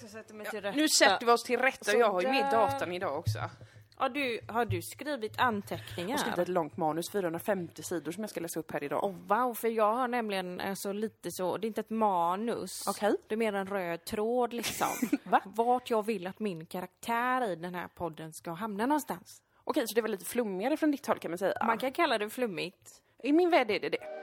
Jag 0.00 0.10
ska 0.10 0.18
sätta 0.18 0.34
mig 0.34 0.46
till 0.46 0.60
rätta. 0.60 0.76
Nu 0.76 0.88
sätter 0.88 1.26
vi 1.26 1.32
oss 1.32 1.42
till 1.42 1.60
rätta. 1.60 1.96
Jag 1.96 2.10
har 2.10 2.22
ju 2.22 2.28
med 2.28 2.52
datan 2.52 2.92
idag 2.92 3.18
också. 3.18 3.38
Har 3.96 4.08
du, 4.08 4.40
har 4.48 4.64
du 4.64 4.82
skrivit 4.82 5.38
anteckningar? 5.38 6.10
Jag 6.10 6.16
har 6.16 6.18
skrivit 6.18 6.38
ett 6.38 6.48
långt 6.48 6.76
manus, 6.76 7.10
450 7.10 7.82
sidor 7.82 8.12
som 8.12 8.22
jag 8.22 8.30
ska 8.30 8.40
läsa 8.40 8.60
upp 8.60 8.72
här 8.72 8.84
idag. 8.84 9.04
Oh, 9.04 9.14
wow, 9.26 9.54
för 9.54 9.68
jag 9.68 9.94
har 9.94 10.08
nämligen 10.08 10.60
alltså 10.60 10.92
lite 10.92 11.30
så, 11.30 11.56
det 11.56 11.66
är 11.66 11.68
inte 11.68 11.80
ett 11.80 11.90
manus. 11.90 12.86
Okej. 12.88 13.16
Det 13.26 13.34
är 13.34 13.36
mer 13.36 13.52
en 13.52 13.66
röd 13.66 14.04
tråd 14.04 14.52
liksom. 14.52 14.88
Va? 15.24 15.40
Vart 15.44 15.90
jag 15.90 16.06
vill 16.06 16.26
att 16.26 16.40
min 16.40 16.66
karaktär 16.66 17.50
i 17.50 17.56
den 17.56 17.74
här 17.74 17.88
podden 17.88 18.32
ska 18.32 18.50
hamna 18.50 18.86
någonstans. 18.86 19.42
Okej, 19.64 19.88
så 19.88 19.94
det 19.94 20.00
var 20.00 20.08
lite 20.08 20.24
flummigare 20.24 20.76
från 20.76 20.90
ditt 20.90 21.06
håll 21.06 21.18
kan 21.18 21.30
man 21.30 21.38
säga. 21.38 21.54
Man 21.66 21.78
kan 21.78 21.92
kalla 21.92 22.18
det 22.18 22.30
flummigt. 22.30 23.02
I 23.22 23.32
min 23.32 23.50
värld 23.50 23.70
är 23.70 23.80
det 23.80 23.88
det. 23.88 24.13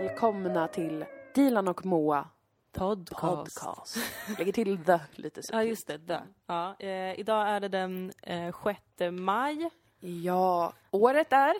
Välkomna 0.00 0.68
till 0.68 1.04
Dilan 1.34 1.68
och 1.68 1.86
Moa 1.86 2.28
Podcast. 2.72 3.20
podcast. 3.20 3.96
Lägger 4.38 4.52
till 4.52 4.84
the 4.84 5.00
lite 5.12 5.42
så. 5.42 5.52
Ja, 5.54 5.62
just 5.64 5.86
det. 5.86 5.98
Där. 5.98 6.22
Ja, 6.46 6.76
eh, 6.78 7.20
idag 7.20 7.48
är 7.48 7.60
det 7.60 7.68
den 7.68 8.12
eh, 8.22 8.54
6 8.64 8.80
maj 9.12 9.70
Ja, 10.00 10.72
året 10.90 11.32
är 11.32 11.54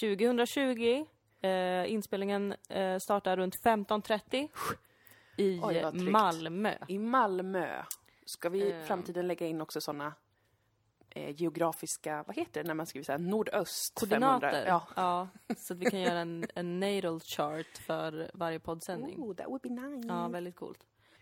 2020. 0.00 1.04
Eh, 1.40 1.92
inspelningen 1.92 2.54
eh, 2.68 2.98
startar 2.98 3.36
runt 3.36 3.62
15.30 3.62 4.48
i 5.36 5.60
Oj. 5.64 6.10
Malmö. 6.10 6.74
i 6.88 6.98
Malmö. 6.98 7.82
Ska 8.26 8.48
vi 8.48 8.58
i 8.58 8.72
Eh. 8.72 8.82
framtiden 8.86 9.26
lägga 9.28 9.46
in 9.46 9.60
också 9.60 9.80
såna 9.80 10.12
eh, 11.16 11.30
geografiska, 11.30 12.24
vad 12.26 12.36
heter 12.36 12.62
det 12.62 12.66
när 12.66 12.74
man 12.74 12.86
skriver 12.86 13.04
så 13.04 13.12
här, 13.12 13.18
nordöst 13.18 13.92
Koordinater. 14.00 14.50
500? 14.50 14.68
Ja. 14.68 14.82
Ja, 14.96 15.28
så 15.56 15.72
att 15.74 15.78
vi 15.78 15.84
kan 15.90 16.00
göra 16.00 16.18
en, 16.18 16.46
en 16.54 16.80
natal 16.80 17.20
chart 17.20 17.78
för 17.86 18.30
varje 18.34 18.60
poddsändning. 18.60 19.20
Oh, 19.22 19.34
that 19.34 19.46
would 19.46 19.62
be 19.62 19.68
nice. 19.68 20.08
Ja, 20.08 20.28
väldigt 20.28 20.56
coolt. 20.56 20.78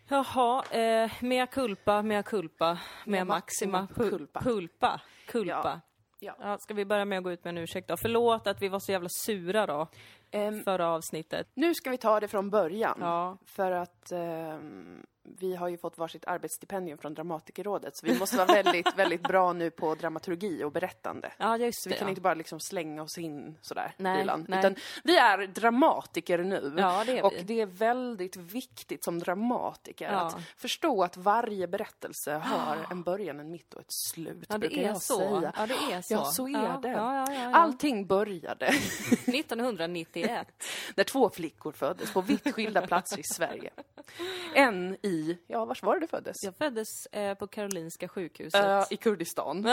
Jaha, 0.08 0.64
eh, 0.70 1.10
mea 1.20 1.46
culpa, 1.46 2.02
mea 2.02 2.22
culpa, 2.22 2.78
mea 3.04 3.24
maxima, 3.24 3.86
culpa. 3.94 4.40
pulpa, 4.40 5.00
culpa. 5.26 5.80
Ja. 6.18 6.36
Ja, 6.40 6.58
ska 6.58 6.74
vi 6.74 6.84
börja 6.84 7.04
med 7.04 7.18
att 7.18 7.24
gå 7.24 7.32
ut 7.32 7.44
med 7.44 7.50
en 7.50 7.58
ursäkt 7.58 7.88
då? 7.88 7.96
Förlåt 7.96 8.46
att 8.46 8.62
vi 8.62 8.68
var 8.68 8.78
så 8.78 8.92
jävla 8.92 9.08
sura 9.26 9.66
då, 9.66 9.86
Ehm, 10.30 10.62
förra 10.62 10.88
avsnittet. 10.88 11.48
nu 11.54 11.74
ska 11.74 11.90
vi 11.90 11.98
ta 11.98 12.20
det 12.20 12.28
från 12.28 12.50
början. 12.50 12.98
Ja, 13.00 13.38
För 13.46 13.70
att 13.72 13.93
ehm, 14.12 15.02
vi 15.38 15.56
har 15.56 15.68
ju 15.68 15.78
fått 15.78 15.98
varsitt 15.98 16.24
arbetsstipendium 16.26 16.98
från 16.98 17.14
Dramatikerrådet, 17.14 17.96
så 17.96 18.06
vi 18.06 18.18
måste 18.18 18.36
vara 18.36 18.46
väldigt, 18.62 18.94
väldigt 18.96 19.22
bra 19.22 19.52
nu 19.52 19.70
på 19.70 19.94
dramaturgi 19.94 20.64
och 20.64 20.72
berättande. 20.72 21.32
ja 21.38 21.56
just 21.56 21.84
det. 21.84 21.90
vi 21.90 21.96
kan 21.96 22.06
ja. 22.06 22.10
inte 22.10 22.20
bara 22.20 22.34
liksom 22.34 22.60
slänga 22.60 23.02
oss 23.02 23.18
in 23.18 23.58
sådär, 23.60 23.94
Nej, 23.96 24.18
Dilan. 24.18 24.46
nej. 24.48 24.58
Utan 24.58 24.74
vi 25.04 25.16
är 25.18 25.46
dramatiker 25.46 26.38
nu. 26.38 26.74
Ja, 26.78 27.02
det 27.06 27.18
är 27.18 27.24
och 27.24 27.32
vi. 27.36 27.42
det 27.42 27.60
är 27.60 27.66
väldigt 27.66 28.36
viktigt 28.36 29.04
som 29.04 29.18
dramatiker 29.18 30.12
Ja. 30.12 30.18
att 30.20 30.36
förstå 30.56 31.02
att 31.02 31.16
varje 31.16 31.68
berättelse 31.68 32.32
har 32.32 32.86
en 32.90 33.02
början, 33.02 33.40
en 33.40 33.50
mitt 33.50 33.74
och 33.74 33.80
ett 33.80 33.92
slut, 33.92 34.46
Ja, 34.48 34.58
brukar 34.58 34.76
det 34.76 34.84
är 34.84 34.88
jag 34.88 35.02
så. 35.02 35.18
säga. 35.18 35.52
Ja, 35.56 35.66
det 35.66 35.94
är 35.94 36.02
så. 36.02 36.14
Ja, 36.14 36.24
så 36.24 36.48
är 36.48 36.80
det. 36.82 37.00
Allting 37.56 38.06
började 38.06 38.66
1991. 39.26 40.46
när 40.96 41.04
två 41.04 41.30
flickor 41.30 41.72
föddes 41.72 42.12
på 42.12 42.20
vitt 42.20 42.54
skilda 42.54 42.86
platser 42.86 43.18
i 43.18 43.22
Sverige. 43.22 43.70
En 44.54 44.96
i, 45.02 45.38
ja, 45.46 45.64
vars 45.64 45.82
var 45.82 45.94
det 45.94 46.00
du 46.00 46.06
föddes? 46.06 46.36
Jag 46.42 46.56
föddes 46.56 47.06
eh, 47.06 47.34
på 47.34 47.46
Karolinska 47.46 48.08
sjukhuset. 48.08 48.64
Eh, 48.64 48.84
I 48.90 48.96
Kurdistan. 48.96 49.62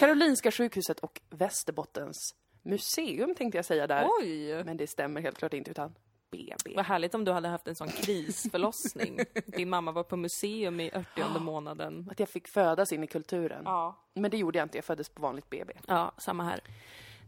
Karolinska 0.00 0.50
sjukhuset 0.50 1.00
och 1.00 1.20
Västerbottens 1.30 2.34
museum 2.62 3.34
tänkte 3.34 3.58
jag 3.58 3.64
säga 3.64 3.86
där. 3.86 4.06
Oj! 4.20 4.64
Men 4.64 4.76
det 4.76 4.86
stämmer 4.86 5.20
helt 5.20 5.38
klart 5.38 5.54
inte 5.54 5.70
utan 5.70 5.94
BB. 6.30 6.76
Vad 6.76 6.84
härligt 6.84 7.14
om 7.14 7.24
du 7.24 7.32
hade 7.32 7.48
haft 7.48 7.68
en 7.68 7.74
sån 7.74 7.88
krisförlossning. 7.88 9.18
Din 9.46 9.68
mamma 9.68 9.92
var 9.92 10.02
på 10.02 10.16
museum 10.16 10.80
i 10.80 10.90
80 10.90 11.40
månaden. 11.40 12.08
Att 12.10 12.20
jag 12.20 12.28
fick 12.28 12.48
födas 12.48 12.92
in 12.92 13.04
i 13.04 13.06
kulturen. 13.06 13.62
Ja. 13.64 14.08
Men 14.14 14.30
det 14.30 14.36
gjorde 14.36 14.58
jag 14.58 14.66
inte, 14.66 14.78
jag 14.78 14.84
föddes 14.84 15.08
på 15.08 15.22
vanligt 15.22 15.50
BB. 15.50 15.72
Ja, 15.86 16.12
samma 16.18 16.44
här. 16.44 16.60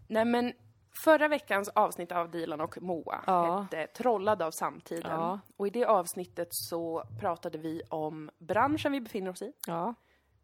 Nej 0.07 0.25
men 0.25 0.53
förra 0.99 1.29
veckans 1.29 1.69
avsnitt 1.69 2.13
av 2.13 2.31
Dilan 2.31 2.61
och 2.61 2.83
Moa 2.83 3.25
Ja. 3.27 3.61
hette 3.71 3.87
Trollad 3.87 4.43
av 4.43 4.51
samtiden. 4.51 5.11
Ja. 5.11 5.41
Och 5.57 5.67
i 5.67 5.71
det 5.71 5.85
avsnittet 5.85 6.49
så 6.51 7.05
pratade 7.21 7.59
vi 7.59 7.83
om 7.89 8.31
branschen 8.39 8.93
vi 8.93 9.01
befinner 9.01 9.31
oss 9.31 9.43
i. 9.43 9.53
Ja. 9.67 9.95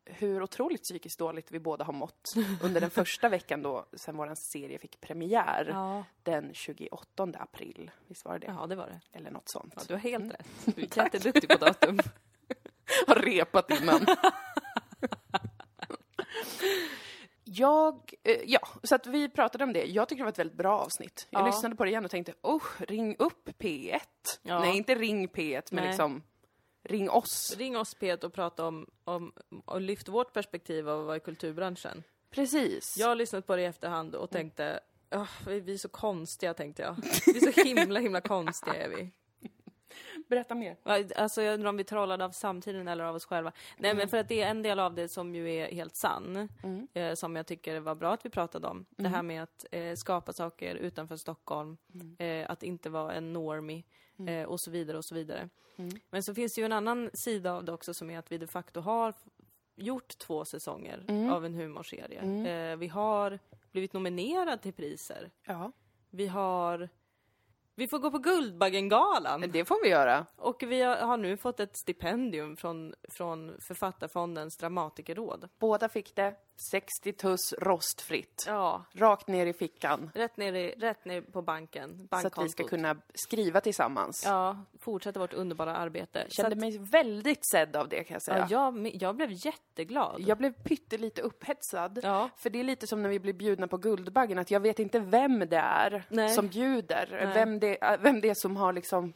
Hur 0.05 0.43
otroligt 0.43 0.83
psykiskt 0.83 1.19
dåligt 1.19 1.51
vi 1.53 1.61
båda 1.61 1.85
har 1.85 1.93
mått 1.93 2.33
under 2.63 2.81
den 2.81 2.91
första 2.91 3.29
veckan 3.39 3.63
då 3.63 3.87
sen 3.93 4.17
vår 4.17 4.35
serie 4.35 4.79
fick 4.79 5.01
premiär. 5.01 6.05
Den 6.23 6.55
28 6.55 7.29
april. 7.39 7.91
Visst 8.07 8.25
var 8.25 8.39
det 8.39 8.47
det? 8.47 8.53
ja, 8.61 8.67
det 8.67 8.77
var 8.77 8.87
det. 8.87 9.19
Eller 9.19 9.31
något 9.31 9.49
sånt. 9.51 9.75
Ja, 9.77 9.83
du 9.89 9.95
har 9.95 10.01
helt 10.01 10.33
rätt. 10.35 10.47
Du 10.77 10.83
är 10.83 10.99
jätteduktig 11.05 11.49
på 11.51 11.65
datum. 11.65 11.99
har 13.07 13.15
repat 13.15 13.71
innan. 13.71 14.01
Jag, 17.53 18.13
eh, 18.23 18.41
ja, 18.47 18.61
så 18.83 18.95
att 18.95 19.07
vi 19.07 19.29
pratade 19.29 19.65
om 19.65 19.73
det. 19.73 19.85
Jag 19.85 20.09
tycker 20.09 20.19
det 20.23 20.25
var 20.25 20.33
ett 20.33 20.39
väldigt 20.39 20.57
bra 20.57 20.79
avsnitt. 20.79 21.27
Jag 21.31 21.43
Ja. 21.43 21.47
lyssnade 21.47 21.77
på 21.77 21.85
det 21.85 21.91
igen 21.91 22.05
och 22.05 22.11
tänkte, 22.11 22.35
oh, 22.43 22.63
ring 22.79 23.17
upp 23.19 23.49
P1. 23.59 23.99
Ja. 24.43 24.59
Nej, 24.61 24.77
inte 24.77 24.95
ring 24.95 25.29
P1, 25.29 25.63
men 25.71 25.83
Nej. 25.83 25.91
liksom 25.91 26.23
ring 26.83 27.11
oss. 27.11 27.55
Ring 27.59 27.77
oss 27.77 27.95
Pet 27.95 28.25
och 28.25 28.33
prata 28.33 28.67
om, 28.67 28.87
om 29.05 29.33
och 29.65 29.81
lyft 29.81 30.09
vårt 30.09 30.33
perspektiv 30.33 30.89
av 30.89 31.05
vara 31.05 31.17
i 31.17 31.21
kulturbranschen. 31.21 32.03
Precis. 32.31 32.97
Jag 32.99 33.07
har 33.09 33.15
lyssnat 33.15 33.47
på 33.47 33.57
det 33.57 33.63
i 33.63 33.65
efterhand 33.65 34.15
och 34.15 34.31
tänkte, 34.31 34.81
"Åh, 35.15 35.29
vi 35.47 35.61
vi 35.61 35.75
är 35.75 35.79
så 35.79 35.89
konstiga 35.89 36.55
tänkte 36.55 36.83
jag. 36.83 36.97
Vi 37.27 37.47
är 37.47 37.53
så 37.53 37.61
himla 37.63 38.01
himla 38.01 38.21
konstiga 38.21 38.75
är 38.75 38.89
vi. 38.89 39.11
Berätta 40.31 40.55
mer. 40.55 40.77
Alltså 41.17 41.43
jag 41.43 41.55
undrar 41.55 41.69
om 41.69 41.77
vi 41.77 41.85
trollade 41.85 42.25
av 42.25 42.31
samtiden 42.31 42.89
eller 42.89 43.05
av 43.05 43.15
oss 43.15 43.25
själva. 43.25 43.53
Nej 43.79 43.95
men 43.95 44.09
för 44.09 44.17
att 44.17 44.29
det 44.29 44.43
är 44.43 44.51
en 44.51 44.63
del 44.63 44.79
av 44.81 44.95
det 44.95 45.09
som 45.09 45.35
ju 45.35 45.51
är 45.55 45.73
helt 45.73 45.97
sann. 45.97 46.49
Eh, 46.95 47.15
som 47.15 47.37
jag 47.37 47.47
tycker 47.47 47.81
var 47.81 47.95
bra 47.95 48.13
att 48.13 48.25
vi 48.27 48.31
pratade 48.31 48.67
om. 48.69 48.87
Det 48.91 49.09
här 49.09 49.23
med 49.23 49.43
att 49.43 49.65
eh, 49.73 49.95
skapa 49.95 50.33
saker 50.33 50.75
utanför 50.75 51.17
Stockholm. 51.17 51.77
Eh, 52.19 52.51
att 52.51 52.63
inte 52.63 52.91
vara 52.91 53.13
en 53.13 53.33
normie. 53.33 53.85
Eh, 54.29 54.45
och 54.49 54.61
så 54.61 54.71
vidare 54.71 54.97
och 54.99 55.05
så 55.05 55.15
vidare. 55.15 55.49
Men 56.11 56.23
så 56.23 56.35
finns 56.35 56.55
det 56.55 56.61
ju 56.61 56.65
en 56.65 56.73
annan 56.73 57.11
sida 57.15 57.53
av 57.53 57.65
det 57.65 57.73
också 57.73 57.95
som 57.95 58.11
är 58.11 58.19
att 58.19 58.33
vi 58.33 58.39
de 58.39 58.47
facto 58.47 58.81
har 58.81 59.15
gjort 59.77 60.19
två 60.19 60.45
säsonger 60.45 61.05
av 61.33 61.45
en 61.45 61.55
humorserie. 61.55 62.21
Eh, 62.47 62.77
vi 62.77 62.89
har 62.89 63.39
blivit 63.73 63.93
nominerade 63.93 64.59
till 64.63 64.73
priser. 64.73 65.31
Ja, 65.47 65.73
Vi 66.11 66.27
har... 66.27 66.89
Vi 67.81 67.89
får 67.89 67.99
gå 67.99 68.11
på 68.11 68.19
Guldbaggengalan! 68.19 69.45
det 69.53 69.65
får 69.65 69.83
vi 69.83 69.89
göra. 69.89 70.27
Och 70.37 70.63
vi 70.63 70.83
har 70.83 71.17
nu 71.17 71.37
fått 71.37 71.61
ett 71.61 71.77
stipendium 71.77 72.57
från, 72.57 72.95
från 73.09 73.53
Författarfondens 73.61 74.57
dramatikerråd. 74.57 75.49
Båda 75.59 75.89
fick 75.89 76.17
det. 76.17 76.35
60 76.71 77.13
tuss 77.13 77.53
rostfritt. 77.59 78.45
Ja, 78.47 78.85
Rakt 78.93 79.29
ner 79.29 79.47
i 79.47 79.53
fickan. 79.53 80.11
rätt 80.15 80.37
ner, 80.37 80.53
i, 80.53 80.71
rätt 80.71 81.05
ner 81.05 81.21
på 81.21 81.43
banken, 81.43 82.09
Så 82.11 82.27
att 82.27 82.39
vi 82.45 82.49
ska 82.49 82.65
kunna 82.65 82.97
skriva 83.15 83.61
tillsammans. 83.61 84.23
Ja, 84.25 84.59
fortsätta 84.81 85.21
vårt 85.21 85.33
underbara 85.33 85.77
arbete. 85.77 86.25
Så 86.29 86.35
Kände 86.35 86.53
att, 86.53 86.59
mig 86.59 86.79
väldigt 86.93 87.51
sedd 87.51 87.77
av 87.77 87.89
det 87.89 88.05
kan 88.05 88.15
jag 88.15 88.23
säga. 88.23 88.47
ja, 88.51 88.73
jag, 88.77 88.91
jag 89.03 89.17
blev 89.17 89.31
jätteglad. 89.33 90.21
Jag 90.27 90.39
blev 90.39 90.53
pyttelite 90.53 91.23
upphetsad. 91.23 92.01
Ja. 92.03 92.29
För 92.37 92.51
det 92.51 92.61
är 92.61 92.65
lite 92.65 92.87
som 92.87 93.03
när 93.03 93.09
vi 93.09 93.21
blir 93.21 93.33
bjudna 93.33 93.69
på 93.69 93.77
Guldbaggen, 93.77 94.39
att 94.39 94.51
jag 94.51 94.61
vet 94.61 94.79
inte 94.79 94.99
vem 94.99 95.39
det 95.39 95.57
är 95.57 96.05
Nej. 96.09 96.29
som 96.29 96.49
bjuder. 96.49 97.09
Nej. 97.25 97.35
Vem 97.35 97.61
det, 97.61 97.99
vem 98.01 98.21
det 98.21 98.29
är 98.31 98.35
som 98.35 98.57
har 98.57 98.73
liksom 98.73 99.13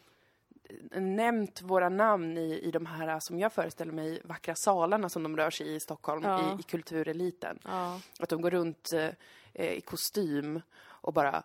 nämnt 1.00 1.62
våra 1.62 1.88
namn 1.88 2.38
i, 2.38 2.60
i 2.62 2.70
de 2.70 2.86
här, 2.86 3.20
som 3.20 3.38
jag 3.38 3.52
föreställer 3.52 3.92
mig, 3.92 4.20
vackra 4.24 4.54
salarna 4.54 5.08
som 5.08 5.22
de 5.22 5.36
rör 5.36 5.50
sig 5.50 5.66
i 5.66 5.74
i 5.74 5.80
Stockholm, 5.80 6.22
Ja. 6.24 6.56
i, 6.56 6.60
i 6.60 6.62
kultureliten. 6.62 7.58
Ja, 7.64 8.00
Att 8.20 8.28
de 8.28 8.40
går 8.42 8.50
runt 8.50 8.90
eh, 8.92 9.76
i 9.76 9.80
kostym 9.80 10.60
och 10.86 11.12
bara 11.12 11.42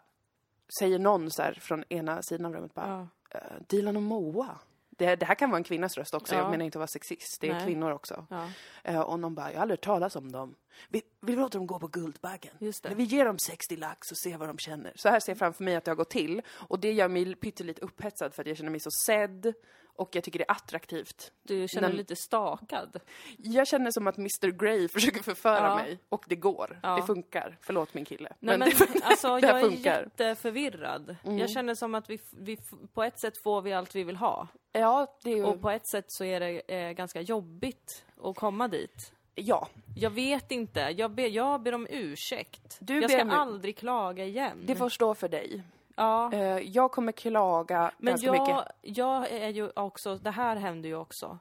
säger 0.79 0.99
någon 0.99 1.31
så 1.31 1.41
här 1.41 1.53
från 1.53 1.83
ena 1.89 2.21
sidan 2.21 2.45
av 2.45 2.53
rummet 2.53 2.73
bara, 2.73 3.07
ja, 3.31 3.37
eh, 3.39 3.41
Dilan 3.67 3.95
och 3.95 4.03
Moa. 4.03 4.49
Det, 4.89 5.15
det 5.15 5.25
här 5.25 5.35
kan 5.35 5.49
vara 5.49 5.57
en 5.57 5.63
kvinnas 5.63 5.97
röst 5.97 6.13
också, 6.13 6.35
Ja. 6.35 6.41
jag 6.41 6.51
menar 6.51 6.65
inte 6.65 6.77
att 6.77 6.79
vara 6.79 6.87
sexist, 6.87 7.41
det 7.41 7.49
är 7.49 7.53
Nej. 7.53 7.65
kvinnor 7.65 7.91
också. 7.91 8.25
ja. 8.29 8.49
Eh, 8.83 8.99
och 9.01 9.19
någon 9.19 9.35
bara, 9.35 9.51
jag 9.51 9.57
har 9.57 9.61
aldrig 9.61 9.77
hört 9.77 9.85
talas 9.85 10.15
om 10.15 10.31
dem. 10.31 10.55
Vi, 10.89 11.01
vi 11.21 11.35
låter 11.35 11.59
dem 11.59 11.67
gå 11.67 11.79
på 11.79 11.87
Guldbaggen. 11.87 12.53
Just 12.59 12.83
det. 12.83 12.95
Vi 12.95 13.03
ger 13.03 13.25
dem 13.25 13.39
60 13.39 13.75
lax 13.75 14.11
och 14.11 14.17
ser 14.17 14.37
vad 14.37 14.49
de 14.49 14.57
känner. 14.57 14.91
Så 14.95 15.09
här 15.09 15.19
ser 15.19 15.31
jag 15.31 15.37
framför 15.39 15.63
mig 15.63 15.75
att 15.75 15.85
det 15.85 15.91
har 15.91 15.95
gått 15.95 16.09
till. 16.09 16.41
Och 16.49 16.79
det 16.79 16.91
gör 16.91 17.07
mig 17.07 17.35
pyttelite 17.35 17.81
upphetsad 17.81 18.33
för 18.33 18.43
att 18.43 18.47
jag 18.47 18.57
känner 18.57 18.71
mig 18.71 18.79
så 18.79 18.91
sedd. 18.91 19.53
Och 19.95 20.15
jag 20.15 20.23
tycker 20.23 20.39
det 20.39 20.45
är 20.47 20.51
attraktivt. 20.51 21.31
Du 21.43 21.67
känner 21.67 21.81
dig 21.87 21.89
Men- 21.89 21.97
lite 21.97 22.15
stakad. 22.15 22.99
Jag 23.37 23.67
känner 23.67 23.91
som 23.91 24.07
att 24.07 24.17
Mr 24.17 24.47
Grey 24.51 24.87
försöker 24.87 25.23
förföra 25.23 25.67
Ja. 25.67 25.75
mig. 25.75 25.99
Och 26.09 26.25
det 26.27 26.35
går. 26.35 26.79
Ja. 26.83 26.95
Det 26.95 27.03
funkar. 27.03 27.57
Förlåt 27.61 27.93
min 27.93 28.05
kille. 28.05 28.33
Nej, 28.39 28.57
men, 28.57 28.69
det, 28.93 29.03
alltså, 29.03 29.39
det 29.39 29.47
jag 29.47 29.57
är 29.57 29.61
funkar. 29.61 29.97
Mm. 29.99 30.11
jätteförvirrad. 30.17 31.15
Jag 31.23 31.49
känner 31.49 31.75
som 31.75 31.95
att 31.95 32.09
vi, 32.09 32.19
vi, 32.31 32.57
på 32.93 33.03
ett 33.03 33.19
sätt 33.19 33.33
får 33.43 33.61
vi 33.61 33.73
allt 33.73 33.95
vi 33.95 34.03
vill 34.03 34.15
ha. 34.15 34.47
Ja, 34.71 35.17
det 35.23 35.31
är 35.31 35.35
ju... 35.35 35.43
Och 35.43 35.61
på 35.61 35.69
ett 35.69 35.87
sätt 35.87 36.05
så 36.07 36.23
är 36.23 36.39
det 36.39 36.59
eh, 36.75 36.91
ganska 36.91 37.21
jobbigt 37.21 38.05
att 38.23 38.35
komma 38.35 38.67
dit. 38.67 39.13
Ja, 39.39 39.67
Jag 39.95 40.09
vet 40.09 40.51
inte. 40.51 40.79
Jag 40.79 41.11
ber, 41.11 41.27
jag 41.27 41.61
ber 41.61 41.73
om 41.73 41.87
ursäkt. 41.89 42.77
Du 42.81 43.01
jag 43.01 43.11
ska 43.11 43.21
om- 43.21 43.29
aldrig 43.31 43.77
klaga 43.77 44.25
igen. 44.25 44.63
det 44.65 44.75
får 44.75 44.89
stå 44.89 45.15
för 45.15 45.29
dig. 45.29 45.63
ja. 45.95 46.33
Eh, 46.33 46.39
jag 46.59 46.91
kommer 46.91 47.11
klaga 47.11 47.91
Men 47.97 48.11
ganska 48.11 48.31
mycket. 48.31 48.47
jag, 48.49 48.65
jag 48.81 49.31
är 49.31 49.49
ju 49.49 49.69
också, 49.75 50.15
det 50.15 50.31
här 50.31 50.55
hände 50.55 50.87
ju 50.87 50.95
också. 50.95 51.39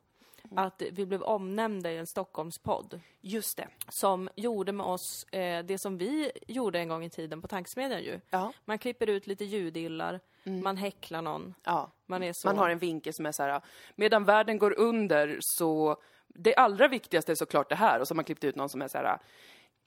Att 0.56 0.82
vi 0.92 1.06
blev 1.06 1.22
omnämnda 1.22 1.92
i 1.92 1.98
en 1.98 2.06
Stockholmspodd. 2.06 3.00
Just 3.20 3.56
det. 3.56 3.68
Som 3.88 4.28
gjorde 4.36 4.72
med 4.72 4.86
oss 4.86 5.24
eh, 5.24 5.64
det 5.64 5.78
som 5.78 5.98
vi 5.98 6.30
gjorde 6.46 6.78
en 6.78 6.88
gång 6.88 7.04
i 7.04 7.10
tiden 7.10 7.42
på 7.42 7.48
Tankesmedjan 7.48 8.02
ju. 8.02 8.20
Ja. 8.30 8.52
Man 8.64 8.78
klipper 8.78 9.06
ut 9.06 9.26
lite 9.26 9.44
ljudillar, 9.44 10.20
man 10.62 10.76
häcklar 10.76 11.22
någon, 11.22 11.54
ja. 11.64 11.90
man 12.06 12.22
är 12.22 12.32
så... 12.32 12.48
Man 12.48 12.58
har 12.58 12.70
en 12.70 12.78
vinkel 12.78 13.12
som 13.14 13.26
är 13.26 13.32
så 13.32 13.42
här, 13.42 13.60
medan 13.94 14.24
världen 14.24 14.58
går 14.58 14.78
under 14.78 15.36
så, 15.40 15.96
det 16.38 16.54
allra 16.56 16.88
viktigaste 16.88 17.32
är 17.32 17.36
såklart 17.36 17.68
det 17.68 17.74
här, 17.74 18.00
och 18.00 18.08
så 18.08 18.12
har 18.12 18.16
man 18.16 18.24
klippt 18.24 18.44
ut 18.44 18.56
någon 18.56 18.68
som 18.68 18.82
är 18.82 18.88
så 18.88 18.98
här, 18.98 19.18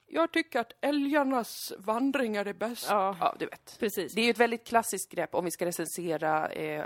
jag 0.06 0.32
tycker 0.32 0.60
att 0.60 0.72
älgarnas 0.80 1.72
vandringar 1.78 2.44
är 2.46 2.52
bäst. 2.52 2.86
Ja. 2.88 3.16
ja, 3.20 3.36
du 3.38 3.46
vet. 3.46 3.76
Precis. 3.80 4.14
Det 4.14 4.20
är 4.20 4.24
ju 4.24 4.30
ett 4.30 4.38
väldigt 4.38 4.66
klassiskt 4.66 5.10
grepp 5.12 5.34
om 5.34 5.44
vi 5.44 5.50
ska 5.50 5.66
recensera 5.66 6.48
eh, 6.48 6.84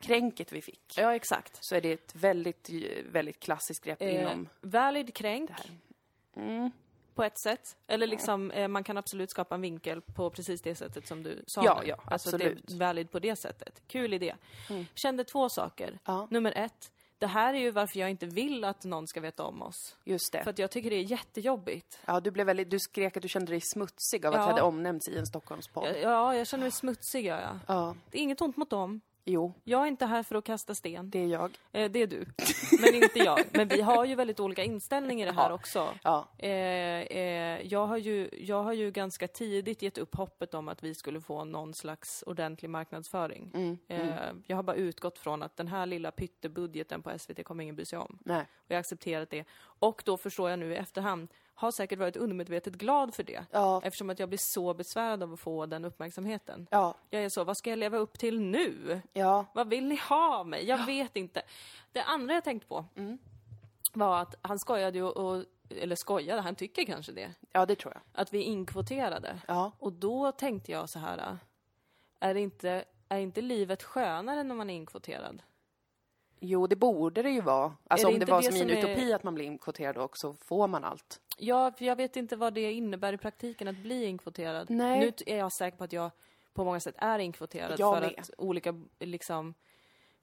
kränket 0.00 0.52
vi 0.52 0.62
fick. 0.62 0.94
Ja, 0.96 1.14
exakt. 1.14 1.64
Så 1.64 1.74
är 1.74 1.80
det 1.80 1.92
ett 1.92 2.14
väldigt, 2.14 2.70
väldigt 3.10 3.40
klassiskt 3.40 3.84
grepp 3.84 4.02
Eh, 4.02 4.20
inom... 4.22 4.48
valid 4.60 5.14
kränk. 5.14 5.50
Mm. 6.36 6.70
På 7.14 7.24
ett 7.24 7.38
sätt. 7.38 7.76
Eller 7.86 8.06
liksom, 8.06 8.50
eh, 8.50 8.68
man 8.68 8.84
kan 8.84 8.96
absolut 8.98 9.30
skapa 9.30 9.54
en 9.54 9.60
vinkel 9.60 10.00
på 10.00 10.30
precis 10.30 10.62
det 10.62 10.74
sättet 10.74 11.06
som 11.06 11.22
du 11.22 11.44
sa 11.46 11.64
Ja, 11.64 11.80
nu. 11.82 11.88
ja, 11.88 11.96
Alltså 12.06 12.28
absolut. 12.28 12.52
Mm. 12.52 12.62
det 12.66 12.74
är 12.74 12.78
valid 12.78 13.10
på 13.10 13.18
det 13.18 13.36
sättet. 13.36 13.82
Kul 13.86 14.14
idé. 14.14 14.34
Kände 14.94 15.24
två 15.24 15.48
saker. 15.48 15.98
Ja. 16.04 16.28
Nummer 16.30 16.52
ett, 16.56 16.91
det 17.22 17.28
här 17.28 17.54
är 17.54 17.58
ju 17.58 17.70
varför 17.70 17.98
jag 18.00 18.10
inte 18.10 18.26
vill 18.26 18.64
att 18.64 18.84
någon 18.84 19.06
ska 19.06 19.20
veta 19.20 19.44
om 19.44 19.62
oss. 19.62 19.96
Just 20.04 20.32
det. 20.32 20.42
För 20.44 20.50
att 20.50 20.58
jag 20.58 20.70
tycker 20.70 20.90
det 20.90 20.96
är 20.96 21.02
jättejobbigt. 21.02 21.98
Ja, 22.04 22.20
du, 22.20 22.30
blev 22.30 22.46
väldigt, 22.46 22.70
du 22.70 22.78
skrek 22.78 23.16
att 23.16 23.22
du 23.22 23.28
kände 23.28 23.52
dig 23.52 23.60
smutsig 23.60 24.26
av 24.26 24.32
att 24.34 24.40
Ja. 24.40 24.44
du 24.44 24.50
hade 24.50 24.62
omnämnts 24.62 25.08
i 25.08 25.18
en 25.18 25.26
Stockholmspodd. 25.26 25.84
Ja, 25.88 25.96
Ja, 25.96 26.34
jag 26.36 26.46
känner 26.46 26.64
mig 26.64 26.70
smutsig, 26.70 27.24
gör 27.26 27.40
jag. 27.40 27.58
Ja, 27.66 27.94
Det 28.10 28.18
är 28.18 28.22
inget 28.22 28.40
ont 28.40 28.56
mot 28.56 28.70
dem. 28.70 29.00
Jo, 29.24 29.54
Jag 29.64 29.82
är 29.82 29.86
inte 29.86 30.06
här 30.06 30.22
för 30.22 30.34
att 30.34 30.44
kasta 30.44 30.74
sten. 30.74 31.10
det 31.10 31.18
är 31.18 31.26
jag. 31.26 31.50
Eh, 31.72 31.90
det 31.90 32.02
är 32.02 32.06
du. 32.06 32.24
Men 32.82 32.94
inte 32.94 33.18
jag. 33.18 33.38
Men 33.52 33.68
vi 33.68 33.80
har 33.80 34.04
ju 34.04 34.14
väldigt 34.14 34.40
olika 34.40 34.64
inställningar 34.64 35.26
i 35.26 35.30
det 35.30 35.36
här 35.36 35.48
Ja. 35.48 35.54
också. 35.54 35.88
Ja, 36.02 36.28
Eh, 36.38 36.48
eh, 37.00 37.60
jag, 37.66 37.86
har 37.86 37.96
ju, 37.96 38.28
jag 38.32 38.62
har 38.62 38.72
ju 38.72 38.90
ganska 38.90 39.28
tidigt 39.28 39.82
gett 39.82 39.98
upp 39.98 40.14
hoppet 40.14 40.54
om 40.54 40.68
att 40.68 40.82
vi 40.84 40.94
skulle 40.94 41.20
få 41.20 41.44
någon 41.44 41.74
slags 41.74 42.24
ordentlig 42.26 42.68
marknadsföring. 42.68 43.50
Mm, 43.54 43.78
Eh, 43.88 44.32
jag 44.46 44.56
har 44.56 44.62
bara 44.62 44.76
utgått 44.76 45.18
från 45.18 45.42
att 45.42 45.56
den 45.56 45.68
här 45.68 45.86
lilla 45.86 46.10
pyttebudgeten 46.10 47.02
på 47.02 47.10
SVT 47.18 47.44
kommer 47.44 47.62
ingen 47.62 47.76
bry 47.76 47.84
sig 47.84 47.98
om. 47.98 48.18
nej. 48.24 48.40
Och 48.40 48.70
jag 48.70 48.76
har 48.76 48.80
accepterat 48.80 49.30
det. 49.30 49.44
Och 49.62 50.02
då 50.04 50.16
förstår 50.16 50.50
jag 50.50 50.58
nu 50.58 50.72
i 50.72 50.76
efterhand, 50.76 51.28
har 51.54 51.70
säkert 51.70 51.98
varit 51.98 52.16
undermedvetet 52.16 52.74
glad 52.74 53.14
för 53.14 53.22
det. 53.22 53.44
Ja, 53.50 53.80
Eftersom 53.84 54.10
att 54.10 54.18
jag 54.18 54.28
blir 54.28 54.38
så 54.38 54.74
besvärad 54.74 55.22
av 55.22 55.32
att 55.32 55.40
få 55.40 55.66
den 55.66 55.84
uppmärksamheten. 55.84 56.66
ja, 56.70 56.94
Jag 57.10 57.24
är 57.24 57.28
så, 57.28 57.44
vad 57.44 57.56
ska 57.56 57.70
jag 57.70 57.78
leva 57.78 57.98
upp 57.98 58.18
till 58.18 58.40
nu? 58.40 59.00
ja. 59.12 59.46
Vad 59.54 59.68
vill 59.68 59.84
ni 59.88 59.96
ha 60.08 60.38
av 60.38 60.46
mig? 60.46 60.64
Jag 60.66 60.86
vet 60.86 61.16
inte. 61.16 61.42
Det 61.92 62.02
andra 62.02 62.34
jag 62.34 62.44
tänkte 62.44 62.68
på 62.68 62.84
Mm. 62.94 63.18
var 63.92 64.20
att 64.22 64.34
han 64.42 64.58
skojade 64.58 64.98
ju, 64.98 65.04
och, 65.04 65.44
eller 65.68 65.96
skojade, 65.96 66.40
han 66.40 66.54
tycker 66.54 66.84
kanske 66.84 67.12
det, 67.12 67.30
Ja, 67.52 67.66
det 67.66 67.74
tror 67.76 67.94
jag. 67.94 68.02
att 68.22 68.34
vi 68.34 68.38
är 68.38 68.44
inkvoterade. 68.44 69.38
Ja. 69.48 69.72
Och 69.78 69.92
då 69.92 70.32
tänkte 70.32 70.72
jag 70.72 70.88
så 70.88 70.98
här, 70.98 71.38
är 72.20 72.34
inte, 72.34 72.84
är 73.08 73.18
inte 73.18 73.40
livet 73.40 73.82
skönare 73.82 74.42
när 74.42 74.54
man 74.54 74.70
är 74.70 74.74
inkvoterad? 74.74 75.42
Jo, 76.44 76.66
det 76.66 76.76
borde 76.76 77.22
det 77.22 77.30
ju 77.30 77.40
vara. 77.40 77.72
Alltså 77.88 78.06
det 78.08 78.12
om 78.14 78.18
det 78.20 78.26
var 78.26 78.42
det 78.42 78.46
som 78.52 78.56
i 78.56 78.60
en 78.60 78.70
är- 78.70 78.78
utopi 78.78 79.12
att 79.12 79.22
man 79.22 79.34
blir 79.34 79.44
inkvoterad 79.44 79.96
och 79.96 80.16
så 80.18 80.32
får 80.34 80.68
man 80.68 80.84
allt. 80.84 81.20
Ja, 81.38 81.72
för 81.78 81.84
jag 81.84 81.96
vet 81.96 82.16
inte 82.16 82.36
vad 82.36 82.54
det 82.54 82.72
innebär 82.72 83.12
i 83.12 83.18
praktiken 83.18 83.68
att 83.68 83.76
bli 83.76 84.04
inkvoterad. 84.04 84.70
Nej. 84.70 85.00
Nu 85.00 85.12
är 85.26 85.38
jag 85.38 85.52
säker 85.52 85.78
på 85.78 85.84
att 85.84 85.92
jag 85.92 86.10
på 86.54 86.64
många 86.64 86.80
sätt 86.80 86.94
är 86.98 87.18
inkvoterad 87.18 87.80
Jag 87.80 87.94
för 87.94 88.00
med. 88.06 88.14
att 88.18 88.30
olika, 88.38 88.74
liksom, 89.00 89.54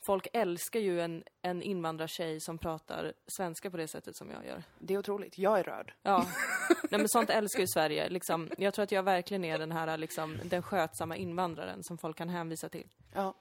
folk 0.06 0.28
älskar 0.34 0.80
ju 0.80 1.02
en, 1.02 1.24
en 1.42 1.62
invandrartjej 1.62 2.40
som 2.40 2.58
pratar 2.58 3.14
svenska 3.28 3.72
på 3.72 3.78
det 3.78 3.88
sättet 3.88 4.16
som 4.16 4.30
jag 4.32 4.46
gör. 4.46 4.64
Det 4.80 4.94
är 4.94 4.98
otroligt. 4.98 5.38
Jag 5.38 5.60
är 5.60 5.64
rörd. 5.64 5.94
Ja, 6.04 6.26
Nej, 6.90 7.00
men 7.00 7.10
sånt 7.10 7.30
älskar 7.30 7.60
ju 7.60 7.68
Sverige. 7.68 8.10
Liksom, 8.10 8.50
jag 8.58 8.74
tror 8.74 8.84
att 8.84 8.92
jag 8.92 9.04
verkligen 9.04 9.44
är 9.46 9.58
den 9.58 9.72
här, 9.72 9.98
liksom, 9.98 10.38
den 10.44 10.62
skötsamma 10.64 11.16
invandraren 11.16 11.84
som 11.84 11.98
folk 11.98 12.18
kan 12.18 12.30
hänvisa 12.30 12.70
till. 12.70 12.88
Ja, 13.14 13.34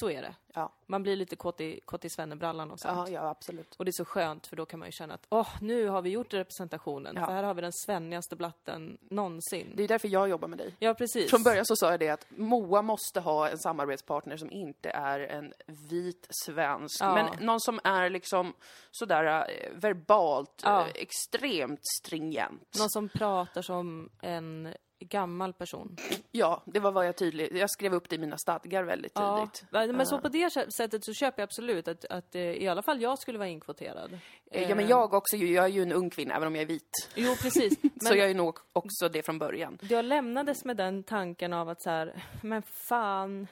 Så 0.00 0.10
är 0.10 0.22
det. 0.22 0.34
ja, 0.54 0.72
Man 0.86 1.02
blir 1.02 1.16
lite 1.16 1.36
kåt 1.36 1.60
i, 1.60 1.80
kåt 1.84 2.04
i 2.04 2.10
svennebrallan 2.10 2.70
och 2.70 2.80
sånt. 2.80 3.08
ja, 3.08 3.14
ja 3.14 3.28
absolut. 3.30 3.74
Och 3.76 3.84
det 3.84 3.88
är 3.88 3.92
så 3.92 4.04
skönt 4.04 4.46
för 4.46 4.56
då 4.56 4.66
kan 4.66 4.78
man 4.78 4.88
ju 4.88 4.92
känna 4.92 5.14
att 5.14 5.26
åh, 5.28 5.48
nu 5.60 5.88
har 5.88 6.02
vi 6.02 6.10
gjort 6.10 6.34
representationen. 6.34 7.16
Ja. 7.16 7.26
För 7.26 7.32
här 7.32 7.42
har 7.42 7.54
vi 7.54 7.60
den 7.60 7.72
svennigaste 7.72 8.36
blatten 8.36 8.98
någonsin. 9.10 9.72
Det 9.76 9.84
är 9.84 9.88
därför 9.88 10.08
jag 10.08 10.28
jobbar 10.28 10.48
med 10.48 10.58
dig. 10.58 10.76
Ja, 10.78 10.94
precis. 10.94 11.30
Från 11.30 11.42
början 11.42 11.66
så 11.66 11.76
sa 11.76 11.90
jag 11.90 12.00
det 12.00 12.08
att 12.08 12.26
Moa 12.30 12.82
måste 12.82 13.20
ha 13.20 13.48
en 13.48 13.58
samarbetspartner 13.58 14.36
som 14.36 14.50
inte 14.50 14.90
är 14.90 15.20
en 15.20 15.52
vit 15.66 16.26
svensk, 16.44 17.00
Ja. 17.00 17.14
men 17.14 17.46
någon 17.46 17.60
som 17.60 17.80
är 17.84 18.10
liksom 18.10 18.52
sådär 18.90 19.24
eh, 19.50 19.70
verbalt 19.78 20.64
eh, 20.64 20.86
extremt 20.94 21.80
stringent. 22.02 22.76
Någon 22.78 22.90
som 22.90 23.08
pratar 23.08 23.62
som 23.62 24.10
en 24.22 24.74
gammal 24.98 25.52
person. 25.52 25.96
Ja, 26.30 26.62
det 26.66 26.80
var 26.80 26.92
vad 26.92 27.06
jag 27.06 27.16
tydligt, 27.16 27.52
jag 27.56 27.70
skrev 27.70 27.94
upp 27.94 28.08
det 28.08 28.16
i 28.16 28.18
mina 28.18 28.38
stadgar 28.38 28.82
väldigt 28.82 29.14
tidigt. 29.14 29.64
Ja, 29.70 29.86
men 29.92 30.06
så 30.06 30.20
på 30.20 30.28
det 30.28 30.50
sättet 30.76 31.04
så 31.04 31.12
köper 31.12 31.42
jag 31.42 31.46
absolut 31.46 31.88
att, 31.88 32.04
att 32.04 32.34
eh, 32.34 32.42
i 32.42 32.68
alla 32.68 32.82
fall 32.82 33.02
jag 33.02 33.18
skulle 33.18 33.38
vara 33.38 33.48
inkvoterad. 33.48 34.18
Ja, 34.50 34.74
men 34.74 34.86
jag 34.88 35.14
också, 35.14 35.36
jag 35.36 35.64
är 35.64 35.68
ju 35.68 35.82
en 35.82 35.92
ung 35.92 36.10
kvinna 36.10 36.34
även 36.34 36.46
om 36.48 36.54
jag 36.54 36.62
är 36.62 36.66
vit. 36.66 37.10
Jo, 37.14 37.34
precis. 37.42 37.78
Men 37.82 37.90
Så 38.00 38.14
jag 38.16 38.30
är 38.30 38.34
nog 38.34 38.58
också 38.72 39.08
det 39.08 39.22
från 39.22 39.38
början. 39.38 39.78
jag 39.82 40.04
lämnades 40.04 40.64
med 40.64 40.76
den 40.76 41.02
tanken 41.02 41.52
av 41.52 41.68
att 41.68 41.82
så 41.82 41.90
här, 41.90 42.22
men 42.42 42.62
fan, 42.88 43.46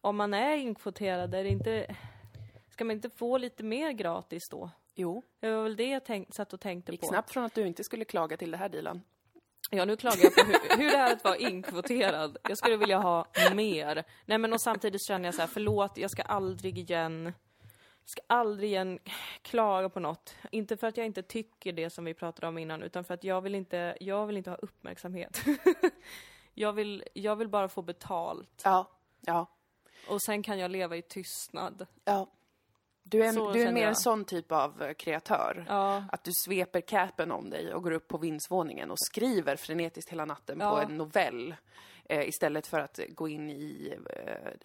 om 0.00 0.16
man 0.16 0.34
är 0.34 0.56
inkvoterad, 0.56 1.34
är 1.34 1.42
det 1.44 1.50
inte, 1.50 1.96
ska 2.70 2.84
man 2.84 2.96
inte 2.96 3.10
få 3.10 3.38
lite 3.38 3.62
mer 3.62 3.92
gratis 3.92 4.42
då? 4.50 4.70
Jo, 4.94 5.22
Det 5.40 5.50
var 5.50 5.62
väl 5.62 5.76
det 5.76 5.88
jag 5.90 6.04
tänk, 6.04 6.34
satt 6.34 6.52
och 6.52 6.60
tänkte 6.60 6.92
gick 6.92 7.00
på. 7.00 7.06
snabbt 7.06 7.32
från 7.32 7.44
att 7.44 7.54
du 7.54 7.66
inte 7.66 7.84
skulle 7.84 8.04
klaga 8.04 8.36
till 8.36 8.50
det 8.50 8.56
här 8.56 8.68
Dilan. 8.68 9.02
Ja, 9.70 9.84
nu 9.84 9.96
klagar 9.96 10.24
jag 10.24 10.34
på 10.34 10.42
hur, 10.44 10.76
hur 10.76 10.90
det 10.90 10.96
är 10.96 11.12
att 11.12 11.24
vara 11.24 11.36
inkvoterad. 11.36 12.38
Jag 12.42 12.58
skulle 12.58 12.76
vilja 12.76 12.98
ha 12.98 13.26
mer. 13.54 14.04
Nej, 14.26 14.38
men 14.38 14.52
och 14.52 14.60
samtidigt 14.60 15.06
känner 15.06 15.24
jag 15.24 15.34
så 15.34 15.40
här, 15.40 15.48
förlåt, 15.48 15.98
jag 15.98 16.10
ska 16.10 16.22
aldrig 16.22 16.78
igen, 16.78 17.32
ska 18.04 18.22
aldrig 18.26 18.70
igen 18.70 18.98
klaga 19.42 19.88
på 19.88 20.00
något. 20.00 20.34
Inte 20.50 20.76
för 20.76 20.86
att 20.86 20.96
jag 20.96 21.06
inte 21.06 21.22
tycker 21.22 21.72
det 21.72 21.90
som 21.90 22.04
vi 22.04 22.14
pratade 22.14 22.46
om 22.46 22.58
innan, 22.58 22.82
utan 22.82 23.04
för 23.04 23.14
att 23.14 23.24
jag 23.24 23.40
vill 23.40 23.54
inte, 23.54 23.96
jag 24.00 24.26
vill 24.26 24.36
inte 24.36 24.50
ha 24.50 24.56
uppmärksamhet. 24.56 25.42
jag, 26.54 26.72
vill, 26.72 27.04
jag 27.14 27.36
vill 27.36 27.48
bara 27.48 27.68
få 27.68 27.82
betalt. 27.82 28.62
Ja, 28.64 28.90
ja, 29.20 29.46
Och 30.08 30.22
sen 30.22 30.42
kan 30.42 30.58
jag 30.58 30.70
leva 30.70 30.96
i 30.96 31.02
tystnad. 31.02 31.86
ja. 32.04 32.26
Du 33.10 33.24
är, 33.24 33.32
Så 33.32 33.52
du 33.52 33.62
är 33.62 33.72
mer 33.72 33.86
en 33.86 33.96
sån 33.96 34.24
typ 34.24 34.52
av 34.52 34.82
eh, 34.82 34.92
kreatör. 34.92 35.64
Ja, 35.68 36.04
Att 36.12 36.24
du 36.24 36.32
sveper 36.32 36.80
capen 36.80 37.32
om 37.32 37.50
dig 37.50 37.74
och 37.74 37.82
går 37.82 37.90
upp 37.92 38.08
på 38.08 38.18
vindsvåningen 38.18 38.90
och 38.90 38.98
skriver 38.98 39.56
frenetiskt 39.56 40.12
hela 40.12 40.24
natten 40.24 40.58
på 40.58 40.64
Ja. 40.64 40.82
en 40.82 40.96
novell. 40.96 41.54
Eh, 42.04 42.28
istället 42.28 42.66
för 42.66 42.78
att 42.80 43.00
gå 43.08 43.28
in 43.28 43.50
i 43.50 43.94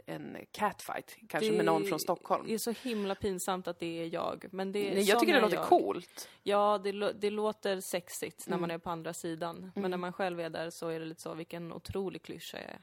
eh, 0.08 0.16
en 0.16 0.38
catfight, 0.52 1.16
kanske 1.30 1.52
med 1.52 1.66
någon 1.66 1.86
från 1.86 2.00
Stockholm. 2.00 2.44
Det 2.48 2.54
är 2.54 2.58
så 2.58 2.72
himla 2.72 3.16
pinsamt 3.16 3.68
att 3.68 3.80
det 3.80 4.02
är 4.02 4.14
jag. 4.14 4.46
Men 4.52 4.72
det, 4.72 4.80
Nej, 4.94 5.02
jag 5.04 5.20
tycker 5.20 5.34
det 5.34 5.40
är 5.40 5.42
låter 5.42 5.56
jag. 5.56 5.66
coolt. 5.66 6.30
Ja, 6.44 6.78
det, 6.84 7.14
det 7.14 7.30
låter 7.30 7.80
sexigt 7.92 8.48
när 8.48 8.58
man 8.58 8.64
Mm. 8.70 8.76
är 8.76 8.80
på 8.80 8.90
andra 8.90 9.14
sidan. 9.14 9.72
Men 9.76 9.92
när 9.92 9.98
man 9.98 10.14
själv 10.14 10.40
är 10.40 10.50
där 10.50 10.70
så 10.72 10.88
är 10.90 11.00
det 11.00 11.06
lite 11.06 11.22
så, 11.22 11.34
vilken 11.34 11.74
otrolig 11.74 12.22
klyscha 12.24 12.58
jag 12.58 12.70
är. 12.70 12.80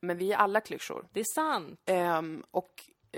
Men 0.00 0.18
vi 0.18 0.32
är 0.32 0.36
alla 0.36 0.60
klyschor. 0.60 1.06
Det 1.12 1.20
är 1.20 1.34
sant! 1.34 1.80
Ehm, 1.86 2.44
och 2.50 2.72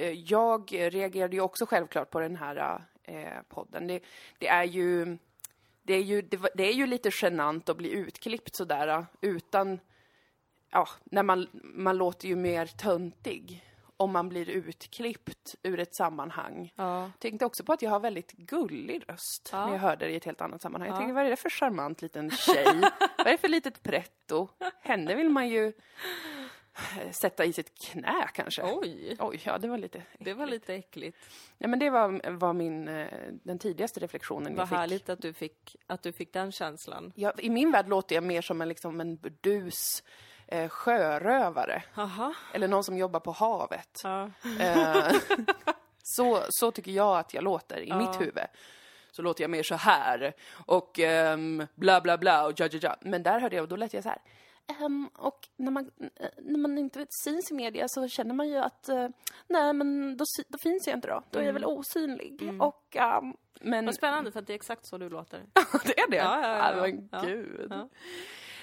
jag 0.06 0.72
reagerade 0.72 1.36
ju 1.36 1.42
också 1.42 1.66
självklart 1.66 2.10
på 2.10 2.20
den 2.20 2.36
här 2.36 2.84
eh, 3.02 3.42
podden. 3.48 3.86
Det, 3.86 4.00
det 4.38 4.48
är 4.48 4.64
ju... 4.64 5.18
Det 5.82 5.94
är, 5.94 6.02
ju, 6.02 6.22
det, 6.22 6.40
det 6.54 6.64
är 6.68 6.72
ju 6.72 6.86
lite 6.86 7.10
genant 7.22 7.68
att 7.68 7.76
bli 7.76 7.90
utklippt 7.90 8.56
sådär 8.56 8.88
eh, 8.88 9.04
utan... 9.20 9.80
Ja, 10.70 10.88
när 11.04 11.22
man, 11.22 11.46
man 11.52 11.96
låter 11.96 12.28
ju 12.28 12.36
mer 12.36 12.66
töntig 12.66 13.64
om 13.96 14.12
man 14.12 14.28
blir 14.28 14.48
utklippt 14.50 15.54
ur 15.62 15.80
ett 15.80 15.94
sammanhang. 15.94 16.72
Ja. 16.76 17.10
Tänkte 17.18 17.44
också 17.46 17.64
på 17.64 17.72
att 17.72 17.82
jag 17.82 17.90
har 17.90 18.00
väldigt 18.00 18.32
gullig 18.32 19.02
röst 19.08 19.48
Ja. 19.52 19.66
när 19.66 19.72
jag 19.72 19.80
hörde 19.80 20.04
det 20.06 20.12
i 20.12 20.16
ett 20.16 20.24
helt 20.24 20.40
annat 20.40 20.62
sammanhang. 20.62 20.88
Jag 20.88 20.94
Ja. 20.94 20.98
tänkte, 20.98 21.14
vad 21.14 21.26
är 21.26 21.30
det 21.30 21.36
för 21.36 21.50
charmant 21.50 22.02
liten 22.02 22.30
tjej? 22.30 22.64
vad 23.18 23.26
är 23.26 23.32
det 23.32 23.38
för 23.38 23.48
litet 23.48 23.82
pretto? 23.82 24.48
Henne 24.82 25.14
vill 25.14 25.28
man 25.28 25.48
ju 25.48 25.66
eh, 25.66 25.72
sätta 27.12 27.44
i 27.44 27.52
sitt 27.52 27.78
knä 27.78 28.28
kanske. 28.34 28.62
Oj! 28.62 29.16
Oj, 29.18 29.40
ja 29.44 29.58
det 29.58 29.68
var 29.68 29.78
lite... 29.78 30.02
Det 30.18 30.34
var 30.34 30.46
lite 30.46 30.74
äckligt. 30.74 31.18
Nej 31.58 31.70
men 31.70 31.78
det 31.78 31.90
var, 31.90 32.30
var 32.30 32.52
min, 32.52 32.88
eh, 32.88 33.06
den 33.42 33.58
tidigaste 33.58 34.00
reflektionen 34.00 34.54
Vad 34.54 34.60
jag 34.62 34.68
fick. 34.68 34.78
härligt 34.78 35.08
att 35.08 35.20
du, 35.22 35.32
fick, 35.32 35.76
att 35.86 36.02
du 36.02 36.12
fick 36.12 36.32
den 36.32 36.52
känslan. 36.52 37.12
Ja, 37.14 37.32
I 37.38 37.50
min 37.50 37.70
värld 37.72 37.88
låter 37.88 38.14
jag 38.14 38.24
mer 38.24 38.42
som 38.42 38.60
en, 38.60 38.68
liksom, 38.68 39.00
en 39.00 39.16
burdus 39.16 40.02
eh, 40.46 40.68
sjörövare. 40.68 41.82
Aha. 41.96 42.34
Eller 42.54 42.68
någon 42.68 42.84
som 42.84 42.98
jobbar 42.98 43.20
på 43.20 43.30
havet. 43.32 44.00
Ja. 44.04 44.30
Eh, 44.60 45.12
så, 46.02 46.42
så 46.48 46.70
tycker 46.70 46.90
jag 46.90 47.18
att 47.18 47.34
jag 47.34 47.44
låter 47.44 47.80
i 47.80 47.88
Ja. 47.88 47.98
mitt 47.98 48.20
huvud. 48.20 48.44
så 49.10 49.22
låter 49.22 49.44
jag 49.44 49.50
mer 49.50 49.62
så 49.62 49.74
här. 49.74 50.32
Och 50.66 50.98
ehm, 50.98 51.66
bla 51.74 52.00
bla 52.00 52.18
bla 52.18 52.46
och 52.46 52.52
ja 52.56 52.68
ja 52.72 52.78
ja. 52.82 52.96
Men 53.00 53.22
där 53.22 53.40
hörde 53.40 53.56
jag 53.56 53.62
och 53.62 53.68
då 53.68 53.76
lät 53.76 53.94
jag 53.94 54.02
så 54.02 54.08
här. 54.08 54.18
Ehm, 54.68 55.08
och 55.14 55.48
när 55.56 55.70
man, 55.70 55.90
eh, 56.16 56.28
när 56.38 56.58
man 56.58 56.78
inte 56.78 57.06
syns 57.24 57.50
i 57.50 57.54
media 57.54 57.88
så 57.88 58.08
känner 58.08 58.34
man 58.34 58.48
ju 58.48 58.56
att 58.56 58.88
eh, 58.88 59.08
nej 59.46 59.72
men 59.72 60.16
då, 60.16 60.24
då 60.48 60.58
finns 60.58 60.86
jag 60.86 60.96
inte 60.96 61.08
då. 61.08 61.22
Då 61.30 61.38
är 61.38 61.42
jag 61.44 61.52
väl 61.52 61.64
osynlig. 61.64 62.42
Och 62.60 62.96
ehm, 62.96 63.34
men 63.60 63.84
Vad 63.86 63.94
spännande 63.94 64.32
för 64.32 64.38
att 64.40 64.46
det 64.46 64.52
är 64.52 64.54
exakt 64.54 64.86
så 64.86 64.98
du 64.98 65.08
låter. 65.08 65.38
det 65.84 65.98
är 66.00 66.10
det? 66.10 66.16
Ja, 66.16 66.40
ja, 66.42 66.56
ja, 66.56 66.76
ja. 66.76 66.80
men 66.82 67.08
Ja. 67.12 67.20
gud. 67.22 67.66
Ja. 67.70 67.88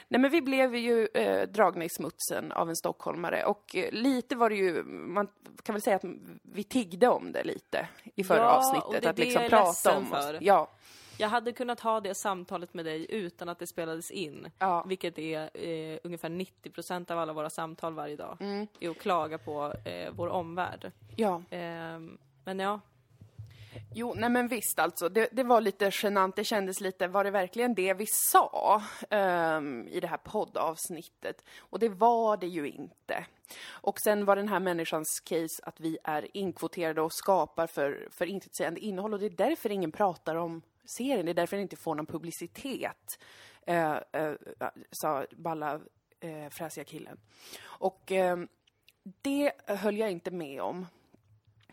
Nej 0.08 0.22
men 0.22 0.32
vi 0.32 0.42
blev 0.42 0.76
ju 0.76 1.08
eh, 1.14 1.48
dragna 1.50 1.86
i 1.86 1.90
smutsen 1.90 2.52
av 2.52 2.70
en 2.70 2.76
stockholmare 2.76 3.46
och 3.46 3.76
eh, 3.76 3.92
lite 3.92 4.36
var 4.36 4.50
det 4.50 4.56
ju, 4.56 4.84
man 4.84 5.28
kan 5.64 5.74
väl 5.76 5.82
säga 5.82 5.96
att 5.96 6.04
vi 6.44 6.64
tiggde 6.64 7.08
om 7.08 7.32
det 7.32 7.44
lite 7.44 7.88
i 8.16 8.24
förra 8.24 8.38
Ja, 8.38 8.46
och 8.52 8.58
avsnittet. 8.58 9.02
det 9.02 9.08
är 9.08 9.10
att 9.10 9.16
det 9.16 9.24
liksom 9.24 9.42
jag 9.42 9.50
prata 9.52 9.98
om 9.98 10.04
oss. 10.04 10.10
för. 10.26 10.38
Ja, 10.42 10.72
Jag 11.18 11.30
hade 11.30 11.52
kunnat 11.52 11.80
ha 11.80 12.00
det 12.00 12.16
samtalet 12.16 12.74
med 12.74 12.86
dig 12.86 13.06
utan 13.10 13.50
att 13.50 13.60
det 13.60 13.68
spelades 13.68 14.12
in. 14.12 14.52
Ja. 14.60 14.84
Vilket 14.88 15.20
är 15.20 15.50
eh, 15.68 16.00
ungefär 16.04 16.30
90% 16.30 17.12
av 17.12 17.20
alla 17.20 17.34
våra 17.34 17.50
samtal 17.50 17.94
varje 17.94 18.16
dag. 18.16 18.38
Mm. 18.40 18.68
Är 18.80 18.90
att 18.90 19.00
klaga 19.00 19.38
på 19.38 19.74
eh, 19.86 20.12
vår 20.12 20.28
omvärld. 20.28 20.92
ja. 21.16 21.44
Ehm, 21.50 22.18
men 22.46 22.60
ja, 22.60 22.80
Jo, 23.98 24.14
nej 24.16 24.30
men 24.30 24.48
visst 24.48 24.80
alltså. 24.80 25.10
Det, 25.10 25.30
det 25.32 25.44
var 25.44 25.62
lite 25.62 25.92
genant. 25.94 26.36
Det 26.36 26.44
kändes 26.44 26.82
lite, 26.82 27.08
var 27.08 27.24
det 27.24 27.32
verkligen 27.32 27.74
det 27.74 27.94
vi 27.94 28.06
sa 28.08 28.82
ehm, 29.10 29.88
i 29.88 30.00
det 30.00 30.08
här 30.08 30.18
poddavsnittet? 30.18 31.44
Och 31.58 31.80
det 31.80 31.90
var 31.90 32.38
det 32.38 32.48
ju 32.48 32.70
inte. 32.70 33.26
Och 33.68 34.00
sen 34.00 34.26
var 34.26 34.36
den 34.36 34.48
här 34.48 34.60
människans 34.60 35.20
case 35.26 35.64
att 35.64 35.80
vi 35.80 35.98
är 36.04 36.38
inkvoterade 36.38 37.02
och 37.02 37.14
skapar 37.14 37.68
för, 37.68 38.08
för 38.12 38.26
intetsägande 38.26 38.80
innehåll 38.80 39.14
och 39.14 39.20
det 39.20 39.26
är 39.26 39.50
därför 39.50 39.72
ingen 39.72 39.92
pratar 39.92 40.36
om 40.36 40.62
serien. 40.86 41.26
Det 41.26 41.32
är 41.32 41.34
därför 41.34 41.58
den 41.58 41.64
inte 41.64 41.76
får 41.76 41.96
någon 41.96 42.06
publicitet, 42.06 43.20
eh, 43.68 43.94
eh, 44.12 44.34
sa 44.92 45.26
balla 45.32 45.80
eh, 46.20 46.50
fräsiga 46.50 46.84
killen. 46.84 47.20
Och 47.64 48.12
ehm, 48.12 48.48
det 49.22 49.52
höll 49.68 49.98
jag 49.98 50.12
inte 50.12 50.32
med 50.32 50.62
om. 50.62 50.86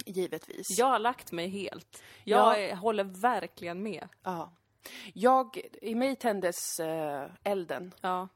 Givetvis. 0.06 0.78
jag 0.78 0.86
har 0.86 0.98
lagt 0.98 1.32
mig 1.32 1.48
helt. 1.48 2.02
Jag 2.24 2.62
Ja. 2.70 2.74
håller 2.74 3.04
verkligen 3.04 3.82
med. 3.82 4.08
Ja. 4.22 4.52
Jag, 5.14 5.60
i 5.82 5.94
mig 5.94 6.16
tändes 6.16 6.80
eh, 6.80 7.30
elden. 7.44 7.94
Ja. 8.00 8.28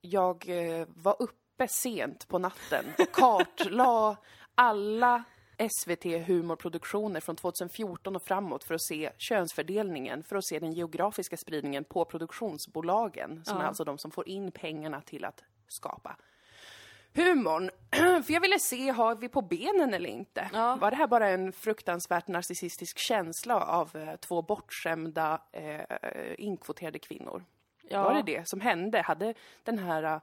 Jag 0.00 0.48
eh, 0.48 0.86
var 0.88 1.16
uppe 1.22 1.68
sent 1.68 2.28
på 2.28 2.38
natten 2.38 2.84
och 2.98 3.12
kartlade 3.12 4.16
alla 4.54 5.24
SVT-humorproduktioner 5.58 7.20
från 7.20 7.36
2014 7.36 8.16
och 8.16 8.22
framåt 8.22 8.64
för 8.64 8.74
att 8.74 8.82
se 8.82 9.10
könsfördelningen, 9.18 10.22
för 10.22 10.36
att 10.36 10.44
se 10.46 10.58
den 10.58 10.72
geografiska 10.72 11.36
spridningen 11.36 11.84
på 11.84 12.04
produktionsbolagen, 12.04 13.44
som 13.44 13.56
Ja. 13.56 13.62
är 13.62 13.66
alltså 13.68 13.84
de 13.84 13.98
som 13.98 14.10
får 14.10 14.28
in 14.28 14.52
pengarna 14.52 15.00
till 15.00 15.24
att 15.24 15.44
skapa 15.68 16.16
humorn. 17.14 17.70
För 18.24 18.32
jag 18.32 18.40
ville 18.40 18.58
se, 18.58 18.90
har 18.90 19.14
vi 19.14 19.28
på 19.28 19.42
benen 19.42 19.94
eller 19.94 20.08
inte? 20.08 20.50
Ja. 20.52 20.76
Var 20.80 20.90
det 20.90 20.96
här 20.96 21.06
bara 21.06 21.28
en 21.28 21.52
fruktansvärt 21.52 22.28
narcissistisk 22.28 22.98
känsla 22.98 23.60
av 23.60 23.96
eh, 23.96 24.16
två 24.16 24.42
bortskämda, 24.42 25.42
eh, 25.52 25.80
inkvoterade 26.38 26.98
kvinnor? 26.98 27.44
Ja. 27.88 28.02
Var 28.02 28.14
det 28.14 28.22
det 28.22 28.48
som 28.48 28.60
hände? 28.60 29.00
Hade 29.02 29.34
den 29.64 29.78
här 29.78 30.20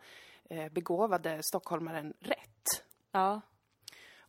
eh, 0.50 0.70
begåvade 0.72 1.44
stockholmaren 1.44 2.13
rätt? 2.20 2.84
Ja. 3.12 3.42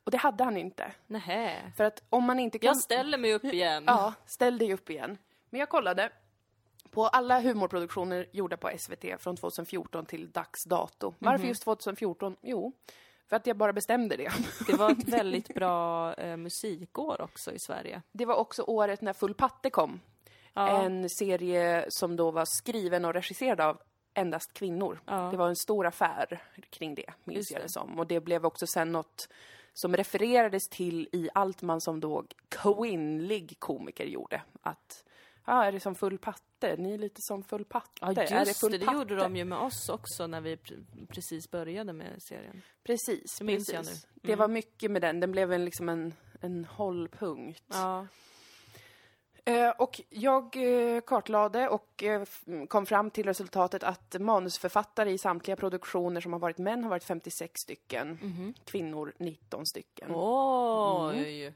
Och 0.04 0.10
det 0.10 0.18
hade 0.18 0.44
han 0.44 0.56
inte. 0.56 0.92
Nähä. 1.06 1.72
För 1.76 1.84
att 1.84 2.02
om 2.10 2.24
man 2.24 2.38
inte 2.38 2.58
kan... 2.58 2.66
Jag 2.66 2.76
ställer 2.76 3.18
mig 3.18 3.34
upp 3.34 3.44
igen. 3.44 3.84
Ja, 3.86 4.14
ställ 4.26 4.58
dig 4.58 4.72
upp 4.74 4.90
igen. 4.90 5.18
Men 5.50 5.60
jag 5.60 5.68
kollade 5.68 6.10
på 6.90 7.06
alla 7.06 7.40
humorproduktioner 7.40 8.26
gjorda 8.32 8.56
på 8.56 8.70
SVT 8.78 9.04
från 9.18 9.36
2014 9.36 10.06
till 10.06 10.30
dags 10.30 10.64
dato. 10.64 11.14
Varför 11.18 11.46
just 11.46 11.62
2014? 11.62 12.36
Jo, 12.42 12.72
för 13.28 13.36
att 13.36 13.46
jag 13.46 13.56
bara 13.56 13.72
bestämde 13.72 14.16
det. 14.16 14.32
Det 14.66 14.72
var 14.72 14.90
ett 14.90 15.08
väldigt 15.08 15.54
bra 15.54 16.14
eh, 16.14 16.36
musikår 16.36 17.20
också 17.20 17.52
i 17.52 17.58
Sverige. 17.58 18.02
Det 18.12 18.24
var 18.24 18.34
också 18.34 18.62
året 18.62 19.00
när 19.00 19.12
Full 19.12 19.34
patte 19.34 19.70
kom. 19.70 20.00
Ja. 20.52 20.82
En 20.82 21.10
serie 21.10 21.86
som 21.88 22.16
då 22.16 22.30
var 22.30 22.44
skriven 22.44 23.04
och 23.04 23.14
regisserad 23.14 23.60
av 23.60 23.80
endast 24.14 24.52
kvinnor. 24.52 25.00
Ja. 25.06 25.28
Det 25.30 25.36
var 25.36 25.48
en 25.48 25.56
stor 25.56 25.86
affär 25.86 26.42
kring 26.70 26.94
det, 26.94 27.10
minns 27.24 27.36
Just 27.36 27.50
jag 27.50 27.62
det 27.62 27.68
som. 27.68 27.98
Och 27.98 28.06
det 28.06 28.20
blev 28.20 28.46
också 28.46 28.66
sen 28.66 28.92
något 28.92 29.28
som 29.74 29.96
refererades 29.96 30.68
till 30.68 31.08
i 31.12 31.28
allt 31.34 31.62
man 31.62 31.80
som 31.80 32.00
då 32.00 32.24
kvinnlig 32.48 33.56
komiker 33.58 34.04
gjorde. 34.04 34.42
Att, 34.62 35.04
ja, 35.46 35.64
är 35.64 35.72
det 35.72 35.80
som 35.80 35.94
full 35.94 36.18
patte? 36.18 36.76
Ni 36.78 36.94
är 36.94 36.98
lite 36.98 37.20
som 37.22 37.42
full 37.44 37.64
patte. 37.64 37.90
Ja, 38.00 38.10
är 38.10 38.14
det 38.14 38.44
just 38.46 38.60
full 38.60 38.72
det. 38.72 38.78
Det 38.78 38.86
patte? 38.86 38.98
gjorde 38.98 39.16
de 39.16 39.36
ju 39.36 39.44
med 39.44 39.58
oss 39.58 39.88
också 39.88 40.26
när 40.26 40.40
vi 40.40 40.56
pre- 40.56 41.06
precis 41.08 41.50
började 41.50 41.92
med 41.92 42.22
serien. 42.22 42.62
Precis, 42.82 43.38
Det 43.38 43.44
minns 43.44 43.68
jag 43.72 43.84
precis. 43.84 44.06
nu. 44.14 44.20
Det 44.28 44.36
var 44.36 44.48
mycket 44.48 44.90
med 44.90 45.02
den. 45.02 45.20
Den 45.20 45.32
blev 45.32 45.52
en, 45.52 45.64
liksom 45.64 45.88
en, 45.88 46.14
en 46.40 46.64
hållpunkt. 46.64 47.64
Ja. 47.72 48.06
Eh, 49.46 49.70
och 49.70 50.00
jag 50.10 50.56
eh, 50.56 51.00
kartlade 51.00 51.68
och 51.68 52.02
eh, 52.02 52.22
kom 52.68 52.86
fram 52.86 53.10
till 53.10 53.26
resultatet 53.26 53.82
att 53.82 54.16
manusförfattare 54.20 55.10
i 55.10 55.18
samtliga 55.18 55.56
produktioner 55.56 56.20
som 56.20 56.32
har 56.32 56.40
varit 56.40 56.58
män 56.58 56.82
har 56.82 56.90
varit 56.90 57.04
56 57.04 57.60
stycken, 57.60 58.18
Mhm. 58.22 58.54
kvinnor 58.64 59.12
19 59.18 59.66
stycken. 59.66 60.10
Oj! 60.14 61.54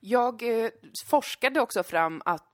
Jag 0.00 0.62
eh, 0.64 0.70
forskade 1.06 1.60
också 1.60 1.82
fram 1.82 2.22
att 2.24 2.44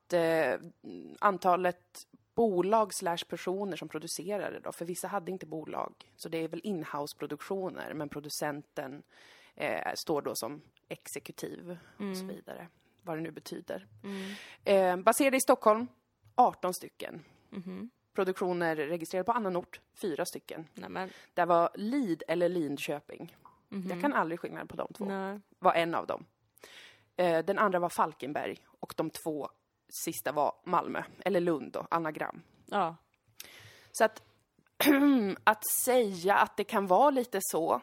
antalet 1.19 2.07
bolag 2.35 2.95
slash 2.95 3.19
personer 3.29 3.77
som 3.77 3.89
producerade 3.89 4.61
då, 4.61 4.73
för 4.73 4.85
vissa 4.85 5.09
hade 5.09 5.31
inte 5.31 5.47
bolag, 5.47 5.95
så 6.17 6.29
det 6.29 6.39
är 6.45 6.49
väl 6.49 6.61
inhouse-produktioner, 6.65 7.95
men 7.95 8.09
producenten 8.09 9.03
eh, 9.55 9.95
står 9.95 10.23
då 10.23 10.35
som 10.35 10.61
exekutiv 10.89 11.77
och 12.11 12.17
så 12.17 12.25
vidare, 12.25 12.69
vad 13.05 13.17
det 13.17 13.23
nu 13.23 13.31
betyder. 13.31 13.87
Eh, 14.65 14.97
baserade 14.97 15.37
i 15.37 15.41
Stockholm, 15.41 15.87
18 16.35 16.75
stycken. 16.75 17.25
Produktioner 18.15 18.77
registrerade 18.77 19.25
på 19.25 19.33
annan 19.33 19.57
ort, 19.57 19.81
fyra 20.01 20.25
stycken. 20.25 20.69
Nej, 20.75 20.91
men, 20.91 21.11
Det 21.35 21.45
var 21.45 21.71
Lid 21.75 22.23
eller 22.29 22.49
Linköping. 22.49 23.37
Jag 23.89 24.01
kan 24.01 24.13
aldrig 24.13 24.41
skillnad 24.41 24.69
på 24.69 24.77
de 24.77 24.89
två 24.93 25.05
nej. 25.05 25.41
var 25.59 25.73
en 25.75 25.95
av 25.95 26.07
dem. 26.07 26.25
Eh, 27.17 27.45
den 27.45 27.59
andra 27.59 27.79
var 27.79 27.89
Falkenberg 27.89 28.59
och 28.81 28.95
de 28.97 29.11
två 29.11 29.49
sista 30.05 30.33
var 30.33 30.53
Malmö, 30.65 31.03
eller 31.25 31.41
Lund 31.41 31.73
då, 31.73 31.87
anagram. 31.91 32.43
Ja. 32.67 32.97
Så 33.93 34.05
att, 34.05 34.23
att 35.45 35.63
säga 35.85 36.37
att 36.37 36.57
det 36.57 36.65
kan 36.65 36.87
vara 36.87 37.11
lite 37.11 37.39
så 37.43 37.81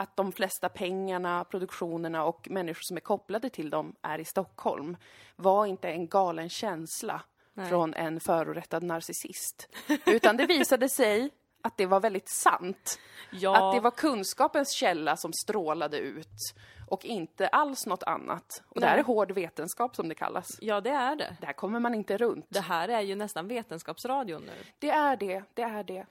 att 0.00 0.16
de 0.16 0.32
flesta 0.32 0.68
pengarna, 0.68 1.44
produktionerna 1.44 2.24
och 2.24 2.50
människor 2.50 2.82
som 2.82 2.96
är 2.96 3.00
kopplade 3.00 3.50
till 3.50 3.70
dem 3.70 3.94
är 4.02 4.18
i 4.18 4.24
Stockholm 4.24 4.96
var 5.36 5.66
inte 5.66 5.88
en 5.88 6.08
galen 6.08 6.48
känsla 6.48 7.22
Nej. 7.54 7.68
från 7.68 7.94
en 7.94 8.20
förorättad 8.20 8.82
narcissist. 8.82 9.68
Utan 10.06 10.36
det 10.36 10.46
visade 10.46 10.88
sig 10.88 11.30
att 11.62 11.76
det 11.76 11.86
var 11.86 12.00
väldigt 12.00 12.28
sant. 12.28 12.98
Ja. 13.32 13.68
Att 13.68 13.74
det 13.74 13.80
var 13.80 13.90
kunskapens 13.90 14.70
källa 14.70 15.16
som 15.16 15.32
strålade 15.32 15.98
ut 15.98 16.54
och 16.90 17.04
inte 17.04 17.48
alls 17.48 17.86
något 17.86 18.02
annat. 18.02 18.62
Och 18.68 18.80
det 18.80 18.86
här 18.86 18.92
Nej. 18.92 19.00
är 19.00 19.04
hård 19.04 19.32
vetenskap 19.32 19.96
som 19.96 20.08
det 20.08 20.14
kallas. 20.14 20.58
ja, 20.60 20.80
det 20.80 20.90
är 20.90 21.16
det. 21.16 21.36
Det 21.40 21.46
här 21.46 21.52
kommer 21.52 21.80
man 21.80 21.94
inte 21.94 22.16
runt. 22.16 22.46
Det 22.48 22.60
här 22.60 22.88
är 22.88 23.00
ju 23.00 23.14
nästan 23.14 23.48
vetenskapsradion 23.48 24.42
nu. 24.42 24.52
Det 24.78 24.90
är 24.90 25.16
det, 25.16 25.42
det 25.54 25.62
är 25.62 25.84
det. 25.84 26.06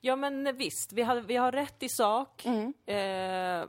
Ja, 0.00 0.16
men 0.16 0.56
visst, 0.56 0.92
vi 0.92 1.02
har, 1.02 1.16
vi 1.16 1.36
har 1.36 1.52
rätt 1.52 1.82
i 1.82 1.88
sak. 1.88 2.44
Mm. 2.46 2.74
Eh, 2.86 3.68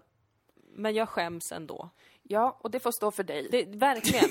men 0.75 0.93
jag 0.93 1.09
skäms 1.09 1.51
ändå. 1.51 1.89
Ja, 2.23 2.57
och 2.61 2.71
det 2.71 2.79
får 2.79 2.91
stå 2.91 3.11
för 3.11 3.23
dig. 3.23 3.47
Det, 3.51 3.65
verkligen. 3.65 4.29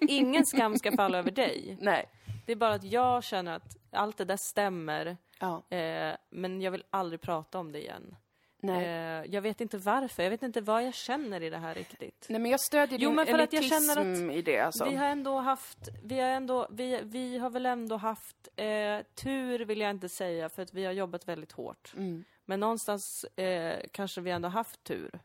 Ingen 0.00 0.46
skam 0.46 0.78
ska 0.78 0.92
falla 0.96 1.18
över 1.18 1.30
dig. 1.30 1.76
Nej. 1.80 2.08
Det 2.46 2.52
är 2.52 2.56
bara 2.56 2.74
att 2.74 2.84
jag 2.84 3.24
känner 3.24 3.56
att 3.56 3.76
allt 3.92 4.16
det 4.16 4.24
där 4.24 4.38
stämmer, 4.50 5.16
Ja, 5.40 5.76
eh, 5.76 6.16
men 6.30 6.60
jag 6.60 6.70
vill 6.70 6.84
aldrig 6.90 7.20
prata 7.20 7.58
om 7.58 7.72
det 7.72 7.80
igen. 7.80 8.16
Nej. 8.60 8.84
Eh, 8.84 9.34
jag 9.34 9.42
vet 9.42 9.60
inte 9.60 9.78
varför, 9.78 10.22
jag 10.22 10.30
vet 10.30 10.42
inte 10.42 10.60
vad 10.60 10.84
jag 10.84 10.94
känner 10.94 11.42
i 11.42 11.50
det 11.50 11.58
här 11.58 11.74
riktigt. 11.74 12.26
Nej, 12.28 12.40
men 12.40 12.50
jag 12.50 12.60
stödjer 12.60 12.98
Jo, 12.98 13.08
din 13.08 13.16
men 13.16 13.26
för 13.26 13.38
att 13.38 13.52
jag 13.52 13.64
känner 13.64 14.30
i 14.32 14.42
det 14.42 14.58
alltså. 14.58 14.84
Vi 14.84 14.96
har 14.96 15.06
ändå 15.06 15.38
haft, 15.38 15.78
vi 16.04 16.20
har 16.20 16.28
ändå, 16.28 16.66
vi, 16.70 17.00
vi 17.02 17.38
har 17.38 17.50
väl 17.50 17.66
ändå 17.66 17.96
haft 17.96 18.48
eh, 18.56 18.98
tur 19.14 19.64
vill 19.64 19.80
jag 19.80 19.90
inte 19.90 20.08
säga 20.08 20.48
för 20.48 20.62
att 20.62 20.74
vi 20.74 20.84
har 20.84 20.92
jobbat 20.92 21.28
väldigt 21.28 21.52
hårt. 21.52 21.92
Mm. 21.96 22.24
Men 22.44 22.60
någonstans 22.60 23.24
eh, 23.24 23.80
kanske 23.92 24.20
vi 24.20 24.30
ändå 24.30 24.48
haft 24.48 24.84
tur. 24.84 25.20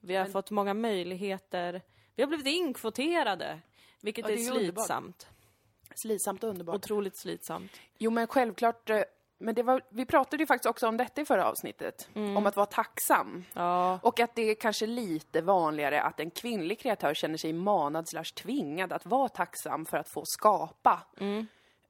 Vi 0.00 0.16
har 0.16 0.26
fått 0.26 0.50
många 0.50 0.74
möjligheter. 0.74 1.82
Vi 2.14 2.22
har 2.22 2.28
blivit 2.28 2.46
inkvoterade, 2.46 3.60
vilket 4.00 4.24
Ja, 4.24 4.30
är 4.30 4.36
är 4.36 4.38
ju 4.38 4.50
underbart. 4.50 4.74
slitsamt. 4.86 5.26
Slitsamt 5.94 6.44
och 6.44 6.50
underbart. 6.50 6.76
Otroligt 6.76 7.16
slitsamt. 7.16 7.72
Jo, 7.98 8.10
men 8.10 8.26
självklart, 8.26 8.90
eh, 8.90 9.02
men 9.38 9.54
det 9.54 9.62
var, 9.62 9.82
vi 9.88 10.06
pratade 10.06 10.42
ju 10.42 10.46
faktiskt 10.46 10.66
också 10.66 10.88
om 10.88 10.96
detta 10.96 11.20
i 11.20 11.24
förra 11.24 11.46
avsnittet, 11.46 12.08
om 12.14 12.46
att 12.46 12.56
vara 12.56 12.66
tacksam. 12.66 13.44
Ja. 13.52 13.98
Och 14.02 14.20
att 14.20 14.34
det 14.34 14.42
är 14.42 14.54
kanske 14.54 14.86
lite 14.86 15.40
vanligare 15.40 16.02
att 16.02 16.20
en 16.20 16.30
kvinnlig 16.30 16.78
kreatör 16.78 17.14
känner 17.14 17.36
sig 17.36 17.52
manad 17.52 18.08
slash 18.08 18.24
tvingad 18.24 18.92
att 18.92 19.06
vara 19.06 19.28
tacksam 19.28 19.86
för 19.86 19.96
att 19.96 20.08
få 20.08 20.24
skapa. 20.24 21.02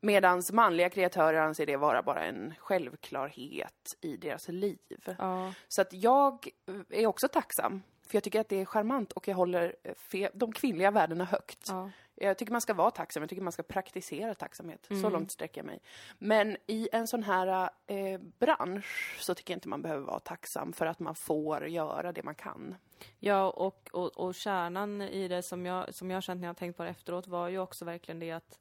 Medan 0.01 0.43
manliga 0.53 0.91
kreatörer 0.91 1.41
anser 1.41 1.67
det 1.67 1.77
vara 1.77 2.03
bara 2.03 2.25
en 2.25 2.55
självklarhet 2.59 3.97
i 4.01 4.17
deras 4.17 4.49
liv. 4.49 5.15
Ja. 5.19 5.53
Så 5.69 5.83
att 5.83 5.93
jag 5.93 6.49
är 6.91 7.07
också 7.07 7.29
tacksam, 7.29 7.83
för 8.07 8.17
jag 8.17 8.23
tycker 8.23 8.41
att 8.41 8.49
det 8.49 8.61
är 8.61 8.65
charmant 8.65 9.13
och 9.13 9.29
jag 9.29 9.35
håller 9.35 9.77
eh, 10.13 10.29
de 10.35 10.53
kvinnliga 10.53 10.91
värdena 10.91 11.25
högt. 11.25 11.69
Ja. 11.69 11.91
Jag 12.17 12.39
tycker 12.39 12.53
man 12.53 12.61
ska 12.61 12.75
vara 12.75 12.91
tacksam, 12.91 13.23
jag 13.23 13.31
tycker 13.31 13.43
man 13.43 13.53
ska 13.53 13.63
praktisera 13.63 14.35
tacksamhet. 14.35 14.91
Mm. 14.91 15.03
Så 15.03 15.11
långt 15.11 15.31
sträcker 15.31 15.61
jag 15.61 15.67
mig. 15.67 15.81
Men 16.19 16.57
i 16.67 16.89
en 16.93 17.07
sån 17.07 17.23
här 17.23 17.71
eh, 17.87 18.21
bransch 18.39 19.17
så 19.21 19.35
tycker 19.35 19.53
jag 19.53 19.57
inte 19.57 19.69
man 19.69 19.83
behöver 19.83 20.03
vara 20.07 20.21
tacksam 20.21 20.73
för 20.73 20.87
att 20.87 21.01
man 21.01 21.15
får 21.15 21.67
göra 21.67 22.13
det 22.13 22.23
man 22.23 22.35
kan. 22.35 22.75
Ja, 23.19 23.51
och, 23.51 23.89
och, 23.93 24.17
och 24.17 24.35
kärnan 24.35 25.03
i 25.03 25.29
det 25.29 25.43
som 25.43 25.67
jag, 25.67 25.95
som 25.95 26.11
jag 26.11 26.17
har 26.17 26.23
känt 26.23 26.41
när 26.41 26.47
jag 26.47 26.55
har 26.55 26.59
tänkt 26.59 26.77
på 26.77 26.83
det 26.83 26.89
efteråt 26.89 27.27
var 27.27 27.49
ju 27.49 27.59
också 27.59 27.85
verkligen 27.85 28.19
det 28.19 28.31
att 28.31 28.59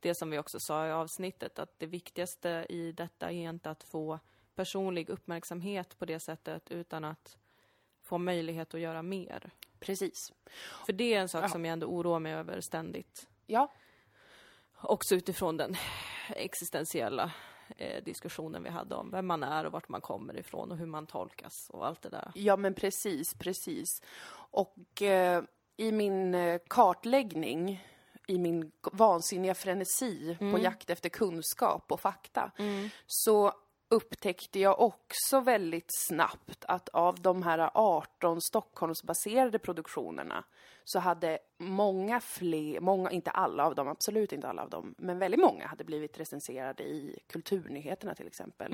det 0.00 0.14
som 0.14 0.30
vi 0.30 0.38
också 0.38 0.60
sa 0.60 0.86
i 0.86 0.90
avsnittet, 0.90 1.58
att 1.58 1.78
det 1.78 1.86
viktigaste 1.86 2.66
i 2.68 2.92
detta 2.92 3.30
är 3.30 3.50
inte 3.50 3.70
att 3.70 3.82
få 3.82 4.18
personlig 4.54 5.08
uppmärksamhet 5.08 5.98
på 5.98 6.04
det 6.04 6.20
sättet 6.20 6.70
utan 6.70 7.04
att 7.04 7.36
få 8.12 8.18
möjlighet 8.18 8.74
att 8.74 8.80
göra 8.80 9.02
mer. 9.02 9.50
Precis. 9.80 10.32
För 10.86 10.92
det 10.92 11.14
är 11.14 11.20
en 11.20 11.28
sak 11.28 11.44
Ja. 11.44 11.48
som 11.48 11.64
jag 11.64 11.72
ändå 11.72 11.86
oroar 11.86 12.18
mig 12.18 12.32
över 12.32 12.60
ständigt. 12.60 13.28
Ja, 13.46 13.72
Också 14.84 15.14
utifrån 15.14 15.56
den 15.56 15.76
existentiella 16.28 17.32
eh, 17.76 18.04
diskussionen 18.04 18.62
vi 18.62 18.70
hade 18.70 18.94
om 18.94 19.10
vem 19.10 19.26
man 19.26 19.42
är 19.42 19.64
och 19.66 19.72
vart 19.72 19.88
man 19.88 20.00
kommer 20.00 20.36
ifrån 20.38 20.70
och 20.72 20.76
hur 20.78 20.86
man 20.86 21.06
tolkas 21.06 21.70
och 21.70 21.86
allt 21.86 22.02
det 22.02 22.08
där. 22.08 22.32
ja 22.34 22.56
men 22.56 22.74
precis, 22.74 23.34
precis. 23.34 24.02
Och 24.50 25.02
eh, 25.02 25.42
i 25.76 25.92
min 25.92 26.34
eh, 26.34 26.60
kartläggning, 26.68 27.86
i 28.26 28.38
min 28.38 28.72
vansinniga 28.92 29.54
frenesi 29.54 30.36
på 30.38 30.58
jakt 30.58 30.90
efter 30.90 31.08
kunskap 31.08 31.92
och 31.92 32.00
fakta, 32.00 32.50
så 33.06 33.52
upptäckte 33.92 34.60
jag 34.60 34.80
också 34.80 35.40
väldigt 35.40 35.88
snabbt 35.88 36.64
att 36.68 36.88
av 36.88 37.20
de 37.20 37.42
här 37.42 37.70
18 37.74 38.40
Stockholmsbaserade 38.40 39.58
produktionerna 39.58 40.44
så 40.84 40.98
hade 40.98 41.38
många 41.58 42.20
fler, 42.20 42.80
många, 42.80 43.10
inte 43.10 43.30
alla 43.30 43.66
av 43.66 43.74
dem, 43.74 43.88
absolut 43.88 44.32
inte 44.32 44.48
alla 44.48 44.62
av 44.62 44.70
dem, 44.70 44.94
men 44.98 45.18
väldigt 45.18 45.40
många 45.40 45.66
hade 45.66 45.84
blivit 45.84 46.20
recenserade 46.20 46.82
i 46.82 47.18
Kulturnyheterna 47.26 48.14
till 48.14 48.26
exempel. 48.26 48.72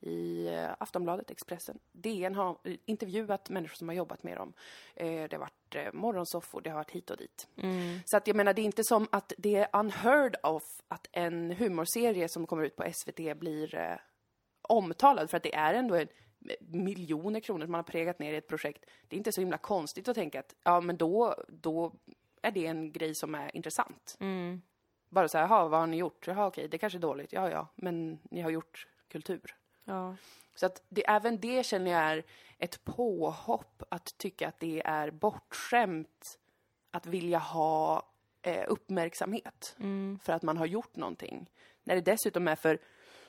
I 0.00 0.46
eh, 0.46 0.70
Aftonbladet, 0.78 1.30
Expressen. 1.30 1.78
DN 1.92 2.34
har 2.34 2.58
intervjuat 2.86 3.50
människor 3.50 3.76
som 3.76 3.88
har 3.88 3.94
jobbat 3.94 4.22
med 4.22 4.36
dem. 4.36 4.52
Eh, 4.94 5.06
det 5.06 5.32
har 5.32 5.38
varit 5.38 5.74
eh, 5.74 5.92
morgonsoffor, 5.92 6.60
det 6.60 6.70
har 6.70 6.76
varit 6.76 6.90
hit 6.90 7.10
och 7.10 7.16
dit. 7.16 7.48
Så 8.04 8.16
att 8.16 8.26
jag 8.26 8.36
menar, 8.36 8.52
det 8.54 8.62
är 8.62 8.64
inte 8.64 8.84
som 8.84 9.08
att 9.12 9.32
det 9.38 9.56
är 9.56 9.80
unheard 9.80 10.36
of 10.42 10.62
att 10.88 11.08
en 11.12 11.50
humorserie 11.50 12.28
som 12.28 12.46
kommer 12.46 12.64
ut 12.64 12.76
på 12.76 12.92
SVT 12.92 13.38
blir 13.38 14.00
omtalad, 14.70 15.30
för 15.30 15.36
att 15.36 15.42
det 15.42 15.54
är 15.54 15.74
ändå 15.74 15.94
en 15.94 16.08
miljoner 16.60 17.40
kronor 17.40 17.64
som 17.64 17.72
man 17.72 17.78
har 17.78 17.82
pregat 17.82 18.18
ner 18.18 18.32
i 18.32 18.36
ett 18.36 18.48
projekt. 18.48 18.84
Det 19.08 19.16
är 19.16 19.18
inte 19.18 19.32
så 19.32 19.40
himla 19.40 19.58
konstigt 19.58 20.08
att 20.08 20.14
tänka 20.14 20.40
att, 20.40 20.54
ja 20.62 20.80
men 20.80 20.96
då, 20.96 21.34
då 21.48 21.92
är 22.42 22.50
det 22.50 22.66
en 22.66 22.92
grej 22.92 23.14
som 23.14 23.34
är 23.34 23.56
intressant. 23.56 24.16
Bara 25.08 25.28
så 25.28 25.38
här, 25.38 25.44
jaha, 25.44 25.68
vad 25.68 25.80
har 25.80 25.86
ni 25.86 25.96
gjort? 25.96 26.26
Jaha, 26.26 26.46
okej, 26.46 26.68
det 26.68 26.78
kanske 26.78 26.98
är 26.98 27.00
dåligt. 27.00 27.32
Ja, 27.32 27.50
ja, 27.50 27.68
men 27.74 28.18
ni 28.30 28.40
har 28.40 28.50
gjort 28.50 28.86
kultur. 29.08 29.56
Ja. 29.84 30.16
Så 30.54 30.66
att 30.66 30.82
det, 30.88 31.08
även 31.08 31.40
det 31.40 31.66
känner 31.66 31.90
jag 31.90 32.00
är 32.00 32.24
ett 32.58 32.84
påhopp 32.84 33.82
att 33.88 34.18
tycka 34.18 34.48
att 34.48 34.60
det 34.60 34.82
är 34.84 35.10
bortskämt 35.10 36.38
att 36.90 37.06
vilja 37.06 37.38
ha 37.38 38.02
eh, 38.42 38.64
uppmärksamhet 38.68 39.76
för 40.22 40.32
att 40.32 40.42
man 40.42 40.56
har 40.56 40.66
gjort 40.66 40.96
någonting. 40.96 41.50
När 41.84 41.94
det 41.94 42.00
dessutom 42.00 42.48
är 42.48 42.56
för 42.56 42.78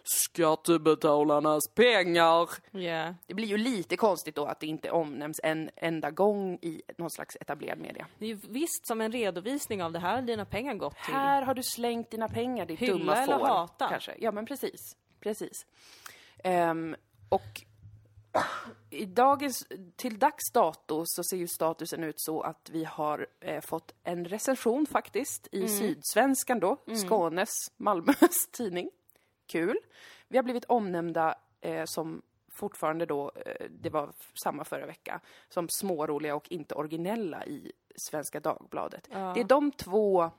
skattebetalarnas 0.04 1.68
pengar. 1.76 2.50
Yeah. 2.74 3.14
Det 3.28 3.34
blir 3.34 3.48
ju 3.48 3.58
lite 3.58 3.98
konstigt 3.98 4.36
då 4.36 4.46
att 4.46 4.60
det 4.60 4.68
inte 4.68 4.92
omnämns 4.92 5.40
en 5.44 5.70
enda 5.76 6.12
gång 6.12 6.60
i 6.62 6.82
någon 6.98 7.12
slags 7.12 7.38
etablerad 7.42 7.80
media. 7.80 8.08
Det 8.18 8.26
är 8.26 8.30
ju 8.30 8.40
visst 8.50 8.88
som 8.88 9.02
en 9.02 9.12
redovisning 9.12 9.84
av 9.84 9.92
det 9.92 10.00
här 10.00 10.22
dina 10.22 10.46
pengar 10.46 10.74
gått 10.74 10.96
till. 11.06 11.14
Här 11.14 11.42
har 11.42 11.54
du 11.54 11.64
slängt 11.64 12.12
dina 12.12 12.28
pengar, 12.28 12.66
ditt 12.66 12.80
Hylla 12.80 12.98
dumma 12.98 13.16
eller 13.16 13.38
får. 13.38 13.46
hata? 13.46 13.90
Kanske. 13.90 14.16
Ja, 14.20 14.32
men 14.32 14.46
precis. 14.46 14.98
Precis. 15.20 15.66
Ehm, 16.44 16.96
och 17.30 17.62
i 18.90 19.06
dagens, 19.06 19.68
till 19.96 20.20
dags 20.20 20.52
dato 20.54 21.04
så 21.06 21.24
ser 21.24 21.38
ju 21.38 21.48
statusen 21.48 22.04
ut 22.04 22.16
så 22.18 22.42
att 22.42 22.70
vi 22.72 22.84
har 22.84 23.28
eh, 23.40 23.62
fått 23.62 23.94
en 24.04 24.26
recension 24.26 24.86
faktiskt 24.86 25.48
i 25.52 25.68
Sydsvenskan 25.68 26.60
då, 26.60 26.78
Skånes, 27.08 27.50
Malmös 27.78 28.48
tidning. 28.52 28.90
Kul. 29.52 29.78
Vi 30.28 30.38
har 30.38 30.44
blivit 30.44 30.66
omnämnda 30.66 31.36
eh, 31.62 31.86
som 31.86 32.22
fortfarande 32.52 33.06
då, 33.06 33.32
eh, 33.46 33.66
det 33.70 33.90
var 33.90 34.10
samma 34.44 34.64
förra 34.64 34.86
vecka, 34.86 35.22
som 35.50 35.70
småroliga 35.70 36.36
och 36.36 36.52
inte 36.52 36.76
originella 36.76 37.46
i 37.46 37.72
Svenska 37.96 38.40
Dagbladet. 38.40 39.08
Det 39.10 39.40
är 39.40 39.44
de 39.44 39.72
två 39.72 40.32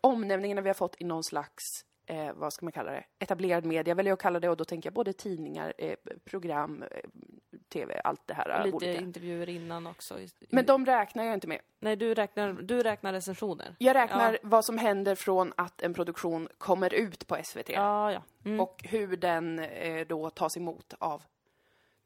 omnämningarna 0.00 0.60
vi 0.60 0.68
har 0.68 0.74
fått 0.74 0.96
i 0.98 1.04
någon 1.04 1.24
slags, 1.24 1.84
eh, 2.06 2.32
vad 2.34 2.52
ska 2.52 2.66
man 2.66 2.72
kalla 2.72 2.92
det, 2.92 3.04
etablerad 3.18 3.64
media 3.64 3.94
väljer 3.94 4.10
jag 4.10 4.16
att 4.16 4.22
kalla 4.22 4.40
det 4.40 4.48
och 4.48 4.56
då 4.56 4.64
tänker 4.64 4.86
jag 4.86 4.94
både 4.94 5.12
tidningar, 5.12 5.72
eh, 5.78 5.96
program, 6.24 6.82
eh, 6.82 7.10
tv, 7.68 8.00
allt 8.04 8.26
det 8.26 8.34
här. 8.34 8.64
Lite 8.64 8.76
olika. 8.76 9.00
intervjuer 9.00 9.48
innan 9.48 9.86
också. 9.86 10.18
Men 10.50 10.66
de 10.66 10.86
räknar 10.86 11.24
jag 11.24 11.34
inte 11.34 11.46
med. 11.46 11.60
Nej, 11.78 11.96
du 11.96 12.14
räknar, 12.14 12.52
du 12.52 12.82
räknar 12.82 13.12
recensioner. 13.12 13.74
Jag 13.78 13.94
räknar 13.94 14.38
vad 14.42 14.64
som 14.64 14.78
händer 14.78 15.14
från 15.14 15.52
att 15.56 15.82
en 15.82 15.94
produktion 15.94 16.48
kommer 16.58 16.94
ut 16.94 17.26
på 17.26 17.36
SVT 17.44 17.68
Ja, 17.68 18.12
ja. 18.12 18.22
Mm. 18.44 18.60
och 18.60 18.84
hur 18.84 19.16
den 19.16 19.58
eh, 19.58 20.06
då 20.06 20.30
tas 20.30 20.56
emot 20.56 20.94
av 20.98 21.22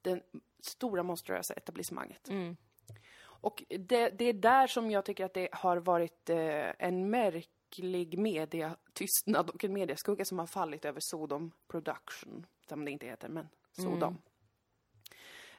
den 0.02 0.22
stora 0.60 1.02
monstruösa 1.02 1.54
etablissemanget. 1.54 2.28
Mm. 2.28 2.56
Och 3.42 3.64
det, 3.68 4.08
det 4.08 4.24
är 4.24 4.32
där 4.32 4.66
som 4.66 4.90
jag 4.90 5.04
tycker 5.04 5.24
att 5.24 5.34
det 5.34 5.48
har 5.52 5.76
varit 5.76 6.30
eh, 6.30 6.70
en 6.78 7.10
märklig 7.10 8.18
mediatystnad 8.18 9.50
och 9.50 9.64
en 9.64 9.72
mediaskugga 9.72 10.24
som 10.24 10.38
har 10.38 10.46
fallit 10.46 10.84
över 10.84 11.00
Sodom 11.02 11.52
Production, 11.68 12.46
som 12.68 12.84
det 12.84 12.90
inte 12.90 13.06
heter, 13.06 13.28
men 13.28 13.48
Sodom. 13.72 14.18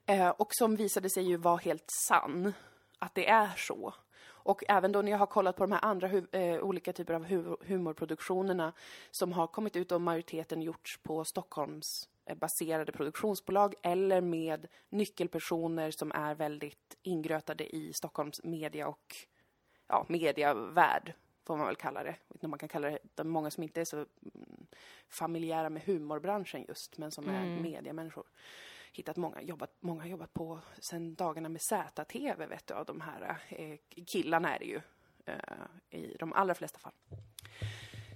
Eh, 0.06 0.30
och 0.30 0.48
som 0.52 0.76
visade 0.76 1.10
sig 1.10 1.24
ju 1.24 1.38
vara 1.38 1.58
helt 1.58 1.92
sann, 2.08 2.54
att 3.00 3.16
det 3.16 3.30
är 3.30 3.50
så. 3.58 3.94
Och 4.46 4.63
även 4.68 4.92
då 4.92 5.02
när 5.02 5.12
jag 5.12 5.18
har 5.18 5.26
kollat 5.26 5.56
på 5.56 5.63
de 5.63 5.72
här 5.72 5.86
andra 5.86 6.10
eh, 6.32 6.60
olika 6.60 6.94
typer 6.94 7.13
av 7.13 7.26
hu- 7.26 7.58
humorproduktionerna 7.68 8.74
som 9.12 9.32
har 9.32 9.48
kommit 9.48 9.76
ut 9.76 9.92
och 9.92 10.02
majoriteten 10.02 10.62
gjorts 10.62 11.00
på 11.04 11.26
Stockholms 11.26 12.10
eh, 12.26 12.38
baserade 12.38 12.92
produktionsbolag 12.92 13.76
eller 13.82 14.22
med 14.22 14.68
nyckelpersoner 14.89 15.92
som 15.92 16.12
är 16.12 16.36
väldigt 16.36 16.98
ingrötade 17.02 17.76
i 17.76 17.94
Stockholms 17.94 18.44
media 18.44 18.88
och 18.88 19.16
ja, 19.88 20.06
mediavärld, 20.10 21.13
får 21.44 21.58
man 21.58 21.68
väl 21.68 21.76
kalla 21.76 22.04
det. 22.04 22.16
Inte 22.34 22.48
man 22.48 22.60
kan 22.60 22.70
kalla 22.70 22.89
det, 22.89 23.00
det 23.16 23.22
är 23.22 23.26
många 23.26 23.52
som 23.52 23.63
inte 23.63 23.82
är 23.82 23.86
så 23.86 23.98
mm, 23.98 24.66
familjära 25.10 25.70
med 25.70 25.82
humorbranschen 25.84 26.66
just, 26.68 26.98
men 26.98 27.12
som 27.12 27.30
är 27.30 27.46
mediamänniskor. 27.62 28.26
Hittat 28.94 29.18
många, 29.18 29.42
jobbat, 29.42 29.76
många 29.80 30.02
har 30.02 30.10
jobbat 30.10 30.34
på 30.34 30.60
sen 30.80 31.16
dagarna 31.16 31.50
med 31.50 31.62
ZTV, 31.62 32.46
vet 32.46 32.68
du, 32.68 32.74
av 32.74 32.86
de 32.86 33.02
här 33.02 33.38
eh, 33.50 34.04
killarna 34.06 34.56
är 34.56 34.60
det 34.60 34.66
ju, 34.66 34.82
eh, 35.26 36.00
i 36.00 36.16
de 36.20 36.34
allra 36.34 36.56
flesta 36.56 36.80
fall. 36.80 36.94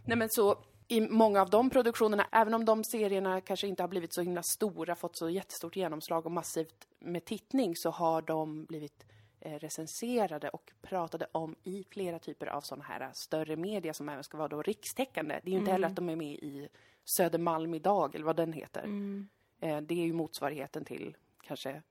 Nej 0.06 0.18
men 0.18 0.30
så 0.30 0.58
i 0.88 1.02
många 1.02 1.42
av 1.42 1.50
de 1.50 1.70
produktionerna, 1.70 2.28
även 2.32 2.54
om 2.54 2.66
de 2.66 2.84
serierna 2.84 3.42
kanske 3.42 3.68
inte 3.68 3.84
har 3.84 3.88
blivit 3.88 4.14
så 4.14 4.22
himla 4.22 4.44
stora, 4.44 4.96
fått 4.96 5.16
så 5.16 5.30
jättestort 5.30 5.76
genomslag 5.76 6.26
och 6.26 6.32
massivt 6.32 6.88
med 7.00 7.26
tittning, 7.26 7.76
så 7.76 7.90
har 7.90 8.22
de 8.22 8.66
blivit 8.66 9.06
eh, 9.40 9.60
recenserade 9.60 10.50
och 10.50 10.72
pratade 10.82 11.28
om 11.32 11.56
i 11.64 11.84
flera 11.90 12.20
typer 12.20 12.48
av 12.48 12.62
sådana 12.62 12.84
här 12.84 13.10
större 13.14 13.56
media 13.56 13.94
som 13.94 14.10
även 14.10 14.24
ska 14.24 14.38
vara 14.38 14.48
då 14.48 14.62
rikstäckande. 14.62 15.40
Det 15.44 15.50
är 15.50 15.52
ju 15.52 15.60
inte 15.60 15.72
heller 15.72 15.88
att 15.88 15.96
de 15.96 16.10
är 16.10 16.16
med 16.16 16.36
i 16.36 16.70
Södermalm 17.06 17.74
idag, 17.74 18.16
eller 18.16 18.26
vad 18.26 18.36
den 18.36 18.54
heter. 18.54 18.84
Eh, 18.84 18.90
det 19.60 19.92
är 20.02 20.06
ju 20.06 20.14
motsvarigheten 20.14 20.86
till 20.86 21.18
kanske 21.44 21.82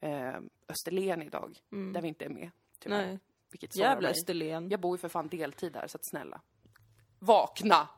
eh, 0.00 0.36
Österlen 0.68 1.22
idag, 1.22 1.58
där 1.92 2.02
vi 2.02 2.08
inte 2.08 2.24
är 2.24 2.28
med. 2.28 2.50
Tyvärr. 2.78 3.06
Nej. 3.06 3.18
Vilket 3.50 3.76
Jävla 3.76 4.08
mig. 4.08 4.10
Österlen. 4.10 4.70
Jag 4.70 4.80
bor 4.80 4.96
ju 4.96 4.98
för 4.98 5.08
fan 5.08 5.28
deltid 5.28 5.72
där, 5.72 5.86
så 5.86 5.96
att 5.96 6.06
snälla. 6.06 6.40
Vakna! 7.18 7.88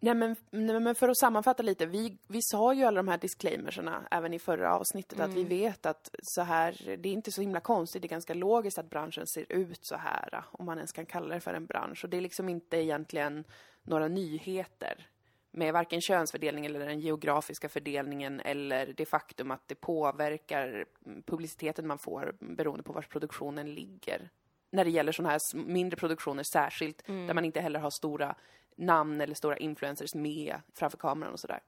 Nej, 0.00 0.14
men, 0.14 0.36
nej, 0.50 0.80
men 0.80 0.94
för 0.94 1.08
att 1.08 1.18
sammanfatta 1.18 1.62
lite, 1.62 1.86
vi, 1.86 2.18
vi 2.28 2.38
sa 2.42 2.74
ju 2.74 2.84
alla 2.84 2.96
de 2.96 3.08
här 3.08 3.18
disclaimerserna 3.18 4.08
även 4.10 4.34
i 4.34 4.38
förra 4.38 4.74
avsnittet, 4.74 5.20
att 5.20 5.30
vi 5.30 5.44
vet 5.44 5.86
att 5.86 6.10
så 6.22 6.42
här, 6.42 6.96
det 6.98 7.08
är 7.08 7.12
inte 7.12 7.32
så 7.32 7.40
himla 7.40 7.60
konstigt, 7.60 8.02
det 8.02 8.06
är 8.06 8.10
ganska 8.10 8.34
logiskt 8.34 8.78
att 8.78 8.90
branschen 8.90 9.26
ser 9.26 9.52
ut 9.52 9.78
så 9.86 9.96
här, 9.96 10.44
om 10.50 10.66
man 10.66 10.78
ens 10.78 10.92
kan 10.92 11.06
kalla 11.06 11.34
det 11.34 11.40
för 11.40 11.54
en 11.54 11.66
bransch. 11.66 12.04
Och 12.04 12.10
det 12.10 12.16
är 12.16 12.20
liksom 12.20 12.48
inte 12.48 12.76
egentligen 12.76 13.44
några 13.82 14.08
nyheter. 14.08 15.08
Med 15.56 15.72
varken 15.72 16.00
könsfördelning 16.00 16.66
eller 16.66 16.80
den 16.80 17.00
geografiska 17.00 17.68
fördelningen 17.68 18.40
eller 18.40 18.94
det 18.96 19.06
faktum 19.06 19.50
att 19.50 19.68
det 19.68 19.74
påverkar 19.74 20.84
publiciteten 21.26 21.86
man 21.86 21.98
får 21.98 22.34
beroende 22.40 22.82
på 22.82 22.92
var 22.92 23.02
produktionen 23.02 23.74
ligger. 23.74 24.30
När 24.70 24.84
det 24.84 24.90
gäller 24.90 25.12
sådana 25.12 25.30
här 25.30 25.56
mindre 25.56 25.96
produktioner 25.96 26.42
särskilt, 26.52 27.06
där 27.06 27.34
man 27.34 27.44
inte 27.44 27.60
heller 27.60 27.80
har 27.80 27.90
stora 27.90 28.34
namn 28.76 29.20
eller 29.20 29.34
stora 29.34 29.56
influencers 29.56 30.14
med 30.14 30.56
framför 30.74 30.98
kameran 30.98 31.32
och 31.32 31.40
sådär. 31.40 31.60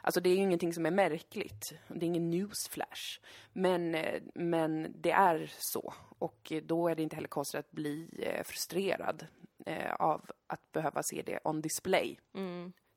Alltså 0.00 0.20
det 0.20 0.30
är 0.30 0.34
ju 0.34 0.42
ingenting 0.42 0.72
som 0.72 0.86
är 0.86 0.90
märkligt. 0.90 1.74
Det 1.88 2.06
är 2.06 2.08
ingen 2.08 2.30
newsflash. 2.30 3.20
Men, 3.52 3.96
men 4.34 4.94
det 4.94 5.10
är 5.10 5.52
så. 5.58 5.94
Och 6.18 6.52
då 6.62 6.88
är 6.88 6.94
det 6.94 7.02
inte 7.02 7.16
heller 7.16 7.28
konstigt 7.28 7.60
att 7.60 7.70
bli 7.70 8.08
eh, 8.18 8.44
frustrerad 8.44 9.26
eh, 9.66 9.92
av 9.92 10.30
att 10.46 10.72
behöva 10.72 11.02
se 11.02 11.22
det 11.26 11.38
on 11.44 11.60
display. 11.60 12.18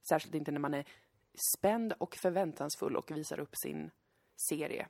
Särskilt 0.09 0.35
inte 0.35 0.51
när 0.51 0.59
man 0.59 0.73
är 0.73 0.85
spänd 1.57 1.93
och 1.97 2.15
förväntansfull 2.15 2.95
och 2.95 3.11
visar 3.11 3.39
upp 3.39 3.55
sin 3.55 3.91
serie 4.49 4.87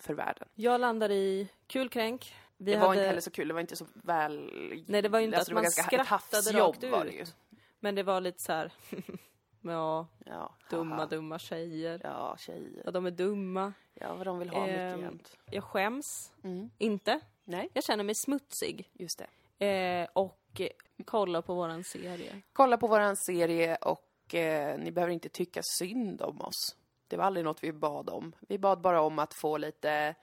för 0.00 0.14
världen. 0.14 0.48
Jag 0.54 0.80
landar 0.80 1.10
i 1.10 1.48
kul 1.66 1.88
kränk. 1.88 2.34
Vi 2.56 2.72
det 2.72 2.78
var 2.78 2.86
hade, 2.88 2.98
inte 3.00 3.06
heller 3.08 3.20
så 3.20 3.30
kul, 3.30 3.48
det 3.48 3.54
var 3.54 3.60
inte 3.60 3.76
så 3.76 3.86
väl... 3.94 4.50
Nej, 4.88 5.02
det 5.02 5.08
var 5.08 5.18
ju 5.18 5.24
inte 5.24 5.38
alltså, 5.38 5.50
att 5.52 5.54
var 5.54 5.62
man 5.62 5.62
ganska- 5.62 5.82
skrattade 5.82 6.58
rakt 6.58 6.84
var 6.84 7.04
det 7.04 7.10
ju. 7.10 7.22
ut. 7.22 7.36
Men 7.80 7.94
det 7.94 8.02
var 8.02 8.20
lite 8.20 8.42
så 8.42 8.52
här. 8.52 8.72
ja, 9.62 10.06
Ja, 10.24 10.54
dumma, 10.70 10.94
haha. 10.96 11.06
dumma 11.06 11.38
tjejer. 11.38 12.00
Ja, 12.04 12.36
tjejer. 12.38 12.82
Ja, 12.84 12.90
de 12.90 13.06
är 13.06 13.10
dumma. 13.10 13.72
Ja, 13.94 14.14
vad 14.14 14.26
de 14.26 14.38
vill 14.38 14.48
ha 14.50 14.60
mycket 14.66 14.78
Ehm, 14.80 15.00
jämt. 15.00 15.36
Jag 15.50 15.64
skäms. 15.64 16.32
Mm. 16.44 16.70
Inte. 16.78 17.20
Nej, 17.44 17.68
Jag 17.72 17.84
känner 17.84 18.04
mig 18.04 18.14
smutsig. 18.14 18.90
just 18.92 19.22
det. 19.58 19.66
Eh, 19.66 20.08
och 20.12 20.60
kolla 21.04 21.42
på 21.42 21.54
våran 21.54 21.84
serie. 21.84 22.40
kolla 22.52 22.76
på 22.78 22.86
våran 22.86 23.16
serie 23.16 23.76
och 23.76 24.06
eh, 24.34 24.78
ni 24.78 24.92
behöver 24.92 25.12
inte 25.12 25.28
tycka 25.28 25.60
synd 25.64 26.22
om 26.22 26.40
oss. 26.40 26.76
Det 27.08 27.16
var 27.16 27.24
aldrig 27.24 27.44
något 27.44 27.64
vi 27.64 27.72
bad 27.72 28.10
om. 28.10 28.32
Vi 28.40 28.58
bad 28.58 28.80
bara 28.80 29.00
om 29.02 29.18
att 29.18 29.34
få 29.34 29.56
lite, 29.56 30.14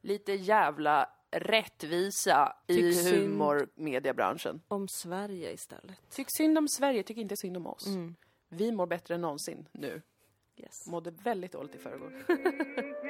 lite 0.00 0.32
jävla 0.32 1.08
rättvisa 1.30 2.56
i 2.66 2.74
Tyck 2.74 2.94
synd. 2.94 3.22
humormediebranschen. 3.22 4.60
Om 4.68 4.88
Sverige 4.88 5.52
istället. 5.52 6.10
Tyck 6.10 6.26
synd 6.36 6.58
om 6.58 6.68
Sverige, 6.68 7.02
tyck 7.02 7.16
inte 7.18 7.36
synd 7.36 7.56
om 7.56 7.66
oss. 7.66 7.86
Mm. 7.86 8.14
Vi 8.48 8.72
mår 8.72 8.86
bättre 8.86 9.14
än 9.14 9.20
någonsin 9.20 9.68
nu. 9.72 10.02
Yes. 10.56 10.86
Mådde 10.86 11.10
väldigt 11.10 11.52
dåligt 11.52 11.74
i 11.74 11.78
förrgår. 11.78 12.12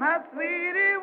My 0.00 0.16
sweetie 0.32 0.96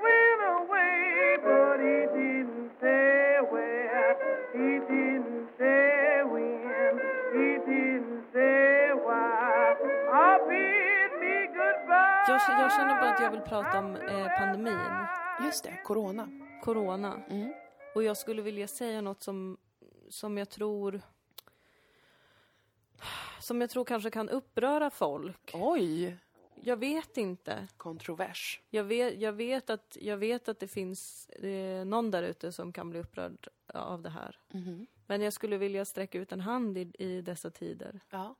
Jag, 12.48 12.72
känner 12.72 13.02
bara 13.02 13.14
att 13.14 13.20
jag 13.22 13.32
vill 13.32 13.42
prata 13.42 13.80
om 13.80 13.96
eh, 13.96 14.28
pandemin. 14.38 14.80
Just 15.46 15.64
det, 15.64 15.82
corona. 15.84 16.30
Corona. 16.64 17.24
Mm. 17.30 17.54
Och 17.96 18.04
jag 18.04 18.18
skulle 18.18 18.42
vilja 18.42 18.68
säga 18.68 19.02
något 19.02 19.24
som, 19.24 19.58
som 20.10 20.38
jag 20.38 20.50
tror... 20.50 21.02
Som 23.40 23.62
jag 23.62 23.70
tror 23.70 23.86
kanske 23.86 24.10
kan 24.10 24.30
uppröra 24.30 24.90
folk. 24.90 25.52
Oj, 25.54 26.18
Jag 26.62 26.78
vet 26.78 27.18
inte. 27.18 27.68
kontrovers. 27.78 28.62
Jag 28.70 28.84
vet, 28.84 29.20
jag 29.22 29.34
vet, 29.34 29.70
att, 29.70 29.98
jag 30.02 30.18
vet 30.18 30.50
att 30.50 30.60
det 30.60 30.68
finns 30.68 31.30
eh, 31.30 31.86
någon 31.86 32.12
där 32.12 32.24
ute 32.24 32.52
som 32.52 32.74
kan 32.74 32.90
bli 32.90 33.00
upprörd 33.00 33.48
av 33.74 34.02
det 34.02 34.10
här. 34.10 34.40
Mhm. 34.52 34.88
Men 35.06 35.22
jag 35.22 35.34
skulle 35.34 35.58
vilja 35.58 35.86
sträcka 35.86 36.20
ut 36.20 36.32
en 36.32 36.42
hand 36.42 36.78
i, 36.78 36.92
i 37.00 37.22
dessa 37.22 37.50
tider, 37.52 38.00
Ja, 38.10 38.36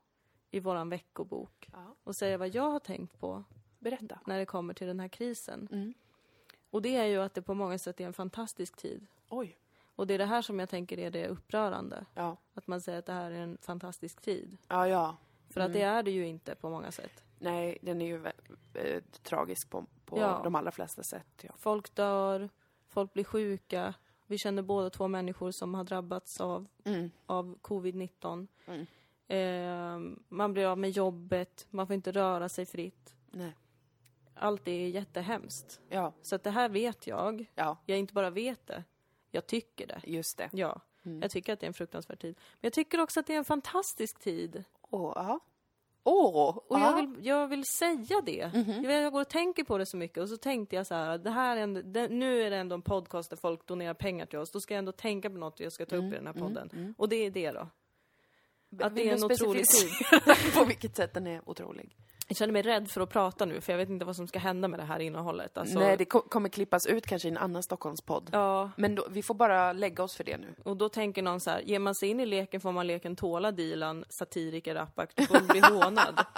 i 0.50 0.60
våran 0.60 0.88
veckobok, 0.88 1.68
ja. 1.72 1.94
och 2.04 2.16
säga 2.16 2.38
vad 2.38 2.48
jag 2.48 2.70
har 2.70 2.80
tänkt 2.80 3.18
på 3.20 3.44
Berätta. 3.90 4.18
när 4.26 4.38
det 4.38 4.46
kommer 4.46 4.74
till 4.74 4.86
den 4.86 5.00
här 5.00 5.08
krisen. 5.08 5.68
Mm. 5.72 5.94
Och 6.70 6.82
det 6.82 6.96
är 6.96 7.04
ju 7.04 7.18
att 7.22 7.34
det 7.34 7.42
på 7.42 7.54
många 7.54 7.78
sätt 7.78 8.00
är 8.00 8.04
en 8.06 8.12
fantastisk 8.12 8.76
tid. 8.76 9.06
Oj. 9.28 9.56
Och 9.96 10.06
det 10.06 10.14
är 10.14 10.18
det 10.18 10.24
här 10.26 10.42
som 10.42 10.58
jag 10.60 10.68
tänker 10.68 10.98
är 10.98 11.10
det 11.10 11.28
upprörande. 11.28 12.04
Ja, 12.14 12.36
Att 12.54 12.66
man 12.66 12.80
säger 12.80 12.98
att 12.98 13.06
det 13.06 13.12
här 13.12 13.30
är 13.30 13.40
en 13.40 13.58
fantastisk 13.62 14.20
tid. 14.20 14.56
ja. 14.68 14.88
ja. 14.88 15.16
För 15.50 15.60
att 15.60 15.72
det 15.72 15.82
är 15.82 16.02
det 16.02 16.10
ju 16.10 16.26
inte 16.26 16.54
på 16.54 16.70
många 16.70 16.92
sätt. 16.92 17.24
Nej, 17.38 17.78
den 17.82 18.02
är 18.02 18.06
ju 18.06 18.26
eh, 18.74 19.02
tragisk 19.22 19.70
på, 19.70 19.86
på 20.04 20.18
Ja. 20.20 20.40
de 20.44 20.54
allra 20.54 20.70
flesta 20.70 21.02
sätt. 21.02 21.26
Ja. 21.42 21.50
Folk 21.58 21.94
dör, 21.94 22.48
folk 22.88 23.12
blir 23.12 23.24
sjuka. 23.24 23.94
Vi 24.26 24.38
känner 24.38 24.62
båda 24.62 24.90
två 24.90 25.08
människor 25.08 25.50
som 25.50 25.74
har 25.74 25.84
drabbats 25.84 26.40
av, 26.40 26.66
Mm. 26.84 27.10
av 27.26 27.58
covid-19. 27.62 28.46
Mm. 28.66 28.86
Eh, 29.28 30.16
man 30.28 30.52
blir 30.52 30.66
av 30.66 30.78
med 30.78 30.90
jobbet, 30.90 31.66
man 31.70 31.86
får 31.86 31.94
inte 31.94 32.12
röra 32.12 32.48
sig 32.48 32.66
fritt. 32.66 33.14
Nej. 33.30 33.52
Allt 34.38 34.68
är 34.68 34.88
jättehemskt. 34.88 35.80
Ja, 35.88 36.12
Så 36.22 36.34
att 36.34 36.42
det 36.44 36.50
här 36.50 36.68
vet 36.68 37.06
jag. 37.06 37.50
ja, 37.54 37.76
Jag 37.86 37.98
inte 37.98 38.14
bara 38.14 38.30
vet 38.30 38.66
det, 38.66 38.84
jag 39.30 39.46
tycker 39.46 39.86
det. 39.86 40.00
just 40.04 40.38
det. 40.38 40.48
Ja, 40.52 40.80
Mm. 41.04 41.22
jag 41.22 41.30
tycker 41.30 41.52
att 41.52 41.60
det 41.60 41.66
är 41.66 41.68
en 41.68 41.74
fruktansvärd 41.74 42.20
tid. 42.20 42.34
Men 42.52 42.58
jag 42.60 42.72
tycker 42.72 43.00
också 43.00 43.20
att 43.20 43.26
det 43.26 43.34
är 43.34 43.38
en 43.38 43.44
fantastisk 43.44 44.18
tid. 44.18 44.64
Åh, 44.90 45.12
ja. 45.16 45.40
Åh, 46.02 46.56
Och 46.56 46.64
ja. 46.78 46.86
jag 46.86 46.96
vill, 46.96 47.26
jag 47.26 47.48
vill 47.48 47.64
säga 47.64 48.20
det. 48.26 48.50
Jag, 48.54 48.64
vet, 48.88 49.02
jag 49.02 49.12
går 49.12 49.20
och 49.20 49.28
tänker 49.28 49.64
på 49.64 49.78
det 49.78 49.86
så 49.86 49.96
mycket 49.96 50.18
och 50.22 50.28
så 50.28 50.36
tänkte 50.36 50.76
jag 50.76 50.86
så 50.86 50.94
här, 50.94 51.18
det 51.18 51.30
här 51.30 51.56
är 51.56 51.60
ändå, 51.60 51.80
det, 51.82 52.08
nu 52.08 52.42
är 52.42 52.50
det 52.50 52.56
ändå 52.56 52.74
en 52.74 52.82
podcast 52.82 53.30
där 53.30 53.36
folk 53.36 53.66
donerar 53.66 53.94
pengar 53.94 54.26
till 54.26 54.38
oss. 54.38 54.50
Då 54.50 54.60
ska 54.60 54.74
jag 54.74 54.78
ändå 54.78 54.92
tänka 54.92 55.30
på 55.30 55.36
något 55.36 55.60
jag 55.60 55.72
ska 55.72 55.86
ta 55.86 55.96
upp 55.96 56.04
i 56.12 56.16
den 56.16 56.26
här 56.26 56.34
podden. 56.34 56.94
Och 56.98 57.08
det 57.08 57.16
är 57.16 57.30
det 57.30 57.50
då. 57.50 57.60
Att 57.60 57.68
det 58.70 58.88
Vill 59.02 59.08
är 59.08 59.16
en 59.16 59.24
otrolig 59.24 59.64
tid. 59.66 59.90
på 60.54 60.64
vilket 60.64 60.96
sätt 60.96 61.14
den 61.14 61.26
är 61.26 61.48
otrolig? 61.48 61.96
Jag 62.30 62.36
känner 62.36 62.52
mig 62.52 62.62
rädd 62.62 62.90
för 62.90 63.00
att 63.00 63.08
prata 63.10 63.44
nu 63.44 63.60
för 63.60 63.72
jag 63.72 63.78
vet 63.78 63.88
inte 63.90 64.04
vad 64.04 64.16
som 64.16 64.26
ska 64.26 64.38
hända 64.38 64.68
med 64.68 64.80
det 64.80 64.84
här 64.84 65.00
innehållet. 65.00 65.58
Alltså, 65.58 65.78
Nej, 65.78 65.96
det 65.96 66.04
ko- 66.04 66.20
kommer 66.28 66.48
klippas 66.48 66.86
ut 66.86 67.06
kanske 67.06 67.28
i 67.28 67.30
en 67.30 67.36
annan 67.38 67.62
Stockholmspodd. 67.62 68.30
Ja, 68.32 68.70
Men 68.76 68.94
då, 68.94 69.06
vi 69.10 69.22
får 69.22 69.34
bara 69.34 69.72
lägga 69.72 70.02
oss 70.02 70.16
för 70.16 70.24
det 70.24 70.36
nu. 70.36 70.54
och 70.64 70.76
då 70.76 70.88
tänker 70.88 71.22
någon 71.22 71.40
så 71.40 71.50
här, 71.50 71.60
ger 71.60 71.78
man 71.78 71.94
sig 71.94 72.08
in 72.08 72.20
i 72.20 72.26
leken 72.26 72.60
får 72.60 72.72
man 72.72 72.86
leken 72.86 73.16
tåla 73.16 73.52
Dilan, 73.52 74.04
satiriker, 74.08 74.74
Rapak, 74.74 75.10
du 75.14 75.26
får 75.26 75.40
bli 75.52 75.60
hånad. 75.60 76.24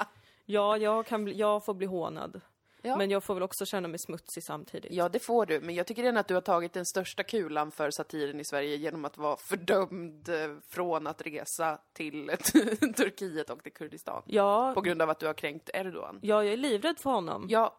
Ja, 0.46 0.76
jag, 0.76 1.06
kan 1.06 1.24
bli, 1.24 1.34
jag 1.34 1.64
får 1.64 1.74
bli 1.74 1.86
hånad. 1.86 2.40
Ja. 2.82 2.96
Men 2.96 3.10
jag 3.10 3.24
får 3.24 3.34
väl 3.34 3.42
också 3.42 3.66
känna 3.66 3.88
mig 3.88 3.98
smutsig 3.98 4.42
samtidigt. 4.42 4.92
Ja, 4.92 5.08
det 5.08 5.18
får 5.18 5.46
du. 5.46 5.60
Men 5.60 5.74
jag 5.74 5.86
tycker 5.86 6.02
redan 6.02 6.16
att 6.16 6.28
du 6.28 6.34
har 6.34 6.40
tagit 6.40 6.72
den 6.72 6.86
största 6.86 7.22
kulan 7.22 7.70
för 7.70 7.90
satiren 7.90 8.40
i 8.40 8.44
Sverige 8.44 8.76
genom 8.76 9.04
att 9.04 9.18
vara 9.18 9.36
fördömd 9.36 10.28
eh, 10.28 10.34
från 10.68 11.06
att 11.06 11.22
resa 11.26 11.78
till 11.92 12.26
Turkiet 12.96 13.50
och 13.50 13.62
till 13.62 13.72
Kurdistan. 13.72 14.22
Ja, 14.26 14.72
På 14.74 14.80
grund 14.80 15.02
av 15.02 15.10
att 15.10 15.18
du 15.18 15.26
har 15.26 15.34
kränkt 15.34 15.70
Erdogan. 15.74 16.18
ja, 16.22 16.44
jag 16.44 16.52
är 16.52 16.56
livrädd 16.56 16.98
för 16.98 17.10
honom. 17.10 17.46
Ja, 17.50 17.76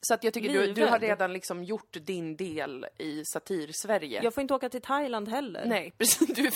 så 0.00 0.14
att 0.14 0.24
jag 0.24 0.34
tycker 0.34 0.48
du, 0.52 0.72
du 0.72 0.86
har 0.86 0.98
redan 0.98 1.32
liksom 1.32 1.64
gjort 1.64 1.96
din 2.00 2.36
del 2.36 2.86
i 2.98 3.24
satir-Sverige. 3.24 4.20
Jag 4.24 4.34
får 4.34 4.40
inte 4.40 4.54
åka 4.54 4.68
till 4.68 4.82
Thailand 4.82 5.28
heller. 5.28 5.66
Nej, 5.66 5.92
precis. 5.98 6.28
Du, 6.36 6.50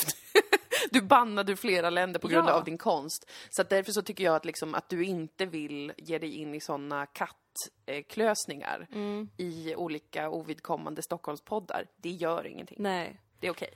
du 1.00 1.06
bannade 1.06 1.52
ur 1.52 1.56
flera 1.56 1.90
länder 1.90 2.20
på 2.20 2.28
grund 2.28 2.48
Ja. 2.48 2.52
av 2.52 2.64
din 2.64 2.78
konst. 2.78 3.30
Så 3.50 3.62
därför 3.62 3.92
så 3.92 4.02
tycker 4.02 4.24
jag 4.24 4.36
att, 4.36 4.44
liksom, 4.44 4.74
att 4.74 4.88
du 4.88 5.04
inte 5.04 5.46
vill 5.46 5.92
ge 5.96 6.18
dig 6.18 6.34
in 6.36 6.54
i 6.54 6.60
såna 6.60 7.06
kattklösningar 7.06 8.86
Mm. 8.92 9.28
i 9.36 9.74
olika 9.74 10.30
ovidkommande 10.30 11.02
Stockholmspoddar. 11.02 11.86
Det 11.96 12.10
gör 12.10 12.46
ingenting. 12.46 12.76
Nej. 12.80 13.20
Det 13.40 13.46
är 13.46 13.50
okej. 13.50 13.70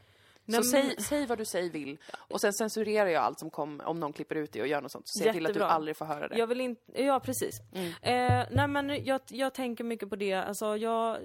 Nej, 0.45 0.63
Så 0.65 0.77
men- 0.77 0.83
säg, 0.87 0.97
säg 1.03 1.27
vad 1.27 1.39
du 1.39 1.45
säger 1.45 1.71
vill. 1.71 1.99
Och 2.29 2.41
sen 2.41 2.53
censurerar 2.53 3.09
jag 3.11 3.23
allt 3.23 3.39
som 3.39 3.51
kommer, 3.51 3.85
om 3.85 4.01
någon 4.01 4.13
klipper 4.13 4.35
ut 4.37 4.53
det 4.53 4.61
och 4.61 4.67
gör 4.69 4.81
något 4.81 4.93
sånt. 4.93 5.09
Så 5.09 5.19
se 5.19 5.33
till 5.33 5.47
att 5.47 5.55
du 5.55 5.63
aldrig 5.63 5.97
får 5.97 6.05
höra 6.05 6.29
det. 6.29 6.39
Jag 6.39 6.47
vill 6.47 6.61
inte, 6.61 7.03
ja 7.03 7.21
precis. 7.21 7.61
Mm. 7.75 7.87
Eh, 8.03 8.47
nej 8.51 8.69
men 8.69 9.05
jag, 9.05 9.21
jag 9.29 9.55
tänker 9.55 9.85
mycket 9.85 10.11
på 10.11 10.17
det, 10.17 10.33
alltså 10.35 10.77
jag, 10.77 11.19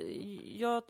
jag 0.46 0.84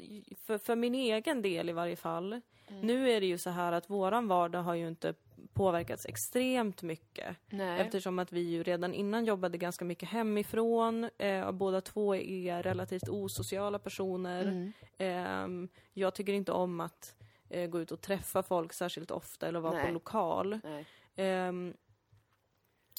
för, 0.46 0.58
för 0.58 0.76
min 0.76 0.96
egen 0.96 1.42
del 1.42 1.70
i 1.70 1.74
varje 1.74 1.96
fall. 1.96 2.42
Mm. 2.68 2.82
Nu 2.82 3.10
är 3.10 3.22
det 3.22 3.28
ju 3.28 3.38
så 3.38 3.50
här 3.50 3.72
att 3.72 3.90
våran 3.90 4.28
vardag 4.28 4.64
har 4.64 4.74
ju 4.74 4.88
inte 4.88 5.14
påverkats 5.54 6.06
extremt 6.06 6.82
mycket. 6.82 7.38
Nej. 7.50 7.82
Eftersom 7.82 8.20
att 8.20 8.32
vi 8.32 8.42
ju 8.42 8.64
redan 8.64 8.94
innan 8.94 9.26
jobbade 9.26 9.58
ganska 9.58 9.86
mycket 9.86 10.10
hemifrån. 10.10 11.10
Eh, 11.18 11.42
och 11.42 11.54
båda 11.54 11.82
två 11.82 12.16
är 12.16 12.64
relativt 12.64 13.10
osociala 13.10 13.80
personer. 13.80 14.44
Mm. 14.44 14.74
Ehm, 14.98 15.70
jag 15.94 16.16
tycker 16.16 16.34
inte 16.34 16.52
om 16.52 16.80
att 16.80 17.16
eh, 17.50 17.68
gå 17.70 17.82
ut 17.82 17.92
och 17.92 18.02
träffa 18.02 18.44
folk 18.44 18.74
särskilt 18.74 19.12
ofta 19.12 19.48
eller 19.48 19.60
vara 19.60 19.74
Nej. 19.74 19.86
på 19.88 19.94
lokal. 19.94 20.60
Ehm, 21.16 21.74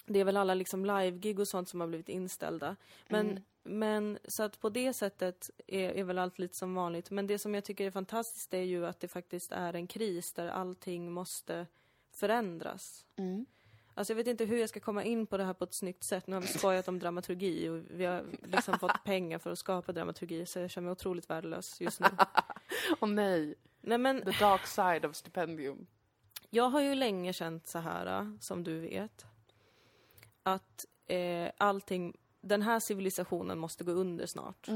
det 0.07 0.21
är 0.21 0.25
väl 0.25 0.37
alla 0.37 0.55
liksom 0.55 0.85
live-gig 0.85 1.39
och 1.41 1.49
sånt 1.49 1.69
som 1.69 1.81
har 1.81 1.89
blivit 1.89 2.09
inställda. 2.09 2.77
Men, 3.09 3.27
Mm. 3.31 3.43
Men 3.67 4.19
så 4.25 4.43
att 4.43 4.61
på 4.61 4.69
det 4.69 4.93
sättet 4.93 5.51
är, 5.67 5.91
är 5.91 6.05
väl 6.05 6.19
allt 6.19 6.39
lite 6.39 6.57
som 6.57 6.75
vanligt. 6.75 7.11
Men 7.11 7.27
det 7.27 7.39
som 7.39 7.55
jag 7.55 7.65
tycker 7.65 7.87
är 7.87 7.91
fantastiskt 7.91 8.55
är 8.55 8.63
ju 8.63 8.87
att 8.87 9.01
det 9.01 9.09
faktiskt 9.09 9.53
är 9.53 9.75
en 9.75 9.87
kris 9.87 10.33
där 10.33 10.49
allting 10.49 11.13
måste 11.13 11.67
förändras. 12.13 13.07
Mm. 13.17 13.47
Alltså 13.95 14.13
jag 14.13 14.17
vet 14.17 14.27
inte 14.27 14.45
hur 14.45 14.59
jag 14.59 14.69
ska 14.69 14.81
komma 14.81 15.05
in 15.05 15.27
på 15.27 15.37
det 15.37 15.45
här 15.45 15.53
på 15.53 15.65
ett 15.65 15.75
snyggt 15.75 16.05
sätt. 16.05 16.27
Nu 16.27 16.37
har 16.37 16.41
vi 16.41 16.49
skojat 16.49 16.89
om 16.89 16.99
dramaturgi 16.99 17.69
och 17.69 17.83
vi 17.91 18.05
har 18.05 18.25
liksom 18.43 18.79
fått 18.79 19.05
pengar 19.05 19.39
för 19.39 19.53
att 19.53 19.59
skapa 19.59 19.93
dramaturgi 19.93 20.47
så 20.47 20.59
jag 20.59 20.71
känner 20.71 20.85
mig 20.85 20.93
otroligt 20.93 21.31
värdelös 21.31 21.81
just 21.81 22.01
nu. 22.01 22.07
Åh 23.01 23.09
nej. 23.09 23.55
Nej 23.81 23.99
men 23.99 24.23
The 24.23 24.31
dark 24.31 24.67
side 24.67 25.05
of 25.05 25.17
stipendium. 25.17 25.87
Jag 26.51 26.69
har 26.69 26.81
ju 26.81 26.95
länge 26.95 27.33
känt 27.33 27.67
så 27.67 27.79
här, 27.79 28.37
som 28.41 28.65
du 28.65 28.81
vet, 28.81 29.27
att 30.43 30.87
eh, 31.07 31.51
allting, 31.57 32.17
den 32.47 32.63
här 32.63 32.81
civilisationen 32.81 33.59
måste 33.59 33.85
gå 33.85 33.93
under 33.93 34.27
snart. 34.27 34.69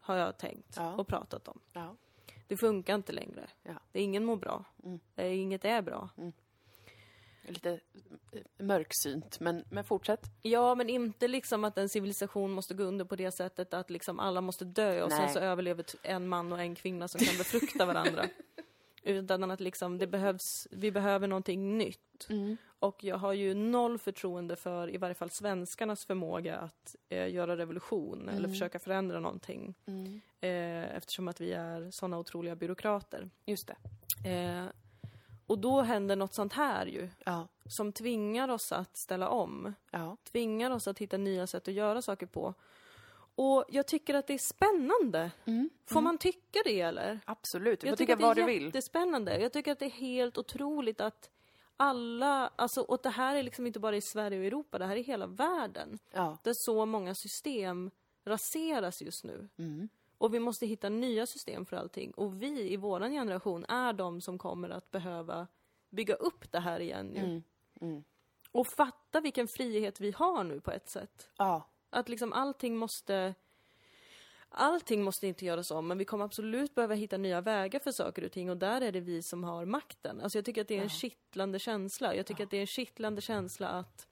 Har 0.00 0.16
jag 0.16 0.38
tänkt 0.38 0.74
Ja. 0.76 0.94
och 0.94 1.06
pratat 1.06 1.48
om. 1.48 1.60
Ja. 1.72 1.96
Det 2.48 2.56
funkar 2.56 2.94
inte 2.94 3.12
längre. 3.12 3.46
Ja. 3.62 3.74
Det 3.92 3.98
är 4.00 4.02
ingen 4.04 4.24
mår 4.24 4.36
bra. 4.36 4.64
Det 5.14 5.22
är, 5.22 5.30
inget 5.32 5.64
är 5.64 5.82
bra. 5.82 6.08
Lite 7.48 7.80
eh, 8.32 8.40
mörksynt, 8.58 9.40
men, 9.40 9.64
men 9.70 9.84
fortsätt. 9.84 10.20
Ja, 10.42 10.74
men 10.74 10.88
inte 10.88 11.28
liksom 11.28 11.64
att 11.64 11.78
en 11.78 11.88
civilisation 11.88 12.50
måste 12.52 12.74
gå 12.74 12.82
under 12.84 13.04
på 13.04 13.16
det 13.16 13.30
sättet 13.32 13.74
att 13.74 13.90
liksom 13.90 14.20
alla 14.20 14.40
måste 14.40 14.64
dö 14.64 15.02
och 15.02 15.10
sen 15.12 15.20
Nej. 15.20 15.32
så 15.32 15.38
överlever 15.38 15.84
en 16.02 16.28
man 16.28 16.52
och 16.52 16.60
en 16.60 16.74
kvinna 16.74 17.08
som 17.08 17.20
kan 17.20 17.38
befrukta 17.38 17.86
varandra. 17.86 18.24
Utan 19.04 19.50
att 19.50 19.60
liksom 19.60 19.98
det 19.98 20.06
behövs, 20.06 20.68
vi 20.70 20.90
behöver 20.90 21.28
någonting 21.28 21.78
nytt. 21.78 22.28
Och 22.78 23.04
jag 23.04 23.16
har 23.16 23.32
ju 23.32 23.54
noll 23.54 23.98
förtroende 23.98 24.56
för 24.56 24.94
i 24.94 24.96
varje 24.96 25.14
fall 25.14 25.30
svenskarnas 25.30 26.04
förmåga 26.04 26.56
att 26.56 26.96
eh, 27.08 27.28
göra 27.34 27.56
revolution 27.56 28.28
eller 28.28 28.48
försöka 28.48 28.78
förändra 28.78 29.20
någonting. 29.20 29.74
Eh, 30.40 30.96
eftersom 30.96 31.28
att 31.28 31.40
vi 31.40 31.52
är 31.52 31.90
sådana 31.90 32.18
otroliga 32.18 32.56
byråkrater. 32.56 33.30
Just 33.46 33.70
det. 34.22 34.30
Eh, 34.30 34.64
och 35.46 35.58
då 35.58 35.80
händer 35.82 36.16
något 36.16 36.34
sånt 36.34 36.52
här 36.52 36.86
ju, 36.86 37.08
Ja. 37.24 37.48
som 37.66 37.92
tvingar 37.92 38.48
oss 38.48 38.72
att 38.72 38.96
ställa 38.96 39.28
om 39.28 39.74
Ja. 39.90 40.16
tvingar 40.32 40.70
oss 40.70 40.88
att 40.88 40.98
hitta 40.98 41.16
nya 41.16 41.46
sätt 41.46 41.68
att 41.68 41.74
göra 41.74 42.02
saker 42.02 42.26
på. 42.26 42.54
Och 43.36 43.64
jag 43.68 43.86
tycker 43.86 44.14
att 44.14 44.26
det 44.26 44.34
är 44.34 44.38
spännande. 44.38 45.30
Får 45.86 46.00
man 46.00 46.18
tycka 46.18 46.58
det 46.64 46.80
eller? 46.80 47.20
Absolut, 47.24 47.80
du 47.80 47.84
får 47.84 47.88
Jag 47.88 47.98
tycka 47.98 48.12
tycker 48.12 48.22
vad 48.22 48.30
att 48.30 48.36
det 48.36 48.42
du 48.42 48.50
är 48.50 48.54
vill. 48.54 48.64
jättespännande. 48.64 49.38
Jag 49.40 49.52
tycker 49.52 49.72
att 49.72 49.78
det 49.78 49.84
är 49.84 49.90
helt 49.90 50.38
otroligt 50.38 51.00
att 51.00 51.30
alla, 51.76 52.50
alltså, 52.56 52.80
och 52.80 53.00
det 53.02 53.10
här 53.10 53.36
är 53.36 53.42
liksom 53.42 53.66
inte 53.66 53.80
bara 53.80 53.96
i 53.96 54.00
Sverige 54.00 54.38
och 54.38 54.44
Europa, 54.44 54.78
det 54.78 54.86
här 54.86 54.96
är 54.96 55.02
hela 55.02 55.26
världen. 55.26 55.98
Ja. 56.12 56.38
Där 56.42 56.52
så 56.54 56.86
många 56.86 57.14
system 57.14 57.90
raseras 58.24 59.02
just 59.02 59.24
nu. 59.24 59.48
Mm. 59.56 59.88
Och 60.18 60.34
vi 60.34 60.40
måste 60.40 60.66
hitta 60.66 60.88
nya 60.88 61.26
system 61.26 61.66
för 61.66 61.76
allting. 61.76 62.10
Och 62.10 62.42
vi 62.42 62.72
i 62.72 62.76
våran 62.76 63.10
generation 63.12 63.64
är 63.64 63.92
de 63.92 64.20
som 64.20 64.38
kommer 64.38 64.70
att 64.70 64.90
behöva 64.90 65.46
bygga 65.90 66.14
upp 66.14 66.52
det 66.52 66.60
här 66.60 66.80
igen 66.80 67.14
ju. 67.14 67.42
Mm. 67.86 68.04
Och 68.52 68.66
fatta 68.66 69.20
vilken 69.20 69.48
frihet 69.48 70.00
vi 70.00 70.10
har 70.10 70.44
nu 70.44 70.60
på 70.60 70.70
ett 70.70 70.88
sätt. 70.88 71.30
Ja. 71.36 71.68
Att 71.94 72.08
liksom 72.08 72.32
allting 72.32 72.76
måste... 72.76 73.34
Allting 74.56 75.02
måste 75.02 75.26
inte 75.26 75.44
göras 75.44 75.70
om, 75.70 75.86
men 75.88 75.98
vi 75.98 76.04
kommer 76.04 76.24
absolut 76.24 76.74
behöva 76.74 76.94
hitta 76.94 77.16
nya 77.16 77.40
vägar 77.40 77.80
för 77.80 77.92
saker 77.92 78.24
och 78.24 78.32
ting 78.32 78.50
och 78.50 78.56
där 78.56 78.80
är 78.80 78.92
det 78.92 79.00
vi 79.00 79.22
som 79.22 79.44
har 79.44 79.64
makten. 79.64 80.20
Alltså 80.20 80.38
jag 80.38 80.44
tycker 80.44 80.60
att 80.60 80.68
det 80.68 80.78
är 80.78 80.82
en 80.82 80.88
kittlande 80.88 81.58
känsla. 81.58 82.14
Jag 82.14 82.26
tycker 82.26 82.44
att 82.44 82.50
det 82.50 82.56
är 82.56 82.60
en 82.60 82.66
kittlande 82.66 83.20
känsla 83.20 83.68
att... 83.68 84.06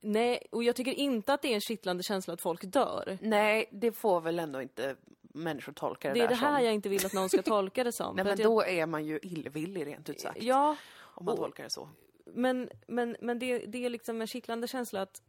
Nej, 0.00 0.46
och 0.52 0.64
jag 0.64 0.76
tycker 0.76 0.92
inte 0.92 1.34
att 1.34 1.42
det 1.42 1.48
är 1.48 1.54
en 1.54 1.60
kittlande 1.60 2.02
känsla 2.02 2.34
att 2.34 2.40
folk 2.40 2.62
dör. 2.64 3.18
Nej, 3.22 3.68
det 3.72 3.92
får 3.92 4.20
väl 4.20 4.38
ändå 4.38 4.62
inte 4.62 4.96
människor 5.22 5.72
tolka 5.72 6.08
det, 6.08 6.14
Det 6.14 6.20
är 6.20 6.22
där 6.22 6.28
det 6.28 6.34
här 6.34 6.56
som. 6.56 6.64
jag 6.64 6.74
inte 6.74 6.88
vill 6.88 7.06
att 7.06 7.12
någon 7.12 7.28
ska 7.28 7.42
tolka 7.42 7.84
det 7.84 7.92
som. 7.92 8.16
Nej, 8.16 8.24
men 8.24 8.38
jag, 8.38 8.50
då 8.50 8.62
är 8.62 8.86
man 8.86 9.04
ju 9.04 9.18
illvillig 9.22 9.86
rent 9.86 10.08
ut 10.08 10.20
sagt. 10.20 10.42
Ja, 10.42 10.76
Om 10.98 11.24
man 11.24 11.32
och- 11.32 11.38
tolkar 11.38 11.64
det 11.64 11.70
så. 11.70 11.88
men, 12.26 12.70
men, 12.86 13.16
men 13.20 13.38
det, 13.38 13.58
det 13.58 13.84
är 13.84 13.90
liksom 13.90 14.20
en 14.20 14.26
kittlande 14.26 14.68
känsla 14.68 15.02
att 15.02 15.22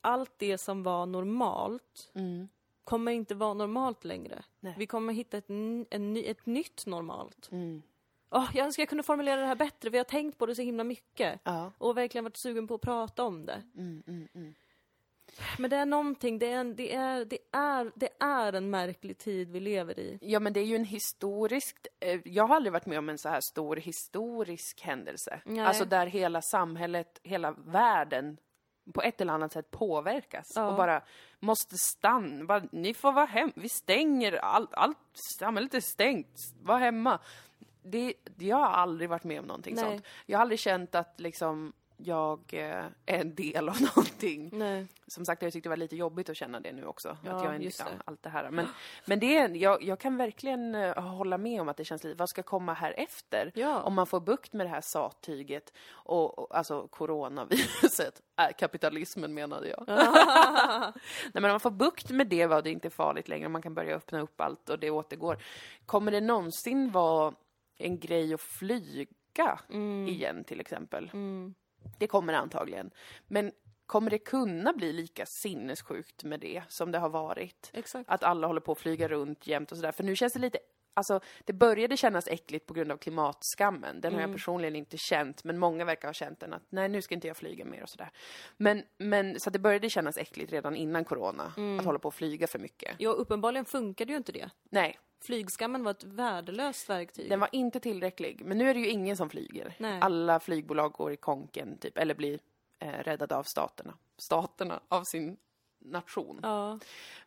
allt 0.00 0.32
det 0.36 0.58
som 0.58 0.82
var 0.82 1.06
normalt 1.06 2.12
kommer 2.84 3.12
inte 3.12 3.34
vara 3.34 3.54
normalt 3.54 4.04
längre. 4.04 4.32
Mm. 4.32 4.44
Nej. 4.60 4.74
Vi 4.78 4.86
kommer 4.86 5.12
hitta 5.12 5.38
ett, 5.38 5.48
en 5.90 6.16
ett 6.16 6.46
nytt 6.46 6.86
normalt. 6.86 7.48
Mm. 7.52 7.82
Åh, 8.30 8.50
jag 8.54 8.64
önskar 8.66 8.82
jag 8.82 8.88
kunde 8.88 9.02
formulera 9.04 9.40
det 9.40 9.46
här 9.46 9.54
bättre, 9.54 9.90
vi 9.90 9.98
har 9.98 10.04
tänkt 10.04 10.38
på 10.38 10.46
det 10.46 10.54
så 10.54 10.62
himla 10.62 10.84
mycket. 10.84 11.40
Ja. 11.44 11.72
Och 11.78 11.96
verkligen 11.96 12.24
varit 12.24 12.36
sugen 12.36 12.66
på 12.66 12.74
att 12.74 12.80
prata 12.80 13.24
om 13.24 13.46
det. 13.46 13.62
Mm, 13.76 14.02
mm, 14.06 14.28
mm. 14.34 14.54
Men 15.58 15.70
det 15.70 15.76
är 15.76 15.86
någonting, 15.86 16.38
det 16.38 16.52
är, 16.52 16.60
en, 16.60 16.76
det, 16.76 16.94
är, 16.94 17.24
det, 17.24 17.38
är, 17.52 17.92
det 17.94 18.08
är 18.20 18.52
en 18.52 18.70
märklig 18.70 19.18
tid 19.18 19.50
vi 19.50 19.60
lever 19.60 19.98
i. 19.98 20.18
Ja, 20.22 20.40
men 20.40 20.52
det 20.52 20.60
är 20.60 20.64
ju 20.64 20.76
en 20.76 20.84
historisk... 20.84 21.86
eh, 22.00 22.20
Jag 22.24 22.46
har 22.46 22.56
aldrig 22.56 22.72
varit 22.72 22.86
med 22.86 22.98
om 22.98 23.08
en 23.08 23.18
så 23.18 23.28
här 23.28 23.40
stor 23.40 23.76
historisk 23.76 24.80
händelse. 24.80 25.40
Nej. 25.44 25.60
Alltså 25.60 25.84
där 25.84 26.06
hela 26.06 26.42
samhället, 26.42 27.20
hela 27.22 27.52
världen 27.52 28.36
på 28.92 29.02
ett 29.02 29.20
eller 29.20 29.32
annat 29.32 29.52
sätt 29.52 29.70
påverkas 29.70 30.52
Ja. 30.54 30.66
och 30.70 30.76
bara 30.76 31.02
måste 31.40 31.74
stanna. 31.78 32.44
Bara, 32.44 32.62
ni 32.72 32.94
får 32.94 33.12
vara 33.12 33.26
hem. 33.26 33.52
Vi 33.56 33.68
stänger 33.68 34.32
allt. 34.32 34.74
allt 34.74 34.98
samhället 35.38 35.74
är 35.74 35.80
stängt. 35.80 36.36
Var 36.62 36.78
hemma. 36.78 37.18
Det, 37.82 38.14
jag 38.38 38.56
har 38.56 38.66
aldrig 38.66 39.10
varit 39.10 39.24
med 39.24 39.40
om 39.40 39.46
någonting 39.46 39.74
Nej. 39.74 39.84
sånt. 39.84 40.06
Jag 40.26 40.38
har 40.38 40.42
aldrig 40.42 40.60
känt 40.60 40.94
att 40.94 41.20
liksom 41.20 41.72
jag 42.04 42.40
eh, 42.52 42.84
är 43.06 43.20
en 43.20 43.34
del 43.34 43.68
av 43.68 43.80
någonting. 43.96 44.50
Nej. 44.52 44.86
Som 45.06 45.24
sagt, 45.24 45.42
jag 45.42 45.52
tyckte 45.52 45.66
det 45.68 45.70
var 45.70 45.76
lite 45.76 45.96
jobbigt 45.96 46.28
att 46.28 46.36
känna 46.36 46.60
det 46.60 46.72
nu 46.72 46.84
också. 46.84 47.16
Ja, 47.24 47.32
att 47.32 47.44
jag 47.44 47.54
är 47.54 47.58
just 47.58 47.78
ja, 47.78 47.84
det. 47.84 48.02
allt 48.04 48.22
det 48.22 48.28
här. 48.28 48.50
Men, 48.50 48.66
men 49.06 49.20
det 49.20 49.36
är, 49.38 49.48
jag, 49.48 49.82
jag 49.82 49.98
kan 49.98 50.16
verkligen 50.16 50.74
eh, 50.74 50.98
hålla 51.02 51.38
med 51.38 51.60
om 51.60 51.68
att 51.68 51.76
det 51.76 51.84
känns 51.84 52.04
lite, 52.04 52.18
vad 52.18 52.28
ska 52.28 52.42
komma 52.42 52.72
här 52.74 52.94
efter? 52.96 53.52
Ja. 53.54 53.82
Om 53.82 53.94
man 53.94 54.06
får 54.06 54.20
bukt 54.20 54.52
med 54.52 54.66
det 54.66 54.70
här 54.70 54.80
sattyget 54.80 55.72
och, 55.90 56.38
och 56.38 56.56
alltså 56.56 56.88
coronaviruset, 56.88 58.22
äh, 58.40 58.56
kapitalismen 58.58 59.34
menade 59.34 59.68
jag. 59.68 59.84
Nej 59.86 60.92
men 61.32 61.44
om 61.44 61.50
man 61.50 61.60
får 61.60 61.70
bukt 61.70 62.10
med 62.10 62.26
det 62.26 62.46
var 62.46 62.62
det 62.62 62.70
inte 62.70 62.90
farligt 62.90 63.28
längre, 63.28 63.48
man 63.48 63.62
kan 63.62 63.74
börja 63.74 63.96
öppna 63.96 64.20
upp 64.20 64.40
allt 64.40 64.68
och 64.68 64.78
det 64.78 64.90
återgår. 64.90 65.36
Kommer 65.86 66.12
det 66.12 66.20
någonsin 66.20 66.90
vara 66.90 67.34
en 67.78 67.98
grej 67.98 68.34
att 68.34 68.40
flyga 68.40 69.06
Mm. 69.70 70.08
igen 70.08 70.44
till 70.44 70.60
exempel? 70.60 71.10
Det 71.98 72.06
kommer 72.06 72.32
antagligen. 72.32 72.90
Men 73.28 73.52
kommer 73.86 74.10
det 74.10 74.18
kunna 74.18 74.72
bli 74.72 74.92
lika 74.92 75.26
sinnessjukt 75.26 76.24
med 76.24 76.40
det 76.40 76.62
som 76.68 76.92
det 76.92 76.98
har 76.98 77.08
varit? 77.08 77.70
Exakt. 77.72 78.10
Att 78.10 78.24
alla 78.24 78.46
håller 78.46 78.60
på 78.60 78.72
att 78.72 78.78
flyga 78.78 79.08
runt 79.08 79.46
jämt 79.46 79.72
och 79.72 79.78
sådär. 79.78 79.92
För 79.92 80.04
nu 80.04 80.16
känns 80.16 80.32
det 80.32 80.38
lite 80.38 80.58
Alltså, 80.94 81.20
det 81.44 81.52
började 81.52 81.96
kännas 81.96 82.28
äckligt 82.28 82.66
på 82.66 82.74
grund 82.74 82.92
av 82.92 82.96
klimatskammen. 82.96 84.00
Den 84.00 84.14
har 84.14 84.20
jag 84.20 84.32
personligen 84.32 84.76
inte 84.76 84.96
känt, 84.96 85.44
men 85.44 85.58
många 85.58 85.84
verkar 85.84 86.08
ha 86.08 86.12
känt 86.12 86.40
den 86.40 86.52
att 86.52 86.62
nej, 86.68 86.88
nu 86.88 87.02
ska 87.02 87.14
inte 87.14 87.28
jag 87.28 87.36
flyga 87.36 87.64
mer 87.64 87.82
och 87.82 87.88
sådär. 87.88 88.10
Men, 88.56 88.82
men 88.98 89.40
så 89.40 89.50
det 89.50 89.58
började 89.58 89.90
kännas 89.90 90.16
äckligt 90.18 90.52
redan 90.52 90.76
innan 90.76 91.04
corona, 91.04 91.52
att 91.78 91.84
hålla 91.84 91.98
på 91.98 92.08
att 92.08 92.14
flyga 92.14 92.46
för 92.46 92.58
mycket. 92.58 92.94
Ja, 92.98 93.10
uppenbarligen 93.10 93.64
funkade 93.64 94.12
ju 94.12 94.16
inte 94.16 94.32
det. 94.32 94.50
Nej, 94.70 94.98
Flygskammen 95.24 95.84
var 95.84 95.90
ett 95.90 96.04
värdelöst 96.04 96.90
verktyg. 96.90 97.30
den 97.30 97.40
var 97.40 97.48
inte 97.52 97.80
tillräcklig. 97.80 98.42
Men 98.44 98.58
nu 98.58 98.70
är 98.70 98.74
det 98.74 98.80
ju 98.80 98.88
ingen 98.88 99.16
som 99.16 99.30
flyger. 99.30 99.74
Nej. 99.78 99.98
Alla 100.00 100.40
flygbolag 100.40 100.92
går 100.92 101.12
i 101.12 101.16
konken, 101.16 101.78
typ, 101.78 101.98
eller 101.98 102.14
blir 102.14 102.40
eh, 102.78 102.88
räddade 102.92 103.36
av 103.36 103.42
staterna. 103.42 103.94
Staterna, 104.16 104.80
av 104.88 105.02
sin 105.04 105.36
nation. 105.78 106.40
Ja. 106.42 106.78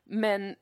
Men 0.04 0.56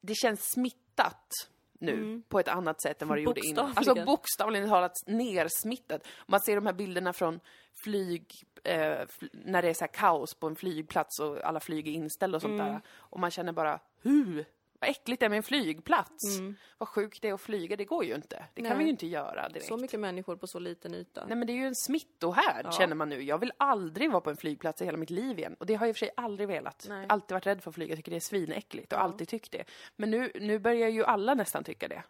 det 0.00 0.14
känns 0.14 0.50
smittat 0.52 1.32
nu 1.78 2.22
på 2.28 2.40
ett 2.40 2.48
annat 2.48 2.82
sätt 2.82 3.02
än 3.02 3.08
vad 3.08 3.18
det 3.18 3.22
gjorde 3.22 3.40
innan. 3.46 3.64
Mm. 3.64 3.76
Alltså 3.76 4.04
bokstavligen 4.04 4.68
talat 4.68 4.92
nersmittat. 5.06 6.06
Man 6.26 6.40
ser 6.40 6.54
de 6.54 6.66
här 6.66 6.72
bilderna 6.72 7.12
från 7.12 7.40
flyg, 7.84 8.32
eh, 8.64 8.76
fl- 9.06 9.28
när 9.32 9.62
det 9.62 9.68
är 9.68 9.74
så 9.74 9.86
kaos 9.92 10.34
på 10.34 10.46
en 10.46 10.56
flygplats 10.56 11.20
och 11.20 11.44
alla 11.44 11.60
flyg 11.60 11.88
är 11.88 11.92
inställda 11.92 12.36
och 12.36 12.42
sånt 12.42 12.60
Mm. 12.60 12.66
där. 12.72 12.80
Och 12.90 13.20
man 13.20 13.30
känner 13.30 13.52
bara, 13.52 13.80
hu, 14.02 14.44
vad 14.80 14.90
äckligt 14.90 15.20
det 15.20 15.26
är 15.26 15.30
med 15.30 15.36
en 15.36 15.42
flygplats. 15.42 16.38
Vad 16.78 16.88
sjukt 16.88 17.22
det 17.22 17.28
är 17.28 17.34
att 17.34 17.40
flyga, 17.40 17.76
det 17.76 17.84
går 17.84 18.04
ju 18.04 18.14
inte. 18.14 18.44
Det 18.54 18.62
kan 18.62 18.66
Mm. 18.66 18.78
Nej. 18.78 18.78
vi 18.78 18.84
ju 18.84 18.90
inte 18.90 19.06
göra 19.06 19.48
direkt. 19.48 19.66
Så 19.66 19.76
mycket 19.76 20.00
människor 20.00 20.36
på 20.36 20.46
så 20.46 20.58
liten 20.58 20.94
yta. 20.94 21.26
Nej 21.26 21.36
men 21.36 21.46
det 21.46 21.52
är 21.52 21.54
ju 21.54 21.66
en 21.66 21.74
smittohärd 21.74 22.74
känner 22.74 22.94
man 22.94 23.08
nu. 23.08 23.22
Jag 23.22 23.38
vill 23.38 23.52
aldrig 23.56 24.10
vara 24.10 24.20
på 24.20 24.30
en 24.30 24.36
flygplats 24.36 24.82
i 24.82 24.84
hela 24.84 24.98
mitt 24.98 25.10
liv 25.10 25.38
igen. 25.38 25.56
Och 25.58 25.66
det 25.66 25.74
har 25.74 25.86
jag 25.86 25.90
i 25.90 25.92
och 25.92 25.96
för 25.96 26.06
sig 26.06 26.10
aldrig 26.16 26.48
velat. 26.48 26.86
Nej. 26.88 27.06
Alltid 27.08 27.34
varit 27.34 27.46
rädd 27.46 27.62
för 27.62 27.70
att 27.70 27.74
flyga, 27.74 27.96
tycker 27.96 28.10
det 28.10 28.16
är 28.16 28.20
svinäckligt 28.20 28.92
och 28.92 29.02
alltid 29.02 29.28
tyckt 29.28 29.52
det. 29.52 29.64
Men 29.96 30.10
nu, 30.10 30.32
nu 30.40 30.58
börjar 30.58 30.88
ju 30.88 31.04
alla 31.04 31.34
nästan 31.34 31.64
tycka 31.64 31.88
det. 31.88 32.02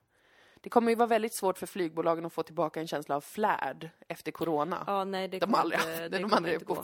Det 0.66 0.70
kommer 0.70 0.90
ju 0.90 0.94
vara 0.96 1.06
väldigt 1.06 1.34
svårt 1.34 1.58
för 1.58 1.66
flygbolagen 1.66 2.26
att 2.26 2.32
få 2.32 2.42
tillbaka 2.42 2.80
en 2.80 2.86
känsla 2.86 3.16
av 3.16 3.20
flärd 3.20 3.90
efter 4.08 4.32
corona. 4.32 4.84
Ja, 4.86 5.04
nej, 5.04 5.28
det 5.28 5.38
De 5.38 5.46
kommer 5.46 5.58
aldrig 5.58 5.80
inte, 5.80 6.00
det, 6.00 6.08
det 6.08 6.18
de 6.18 6.30
kommer 6.30 6.52
inte 6.52 6.64
gå. 6.64 6.82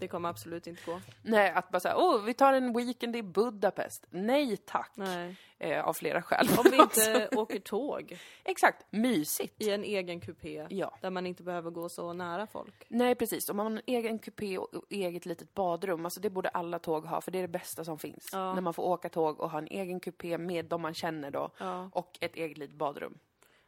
Det 0.00 0.08
kommer 0.08 0.28
absolut 0.28 0.66
inte 0.66 0.82
gå. 0.86 1.00
Nej, 1.22 1.50
att 1.50 1.70
bara 1.70 1.80
säga, 1.80 1.96
åh, 1.96 2.22
vi 2.22 2.34
tar 2.34 2.52
en 2.52 2.72
weekend 2.72 3.16
i 3.16 3.22
Budapest. 3.22 4.06
Nej 4.10 4.56
tack. 4.56 4.90
Nej. 4.94 5.36
Eh, 5.58 5.84
av 5.88 5.92
flera 5.92 6.22
skäl. 6.22 6.48
Om 6.58 6.64
vi 6.70 6.76
inte 6.76 7.28
åker 7.36 7.58
tåg 7.60 8.18
Exakt, 8.44 8.86
mysigt. 8.90 9.62
i 9.62 9.70
en 9.70 9.84
egen 9.84 10.20
kupé 10.20 10.66
Ja. 10.70 10.98
där 11.00 11.10
man 11.10 11.26
inte 11.26 11.42
behöver 11.42 11.70
gå 11.70 11.88
så 11.88 12.12
nära 12.12 12.46
folk. 12.46 12.74
Nej, 12.88 13.14
precis. 13.14 13.48
Om 13.48 13.56
man 13.56 13.66
har 13.66 13.72
en 13.72 13.80
egen 13.86 14.18
kupé 14.18 14.58
och 14.58 14.74
och 14.74 14.84
eget 14.90 15.26
litet 15.26 15.54
badrum, 15.54 16.04
alltså 16.04 16.20
det 16.20 16.30
borde 16.30 16.48
alla 16.48 16.78
tåg 16.78 17.04
ha, 17.06 17.20
för 17.20 17.30
det 17.30 17.38
är 17.38 17.42
det 17.42 17.48
bästa 17.48 17.84
som 17.84 17.98
finns. 17.98 18.28
Ja. 18.32 18.54
När 18.54 18.60
man 18.60 18.74
får 18.74 18.82
åka 18.82 19.08
tåg 19.08 19.40
och 19.40 19.50
ha 19.50 19.58
en 19.58 19.66
egen 19.68 20.00
kupé 20.00 20.38
med 20.38 20.64
de 20.64 20.82
man 20.82 20.94
känner 20.94 21.30
då, 21.30 21.50
Ja. 21.58 21.90
och 21.92 22.18
ett 22.20 22.36
eget 22.36 22.58
litet 22.58 22.76
badrum. 22.76 23.05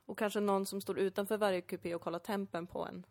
Och 0.06 0.18
kanske 0.18 0.40
någon 0.40 0.66
som 0.66 0.80
står 0.80 0.98
utanför 0.98 1.36
varje 1.36 1.60
kupé 1.60 1.94
och 1.94 2.00
kollar 2.00 2.18
tempen 2.18 2.66
på 2.66 2.86
en. 2.86 3.06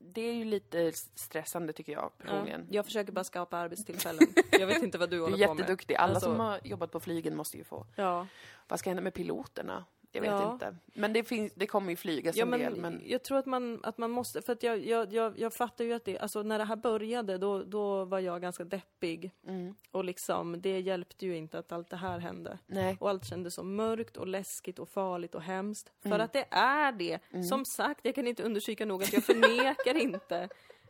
Det 0.00 0.20
är 0.20 0.32
ju 0.34 0.44
lite 0.44 0.92
stressande 1.14 1.72
tycker 1.72 1.92
jag 1.92 2.02
Ja. 2.02 2.10
personligen. 2.18 2.66
Jag 2.70 2.84
försöker 2.84 3.12
bara 3.12 3.24
skapa 3.24 3.56
arbetstillfällen. 3.58 4.26
Jag 4.50 4.66
vet 4.66 4.82
inte 4.82 4.98
vad 4.98 5.10
du 5.10 5.16
Du 5.16 5.22
håller 5.22 5.42
är 5.42 5.46
på 5.46 5.54
med. 5.54 5.60
jätteduktig. 5.60 5.94
Alla 5.94 6.14
Alltså, 6.14 6.30
som 6.30 6.40
har 6.40 6.60
jobbat 6.64 6.90
på 6.92 7.00
flygen 7.00 7.36
måste 7.36 7.56
ju 7.58 7.64
få. 7.64 7.86
Ja. 7.96 8.26
Vad 8.68 8.78
ska 8.78 8.90
hända 8.90 9.02
med 9.02 9.14
piloterna? 9.14 9.84
Jag 10.14 10.22
vet 10.22 10.30
Ja. 10.30 10.52
inte. 10.52 10.76
Men 10.94 11.12
det, 11.12 11.24
finns, 11.24 11.52
det 11.56 11.66
kommer 11.66 11.90
ju 11.90 11.96
flygas 11.96 12.36
Ja, 12.36 12.42
en 12.42 12.50
men, 12.50 12.60
del. 12.60 12.76
Men... 12.76 13.02
jag 13.06 13.22
tror 13.22 13.38
att 13.38 13.46
man, 13.46 13.80
att 13.82 13.98
man 13.98 14.10
måste, 14.10 14.42
för 14.42 14.52
att 14.52 14.62
jag, 14.62 14.86
jag, 14.86 15.12
jag, 15.12 15.38
jag 15.38 15.54
fattar 15.54 15.84
ju 15.84 15.92
att 15.92 16.04
det, 16.04 16.18
alltså 16.18 16.42
när 16.42 16.58
det 16.58 16.64
här 16.64 16.76
började 16.76 17.38
då, 17.38 17.62
då 17.62 18.04
var 18.04 18.18
jag 18.18 18.42
ganska 18.42 18.64
deppig. 18.64 19.30
Mm. 19.46 19.74
Och 19.90 20.04
liksom, 20.04 20.60
det 20.60 20.80
hjälpte 20.80 21.26
ju 21.26 21.36
inte 21.36 21.58
att 21.58 21.72
allt 21.72 21.90
det 21.90 21.96
här 21.96 22.18
hände. 22.18 22.58
Nej. 22.66 22.96
Och 23.00 23.10
allt 23.10 23.26
kändes 23.26 23.54
så 23.54 23.62
mörkt 23.62 24.16
och 24.16 24.26
läskigt 24.26 24.78
och 24.78 24.88
farligt 24.88 25.34
och 25.34 25.42
hemskt. 25.42 25.92
Mm. 26.04 26.18
För 26.18 26.24
att 26.24 26.32
det 26.32 26.46
är 26.50 26.92
det. 26.92 27.18
Som 27.48 27.64
sagt, 27.64 28.00
jag 28.04 28.14
kan 28.14 28.26
inte 28.26 28.42
understryka 28.42 28.86
nog 28.86 29.02
att 29.02 29.12
jag 29.12 29.24
förnekar 29.24 29.94
inte 30.02 30.48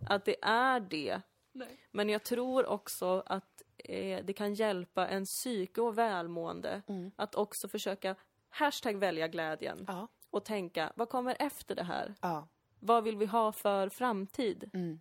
att 0.08 0.24
det 0.24 0.36
är 0.42 0.80
det. 0.80 1.20
Men 1.90 2.08
jag 2.08 2.22
tror 2.22 2.66
också 2.66 3.22
att 3.26 3.62
eh, 3.76 4.24
det 4.24 4.32
kan 4.32 4.54
hjälpa 4.54 5.08
en 5.08 5.24
psyke 5.24 5.80
och 5.80 5.98
välmående 5.98 6.82
att 7.16 7.34
också 7.34 7.68
försöka 7.68 8.16
hashtag 8.52 8.96
välja 8.96 9.28
glädjen. 9.28 9.84
Ja. 9.88 10.08
och 10.30 10.44
tänka, 10.44 10.92
vad 10.96 11.08
kommer 11.08 11.36
efter 11.38 11.74
det 11.74 11.82
här? 11.82 12.14
Ja. 12.20 12.48
Vad 12.80 13.04
vill 13.04 13.16
vi 13.16 13.26
ha 13.26 13.52
för 13.52 13.88
framtid? 13.88 14.70
Mm. 14.74 15.00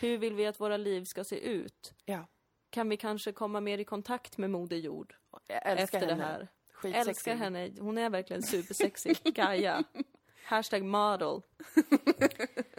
Hur 0.00 0.18
vill 0.18 0.34
vi 0.34 0.46
att 0.46 0.60
våra 0.60 0.76
liv 0.76 1.04
ska 1.04 1.24
se 1.24 1.38
ut? 1.40 1.94
ja. 2.04 2.26
Kan 2.70 2.88
vi 2.88 2.96
kanske 2.96 3.32
komma 3.32 3.60
mer 3.60 3.78
i 3.78 3.84
kontakt 3.84 4.38
med 4.38 4.50
Moder 4.50 4.76
Jord 4.76 5.14
efter 5.48 6.00
henne. 6.00 6.14
det 6.14 6.22
här? 6.22 6.48
Skitsexig. 6.72 7.08
Älskar 7.10 7.34
henne. 7.34 7.70
Hon 7.78 7.98
är 7.98 8.10
verkligen 8.10 8.42
supersexig. 8.42 9.16
Gaia. 9.24 9.84
Hashtag 10.44 10.84
model. 10.84 11.40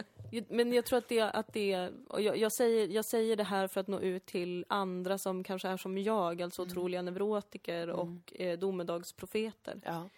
Men 0.48 0.72
jag 0.72 0.84
tror 0.84 0.98
att 0.98 1.08
det, 1.08 1.20
att 1.20 1.52
det 1.52 1.90
och 2.08 2.22
jag, 2.22 2.36
jag, 2.36 2.52
säger, 2.52 2.88
jag 2.88 3.04
säger 3.04 3.36
det 3.36 3.44
här 3.44 3.68
för 3.68 3.80
att 3.80 3.88
nå 3.88 4.00
ut 4.00 4.26
till 4.26 4.64
andra 4.68 5.18
som 5.18 5.44
kanske 5.44 5.68
är 5.68 5.76
som 5.76 5.98
jag, 5.98 6.42
alltså 6.42 6.62
otroliga 6.62 7.02
neurotiker 7.02 7.90
och 7.90 8.32
eh, 8.34 8.58
domedagsprofeter. 8.58 9.80
Ja. 9.84 10.08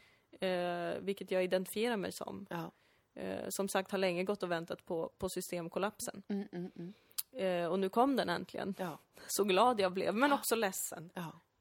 Eh, 0.46 0.98
vilket 1.00 1.30
jag 1.30 1.44
identifierar 1.44 1.96
mig 1.96 2.12
som. 2.12 2.46
Ja. 2.50 2.70
Eh, 3.14 3.48
som 3.48 3.68
sagt 3.68 3.90
har 3.90 3.98
länge 3.98 4.24
gått 4.24 4.42
och 4.42 4.50
väntat 4.50 4.86
på, 4.86 5.10
på 5.18 5.28
systemkollapsen. 5.28 6.22
Mm, 6.28 6.48
mm, 6.52 6.70
mm. 6.76 6.94
Eh, 7.32 7.70
och 7.70 7.78
nu 7.78 7.88
kom 7.88 8.16
den 8.16 8.28
äntligen. 8.28 8.74
Ja. 8.78 8.98
Så 9.26 9.44
glad 9.44 9.80
jag 9.80 9.92
blev, 9.92 10.14
men 10.14 10.32
också 10.32 10.54
ledsen. 10.54 11.10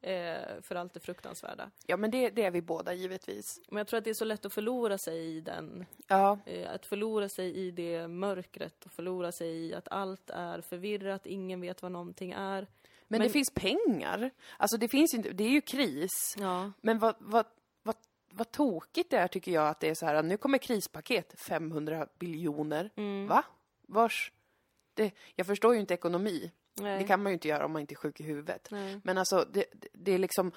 Eh, 0.06 0.62
för 0.62 0.76
allt 0.76 0.94
det 0.94 1.00
fruktansvärda. 1.00 1.72
ja, 1.86 1.98
men 1.98 2.12
det, 2.12 2.30
det 2.30 2.44
är 2.44 2.52
vi 2.52 2.62
båda 2.62 2.94
givetvis. 2.94 3.62
Men 3.70 3.78
jag 3.78 3.88
tror 3.88 3.98
att 3.98 4.04
det 4.04 4.10
är 4.10 4.14
så 4.14 4.26
lätt 4.26 4.46
att 4.46 4.54
förlora 4.54 4.98
sig 4.98 5.18
i 5.38 5.42
den 5.42 5.86
Ja. 6.08 6.40
Eh, 6.46 6.72
Att 6.74 6.86
förlora 6.86 7.30
sig 7.30 7.56
i 7.56 7.72
det 7.72 8.08
mörkret 8.08 8.86
och 8.86 8.92
förlora 8.92 9.32
sig 9.32 9.48
i 9.50 9.74
att 9.74 9.88
allt 9.92 10.30
är 10.30 10.62
förvirrat, 10.62 11.26
ingen 11.26 11.62
vet 11.62 11.82
vad 11.82 11.92
någonting 11.92 12.32
är. 12.32 12.62
Men, 12.62 12.68
Men- 13.08 13.22
det 13.22 13.30
finns 13.30 13.50
pengar. 13.54 14.30
Alltså 14.58 14.78
det 14.78 14.88
finns 14.88 15.14
inte, 15.14 15.30
det 15.30 15.44
är 15.44 15.50
ju 15.50 15.62
kris. 15.62 16.36
Ja. 16.40 16.72
Men 16.82 17.00
vad, 17.00 17.16
vad, 17.20 17.46
vad, 17.84 17.96
vad 18.32 18.52
tokigt 18.52 19.10
det 19.12 19.18
är 19.18 19.28
tycker 19.28 19.52
jag 19.52 19.68
att 19.68 19.80
det 19.80 19.90
är 19.90 19.96
så 19.96 20.06
här, 20.06 20.24
nu 20.24 20.38
kommer 20.38 20.58
krispaket, 20.58 21.40
500 21.42 22.08
biljoner. 22.20 22.90
Mm. 22.96 23.28
Va? 23.28 23.44
Vars? 23.88 24.32
Det, 24.94 25.12
jag 25.36 25.48
förstår 25.48 25.74
ju 25.74 25.80
inte 25.80 25.94
ekonomi. 25.94 26.52
Nej. 26.82 27.00
Det 27.00 27.04
kan 27.08 27.24
man 27.24 27.32
ju 27.32 27.34
inte 27.34 27.48
göra 27.48 27.66
om 27.66 27.72
man 27.72 27.80
inte 27.82 27.94
är 27.94 27.96
sjuk 27.96 28.20
i 28.20 28.24
huvudet. 28.24 28.68
Nej. 28.72 29.00
Men 29.04 29.18
alltså, 29.18 29.46
det, 29.52 29.66
det- 29.94 30.12
är 30.14 30.18
liksom, 30.18 30.52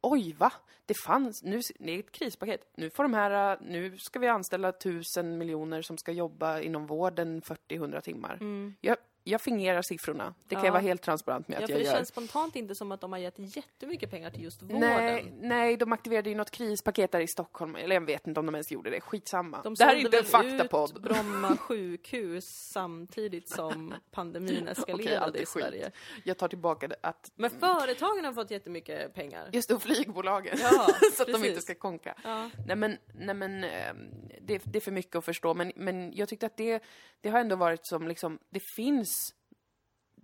oj 0.00 0.32
va? 0.32 0.52
Det 0.86 0.94
fanns, 1.06 1.42
nu, 1.42 1.60
det 1.78 1.92
är 1.92 1.98
ett 1.98 2.12
krispaket. 2.12 2.72
Nu 2.76 2.90
får 2.90 3.02
de 3.02 3.14
här, 3.14 3.58
nu 3.60 3.98
ska 3.98 4.18
vi 4.18 4.28
anställa 4.28 4.72
tusen 4.72 5.38
miljoner 5.38 5.82
som 5.82 5.98
ska 5.98 6.12
jobba 6.12 6.60
inom 6.60 6.86
vården 6.86 7.42
40-100 7.42 8.00
timmar. 8.00 8.38
Jag, 8.80 8.96
jag 9.24 9.40
fingerar 9.40 9.82
siffrorna. 9.82 10.34
Det 10.48 10.54
kan. 10.54 10.58
Ja. 10.62 10.66
jag 10.66 10.72
vara 10.72 10.82
helt 10.82 11.02
transparent 11.02 11.48
med 11.48 11.58
Ja, 11.58 11.64
att 11.64 11.66
för 11.66 11.72
jag 11.72 11.80
det 11.80 11.84
gör. 11.84 11.94
känns 11.96 12.08
spontant 12.08 12.56
inte 12.56 12.74
som 12.74 12.92
att 12.92 13.00
de 13.00 13.12
har 13.12 13.18
gett 13.18 13.34
jättemycket 13.56 14.10
pengar 14.10 14.30
till 14.30 14.42
just 14.42 14.62
vården. 14.62 14.80
Nej, 14.80 15.32
nej, 15.40 15.76
de 15.76 15.92
aktiverade 15.92 16.28
ju 16.30 16.36
något 16.36 16.50
krispaket 16.50 17.12
där 17.12 17.20
i 17.20 17.26
Stockholm. 17.26 17.76
Eller 17.76 17.94
jag 17.96 18.00
vet 18.06 18.26
inte 18.26 18.40
om 18.40 18.46
de 18.46 18.54
ens 18.54 18.72
gjorde 18.72 18.90
det. 18.90 19.00
Skitsamma. 19.00 19.62
De 19.62 19.74
det 19.74 19.84
här 19.84 19.94
är 19.94 19.98
inte 19.98 20.18
en 20.18 20.24
faktapodd. 20.24 20.96
ut 20.96 21.02
Bromma 21.02 21.56
sjukhus 21.56 22.46
samtidigt 22.72 23.48
som 23.48 23.94
pandemin 24.10 24.68
eskalerade 24.68 25.38
är 25.38 25.42
i 25.42 25.46
skit. 25.46 25.62
Sverige. 25.64 25.90
Jag 26.24 26.38
tar 26.38 26.48
tillbaka 26.48 26.88
det 26.88 26.96
att 27.00 27.32
Men 27.34 27.50
företagen 27.50 28.24
har 28.24 28.32
fått 28.32 28.50
jättemycket 28.50 29.14
pengar. 29.14 29.48
just 29.52 29.68
det, 29.68 29.74
och 29.74 29.82
flygbolagen. 29.82 30.58
Ja, 30.60 30.88
så 31.16 31.22
att 31.22 31.32
de 31.32 31.44
inte 31.44 31.60
ska 31.60 31.74
konka. 31.74 32.14
Ja. 32.24 32.50
Nej 32.66 32.76
men, 32.76 32.98
nej, 33.14 33.34
men 33.34 33.64
ehm, 33.64 33.96
det, 34.40 34.62
det 34.64 34.78
är 34.78 34.80
för 34.80 34.92
mycket 34.92 35.16
att 35.16 35.24
förstå. 35.24 35.54
Men, 35.54 35.72
men 35.76 36.12
jag 36.12 36.28
tyckte 36.28 36.46
att 36.46 36.56
det, 36.56 36.82
det 37.20 37.28
har 37.28 37.40
ändå 37.40 37.56
varit 37.56 37.86
som 37.86 38.08
liksom, 38.08 38.38
det 38.50 38.60
finns 38.60 39.13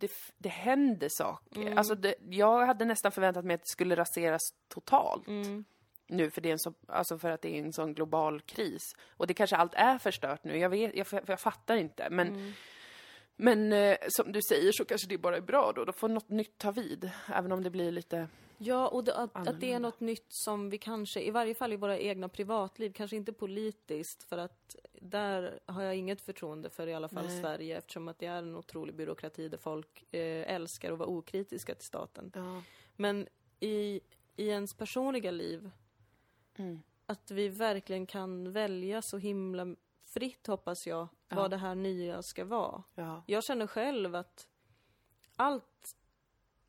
det, 0.01 0.11
det 0.39 0.49
händer 0.49 1.09
saker. 1.11 1.61
Mm. 1.61 1.79
Alltså 1.79 1.95
det, 1.95 2.15
jag 2.31 2.67
hade 2.67 2.85
nästan 2.85 3.13
förväntat 3.13 3.45
mig 3.45 3.55
att 3.55 3.61
det 3.61 3.71
skulle 3.73 3.97
raseras 3.97 4.41
totalt. 4.69 5.27
Mm. 5.29 5.65
Nu 6.07 6.31
för, 6.31 6.41
det 6.41 6.49
är 6.49 6.53
en 6.53 6.59
så, 6.59 6.75
alltså 6.89 7.19
för 7.19 7.31
att 7.31 7.43
det 7.43 7.59
är 7.59 7.63
en 7.63 7.73
sån 7.73 7.95
global 7.95 8.41
kris. 8.41 8.83
Och 9.17 9.27
det 9.27 9.35
kanske 9.35 9.57
allt 9.57 9.75
är 9.75 9.99
förstört 9.99 10.45
nu, 10.45 10.59
jag, 10.59 10.71
vet, 10.71 10.97
jag, 10.97 11.07
jag 11.27 11.41
fattar 11.41 11.77
inte. 11.77 12.11
Men, 12.11 12.29
Mm. 12.29 12.53
men 13.37 13.73
eh, 13.73 13.97
som 14.09 14.33
du 14.33 14.41
säger 14.49 14.73
så 14.73 14.85
kanske 14.85 15.09
det 15.09 15.19
bara 15.19 15.37
är 15.37 15.41
bra 15.41 15.73
då. 15.75 15.85
Då 15.85 15.93
får 15.93 16.09
något 16.09 16.29
nytt 16.29 16.59
ta 16.59 16.71
vid. 16.71 17.11
Även 17.35 17.53
om 17.53 17.63
det 17.63 17.71
blir 17.71 17.93
lite... 17.93 18.29
Ja, 18.63 18.89
och 18.89 19.05
det, 19.05 19.15
att, 19.17 19.49
att 19.49 19.61
det 19.61 19.73
är 19.73 19.81
något 19.81 20.01
nytt 20.01 20.33
som 20.33 20.71
vi 20.71 20.79
kanske, 20.79 21.21
i 21.23 21.31
varje 21.31 21.55
fall 21.55 21.73
i 21.73 21.77
våra 21.77 21.99
egna 21.99 22.29
privatliv, 22.29 22.93
kanske 22.93 23.17
inte 23.17 23.33
politiskt, 23.33 24.23
för 24.23 24.39
att 24.39 24.77
där 25.01 25.61
har 25.67 25.83
jag 25.83 25.97
inget 25.97 26.21
förtroende 26.21 26.71
för 26.71 26.87
i 26.87 26.95
alla 26.95 27.09
fall 27.09 27.27
Nej. 27.27 27.41
Sverige, 27.41 27.79
eftersom 27.79 28.09
att 28.09 28.19
det 28.19 28.27
är 28.27 28.37
en 28.39 28.57
otrolig 28.57 28.95
byråkrati 28.95 29.49
där 29.49 29.59
folk 29.59 30.15
eh, 30.15 30.55
älskar 30.55 30.93
att 30.93 30.99
vara 30.99 31.09
okritiska 31.09 31.75
till 31.75 31.85
staten. 31.87 32.33
Ja. 32.35 32.63
Men 32.97 33.29
i, 33.61 34.01
i 34.37 34.49
ens 34.49 34.75
personliga 34.75 35.31
liv, 35.31 35.71
Mm. 36.57 36.83
att 37.07 37.31
vi 37.31 37.49
verkligen 37.49 38.07
kan 38.07 38.53
välja 38.53 39.03
så 39.03 39.19
himla 39.19 39.77
fritt, 40.05 40.47
hoppas 40.47 40.87
jag, 40.87 41.09
Ja. 41.29 41.37
vad 41.37 41.51
det 41.51 41.57
här 41.57 41.75
nya 41.75 42.23
ska 42.23 42.45
vara. 42.45 42.83
Ja. 42.95 43.23
Jag 43.27 43.45
känner 43.45 43.67
själv 43.67 44.15
att 44.15 44.49
allt, 45.37 45.97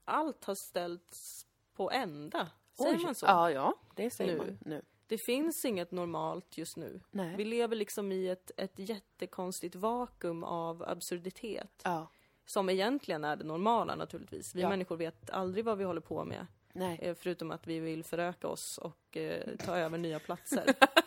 allt 0.06 0.46
har 0.46 0.56
ställts 0.56 1.48
på 1.82 1.92
ända. 1.92 2.48
Säger 2.78 2.98
Oj. 2.98 3.04
man 3.04 3.16
så? 3.16 3.26
Ja, 3.26 3.52
ja, 3.52 3.74
det 3.96 4.10
säger 4.10 4.32
Nu. 4.32 4.38
man 4.38 4.58
nu. 4.66 4.82
Det 5.08 5.18
finns 5.18 5.66
inget 5.66 5.92
normalt 5.92 6.58
just 6.58 6.78
nu. 6.78 7.02
Nej. 7.12 7.36
Vi 7.38 7.46
lever 7.46 7.76
liksom 7.76 8.12
i 8.12 8.28
ett, 8.30 8.52
ett 8.58 8.80
jättekonstigt 8.80 9.76
vakuum 9.76 10.44
av 10.44 10.84
absurditet. 10.90 11.82
Ja. 11.84 12.08
Som 12.46 12.70
egentligen 12.70 13.24
är 13.24 13.36
det 13.36 13.44
normala 13.44 13.96
naturligtvis. 13.96 14.56
Vi 14.56 14.62
Ja. 14.62 14.70
människor 14.70 14.98
vet 14.98 15.30
aldrig 15.30 15.66
vad 15.66 15.78
vi 15.78 15.84
håller 15.84 16.02
på 16.02 16.26
med. 16.26 16.48
Nej. 16.74 17.00
eh, 17.02 17.16
Förutom 17.16 17.52
att 17.52 17.68
vi 17.68 17.80
vill 17.80 18.04
föröka 18.04 18.48
oss 18.48 18.78
och 18.78 19.18
eh, 19.18 19.56
ta 19.58 19.78
över 19.78 19.98
nya 19.98 20.20
platser. 20.20 20.74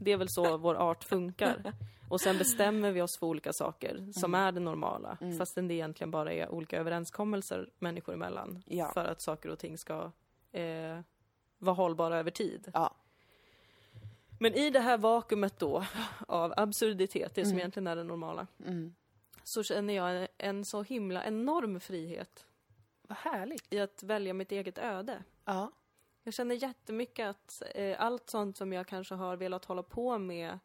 Det 0.00 0.12
är 0.12 0.16
väl 0.16 0.28
så 0.28 0.56
vår 0.56 0.74
art 0.74 1.04
funkar. 1.04 1.72
Och 2.10 2.20
sen 2.20 2.38
bestämmer 2.38 2.90
vi 2.92 3.02
oss 3.02 3.18
för 3.18 3.26
olika 3.26 3.52
saker 3.52 4.12
som 4.12 4.34
Mm. 4.34 4.46
är 4.48 4.52
det 4.52 4.60
normala. 4.60 5.18
Fastän 5.38 5.68
det 5.68 5.74
egentligen 5.74 6.10
bara 6.10 6.32
är 6.32 6.48
olika 6.48 6.78
överenskommelser 6.78 7.70
människor 7.78 8.14
emellan. 8.14 8.62
Ja. 8.66 8.90
För 8.94 9.04
att 9.04 9.20
saker 9.20 9.48
och 9.48 9.58
ting 9.58 9.78
ska 9.78 10.10
eh, 10.52 11.00
vara 11.58 11.74
hållbara 11.76 12.18
över 12.18 12.30
tid. 12.30 12.70
Ja. 12.74 12.94
Men 14.40 14.54
i 14.54 14.70
det 14.70 14.80
här 14.80 14.98
vakuumet 14.98 15.58
då 15.58 15.84
av 16.28 16.54
absurditet, 16.56 17.34
det 17.34 17.44
som 17.46 17.58
egentligen 17.58 17.86
är 17.86 17.96
det 17.96 18.04
normala, 18.04 18.46
Mm. 18.66 18.94
så 19.44 19.62
känner 19.62 19.94
jag 19.94 20.16
en, 20.22 20.28
en 20.38 20.64
så 20.64 20.82
himla 20.82 21.24
enorm 21.24 21.80
frihet 21.80 22.46
Vad 23.02 23.18
härligt. 23.18 23.72
i 23.72 23.80
att 23.80 24.02
välja 24.02 24.34
mitt 24.34 24.52
eget 24.52 24.78
öde. 24.78 25.22
Ja. 25.44 25.70
Jag 26.26 26.34
känner 26.34 26.54
jättemycket 26.54 27.28
att 27.28 27.62
eh, 27.74 28.00
allt 28.00 28.30
sånt 28.30 28.56
som 28.56 28.72
jag 28.72 28.86
kanske 28.86 29.14
har 29.14 29.36
velat 29.36 29.64
hålla 29.64 29.82
på 29.82 30.18
med 30.18 30.58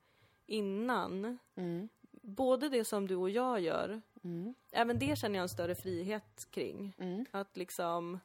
innan, 0.46 1.38
Mm. 1.56 1.90
både 2.22 2.70
det 2.70 2.86
som 2.86 3.08
du 3.08 3.16
och 3.16 3.30
jag 3.30 3.60
gör, 3.60 4.02
Mm. 4.24 4.56
även 4.72 5.00
det 5.00 5.18
känner 5.18 5.36
jag 5.36 5.44
en 5.44 5.50
större 5.50 5.76
frihet 5.76 6.48
kring. 6.52 6.96
Mm. 6.98 7.26
Att 7.32 7.58
liksom, 7.58 8.20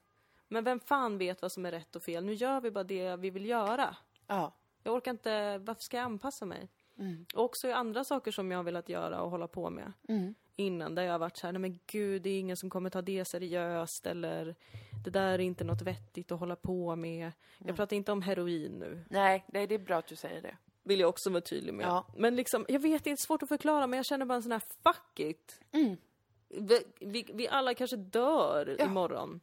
men 0.49 0.65
vem 0.65 0.81
fan 0.81 1.19
vet 1.19 1.43
vad 1.43 1.53
som 1.53 1.67
är 1.67 1.71
rätt 1.71 1.97
och 1.97 2.03
fel? 2.03 2.25
Nu 2.25 2.33
gör 2.35 2.61
vi 2.61 2.71
bara 2.71 2.85
det 2.85 3.17
vi 3.17 3.31
vill 3.31 3.47
göra. 3.47 3.97
Ja. 4.27 4.53
Jag 4.83 4.95
orkar 4.95 5.11
inte, 5.11 5.59
varför 5.59 5.83
ska 5.83 5.97
jag 5.97 6.05
anpassa 6.05 6.47
mig? 6.47 6.69
Mm. 6.99 7.27
Och 7.35 7.45
också 7.45 7.69
i 7.69 7.73
andra 7.73 8.05
saker 8.05 8.31
som 8.33 8.51
jag 8.51 8.59
har 8.59 8.65
velat 8.65 8.89
göra 8.89 9.21
och 9.23 9.31
hålla 9.31 9.49
på 9.49 9.71
med 9.71 9.93
Mm. 10.09 10.35
Innan, 10.57 10.95
där 10.95 11.03
jag 11.03 11.13
har 11.13 11.19
varit 11.19 11.37
så 11.37 11.47
här, 11.47 11.53
nej 11.53 11.61
men 11.61 11.79
gud, 11.87 12.23
det 12.23 12.31
är 12.31 12.41
ingen 12.41 12.57
som 12.57 12.71
kommer 12.71 12.91
ta 12.91 13.03
det 13.03 13.25
seriöst 13.25 14.07
eller 14.07 14.55
det 15.05 15.11
där 15.11 15.33
är 15.33 15.39
inte 15.39 15.65
något 15.65 15.83
vettigt 15.83 16.33
att 16.33 16.41
hålla 16.41 16.57
på 16.57 16.97
med. 16.97 17.33
Jag 17.59 17.77
pratar 17.77 17.97
inte 17.97 18.13
om 18.13 18.23
heroin 18.23 18.73
nu, 18.73 19.05
Nej, 19.11 19.45
det 19.49 19.67
det 19.67 19.75
är 19.75 19.79
bra 19.79 19.97
att 19.99 20.07
du 20.07 20.17
säger 20.17 20.43
det. 20.43 20.57
vill 20.83 21.01
jag 21.01 21.09
också 21.09 21.31
vara 21.31 21.41
tydlig 21.41 21.75
med. 21.75 21.87
Ja. 21.87 22.07
Men 22.17 22.37
liksom, 22.37 22.65
jag 22.69 22.81
vet, 22.81 23.05
det 23.05 23.11
är 23.11 23.17
svårt 23.17 23.43
att 23.43 23.49
förklara, 23.49 23.87
men 23.87 23.97
jag 23.97 24.07
känner 24.07 24.27
bara 24.27 24.35
en 24.35 24.43
sån 24.43 24.53
här 24.53 24.63
fuck 24.85 25.21
it. 25.21 25.61
Mm. 25.73 25.97
Vi, 26.49 26.85
vi, 27.01 27.27
vi 27.35 27.49
alla 27.49 27.75
kanske 27.75 27.97
dör 27.97 28.77
Ja. 28.79 28.85
imorgon. 28.87 29.41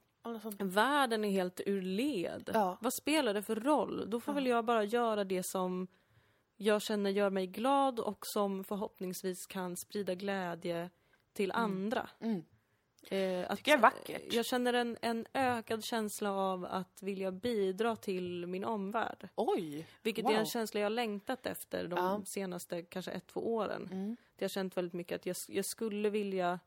Världen 0.59 1.25
är 1.25 1.29
helt 1.29 1.61
ur 1.65 1.81
led. 1.81 2.49
Ja. 2.53 2.77
Vad 2.81 2.93
spelar 2.93 3.33
det 3.33 3.41
för 3.41 3.55
roll? 3.55 4.09
Då 4.09 4.19
får 4.19 4.33
väl 4.33 4.47
jag 4.47 4.65
bara 4.65 4.83
göra 4.83 5.23
det 5.23 5.43
som 5.45 5.87
jag 6.57 6.81
känner 6.81 7.09
gör 7.09 7.29
mig 7.29 7.47
glad 7.47 7.99
och 7.99 8.25
som 8.27 8.63
förhoppningsvis 8.63 9.45
kan 9.47 9.75
sprida 9.77 10.15
glädje 10.15 10.89
till 11.33 11.51
andra. 11.51 12.09
Mm. 12.19 12.43
Eh, 13.09 13.51
att, 13.51 13.57
Tycker 13.57 13.71
jag 13.71 13.77
är 13.77 13.81
vackert. 13.81 14.33
Jag 14.33 14.45
känner 14.45 14.73
en, 14.73 14.97
en 15.01 15.25
ökad 15.33 15.83
känsla 15.83 16.31
av 16.31 16.65
att 16.65 17.01
vilja 17.03 17.31
bidra 17.31 17.95
till 17.95 18.47
min 18.47 18.63
omvärld. 18.63 19.29
Oj! 19.35 19.87
Vilket 20.01 20.25
wow. 20.25 20.31
är 20.33 20.37
en 20.37 20.45
känsla 20.45 20.79
jag 20.79 20.85
har 20.85 20.89
längtat 20.89 21.45
efter 21.45 21.87
de 21.87 21.97
Ja. 21.99 22.21
senaste 22.25 22.81
kanske 22.81 23.11
ett, 23.11 23.27
två 23.27 23.55
åren. 23.55 23.89
Mm. 23.91 24.17
Jag 24.37 24.43
har 24.43 24.49
känt 24.49 24.77
väldigt 24.77 24.93
mycket 24.93 25.15
att 25.15 25.25
jag, 25.25 25.35
jag 25.47 25.65
skulle 25.65 26.09
vilja 26.09 26.59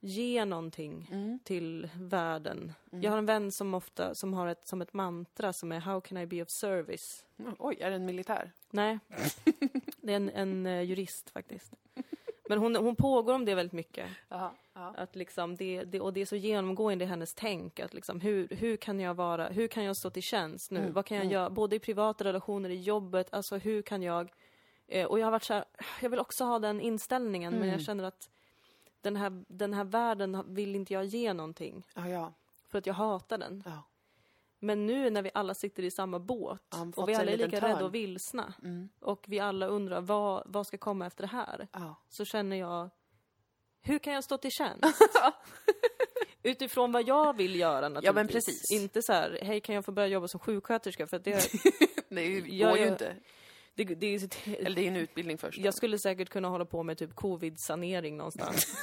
ge 0.00 0.44
någonting 0.44 1.08
Mm. 1.12 1.38
till 1.44 1.88
världen. 1.94 2.72
Jag 2.90 3.10
har 3.10 3.18
en 3.18 3.26
vän 3.26 3.52
som 3.52 3.74
ofta 3.74 4.14
som 4.14 4.34
har 4.34 4.46
ett, 4.46 4.66
som 4.66 4.82
ett 4.82 4.92
mantra 4.92 5.52
som 5.52 5.72
är 5.72 5.80
How 5.80 6.00
can 6.00 6.18
I 6.18 6.26
be 6.26 6.42
of 6.42 6.48
service? 6.50 7.24
Mm, 7.38 7.54
Oj, 7.58 7.76
är 7.80 7.90
det 7.90 7.96
en 7.96 8.04
militär? 8.04 8.52
Nej, 8.70 8.98
det 9.96 10.12
är 10.12 10.16
en, 10.16 10.30
en 10.30 10.66
eh, 10.66 10.82
jurist 10.82 11.30
faktiskt. 11.30 11.72
Men 12.50 12.58
hon, 12.58 12.76
hon 12.76 12.96
pågår 12.96 13.34
om 13.34 13.44
det 13.44 13.54
väldigt 13.54 13.72
mycket. 13.72 14.06
Ja. 14.28 14.52
ja. 14.74 14.94
Att 14.96 15.16
liksom 15.16 15.56
det, 15.56 15.84
det, 15.84 16.00
och 16.00 16.12
det 16.12 16.20
är 16.20 16.26
så 16.26 16.36
genomgående 16.36 17.04
i 17.04 17.08
hennes 17.08 17.34
tänk. 17.34 17.80
Att 17.80 17.94
liksom 17.94 18.20
hur, 18.20 18.48
hur 18.48 18.76
kan 18.76 19.00
jag 19.00 19.14
vara, 19.14 19.48
hur 19.48 19.68
kan 19.68 19.84
jag 19.84 19.96
stå 19.96 20.10
till 20.10 20.22
tjänst 20.22 20.70
nu? 20.70 20.80
Mm, 20.80 20.92
Vad 20.92 21.06
kan 21.06 21.16
jag 21.16 21.26
göra, 21.26 21.50
både 21.50 21.76
i 21.76 21.78
privata 21.78 22.24
relationer, 22.24 22.70
i 22.70 22.80
jobbet, 22.80 23.28
alltså 23.34 23.56
hur 23.56 23.82
kan 23.82 24.02
jag? 24.02 24.32
Eh, 24.88 25.06
och 25.06 25.18
jag 25.18 25.26
har 25.26 25.30
varit 25.30 25.42
så 25.44 25.54
här, 25.54 25.64
jag 26.02 26.10
vill 26.10 26.18
också 26.20 26.44
ha 26.44 26.58
den 26.58 26.80
inställningen, 26.80 27.52
men 27.52 27.62
Mm. 27.62 27.72
jag 27.72 27.80
känner 27.82 28.04
att 28.04 28.30
den 29.00 29.16
här, 29.16 29.44
den 29.48 29.74
här 29.74 29.84
världen 29.84 30.54
vill 30.54 30.74
inte 30.76 30.92
jag 30.94 31.04
ge 31.04 31.32
någonting. 31.32 31.82
Ja, 31.94 32.08
ja. 32.08 32.32
För 32.68 32.78
att 32.78 32.86
jag 32.86 32.94
hatar 32.94 33.38
den. 33.38 33.62
ja. 33.66 33.82
Men 34.62 34.86
nu 34.86 35.10
när 35.10 35.22
vi 35.22 35.30
alla 35.34 35.54
sitter 35.54 35.82
i 35.82 35.90
samma 35.90 36.18
båt 36.18 36.74
och 36.96 37.08
vi 37.08 37.14
alla 37.14 37.30
är 37.32 37.36
lika 37.36 37.60
törn. 37.60 37.70
rädda 37.70 37.84
och 37.84 37.94
vilsna 37.94 38.54
Mm. 38.62 38.88
och 39.00 39.24
vi 39.28 39.38
alla 39.40 39.66
undrar 39.66 40.00
vad, 40.00 40.42
vad 40.46 40.66
ska 40.66 40.78
komma 40.78 41.06
efter 41.06 41.22
det 41.22 41.28
här? 41.28 41.68
ja. 41.72 41.94
så 42.08 42.24
känner 42.24 42.56
jag, 42.56 42.90
hur 43.82 43.98
kan 43.98 44.12
jag 44.12 44.24
stå 44.24 44.38
till 44.38 44.50
tjänst? 44.50 44.84
Utifrån 46.42 46.92
vad 46.92 47.08
jag 47.08 47.36
vill 47.36 47.56
göra 47.56 47.80
naturligtvis. 47.88 48.06
Ja, 48.06 48.12
men 48.12 48.28
precis. 48.28 48.70
Inte 48.70 49.02
så 49.02 49.12
här, 49.12 49.38
hej 49.42 49.60
kan 49.60 49.74
jag 49.74 49.84
få 49.84 49.92
börja 49.92 50.08
jobba 50.08 50.28
som 50.28 50.40
sjuksköterska? 50.40 51.06
För 51.06 51.18
det, 51.18 51.50
Det 52.08 52.22
ju, 52.24 52.56
Ja, 52.58 52.68
går 52.68 52.78
ju 52.78 52.88
inte. 52.88 53.16
det, 53.74 53.84
det, 53.84 53.94
det, 53.94 54.56
Eller 54.58 54.76
det 54.76 54.82
är 54.82 54.88
en 54.88 54.96
utbildning 54.96 55.38
först. 55.38 55.58
jag 55.58 55.74
skulle 55.74 55.98
säkert 55.98 56.28
kunna 56.30 56.48
hålla 56.48 56.64
på 56.64 56.82
med 56.82 56.98
typ 56.98 57.14
covid-sanering 57.14 58.16
någonstans. 58.16 58.82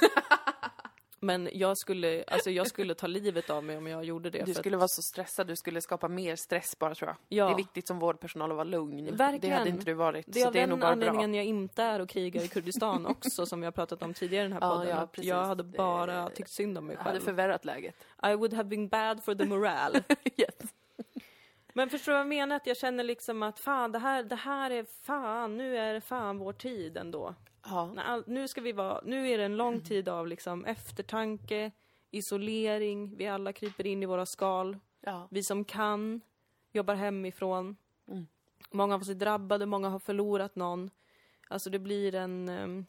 Men 1.20 1.48
jag 1.52 1.78
skulle, 1.78 2.24
alltså 2.26 2.50
jag 2.50 2.66
skulle 2.66 2.94
ta 2.94 3.06
livet 3.06 3.50
av 3.50 3.64
mig 3.64 3.76
om 3.76 3.86
jag 3.86 4.04
gjorde 4.04 4.30
det. 4.30 4.44
Du 4.44 4.54
skulle 4.54 4.76
vara 4.76 4.88
så 4.88 5.02
stressad, 5.02 5.46
du 5.46 5.56
skulle 5.56 5.80
skapa 5.80 6.08
mer 6.08 6.36
stress 6.36 6.78
bara 6.78 6.94
tror 6.94 7.08
jag. 7.08 7.16
Ja. 7.38 7.46
Det 7.46 7.52
är 7.52 7.56
viktigt 7.56 7.86
som 7.86 7.98
vårdpersonal 7.98 8.50
att 8.50 8.56
vara 8.56 8.64
lugn. 8.64 9.16
Verkligen. 9.16 9.50
Det 9.52 9.58
hade 9.58 9.70
inte 9.70 9.84
du 9.84 9.94
varit. 9.94 10.26
det 10.28 10.38
är 10.38 10.42
så 10.42 10.46
av 10.48 10.52
det 10.52 10.60
är 10.60 10.66
nog 10.66 10.70
den 10.78 10.80
bara 10.80 10.92
anledningen 10.92 11.30
bra. 11.30 11.36
jag 11.36 11.44
inte 11.46 11.82
är 11.82 12.00
och 12.00 12.08
krigar 12.08 12.42
i 12.42 12.48
Kurdistan 12.48 13.06
också, 13.06 13.46
som 13.46 13.60
vi 13.60 13.64
har 13.66 13.72
pratat 13.72 14.02
om 14.02 14.14
tidigare 14.14 14.46
i 14.46 14.48
den 14.48 14.52
här 14.52 14.60
Ja, 14.68 14.74
podden. 14.76 14.88
ja, 14.88 14.96
att 14.96 15.12
precis. 15.12 15.28
jag 15.28 15.44
hade 15.44 15.62
bara 15.62 16.30
tyckt 16.30 16.50
synd 16.50 16.78
om 16.78 16.86
mig 16.86 16.96
Jag 16.96 17.02
hade 17.02 17.14
själv. 17.18 17.24
förvärrat 17.24 17.64
läget. 17.64 17.96
I 18.22 18.34
would 18.34 18.52
have 18.54 18.68
been 18.68 18.88
bad 18.88 19.24
for 19.24 19.34
the 19.34 19.44
morale. 19.44 20.02
yes. 20.36 20.54
Men 21.74 21.90
förstår 21.90 22.12
du 22.12 22.16
vad 22.16 22.20
jag 22.20 22.28
menar? 22.28 22.56
Att 22.56 22.66
jag 22.66 22.76
känner 22.76 23.04
liksom 23.04 23.42
att 23.42 23.58
fan, 23.58 23.92
det 23.92 23.98
här, 23.98 24.22
det 24.22 24.36
här 24.36 24.70
är 24.70 24.86
fan, 25.06 25.56
nu 25.56 25.76
är 25.78 25.94
det 25.94 26.00
fan 26.00 26.38
vår 26.38 26.52
tid 26.52 26.96
ändå. 26.96 27.34
Ja. 27.70 27.94
All, 27.96 28.24
nu 28.26 28.48
ska 28.48 28.60
vi 28.60 28.72
vara, 28.72 29.00
nu 29.04 29.30
är 29.30 29.38
det 29.38 29.44
en 29.44 29.56
lång 29.56 29.80
tid 29.80 30.08
av 30.08 30.26
liksom 30.26 30.64
eftertanke, 30.64 31.70
isolering, 32.10 33.16
vi 33.16 33.26
alla 33.26 33.52
kryper 33.52 33.86
in 33.86 34.02
i 34.02 34.06
våra 34.06 34.26
skal. 34.26 34.76
ja. 35.00 35.28
Vi 35.30 35.42
som 35.42 35.64
kan 35.64 36.20
jobbar 36.72 36.94
hemifrån. 36.94 37.76
Mm. 38.08 38.26
Många 38.70 38.94
av 38.94 39.00
oss 39.00 39.08
är 39.08 39.14
drabbade, 39.14 39.66
många 39.66 39.88
har 39.88 39.98
förlorat 39.98 40.56
någon. 40.56 40.90
Alltså 41.48 41.70
det 41.70 41.78
blir 41.78 42.14
en... 42.14 42.48
ehm, 42.48 42.86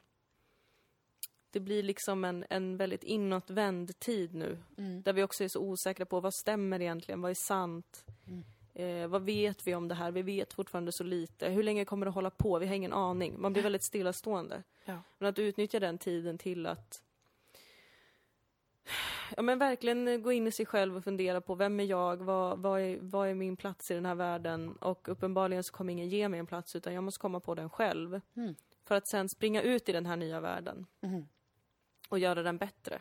det 1.51 1.59
blir 1.59 1.83
liksom 1.83 2.25
en, 2.25 2.45
en 2.49 2.77
väldigt 2.77 3.03
inåtvänd 3.03 3.99
tid 3.99 4.35
nu. 4.35 4.57
Mm. 4.77 5.01
Där 5.01 5.13
vi 5.13 5.23
också 5.23 5.43
är 5.43 5.47
så 5.47 5.59
osäkra 5.59 6.05
på 6.05 6.19
vad 6.19 6.33
stämmer 6.33 6.81
egentligen, 6.81 7.21
vad 7.21 7.31
är 7.31 7.35
sant? 7.35 8.05
Mm. 8.27 8.43
Eh, 8.79 9.07
vad 9.07 9.21
vet 9.21 9.67
vi 9.67 9.75
om 9.75 9.87
det 9.87 9.95
här? 9.95 10.11
Vi 10.11 10.21
vet 10.21 10.53
fortfarande 10.53 10.91
så 10.91 11.03
lite. 11.03 11.49
Hur 11.49 11.63
länge 11.63 11.85
kommer 11.85 12.05
det 12.05 12.11
hålla 12.11 12.29
på? 12.29 12.59
Vi 12.59 12.67
har 12.67 12.75
ingen 12.75 12.93
aning. 12.93 13.41
Man 13.41 13.53
blir 13.53 13.63
väldigt 13.63 13.83
stillastående. 13.83 14.63
Ja. 14.85 15.01
Men 15.17 15.29
att 15.29 15.39
utnyttja 15.39 15.79
den 15.79 15.97
tiden 15.97 16.37
till 16.37 16.65
att 16.65 17.03
Ja 19.35 19.41
men 19.41 19.59
verkligen 19.59 20.21
gå 20.21 20.31
in 20.31 20.47
i 20.47 20.51
sig 20.51 20.65
själv 20.65 20.97
och 20.97 21.03
fundera 21.03 21.41
på 21.41 21.55
vem 21.55 21.79
är 21.79 21.83
jag, 21.83 22.17
vad, 22.17 22.59
vad, 22.59 22.81
är, 22.81 22.97
vad 23.01 23.27
är 23.29 23.33
min 23.33 23.57
plats 23.57 23.91
i 23.91 23.93
den 23.93 24.05
här 24.05 24.15
världen? 24.15 24.71
Och 24.71 25.09
uppenbarligen 25.09 25.63
så 25.63 25.73
kommer 25.73 25.93
ingen 25.93 26.09
ge 26.09 26.29
mig 26.29 26.39
en 26.39 26.47
plats 26.47 26.75
utan 26.75 26.93
jag 26.93 27.03
måste 27.03 27.19
komma 27.19 27.39
på 27.39 27.55
den 27.55 27.69
själv. 27.69 28.21
Mm. 28.35 28.55
För 28.85 28.95
att 28.95 29.07
sen 29.07 29.29
springa 29.29 29.61
ut 29.61 29.89
i 29.89 29.91
den 29.91 30.05
här 30.05 30.15
nya 30.15 30.39
världen 30.39 30.85
Mm. 31.01 31.27
och 32.09 32.19
göra 32.19 32.43
den 32.43 32.57
bättre. 32.57 32.99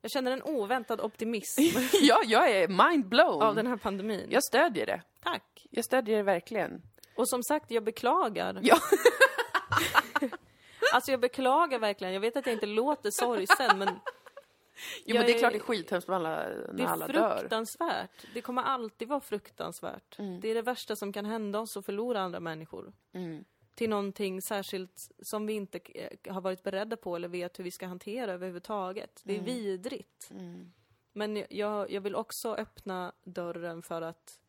Jag 0.00 0.10
känner 0.10 0.30
en 0.32 0.42
oväntad 0.42 1.00
optimism 1.00 1.60
ja, 2.00 2.20
jag 2.24 2.50
är 2.50 2.68
mind 2.68 3.08
blown. 3.08 3.42
av 3.42 3.54
den 3.54 3.66
här 3.66 3.76
pandemin. 3.76 4.26
Jag 4.30 4.44
stödjer 4.44 4.86
det. 4.86 5.02
Tack! 5.22 5.66
Jag 5.70 5.84
stödjer 5.84 6.16
det 6.16 6.22
verkligen. 6.22 6.82
Och 7.16 7.28
som 7.28 7.42
sagt, 7.42 7.70
jag 7.70 7.84
beklagar. 7.84 8.60
Ja. 8.62 8.78
alltså 10.94 11.10
jag 11.10 11.20
beklagar 11.20 11.78
verkligen. 11.78 12.14
Jag 12.14 12.20
vet 12.20 12.36
att 12.36 12.46
jag 12.46 12.52
inte 12.52 12.66
låter 12.66 13.10
sorgsen 13.10 13.78
men 13.78 13.88
Jo, 15.04 15.16
men 15.16 15.26
det 15.26 15.34
är 15.34 15.38
klart 15.38 15.52
det 15.52 15.58
är 15.58 15.60
skithemskt 15.60 16.08
med 16.08 16.16
alla, 16.16 16.48
det 16.48 16.72
när 16.72 16.84
är 16.84 16.88
alla 16.88 17.06
dör. 17.06 17.38
fruktansvärt. 17.38 18.26
Det 18.34 18.40
kommer 18.40 18.62
alltid 18.62 19.08
vara 19.08 19.20
fruktansvärt. 19.20 20.18
Mm. 20.18 20.40
Det 20.40 20.50
är 20.50 20.54
det 20.54 20.62
värsta 20.62 20.96
som 20.96 21.12
kan 21.12 21.24
hända 21.24 21.60
oss 21.60 21.76
att 21.76 21.86
förlora 21.86 22.20
andra 22.20 22.40
människor. 22.40 22.92
Mm. 23.14 23.44
Till 23.78 23.90
någonting 23.90 24.42
särskilt 24.42 25.10
som 25.22 25.46
vi 25.46 25.52
inte 25.52 25.80
eh, 25.94 26.32
har 26.32 26.40
varit 26.40 26.62
beredda 26.62 26.96
på 26.96 27.16
eller 27.16 27.28
vet 27.28 27.58
hur 27.58 27.64
vi 27.64 27.70
ska 27.70 27.86
hantera 27.86 28.32
överhuvudtaget. 28.32 29.20
Det 29.24 29.36
är 29.36 29.40
vidrigt. 29.40 30.30
Mm. 30.30 30.72
Men 31.12 31.44
jag, 31.50 31.90
jag 31.90 32.00
vill 32.00 32.14
också 32.14 32.54
öppna 32.54 33.12
dörren 33.24 33.82
för 33.82 34.02
att 34.02 34.40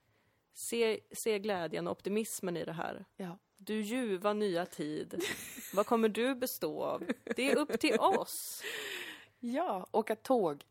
se, 0.53 0.99
se 1.11 1.39
glädjen 1.39 1.87
och 1.87 1.91
optimismen 1.91 2.57
i 2.57 2.65
det 2.65 2.73
här. 2.73 3.05
Ja. 3.17 3.37
Du 3.57 3.81
ljuva 3.81 4.33
nya 4.33 4.65
tid. 4.65 5.23
Vad 5.73 5.85
kommer 5.85 6.09
du 6.09 6.35
bestå 6.35 6.83
av? 6.83 7.03
Det 7.35 7.51
är 7.51 7.57
upp 7.57 7.79
till 7.79 7.99
oss. 7.99 8.63
ja, 9.39 9.87
åka 9.91 10.15
tåg 10.15 10.65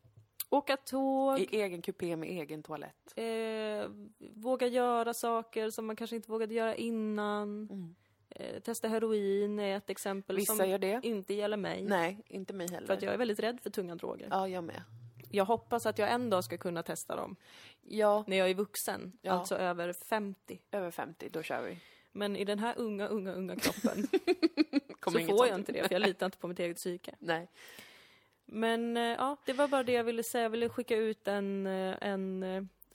Åka 0.51 0.77
tåg, 0.77 1.41
i 1.41 1.49
egen 1.51 1.83
kupé 1.83 2.17
med 2.17 2.29
egen 2.29 2.63
toalett. 2.63 3.13
eh, 3.17 3.91
våga 4.19 4.67
göra 4.67 5.15
saker 5.15 5.71
som 5.71 5.87
man 5.87 5.97
kanske 5.97 6.17
inte 6.17 6.31
vågade 6.31 6.55
göra 6.55 6.75
innan. 6.75 7.69
Mm. 7.71 7.95
Eh, 8.39 8.61
testa 8.61 8.89
heroin 8.89 9.59
är 9.59 9.77
ett 9.77 9.91
exempel 9.91 10.37
Vissa 10.37 10.55
som 10.55 10.69
gör 10.69 10.79
det. 10.79 11.01
inte 11.03 11.35
gäller 11.35 11.57
mig. 11.57 11.83
Nej, 11.85 12.19
inte 12.27 12.53
mig 12.53 12.69
heller. 12.71 12.87
För 12.87 12.95
att 12.95 13.03
jag 13.03 13.15
är 13.15 13.19
väldigt 13.19 13.41
rädd 13.41 13.61
för 13.61 13.71
tunga 13.71 13.95
droger. 13.95 14.29
Ja, 14.31 14.49
jag 14.49 14.65
med. 14.65 14.83
Jag 15.31 15.45
hoppas 15.45 15.87
att 15.87 15.99
jag 15.99 16.11
en 16.13 16.31
dag 16.31 16.45
ska 16.45 16.59
kunna 16.59 16.83
testa 16.83 17.17
dem. 17.17 17.37
Ja, 17.83 18.25
När 18.27 18.37
jag 18.37 18.51
är 18.51 18.55
vuxen, 18.55 19.13
Ja. 19.23 19.33
alltså 19.33 19.57
över 19.57 19.93
50. 19.93 20.61
över 20.71 20.91
50, 20.91 21.29
då 21.29 21.43
kör 21.43 21.63
vi. 21.63 21.79
Men 22.13 22.37
i 22.37 22.45
den 22.45 22.59
här 22.59 22.75
unga, 22.79 23.07
unga, 23.09 23.33
unga 23.33 23.57
kroppen 23.57 24.07
så 25.05 25.11
får 25.11 25.21
sånt. 25.21 25.49
jag 25.51 25.55
inte 25.59 25.73
det, 25.73 25.89
för 25.89 25.95
jag 25.95 26.03
litar 26.03 26.27
inte 26.27 26.39
på 26.39 26.49
mitt 26.49 26.59
eget 26.59 26.77
psyke. 26.77 27.15
Nej. 27.19 27.49
Men 28.47 28.97
eh, 28.97 29.03
ja, 29.03 29.37
det 29.47 29.53
var 29.53 29.69
bara 29.69 29.83
det 29.83 29.93
jag 29.93 30.05
ville 30.05 30.23
säga. 30.23 30.43
Jag 30.43 30.51
ville 30.51 30.69
skicka 30.69 30.97
ut 30.97 31.29
en, 31.29 31.67
eh, 31.67 31.97
en 32.01 32.43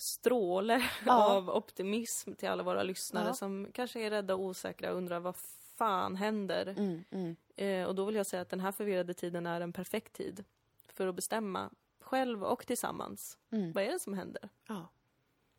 stråle 0.04 0.90
Ja. 1.06 1.34
av 1.36 1.50
optimism 1.50 2.34
till 2.34 2.50
alla 2.50 2.64
våra 2.64 2.84
lyssnare 2.84 3.28
Ja. 3.28 3.34
som 3.34 3.68
kanske 3.74 4.00
är 4.02 4.10
rädda 4.10 4.34
och 4.36 4.42
osäkra 4.42 4.92
och 4.92 4.98
undrar 4.98 5.20
vad 5.20 5.36
fan 5.76 6.16
händer? 6.16 6.68
Mm, 6.78 7.04
mm. 7.12 7.36
Eh, 7.56 7.88
och 7.88 7.96
då 7.96 8.06
vill 8.06 8.16
jag 8.16 8.26
säga 8.26 8.42
att 8.42 8.50
den 8.50 8.60
här 8.60 8.72
förvirrade 8.72 9.14
tiden 9.14 9.46
är 9.46 9.62
en 9.62 9.74
perfekt 9.74 10.14
tid 10.14 10.44
för 10.88 11.08
att 11.08 11.16
bestämma 11.16 11.70
själv 12.00 12.44
och 12.44 12.68
tillsammans. 12.68 13.38
Mm. 13.52 13.72
Vad 13.72 13.84
är 13.84 13.92
det 13.92 14.00
som 14.00 14.14
händer? 14.14 14.50
Ja. 14.68 14.88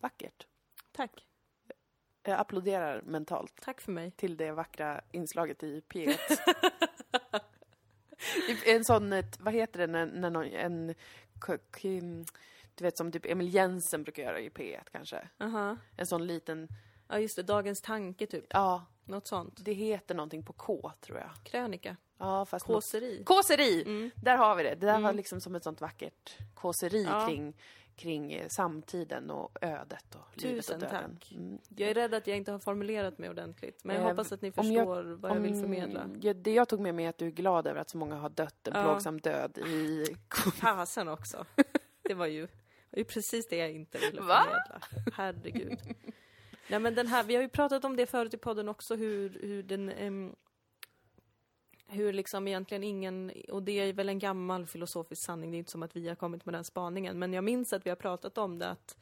Vackert. 0.01 0.47
Tack. 0.93 1.27
Jag 2.23 2.41
applåderar 2.41 3.03
mentalt 3.03 3.61
Tack 3.61 3.81
för 3.81 3.93
mig. 3.93 4.11
till 4.11 4.37
det 4.37 4.53
vackra 4.53 5.01
inslaget 5.13 5.63
i 5.63 5.81
P1. 5.81 6.19
en 8.67 8.85
sån, 8.85 9.23
vad 9.39 9.55
heter 9.55 9.79
det 9.81 9.87
när, 9.87 10.07
när 10.07 10.31
någon, 10.31 10.45
en, 10.45 10.95
du 12.75 12.85
vet 12.85 12.97
som 12.97 13.13
typ 13.13 13.27
Emil 13.27 13.55
Jensen 13.55 14.03
brukar 14.03 14.23
göra 14.23 14.41
i 14.41 14.49
P1 14.49 14.81
kanske. 14.93 15.29
Aha. 15.41 15.77
En 15.97 16.07
sån 16.07 16.27
liten, 16.27 16.69
Ja, 17.09 17.19
just 17.19 17.37
det. 17.37 17.43
Dagens 17.43 17.81
tanke, 17.81 18.27
typ. 18.27 18.45
ja, 18.49 18.85
Något 19.05 19.27
sånt. 19.27 19.65
det 19.65 19.73
heter 19.73 20.15
någonting 20.15 20.43
på 20.43 20.53
K 20.53 20.93
tror 21.01 21.19
jag. 21.19 21.31
Krönika. 21.45 21.97
Ja, 22.19 22.45
fast 22.47 22.69
något- 22.69 22.75
Kåseri. 22.75 23.23
Kåseri! 23.25 23.83
Mm. 23.83 24.11
Där 24.17 24.37
har 24.37 24.57
vi 24.57 24.63
det. 24.63 24.75
Det 24.75 24.87
där 24.87 24.93
var 24.93 24.99
Mm. 25.01 25.17
liksom 25.17 25.41
som 25.41 25.55
ett 25.55 25.65
sånt 25.65 25.81
vackert 25.81 26.37
kåseri 26.55 27.05
Ja. 27.05 27.27
kring, 27.27 27.57
kring 27.97 28.33
eh, 28.33 28.49
samtiden 28.49 29.31
och 29.31 29.59
ödet 29.61 30.15
och 30.15 30.43
livet 30.43 30.57
Tusen 30.67 30.75
och 30.75 30.81
döden. 30.91 31.17
tack. 31.21 31.33
Mm. 31.33 31.59
Jag 31.77 31.91
är 31.91 31.95
rädd 31.95 32.15
att 32.15 32.27
jag 32.27 32.37
inte 32.37 32.53
har 32.53 32.59
formulerat 32.59 33.19
mig 33.19 33.31
ordentligt. 33.31 33.85
Men 33.85 33.97
jag 33.97 34.03
Eh, 34.05 34.09
hoppas 34.09 34.33
att 34.33 34.43
ni 34.43 34.53
om 34.57 34.73
jag- 34.73 34.87
förstår 34.87 35.03
vad 35.05 35.31
jag 35.31 35.41
vill 35.41 35.55
förmedla. 35.61 36.05
Om- 36.05 36.19
ja, 36.23 36.35
det 36.35 36.53
jag 36.53 36.69
tog 36.69 36.81
med 36.81 36.95
mig 36.95 37.05
är 37.05 37.09
att 37.09 37.19
du 37.19 37.27
är 37.27 37.31
glad 37.31 37.67
över 37.67 37.81
att 37.81 37.91
så 37.91 37.99
många 37.99 38.15
har 38.17 38.29
dött 38.31 38.69
en 38.69 38.73
Ja. 38.77 38.83
plågsam 38.83 39.21
död 39.21 39.59
i... 39.59 40.07
Fasen 40.61 41.09
också. 41.09 41.47
Det 42.03 42.15
var 42.15 42.27
ju, 42.27 42.49
det 42.95 43.01
ju 43.01 43.05
precis 43.05 43.49
det 43.49 43.57
jag 43.57 43.73
inte 43.73 43.99
ville 43.99 44.23
förmedla. 44.23 44.81
Herregud. 45.13 45.79
Nej 46.69 46.81
men 46.81 46.95
den 46.95 47.07
här, 47.07 47.25
vi 47.25 47.35
har 47.35 47.43
ju 47.43 47.49
pratat 47.49 47.85
om 47.85 47.97
det 47.97 48.07
förut 48.07 48.35
i 48.35 48.37
podden 48.37 48.69
också, 48.69 48.95
hur, 48.95 49.39
hur 49.43 49.63
den... 49.63 49.89
ehm, 49.89 50.35
hur 51.87 52.13
liksom 52.13 52.49
egentligen 52.49 52.85
ingen, 52.85 53.33
och 53.49 53.63
det 53.63 53.73
är 53.73 53.93
väl 53.93 54.09
en 54.09 54.19
gammal 54.19 54.67
filosofisk 54.67 55.23
sanning, 55.23 55.51
det 55.51 55.57
är 55.57 55.59
inte 55.59 55.71
som 55.71 55.83
att 55.83 55.97
vi 55.97 56.09
har 56.09 56.15
kommit 56.15 56.45
med 56.45 56.55
den 56.55 56.65
spaningen, 56.65 57.19
men 57.19 57.33
jag 57.33 57.45
minns 57.45 57.73
att 57.73 57.87
vi 57.87 57.91
har 57.91 57.97
pratat 57.97 58.39
om 58.39 58.59
det 58.59 58.69
att, 58.69 58.97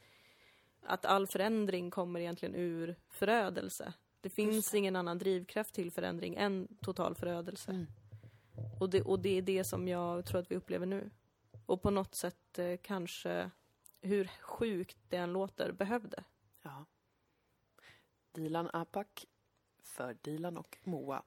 att 0.85 1.05
all 1.05 1.27
förändring 1.27 1.91
kommer 1.91 2.19
egentligen 2.19 2.55
ur 2.55 2.95
förödelse. 3.09 3.93
Det 4.21 4.29
finns 4.29 4.73
ingen 4.73 4.95
annan 4.95 5.17
drivkraft 5.17 5.73
till 5.73 5.91
förändring 5.91 6.35
än 6.35 6.67
total 6.81 7.15
förödelse. 7.15 7.71
Mm. 7.71 7.87
Och, 8.79 8.89
det, 8.89 9.01
och 9.01 9.19
det 9.19 9.37
är 9.37 9.41
det 9.41 9.63
som 9.63 9.87
jag 9.87 10.25
tror 10.25 10.39
att 10.39 10.51
vi 10.51 10.55
upplever 10.55 10.85
nu. 10.85 11.09
Och 11.65 11.81
på 11.81 11.89
något 11.89 12.15
sätt 12.15 12.59
eh, 12.59 12.77
kanske, 12.81 13.51
hur 14.03 14.31
sjukt 14.41 14.97
det 15.09 15.17
än 15.17 15.33
låter, 15.33 15.71
behövde. 15.71 16.23
Ja. 16.61 16.85
Dilan 18.31 18.69
Apak 18.73 19.25
för 19.83 20.17
Dilan 20.21 20.57
och 20.57 20.77
Moa. 20.83 21.23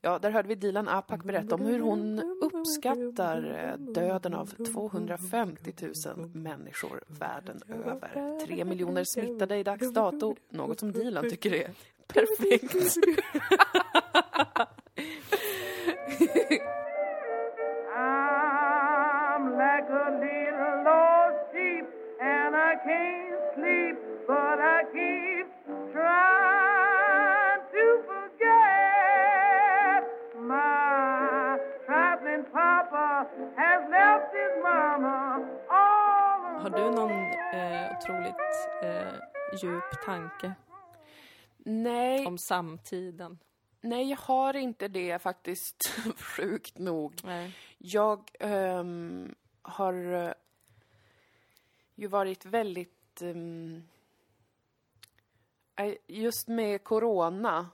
Ja, 0.00 0.18
där 0.18 0.30
hörde 0.30 0.48
vi 0.48 0.54
Dilan 0.54 0.88
Apak 0.88 1.24
berätta 1.24 1.54
om 1.54 1.60
hur 1.60 1.80
hon 1.80 2.18
uppskattar 2.42 3.68
eh, 3.68 3.78
döden 3.92 4.34
av 4.34 4.46
250 4.46 5.74
000 6.16 6.28
människor 6.28 7.04
världen 7.06 7.62
över. 7.68 8.40
Tre 8.46 8.64
miljoner 8.64 9.04
smittade 9.04 9.56
i 9.56 9.62
dags 9.62 9.92
dato, 9.92 10.36
något 10.48 10.80
som 10.80 10.92
Dilan 10.92 11.30
tycker 11.30 11.54
är 11.54 11.70
perfekt. 12.06 12.96
samtiden? 42.46 43.38
nej, 43.86 44.10
jag 44.10 44.16
har 44.16 44.56
inte 44.56 44.88
det 44.88 45.22
faktiskt, 45.22 45.76
sjukt 46.18 46.78
nog. 46.78 47.20
Nej. 47.24 47.52
Jag 47.78 48.30
ehm, 48.40 49.34
har 49.62 50.12
eh, 50.12 50.32
ju 51.94 52.06
varit 52.06 52.44
väldigt... 52.44 53.22
eh, 53.22 53.34
just 56.06 56.48
med 56.48 56.84
corona 56.84 57.68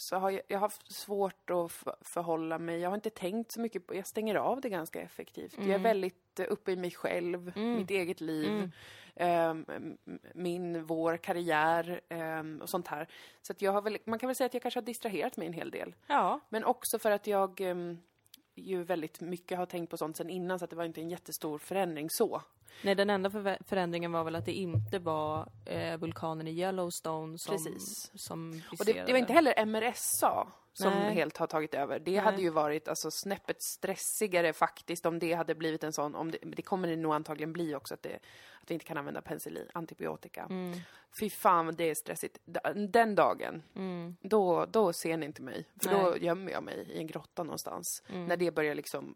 så 0.00 0.16
har 0.16 0.30
jag, 0.30 0.42
jag 0.48 0.56
har 0.58 0.60
haft 0.60 0.92
svårt 0.92 1.50
att 1.50 1.72
förhålla 2.00 2.58
mig. 2.58 2.78
Jag 2.80 2.90
har 2.90 2.94
inte 2.94 3.10
tänkt 3.10 3.52
så 3.52 3.60
mycket 3.60 3.86
på... 3.86 3.94
Jag 3.94 4.06
stänger 4.06 4.34
av 4.34 4.60
det 4.60 4.68
ganska 4.68 5.00
effektivt. 5.00 5.54
Jag 5.58 5.68
är 5.68 5.78
väldigt 5.78 6.40
eh, 6.40 6.46
uppe 6.50 6.72
i 6.72 6.76
mig 6.76 6.90
själv, 6.90 7.52
mitt 7.76 7.90
eget 7.90 8.20
liv, 8.20 8.70
ehm, 9.16 9.64
m- 9.68 9.98
min, 10.34 10.84
vår 10.84 11.16
karriär 11.16 12.00
ehm, 12.08 12.60
och 12.62 12.68
sånt 12.68 12.88
här. 12.88 13.08
Så 13.42 13.52
att 13.52 13.62
jag 13.62 13.72
har 13.72 13.82
väl, 13.82 13.98
man 14.04 14.18
kan 14.18 14.26
väl 14.28 14.36
säga 14.36 14.46
att 14.46 14.54
jag 14.54 14.62
kanske 14.62 14.80
har 14.80 14.84
distraherat 14.86 15.36
mig 15.36 15.46
en 15.46 15.52
hel 15.52 15.70
del. 15.70 15.94
Ja. 16.06 16.40
Men 16.48 16.64
också 16.64 16.98
för 16.98 17.10
att 17.10 17.26
jag 17.26 17.60
ehm, 17.60 17.98
ju 18.54 18.82
väldigt 18.82 19.20
mycket 19.20 19.58
har 19.58 19.66
tänkt 19.66 19.90
på 19.90 19.96
sånt 19.96 20.16
sen 20.16 20.30
innan 20.30 20.58
så 20.58 20.64
att 20.64 20.70
det 20.70 20.76
var 20.76 20.84
inte 20.84 21.00
en 21.00 21.10
jättestor 21.10 21.58
förändring 21.58 22.10
så. 22.10 22.42
Nej, 22.82 22.94
den 22.94 23.10
enda 23.10 23.28
förvä- 23.28 23.58
förändringen 23.66 24.12
var 24.12 24.24
väl 24.24 24.36
att 24.36 24.44
det 24.44 24.52
inte 24.52 24.98
var 24.98 25.48
eh, 25.64 25.96
vulkanen 25.96 26.48
i 26.48 26.50
Yellowstone 26.60 27.38
som, 27.38 27.52
Precis. 27.54 28.10
som 28.14 28.62
Och 28.78 28.84
det, 28.84 28.92
det 28.92 29.12
var 29.12 29.18
inte 29.18 29.32
heller 29.32 29.66
MRSA 29.66 30.48
som 30.72 30.92
Nej. 30.92 31.14
helt 31.14 31.36
har 31.36 31.46
tagit 31.46 31.74
över. 31.74 31.98
Det 31.98 32.10
Nej. 32.10 32.20
hade 32.20 32.42
ju 32.42 32.50
varit 32.50 32.88
alltså, 32.88 33.10
snäppet 33.10 33.62
stressigare 33.62 34.52
faktiskt 34.52 35.06
om 35.06 35.18
det 35.18 35.32
hade 35.32 35.54
blivit 35.54 35.84
en 35.84 35.92
sån, 35.92 36.14
om 36.14 36.30
det, 36.30 36.38
det 36.42 36.62
kommer 36.62 36.88
det 36.88 36.96
nog 36.96 37.14
antagligen 37.14 37.52
bli 37.52 37.74
också, 37.74 37.94
att, 37.94 38.02
det, 38.02 38.14
att 38.62 38.70
vi 38.70 38.74
inte 38.74 38.86
kan 38.86 38.96
använda 38.98 39.22
penicillin, 39.22 39.68
antibiotika. 39.72 40.46
Mm. 40.50 40.78
Fy 41.20 41.30
fan 41.30 41.74
det 41.76 41.90
är 41.90 41.94
stressigt. 41.94 42.38
Den 42.74 43.14
dagen, 43.14 43.62
då, 44.20 44.66
då 44.66 44.92
ser 44.92 45.16
ni 45.16 45.26
inte 45.26 45.42
mig. 45.42 45.64
För 45.82 45.88
då 45.90 45.96
Mm. 45.96 46.02
Nej. 46.10 46.12
Mm. 46.18 46.24
gömmer 46.26 46.52
jag 46.52 46.62
mig 46.62 46.88
i 46.92 46.98
en 46.98 47.06
grotta 47.06 47.42
någonstans. 47.42 48.02
När 48.08 48.36
det 48.36 48.50
börjar 48.50 48.74
liksom, 48.74 49.14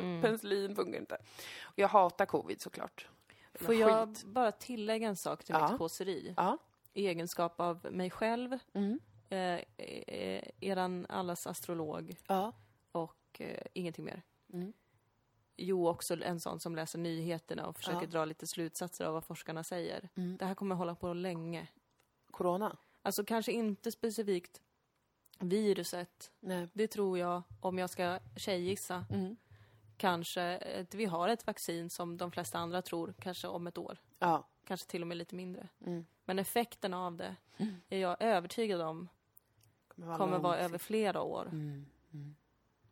penicillin 0.00 0.76
funkar 0.76 0.98
inte. 1.00 1.14
Och 1.62 1.78
jag 1.78 1.88
hatar 1.88 2.26
covid 2.26 2.60
såklart. 2.60 3.08
Får 3.54 3.74
jag 3.74 4.16
bara 4.24 4.52
tillägga 4.52 5.08
en 5.08 5.16
sak 5.16 5.44
till 5.44 5.54
Ja. 5.58 5.68
mitt 5.70 5.78
kåseri? 5.78 6.34
Ja. 6.36 6.58
I 6.92 7.06
egenskap 7.06 7.60
av 7.60 7.86
mig 7.92 8.10
själv, 8.10 8.58
Mm. 8.72 9.00
eh, 9.28 9.38
eh, 9.76 10.42
eran 10.60 11.06
allas 11.08 11.46
astrolog 11.46 12.16
Ja. 12.26 12.52
och 12.92 13.40
eh, 13.40 13.62
ingenting 13.72 14.04
mer. 14.04 14.22
Mm. 14.52 14.72
Jo, 15.56 15.88
också 15.88 16.22
en 16.22 16.40
sån 16.40 16.60
som 16.60 16.76
läser 16.76 16.98
nyheterna 16.98 17.66
och 17.66 17.76
försöker 17.76 18.00
Ja. 18.00 18.06
dra 18.06 18.24
lite 18.24 18.46
slutsatser 18.46 19.04
av 19.04 19.12
vad 19.14 19.24
forskarna 19.24 19.64
säger. 19.64 20.08
Mm. 20.16 20.36
Det 20.36 20.44
här 20.46 20.54
kommer 20.54 20.74
hålla 20.74 20.94
på 20.94 21.12
länge. 21.14 21.68
Corona? 22.30 22.76
Alltså 23.02 23.24
kanske 23.24 23.52
inte 23.52 23.92
specifikt 23.92 24.60
viruset. 25.38 26.30
Nej. 26.40 26.68
Det 26.72 26.86
tror 26.88 27.18
jag, 27.18 27.42
om 27.60 27.78
jag 27.78 27.90
ska 27.90 28.18
tjejgissa, 28.36 29.04
Mm. 29.10 29.36
Kanske 30.02 30.58
att 30.80 30.94
vi 30.94 31.04
har 31.04 31.28
ett 31.28 31.46
vaccin 31.46 31.90
som 31.90 32.16
de 32.16 32.32
flesta 32.32 32.58
andra 32.58 32.82
tror, 32.82 33.14
kanske 33.20 33.48
om 33.48 33.66
ett 33.66 33.78
år. 33.78 33.98
Ja. 34.18 34.44
Kanske 34.66 34.86
till 34.86 35.02
och 35.02 35.08
med 35.08 35.16
lite 35.16 35.34
mindre. 35.34 35.68
Mm. 35.86 36.06
Men 36.24 36.38
effekten 36.38 36.94
av 36.94 37.16
det 37.16 37.36
är 37.88 37.98
jag 37.98 38.16
övertygad 38.22 38.80
om 38.80 39.08
Kommer 39.94 40.16
kommer 40.16 40.38
vara 40.38 40.58
över 40.58 40.78
flera 40.78 41.22
år. 41.22 41.48
Mm. 41.52 41.86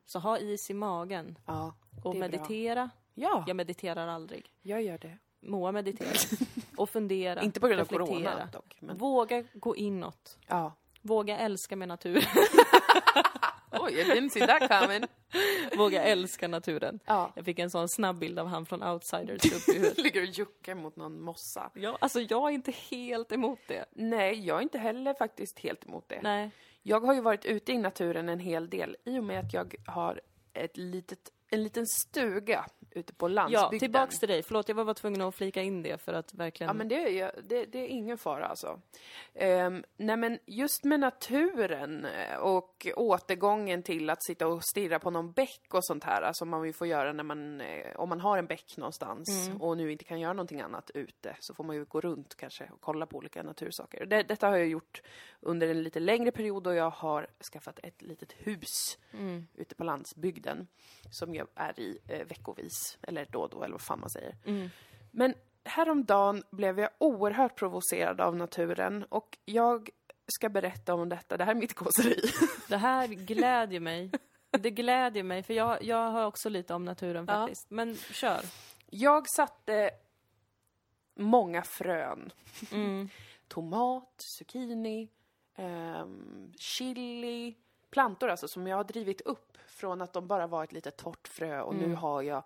Så 0.07 0.19
ha 0.19 0.39
is 0.39 0.71
i 0.71 0.75
magen 0.75 1.39
Ja. 1.47 1.75
och 2.05 2.11
bra. 2.13 2.21
meditera. 2.21 2.91
Ja, 3.15 3.45
Jag 3.47 3.57
mediterar 3.57 4.09
aldrig. 4.09 4.51
jag 4.63 4.83
gör 4.83 4.99
det. 4.99 5.19
Moa 5.41 5.73
mediterar. 5.73 6.17
Och 6.77 6.91
fundera. 6.91 7.43
Inte 7.43 7.61
på 7.61 7.69
grund 7.69 7.81
av 7.81 7.85
corona 7.87 8.49
dock. 8.53 8.77
Men... 8.81 8.97
Våga 8.97 9.45
gå 9.53 9.77
inåt. 9.77 10.39
Ja. 10.47 10.73
Våga 11.03 11.39
älska 11.39 11.77
med 11.77 11.89
naturen. 11.89 12.23
Oj, 13.73 13.93
I 13.93 14.05
didn't 14.05 14.31
see 14.31 14.47
that 14.47 14.81
coming. 14.81 15.05
Våga 15.77 16.03
älska 16.03 16.49
naturen. 16.49 17.01
Ja. 17.07 17.33
Jag 17.37 17.45
fick 17.45 17.59
en 17.59 17.71
sån 17.71 17.89
snabb 17.89 18.19
bild 18.19 18.39
av 18.39 18.47
han 18.47 18.67
från 18.67 18.83
Outsiders 18.83 19.53
upp 19.53 19.69
i 19.69 19.79
huvudet. 19.79 19.99
Ligger 20.05 20.23
och 20.23 20.29
juckar 20.29 20.75
mot 20.75 20.97
någon 20.97 21.21
mossa. 21.21 21.71
Ja, 21.75 21.99
alltså 22.01 22.21
jag 22.21 22.49
är 22.51 22.55
inte 22.55 22.73
helt 22.91 23.33
emot 23.33 23.59
det. 23.69 23.85
Nej, 23.93 24.47
jag 24.47 24.59
är 24.59 24.63
inte 24.63 24.79
heller 24.79 25.15
faktiskt 25.15 25.59
helt 25.59 25.85
emot 25.85 26.09
det. 26.09 26.21
Nej. 26.23 26.51
Jag 26.83 27.01
har 27.01 27.15
ju 27.15 27.21
varit 27.21 27.45
ute 27.45 27.73
i 27.73 27.79
naturen 27.79 28.29
en 28.29 28.41
hel 28.41 28.71
del 28.71 28.97
i 29.05 29.19
och 29.19 29.25
med 29.25 29.41
att 29.41 29.53
jag 29.55 29.75
har 29.87 30.21
ett 30.53 30.77
litet, 30.77 31.33
en 31.51 31.63
liten 31.63 31.87
stuga 31.87 32.67
ute 32.91 33.15
på 33.15 33.29
landsbygden. 33.29 33.69
Ja, 33.73 33.79
tillbaks 33.79 34.19
till 34.19 34.29
dig. 34.29 34.43
Förlåt, 34.43 34.69
jag 34.69 34.77
var 34.77 34.85
bara 34.85 34.95
tvungen 34.95 35.21
att 35.21 35.35
flika 35.35 35.63
in 35.63 35.83
det 35.83 35.99
för 35.99 36.13
att 36.13 36.35
verkligen... 36.35 36.69
Ja, 36.69 36.75
men 36.75 36.89
det 36.89 37.21
är, 37.21 37.33
det, 37.43 37.65
det 37.65 37.79
är 37.79 37.87
ingen 37.87 38.19
fara 38.19 38.47
alltså. 38.47 38.81
Um, 39.35 39.85
nej, 39.97 40.17
men 40.17 40.39
just 40.47 40.85
med 40.85 41.01
naturen 41.01 42.05
eh, 42.05 42.37
och 42.37 42.87
återgången 42.97 43.83
till 43.83 44.11
att 44.11 44.25
sitta 44.25 44.47
och 44.47 44.65
stirra 44.65 44.99
på 44.99 45.11
någon 45.11 45.33
bäck 45.33 45.75
och 45.75 45.85
sånt 45.85 46.05
här, 46.05 46.23
alltså 46.23 46.45
man 46.45 46.67
ju 46.67 46.73
får 46.73 46.87
göra 46.87 47.13
när 47.13 47.25
man, 47.25 47.61
eh, 47.61 47.97
om 47.97 48.09
man 48.09 48.21
har 48.21 48.39
en 48.39 48.47
bäck 48.47 48.77
någonstans 48.77 49.51
och 49.61 49.77
nu 49.77 49.93
inte 49.93 50.05
kan 50.05 50.21
göra 50.21 50.33
någonting 50.33 50.61
annat 50.61 50.91
ute, 50.95 51.37
så 51.41 51.55
får 51.55 51.65
man 51.65 51.77
ju 51.77 51.85
gå 51.85 52.01
runt 52.01 52.35
kanske 52.35 52.65
och 52.73 52.81
kolla 52.81 53.07
på 53.07 53.17
olika 53.17 53.43
natursaker. 53.43 54.07
Det, 54.07 54.23
detta 54.23 54.49
har 54.49 54.57
jag 54.57 54.69
gjort 54.69 55.03
under 55.41 55.69
en 55.69 55.83
lite 55.83 56.01
längre 56.01 56.31
period 56.31 56.67
och 56.67 56.75
jag 56.75 56.91
har 56.91 57.27
skaffat 57.53 57.79
ett 57.83 58.03
litet 58.03 58.33
hus 58.33 58.99
ute 59.55 59.75
på 59.75 59.85
landsbygden 59.85 60.67
som 61.11 61.35
jag 61.35 61.49
är 61.55 61.81
i 61.81 61.99
eh, 62.09 62.27
veckovis, 62.27 62.80
eller 63.03 63.27
då 63.31 63.41
och 63.43 63.51
då, 63.51 63.63
eller 63.63 63.73
vad 63.73 63.81
fan 63.81 64.01
man 64.01 64.11
säger. 64.11 64.35
Men 65.11 65.35
häromdagen 65.65 66.43
blev 66.51 66.81
jag 66.81 66.91
oerhört 66.99 67.57
provocerad 67.59 68.21
av 68.21 68.37
naturen 68.37 69.05
och 69.09 69.39
jag 69.45 69.91
ska 70.27 70.49
berätta 70.49 70.95
om 70.95 71.09
detta. 71.09 71.37
Det 71.37 71.45
här 71.45 71.55
är 71.55 71.59
mitt 71.61 71.75
kåseri. 71.75 72.21
Det 72.69 72.77
här 72.77 73.07
glädjer 73.07 73.81
mig. 73.81 74.11
Det 74.51 74.71
glädjer 74.71 75.23
mig, 75.23 75.43
för 75.43 75.55
jag, 75.55 75.83
jag 75.83 76.11
har 76.11 76.27
också 76.27 76.49
lite 76.49 76.75
om 76.75 76.85
naturen 76.85 77.25
Ja. 77.29 77.35
faktiskt. 77.35 77.71
Men 77.71 77.97
kör. 77.97 78.41
Jag 78.87 79.29
satte 79.29 79.91
många 81.15 81.63
frön. 81.63 82.33
Mm. 82.73 83.09
Tomat, 83.49 84.15
zucchini, 84.39 85.09
ehm, 85.57 86.53
chili, 86.59 87.55
plantor 87.91 88.29
alltså 88.29 88.49
som 88.49 88.67
jag 88.67 88.77
har 88.77 88.85
drivit 88.85 89.21
upp 89.21 89.59
från 89.67 90.01
att 90.03 90.13
de 90.13 90.27
bara 90.27 90.47
var 90.47 90.65
ett 90.65 90.73
litet 90.73 90.97
torrt 90.97 91.29
frö 91.29 91.61
och 91.61 91.75
nu 91.75 91.95
har 91.95 92.23
jag 92.23 92.43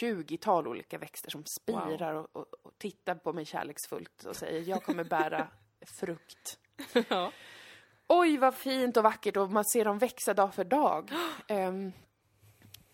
20-tal 0.00 0.68
olika 0.68 0.98
växter 0.98 1.30
som 1.30 1.44
spirar 1.44 2.14
och, 2.14 2.36
och, 2.36 2.46
och 2.62 2.78
tittar 2.78 3.14
på 3.14 3.32
mig 3.32 3.44
kärleksfullt 3.44 4.24
och 4.24 4.36
säger 4.36 4.68
jag 4.68 4.82
kommer 4.82 5.04
bära 5.04 5.48
frukt. 5.86 6.58
Ja. 7.08 7.32
Oj, 8.08 8.36
vad 8.38 8.54
fint 8.54 8.96
och 8.96 9.02
vackert 9.02 9.36
och 9.36 9.50
man 9.50 9.64
ser 9.64 9.84
dem 9.84 9.98
växa 9.98 10.34
dag 10.34 10.54
för 10.54 10.64
dag. 10.64 11.10
Ehm, 11.48 11.92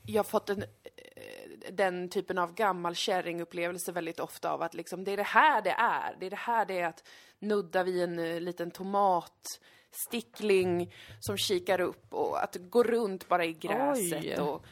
jag 0.07 0.19
har 0.19 0.29
fått 0.29 0.51
en, 0.51 0.63
eh, 0.63 1.73
den 1.73 2.09
typen 2.09 2.39
av 2.39 2.55
gammal 2.55 2.95
kärringupplevelse 2.95 3.93
väldigt 3.93 4.21
ofta 4.21 4.51
av 4.51 4.63
att 4.63 4.75
liksom, 4.75 5.05
det 5.05 5.13
är 5.13 5.17
det 5.17 5.23
här 5.23 5.63
det 5.63 5.71
är. 5.71 6.17
Det 6.21 6.27
är 6.27 6.31
det 6.31 6.37
här 6.37 6.67
det 6.67 6.81
är 6.81 6.87
att 6.87 7.05
nudda 7.39 7.83
vid 7.83 8.03
en 8.03 8.19
eh, 8.19 8.41
liten 8.41 8.71
tomat, 8.71 9.61
stickling 9.91 10.95
som 11.21 11.37
kikar 11.37 11.81
upp 11.81 12.15
och 12.15 12.43
att 12.43 12.57
gå 12.61 12.83
runt 12.83 13.29
bara 13.29 13.45
i 13.45 13.53
gräset 13.53 14.25
Oj. 14.25 14.41
och 14.41 14.65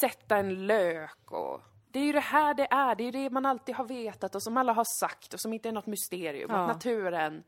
sätta 0.00 0.36
en 0.36 0.66
lök 0.66 1.32
och 1.32 1.60
det 1.90 1.98
är 1.98 2.04
ju 2.04 2.12
det 2.12 2.20
här 2.20 2.54
det 2.54 2.66
är, 2.70 2.94
det 2.94 3.02
är 3.02 3.04
ju 3.04 3.10
det 3.10 3.30
man 3.30 3.46
alltid 3.46 3.74
har 3.74 3.84
vetat 3.84 4.34
och 4.34 4.42
som 4.42 4.56
alla 4.56 4.72
har 4.72 4.84
sagt 5.00 5.34
och 5.34 5.40
som 5.40 5.52
inte 5.52 5.68
är 5.68 5.72
något 5.72 5.86
mysterium. 5.86 6.50
Ja. 6.50 6.56
Att 6.56 6.68
naturen, 6.68 7.42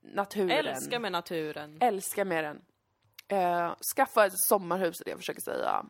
naturen, 0.00 0.50
Älskar 0.50 0.98
med 0.98 1.12
naturen. 1.12 1.78
älskar 1.80 2.24
med 2.24 2.44
den. 2.44 2.60
Eh, 3.28 3.74
skaffa 3.96 4.26
ett 4.26 4.38
sommarhus 4.38 5.00
är 5.00 5.04
det 5.04 5.10
jag 5.10 5.18
försöker 5.18 5.40
säga. 5.40 5.84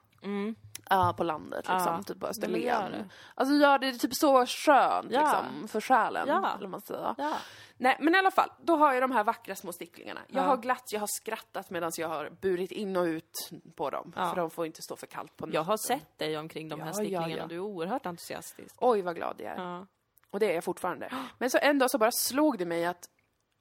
Ja, 0.90 1.14
på 1.16 1.24
landet 1.24 1.58
liksom, 1.58 1.76
Mm. 1.76 1.94
Ja, 1.94 2.02
typ 2.02 2.20
på 2.20 2.26
gör 2.26 2.30
Österlen. 2.30 2.92
det. 2.92 3.08
Alltså 3.34 3.54
gör 3.54 3.78
det 3.78 3.92
typ 3.92 4.14
så 4.14 4.46
skönt 4.46 5.10
Ja. 5.10 5.20
liksom, 5.20 5.68
för 5.68 5.80
själen, 5.80 6.28
Ja. 6.28 6.54
eller 6.58 6.68
man 6.68 6.80
säger. 6.80 7.14
Ja. 7.18 7.34
Nej, 7.76 7.96
men 8.00 8.14
i 8.14 8.18
alla 8.18 8.30
fall, 8.30 8.50
då 8.62 8.76
har 8.76 8.92
jag 8.92 9.02
de 9.02 9.10
här 9.12 9.24
vackra 9.24 9.54
små 9.54 9.72
sticklingarna. 9.72 10.20
Jag 10.28 10.44
Ja. 10.44 10.48
har 10.48 10.56
glatt, 10.56 10.84
jag 10.92 11.00
har 11.00 11.06
skrattat 11.20 11.70
medan 11.70 11.92
jag 11.98 12.08
har 12.08 12.30
burit 12.40 12.70
in 12.72 12.96
och 12.96 13.04
ut 13.04 13.50
på 13.76 13.90
dem. 13.90 14.12
För 14.12 14.36
de 14.36 14.50
får 14.50 14.66
inte 14.66 14.82
stå 14.82 14.96
för 14.96 15.06
kallt 15.06 15.36
på 15.36 15.46
natten. 15.46 15.54
Jag 15.54 15.62
har 15.64 15.76
sett 15.76 16.18
dig 16.18 16.38
omkring 16.38 16.68
de 16.68 16.80
här 16.80 16.92
sticklingarna. 16.92 17.28
ja. 17.36 17.46
Du 17.46 17.54
är 17.54 17.60
oerhört 17.60 18.06
entusiastisk. 18.06 18.74
Oj, 18.78 19.02
vad 19.02 19.16
glad 19.16 19.34
jag 19.38 19.52
är. 19.58 19.86
Och 20.30 20.40
det 20.40 20.50
är 20.50 20.54
jag 20.54 20.64
fortfarande. 20.64 21.12
Men 21.38 21.50
så 21.50 21.58
en 21.62 21.78
dag 21.78 21.90
så 21.90 21.98
bara 21.98 22.10
slog 22.12 22.58
det 22.58 22.66
mig 22.66 22.86
att 22.86 23.08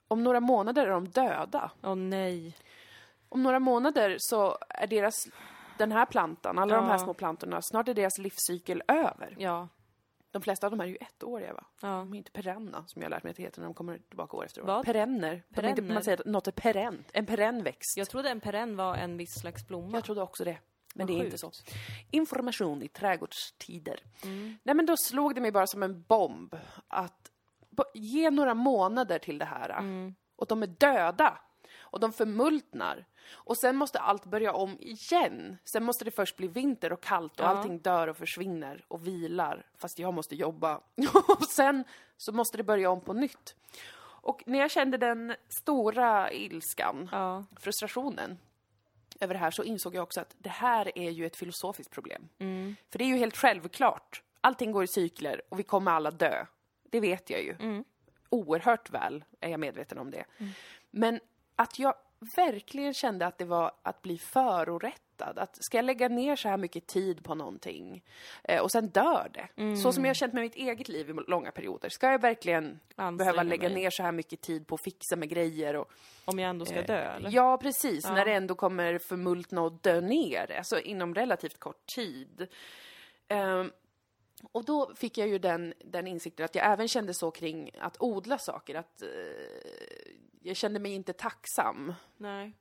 om 0.08 0.24
några 0.24 0.40
månader 0.40 0.86
är 0.88 0.92
de 0.92 1.08
döda. 1.08 1.72
Åh 1.84 1.96
nej. 1.96 2.58
Om 3.30 3.44
några 3.44 3.60
månader 3.60 4.16
så 4.20 4.58
är 4.70 4.88
deras, 4.88 5.28
den 5.78 5.92
här 5.92 6.06
plantan, 6.06 6.60
alla 6.60 6.76
de 6.76 6.86
här 6.86 6.92
Ja. 6.94 7.00
små 7.00 7.14
plantorna, 7.14 7.62
snart 7.62 7.88
är 7.88 7.94
deras 7.94 8.18
livscykel 8.18 8.84
över. 8.88 9.36
Ja. 9.40 9.68
De 10.32 10.42
flesta 10.42 10.68
av 10.68 10.72
dem 10.72 10.82
är 10.82 10.86
ju 10.86 10.96
ettåriga 10.96 11.54
va? 11.54 11.66
Ja. 11.82 11.88
De 11.88 12.14
är 12.14 12.18
inte 12.18 12.32
perenna, 12.32 12.84
som 12.88 13.02
jag 13.02 13.06
har 13.06 13.10
lärt 13.10 13.24
mig 13.24 13.32
att 13.32 13.38
det 13.38 13.44
heter 13.44 13.60
när 13.62 13.68
de 13.68 13.74
kommer 13.74 13.98
tillbaka 13.98 14.38
år 14.38 14.46
efter 14.46 14.62
år. 14.62 14.66
Vad? 14.66 14.86
Perenner. 14.86 15.44
De 15.50 15.60
är 15.60 15.70
inte, 15.70 15.82
Perenner? 15.82 15.94
man 15.94 16.04
säger 16.04 16.20
att 16.20 16.26
något 16.26 16.48
är 16.48 16.52
perent, 16.52 17.10
en 17.14 17.26
perenn 17.26 17.64
växt. 17.64 17.98
Jag 17.98 18.10
trodde 18.10 18.30
en 18.30 18.40
perenn 18.42 18.76
var 18.76 18.96
en 18.96 19.18
viss 19.18 19.40
slags 19.40 19.68
blomma. 19.68 19.98
Jag 19.98 20.04
trodde 20.04 20.22
också 20.22 20.44
det. 20.44 20.58
Men 20.96 21.08
det 21.08 21.14
är 21.14 21.26
inte 21.26 21.38
så. 21.38 21.52
Information 22.12 22.84
i 22.84 22.88
trädgårdstider. 22.88 24.00
Mm. 24.24 24.58
Nej 24.64 24.76
men 24.76 24.86
då 24.86 24.98
slog 24.98 25.36
det 25.36 25.42
mig 25.42 25.52
bara 25.52 25.68
som 25.68 25.84
en 25.84 26.02
bomb 26.02 26.56
att 26.88 27.32
ge 27.94 28.32
några 28.32 28.54
månader 28.54 29.20
till 29.20 29.38
det 29.38 29.46
här. 29.46 29.70
Mm. 29.70 30.16
Och 30.36 30.48
de 30.48 30.64
är 30.64 30.68
döda. 30.68 31.40
Och 31.90 32.00
de 32.00 32.14
förmultnar. 32.14 33.06
Och 33.32 33.58
sen 33.58 33.76
måste 33.76 34.00
allt 34.00 34.26
börja 34.26 34.54
om 34.54 34.78
igen. 34.80 35.58
Sen 35.66 35.84
måste 35.84 36.06
det 36.06 36.12
först 36.12 36.38
bli 36.38 36.48
vinter 36.48 36.94
och 36.94 37.02
kallt 37.02 37.40
och 37.40 37.46
Ja. 37.46 37.50
allting 37.50 37.80
dör 37.80 38.08
och 38.08 38.18
försvinner 38.18 38.86
och 38.88 39.08
vilar. 39.08 39.66
Fast 39.78 40.00
jag 40.00 40.14
måste 40.14 40.36
jobba. 40.36 40.76
och 41.40 41.44
sen 41.44 41.84
så 42.18 42.32
måste 42.32 42.58
det 42.58 42.64
börja 42.64 42.90
om 42.90 43.02
på 43.02 43.14
nytt. 43.14 43.56
Och 44.00 44.44
när 44.46 44.60
jag 44.60 44.72
kände 44.72 44.98
den 44.98 45.36
stora 45.50 46.32
ilskan 46.32 47.10
Ja. 47.12 47.46
frustrationen 47.60 48.38
över 49.20 49.34
det 49.34 49.40
här 49.40 49.52
så 49.52 49.64
insåg 49.64 49.96
jag 49.96 50.04
också 50.04 50.22
att 50.22 50.36
det 50.38 50.50
här 50.50 50.98
är 50.98 51.10
ju 51.12 51.26
ett 51.26 51.36
filosofiskt 51.36 51.94
problem. 51.94 52.30
Mm. 52.40 52.76
För 52.90 52.98
det 53.00 53.04
är 53.04 53.08
ju 53.08 53.18
helt 53.18 53.38
självklart. 53.38 54.24
Allting 54.42 54.72
går 54.72 54.84
i 54.84 54.88
cykler 54.88 55.42
och 55.50 55.60
vi 55.60 55.64
kommer 55.64 55.92
alla 55.92 56.12
dö. 56.12 56.46
Det 56.90 57.00
vet 57.00 57.30
jag 57.30 57.44
ju. 57.44 57.56
Mm. 57.60 57.84
Oerhört 58.30 58.90
väl 58.90 59.24
är 59.40 59.50
jag 59.50 59.60
medveten 59.60 59.98
om 59.98 60.12
det. 60.12 60.26
Men 60.92 61.20
att 61.58 61.80
jag 61.80 61.93
verkligen 62.36 62.93
kände 62.93 63.26
att 63.26 63.38
det 63.38 63.45
var 63.45 63.72
att 63.84 64.01
bli 64.01 64.18
förorättad. 64.18 65.38
Att 65.39 65.64
ska 65.66 65.78
jag 65.78 65.86
lägga 65.86 66.08
ner 66.08 66.36
så 66.36 66.49
här 66.49 66.58
mycket 66.58 66.88
tid 66.88 67.24
på 67.24 67.36
någonting 67.36 68.03
eh, 68.43 68.62
och 68.62 68.72
sen 68.72 68.88
dör 68.88 69.32
det. 69.34 69.78
Så 69.84 69.93
som 69.93 70.05
jag 70.05 70.10
har 70.10 70.14
känt 70.14 70.34
med 70.34 70.43
mitt 70.43 70.55
eget 70.55 70.88
liv 70.89 71.10
i 71.10 71.14
långa 71.28 71.51
perioder. 71.51 71.89
Ska 71.89 72.12
jag 72.12 72.22
verkligen 72.22 72.66
Anstränga 72.95 73.12
behöva 73.18 73.43
lägga 73.43 73.70
mig. 73.70 73.76
ner 73.84 73.89
så 73.89 74.03
här 74.03 74.12
mycket 74.12 74.41
tid 74.41 74.68
på 74.68 74.76
att 74.76 74.82
fixa 74.82 75.16
med 75.16 75.30
grejer 75.30 75.76
och 75.76 75.91
Om 76.26 76.39
jag 76.39 76.49
ändå 76.49 76.66
ska 76.66 76.82
dö 76.82 77.12
eller? 77.12 77.30
Eh, 77.30 77.36
Ja, 77.36 77.58
precis. 77.58 78.05
Ja. 78.05 78.14
När 78.14 78.26
det 78.26 78.34
ändå 78.34 78.55
kommer 78.55 78.97
förmultna 78.97 79.62
och 79.62 79.72
dö 79.72 80.01
ner, 80.01 80.55
alltså 80.58 80.80
inom 80.80 81.16
relativt 81.16 81.60
kort 81.60 81.86
tid. 81.86 82.47
Ehm, 83.28 83.72
och 84.44 84.66
då 84.66 84.96
fick 84.96 85.18
jag 85.18 85.28
ju 85.28 85.38
den, 85.40 85.74
den 85.80 86.08
insikten 86.08 86.46
att 86.46 86.56
jag 86.56 86.66
även 86.66 86.88
kände 86.88 87.14
så 87.14 87.32
kring 87.32 87.72
att 87.80 87.98
odla 88.00 88.38
saker, 88.38 88.76
att 88.76 89.02
eh, 89.02 89.10
jag 90.42 90.56
kände 90.56 90.80
mig 90.80 90.92
inte 90.92 91.14
tacksam. 91.14 91.94
Nej. 92.18 92.54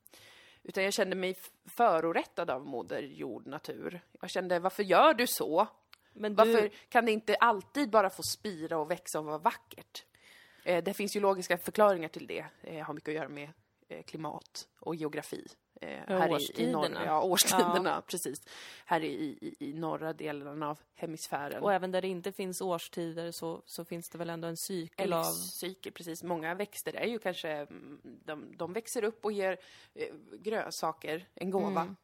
Utan 0.62 0.84
jag 0.84 0.92
kände 0.92 1.16
mig 1.16 1.36
förorättad 1.64 2.50
av 2.50 2.66
moder 2.66 3.02
jord, 3.02 3.46
natur. 3.46 4.00
Jag 4.20 4.30
kände, 4.30 4.58
varför 4.58 4.82
gör 4.82 5.14
du 5.14 5.26
så? 5.26 5.68
Men 6.12 6.36
du, 6.36 6.36
Varför 6.36 6.70
kan 6.88 7.06
det 7.06 7.12
inte 7.12 7.34
alltid 7.34 7.90
bara 7.90 8.10
få 8.10 8.22
spira 8.22 8.78
och 8.78 8.90
växa 8.90 9.18
och 9.18 9.24
vara 9.24 9.38
vackert? 9.38 10.04
Eh, 10.64 10.84
det 10.84 10.94
finns 10.94 11.16
ju 11.16 11.20
logiska 11.20 11.58
förklaringar 11.58 12.08
till 12.08 12.26
det. 12.26 12.46
Det 12.62 12.80
har 12.80 12.94
mycket 12.94 13.08
att 13.08 13.14
göra 13.14 13.28
med 13.28 13.44
eh, 13.44 13.50
klimat 14.06 14.68
och 14.80 14.94
geografi. 14.94 15.46
Eh, 15.80 15.88
här 16.06 16.28
i, 16.28 16.30
i 16.30 16.34
årstiderna. 16.34 16.78
norr, 16.78 17.06
ja, 17.06 17.22
årstiderna, 17.22 18.02
precis. 18.06 18.42
Här 18.84 19.00
i, 19.00 19.38
i, 19.40 19.56
i 19.58 19.72
norra 19.72 20.12
delen 20.12 20.62
av 20.62 20.78
hemisfären. 20.94 21.62
och 21.62 21.72
även 21.72 21.90
där 21.90 22.02
det 22.02 22.08
inte 22.08 22.32
finns 22.32 22.60
årstider 22.60 23.32
så, 23.32 23.62
så 23.66 23.84
finns 23.84 24.08
det 24.08 24.18
väl 24.18 24.30
ändå 24.30 24.48
en 24.48 24.56
cykel 24.56 25.06
En 25.06 25.12
av... 25.12 25.24
livscykel, 25.24 25.92
precis. 25.92 26.22
Många 26.22 26.54
växter 26.54 26.96
är 26.96 27.06
ju 27.06 27.18
kanske, 27.18 27.50
mm, 27.50 28.00
de, 28.24 28.56
de 28.56 28.72
växer 28.72 29.04
upp 29.04 29.24
och 29.24 29.32
ger 29.32 29.58
eh, 29.94 30.14
grönsaker, 30.32 31.28
en 31.34 31.50
gåva 31.50 31.94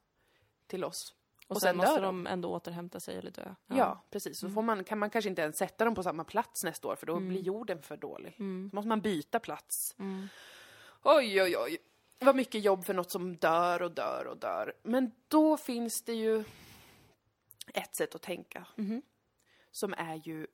till 0.66 0.85
oss. 0.85 1.14
Och, 1.47 1.57
och 1.57 1.62
sen, 1.62 1.68
sen 1.68 1.76
måste 1.76 2.01
de 2.01 2.26
ändå 2.26 2.53
återhämta 2.53 3.01
sig 3.01 3.18
eller 3.18 3.30
dö. 3.30 3.55
Ja, 3.66 4.05
precis. 4.11 4.39
Så 4.39 4.51
får 4.51 4.62
man, 4.62 4.85
kan 4.85 4.99
man 4.99 5.11
kanske 5.11 5.28
inte 5.28 5.43
ens 5.43 5.57
sätta 5.57 5.85
dem 5.85 5.95
på 5.95 6.03
samma 6.03 6.24
plats 6.24 6.64
nästa 6.64 6.89
år 6.89 6.97
för 6.97 7.07
då 7.07 7.20
blir 7.20 7.41
jorden 7.41 7.83
för 7.83 7.97
dålig. 7.97 8.35
Så 8.37 8.43
måste 8.76 8.89
man 8.89 9.01
byta 9.01 9.41
plats. 9.41 9.97
Oj, 11.05 11.42
oj, 11.42 11.57
oj. 11.57 11.78
Vad 12.18 12.36
mycket 12.36 12.64
jobb 12.64 12.84
för 12.84 12.94
något 12.94 13.11
som 13.11 13.36
dör 13.36 13.82
och 13.82 13.90
dör 13.92 14.26
och 14.26 14.36
dör. 14.36 14.72
Men 14.82 15.12
då 15.28 15.57
finns 15.57 16.03
det 16.03 16.14
ju 16.14 16.44
ett 17.74 17.96
sätt 17.96 18.14
att 18.14 18.22
tänka. 18.22 18.66
Som 19.70 19.94
är 19.94 20.14
ju 20.28 20.46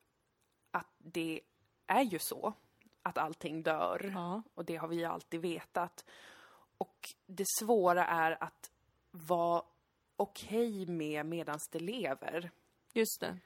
att 0.71 0.95
det 0.99 1.41
är 1.87 2.03
ju 2.03 2.19
så 2.19 2.55
att 3.03 3.19
allting 3.19 3.63
dör. 3.63 4.11
Ja. 4.15 4.43
Och 4.55 4.65
det 4.65 4.77
har 4.77 4.89
vi 4.89 5.05
alltid 5.05 5.41
vetat. 5.41 6.05
Och 6.79 7.15
det 7.27 7.45
svåra 7.59 8.07
är 8.07 8.43
att 8.43 8.71
vara 9.11 9.63
okej 10.17 10.87
med 10.87 11.27
medans 11.27 11.69
det 11.69 11.81
lever. 11.81 12.51
Just 12.93 13.21
det. 13.21 13.39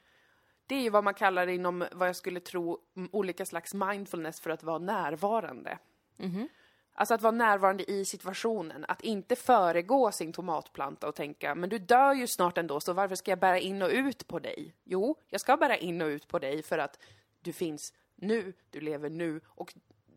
Det 0.65 0.75
är 0.75 0.81
ju 0.81 0.89
vad 0.89 1.03
man 1.03 1.13
kallar 1.13 1.47
inom 1.47 1.85
vad 1.91 2.07
jag 2.07 2.15
skulle 2.15 2.39
tro 2.39 2.79
mm, 2.95 3.09
olika 3.11 3.45
slags 3.45 3.73
mindfulness 3.73 4.41
för 4.41 4.49
att 4.49 4.63
vara 4.63 4.79
närvarande. 4.79 5.79
Alltså 6.95 7.13
att 7.13 7.21
vara 7.21 7.31
närvarande 7.31 7.91
i 7.91 8.05
situationen, 8.05 8.85
att 8.87 9.01
inte 9.01 9.35
föregå 9.35 10.11
sin 10.11 10.33
tomatplanta 10.33 11.07
och 11.07 11.15
tänka 11.15 11.55
men 11.55 11.69
du 11.69 11.79
dör 11.79 12.13
ju 12.13 12.27
snart 12.27 12.57
ändå 12.57 12.79
så 12.79 12.93
varför 12.93 13.15
ska 13.15 13.31
jag 13.31 13.39
bära 13.39 13.59
in 13.59 13.81
och 13.81 13.89
ut 13.89 14.27
på 14.27 14.39
dig? 14.39 14.75
Jo, 14.83 15.15
jag 15.29 15.41
ska 15.41 15.57
bära 15.57 15.77
in 15.77 16.01
och 16.01 16.07
ut 16.07 16.27
på 16.27 16.39
dig 16.39 16.63
för 16.63 16.77
att 16.77 16.99
du 17.41 17.53
finns 17.53 17.93
nu, 18.15 18.53
du 18.69 18.81
lever 18.81 19.09
nu 19.09 19.41
och 19.45 19.73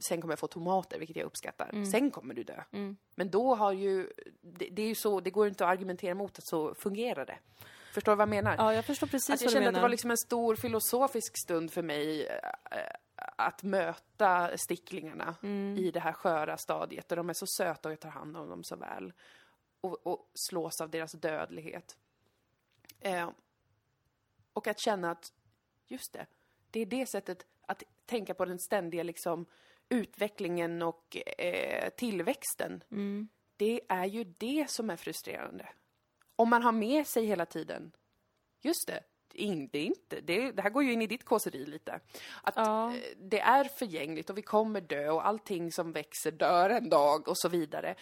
sen 0.09 0.20
kommer 0.20 0.33
jag 0.33 0.39
få 0.39 0.47
tomater, 0.47 0.99
vilket 0.99 1.16
jag 1.16 1.27
uppskattar. 1.27 1.85
Sen 1.93 2.11
kommer 2.11 2.35
du 2.35 2.43
dö. 2.43 2.62
Men 3.14 3.31
då 3.31 3.55
har 3.55 3.72
ju, 3.72 4.12
det, 4.41 4.68
det 4.72 4.83
är 4.83 4.87
ju 4.89 4.95
så, 4.95 5.20
det 5.20 5.31
går 5.31 5.49
inte 5.49 5.64
att 5.64 5.70
argumentera 5.70 6.14
mot 6.14 6.39
att 6.39 6.47
så 6.47 6.74
fungerar 6.74 7.27
det. 7.27 7.39
Förstår 7.93 8.12
du 8.12 8.16
vad 8.16 8.22
jag 8.22 8.29
menar? 8.29 8.55
Ja, 8.59 8.74
jag 8.74 8.85
förstår 8.85 9.07
precis 9.07 9.31
Att 9.31 9.41
jag 9.41 9.47
vad 9.47 9.51
du 9.51 9.55
kände 9.55 9.61
menar. 9.61 9.70
att 9.70 9.74
det 9.74 9.83
var 9.83 9.89
liksom 9.89 10.11
en 10.11 10.16
stor 10.16 10.57
filosofisk 10.57 11.39
stund 11.45 11.72
för 11.72 11.83
mig 11.83 12.27
eh, 12.27 12.37
att 13.17 13.62
möta 13.62 14.59
sticklingarna 14.59 15.37
Mm. 15.43 15.79
i 15.79 15.91
det 15.91 16.01
här 16.01 16.12
sköra 16.12 16.57
stadiet 16.57 17.09
där 17.09 17.17
de 17.17 17.29
är 17.29 17.35
så 17.35 17.47
söta 17.47 17.89
och 17.89 17.93
jag 17.93 18.01
tar 18.01 18.11
hand 18.11 18.37
om 18.37 18.49
dem 18.49 18.64
så 18.64 18.77
väl. 18.77 19.12
Och, 19.81 20.07
och 20.07 20.31
slås 20.49 20.81
av 20.81 20.91
deras 20.91 21.12
dödlighet. 21.12 21.97
Eh, 23.01 23.31
och 24.53 24.67
att 24.67 24.81
känna 24.81 25.11
att, 25.11 25.33
just 25.87 26.12
det, 26.12 26.27
det 26.71 26.81
är 26.81 26.87
det 26.87 27.07
sättet 27.07 27.47
att 27.61 27.83
tänka 28.07 28.35
på 28.35 28.45
den 28.45 28.59
ständiga 28.59 29.03
liksom 29.03 29.47
utvecklingen 29.89 30.83
och 30.83 31.17
eh, 31.39 31.91
tillväxten. 31.91 32.85
Mm. 32.91 33.29
Det 33.57 33.81
är 33.89 34.05
ju 34.05 34.25
det 34.25 34.71
som 34.71 34.91
är 34.91 34.97
frustrerande. 34.97 35.69
Om 36.37 36.51
man 36.51 36.62
har 36.62 36.73
med 36.73 37.07
sig 37.07 37.27
hela 37.27 37.47
tiden, 37.47 37.93
just 38.61 38.87
det, 38.87 39.03
in, 39.37 39.68
det 39.72 39.78
är 39.78 39.84
inte, 39.84 40.20
det, 40.20 40.53
det 40.53 40.62
här 40.62 40.70
går 40.70 40.82
ju 40.84 40.93
in 40.93 41.03
i 41.03 41.07
ditt 41.07 41.24
kåseri 41.24 41.66
lite. 41.66 42.01
Att 42.43 42.57
Ja. 42.57 42.95
eh, 42.95 43.01
det 43.16 43.41
är 43.41 43.64
förgängligt 43.64 44.30
och 44.30 44.39
vi 44.39 44.43
kommer 44.43 44.80
dö 44.80 45.11
och 45.11 45.26
allting 45.26 45.72
som 45.72 45.93
växer 45.93 46.30
dör 46.30 46.70
en 46.70 46.89
dag 46.89 47.28
och 47.28 47.39
så 47.39 47.49
vidare. 47.49 47.95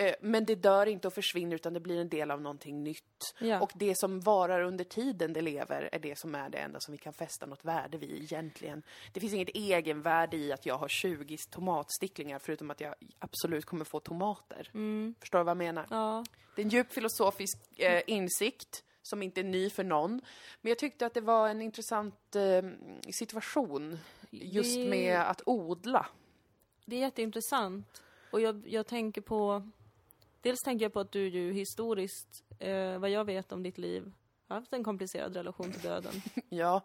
Eh, 0.00 0.14
Men 0.20 0.44
det 0.44 0.54
dör 0.54 0.86
inte 0.86 1.08
och 1.08 1.14
försvinner 1.14 1.54
utan 1.54 1.72
det 1.72 1.80
blir 1.80 2.00
en 2.00 2.08
del 2.08 2.30
av 2.30 2.40
någonting 2.42 2.82
nytt. 2.84 3.34
Ja. 3.40 3.60
Och 3.60 3.70
det 3.74 3.98
som 3.98 4.20
varar 4.20 4.62
under 4.62 4.84
tiden 4.84 5.32
det 5.32 5.40
lever 5.40 5.88
är 5.92 5.98
det 5.98 6.18
som 6.18 6.34
är 6.34 6.48
det 6.50 6.58
enda 6.58 6.80
som 6.80 6.92
vi 6.92 6.98
kan 6.98 7.12
fästa 7.12 7.46
något 7.46 7.64
värde 7.64 7.98
vid 7.98 8.22
egentligen. 8.22 8.82
Det 9.12 9.20
finns 9.20 9.32
inget 9.34 9.48
egenvärde 9.54 10.36
i 10.36 10.52
att 10.52 10.66
jag 10.66 10.78
har 10.78 10.88
20 10.88 11.36
tomatsticklingar 11.50 12.38
förutom 12.38 12.70
att 12.70 12.80
jag 12.80 12.94
absolut 13.18 13.64
kommer 13.64 13.84
få 13.84 14.00
tomater. 14.00 14.70
Förstår 15.20 15.38
du 15.38 15.44
vad 15.44 15.50
jag 15.50 15.56
menar? 15.56 15.86
Ja. 15.90 16.24
Det 16.54 16.62
är 16.62 16.64
en 16.64 16.70
djup 16.70 16.92
filosofisk 16.92 17.58
eh, 17.76 18.02
insikt 18.06 18.84
som 19.08 19.22
inte 19.22 19.40
är 19.40 19.44
ny 19.44 19.70
för 19.70 19.84
någon. 19.84 20.10
Men 20.60 20.68
jag 20.70 20.78
tyckte 20.78 21.06
att 21.06 21.14
det 21.14 21.20
var 21.20 21.48
en 21.48 21.62
intressant 21.62 22.36
eh, 22.36 22.62
situation 23.10 23.98
just 24.30 24.74
Det- 24.76 24.88
med 24.90 25.20
att 25.30 25.42
odla. 25.46 26.06
Det 26.86 26.96
är 26.96 27.00
jätteintressant. 27.00 28.02
Och 28.32 28.40
jag, 28.40 28.62
jag 28.68 28.86
tänker 28.86 29.20
på... 29.20 29.68
Dels 30.40 30.60
tänker 30.60 30.84
jag 30.84 30.92
på 30.92 31.00
att 31.00 31.12
du 31.12 31.28
ju 31.28 31.52
historiskt, 31.52 32.44
eh, 32.58 32.98
vad 32.98 33.10
jag 33.10 33.24
vet 33.24 33.52
om 33.52 33.62
ditt 33.62 33.78
liv, 33.78 34.12
har 34.48 34.56
haft 34.56 34.72
en 34.72 34.84
komplicerad 34.84 35.36
relation 35.36 35.72
till 35.72 35.82
döden. 35.82 36.12
Ja, 36.48 36.80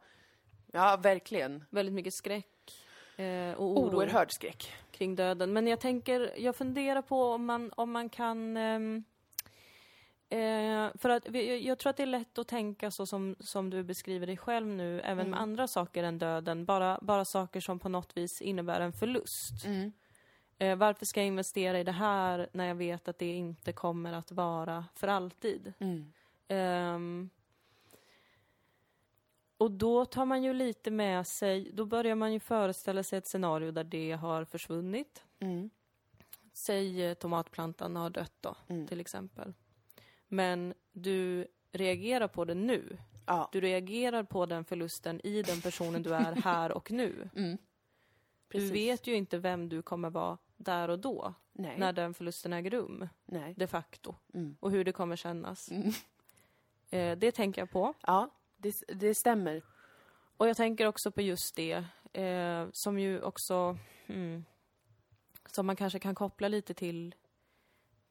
ja 0.72 1.00
verkligen. 1.04 1.64
Väldigt 1.70 1.96
mycket 1.96 2.14
skräck 2.14 2.74
eh, 3.18 3.52
och 3.54 3.78
oro 3.80 3.98
Oerhörd 3.98 4.32
skräck. 4.32 4.74
kring 4.92 5.16
döden. 5.16 5.54
Men 5.54 5.68
jag 5.68 5.80
tänker, 5.80 6.34
jag 6.40 6.56
funderar 6.56 7.02
på 7.02 7.24
om 7.24 7.46
man, 7.46 7.72
om 7.76 7.92
man 7.92 8.10
kan... 8.10 8.58
ehm, 8.58 9.04
eh, 10.38 10.92
för 10.96 11.10
att 11.10 11.28
vi- 11.30 11.68
jag, 11.68 11.80
tror 11.80 11.90
att 11.90 11.98
det 11.98 12.04
är 12.04 12.08
lätt 12.08 12.38
att 12.38 12.48
tänka 12.48 12.92
så 12.92 13.06
som, 13.06 13.36
som 13.40 13.70
du 13.70 13.84
beskriver 13.84 14.28
dig 14.28 14.38
själv 14.38 14.68
nu, 14.68 15.02
även 15.02 15.30
med 15.30 15.40
andra 15.42 15.68
saker 15.68 16.04
än 16.04 16.18
döden. 16.18 16.66
Bara, 16.66 17.00
bara 17.02 17.26
saker 17.26 17.60
som 17.60 17.80
på 17.80 17.90
något 17.90 18.18
vis 18.18 18.42
innebär 18.42 18.82
en 18.82 18.94
förlust. 18.94 19.66
Mm. 19.66 19.92
Eh, 20.58 20.76
varför 20.76 21.06
ska 21.06 21.20
jag 21.20 21.28
investera 21.28 21.80
i 21.80 21.84
det 21.84 21.92
här 21.92 22.50
när 22.54 22.66
jag 22.66 22.76
vet 22.76 23.08
att 23.08 23.18
det 23.20 23.34
inte 23.34 23.74
kommer 23.74 24.14
att 24.14 24.32
vara 24.32 24.86
för 24.96 25.08
alltid? 25.08 25.74
Mm. 25.80 26.14
Ehm, 26.48 27.30
och 29.58 29.72
då 29.72 30.06
tar 30.06 30.26
man 30.26 30.44
ju 30.44 30.54
lite 30.54 30.92
med 30.92 31.28
sig, 31.28 31.72
då 31.74 31.86
börjar 31.86 32.16
man 32.16 32.34
ju 32.34 32.40
föreställa 32.40 33.04
sig 33.04 33.18
ett 33.18 33.28
scenario 33.28 33.72
där 33.72 33.84
det 33.84 34.12
har 34.12 34.46
försvunnit. 34.46 35.24
Mm. 35.40 35.70
Säg 36.54 37.06
eh, 37.06 37.14
tomatplantan 37.14 37.96
har 37.96 38.10
dött 38.10 38.34
då, 38.42 38.56
Mm. 38.68 38.88
till 38.88 39.00
exempel. 39.00 39.54
Men 40.34 40.74
du 40.92 41.48
reagerar 41.72 42.28
på 42.28 42.46
det 42.46 42.56
nu. 42.56 42.98
Ja. 43.26 43.50
Du 43.52 43.62
reagerar 43.62 44.24
på 44.24 44.46
den 44.46 44.66
förlusten 44.66 45.22
i 45.24 45.42
den 45.42 45.62
personen 45.62 46.04
du 46.04 46.16
är 46.16 46.36
här 46.44 46.72
och 46.72 46.92
nu. 46.92 47.30
Mm. 47.36 47.58
Du 48.48 48.72
vet 48.72 49.08
ju 49.08 49.16
inte 49.16 49.38
vem 49.38 49.70
du 49.70 49.82
kommer 49.82 50.10
vara 50.10 50.38
där 50.58 50.90
och 50.90 51.00
då, 51.00 51.34
Nej. 51.52 51.80
när 51.80 51.94
den 51.94 52.14
förlusten 52.14 52.54
äger 52.54 52.72
rum, 52.72 53.08
Nej. 53.26 53.54
de 53.58 53.68
facto. 53.68 54.16
Mm. 54.34 54.58
Och 54.60 54.72
hur 54.72 54.84
det 54.84 54.92
kommer 54.92 55.16
kännas. 55.16 55.72
Mm. 55.72 55.92
Eh, 56.90 57.18
det 57.18 57.32
tänker 57.32 57.62
jag 57.62 57.72
på. 57.72 57.94
Ja, 58.02 58.30
det, 58.58 58.84
det 58.88 59.16
stämmer. 59.16 59.62
Och 60.38 60.48
jag 60.48 60.58
tänker 60.58 60.88
också 60.88 61.12
på 61.12 61.22
just 61.22 61.56
det, 61.56 61.84
eh, 62.14 62.68
som 62.72 63.00
ju 63.00 63.22
också, 63.22 63.78
mm, 64.08 64.46
som 65.46 65.66
man 65.66 65.76
kanske 65.76 66.00
kan 66.00 66.16
koppla 66.16 66.48
lite 66.48 66.74
till, 66.74 67.16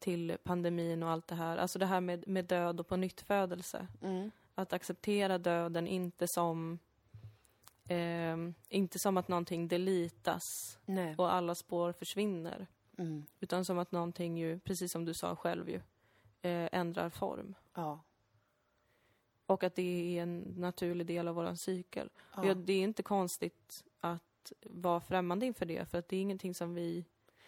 till 0.02 0.36
pandemin 0.42 1.02
och 1.02 1.10
allt 1.10 1.26
det 1.26 1.34
här. 1.34 1.56
Alltså 1.56 1.78
det 1.78 1.86
här 1.86 2.00
med, 2.00 2.28
med 2.28 2.44
död 2.44 2.80
och 2.80 2.88
på 2.88 2.96
nyttfödelse. 2.96 3.86
Mm. 4.02 4.30
Att 4.54 4.72
acceptera 4.72 5.38
döden 5.38 5.86
inte 5.86 6.28
som, 6.28 6.78
eh, 7.88 8.36
inte 8.68 8.98
som 8.98 9.16
att 9.16 9.28
någonting 9.28 9.68
delitas 9.68 10.78
Nej. 10.84 11.14
och 11.18 11.32
alla 11.32 11.54
spår 11.54 11.92
försvinner. 11.92 12.66
Mm. 12.98 13.26
Utan 13.40 13.64
som 13.64 13.78
att 13.78 13.92
någonting 13.92 14.38
ju, 14.38 14.58
precis 14.58 14.92
som 14.92 15.04
du 15.04 15.14
sa 15.14 15.36
själv 15.36 15.68
ju, 15.68 15.80
eh, 16.42 16.68
ändrar 16.72 17.10
form. 17.10 17.54
Ja. 17.74 18.00
Och 19.46 19.64
att 19.64 19.74
det 19.74 20.18
är 20.18 20.22
en 20.22 20.38
naturlig 20.56 21.06
del 21.06 21.28
av 21.28 21.34
våran 21.34 21.56
cykel. 21.56 22.10
Ja. 22.36 22.46
jag, 22.46 22.56
det 22.56 22.72
är 22.72 22.82
inte 22.82 23.02
konstigt 23.02 23.84
att 24.00 24.52
vara 24.60 25.00
främmande 25.00 25.46
inför 25.46 25.66
det, 25.66 25.88
för 25.88 25.98
att 25.98 26.08
det 26.08 26.16
är 26.16 26.20
ingenting 26.20 26.54
som 26.54 26.74
vi 26.74 27.04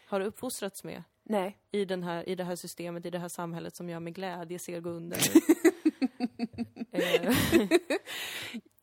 har 0.07 0.21
uppfostrats 0.21 0.85
med 0.85 1.03
Nej. 1.25 1.59
i, 1.72 1.85
den 1.85 2.03
här, 2.03 2.29
i 2.29 2.35
det 2.35 2.45
här 2.45 2.57
systemet, 2.57 3.07
i 3.07 3.11
det 3.11 3.18
här 3.18 3.29
samhället 3.29 3.77
som 3.77 3.89
jag 3.89 4.03
med 4.03 4.14
glädje 4.14 4.59
ser 4.59 4.81
gå 4.81 4.91
under. 4.91 5.18
eh, 6.93 7.33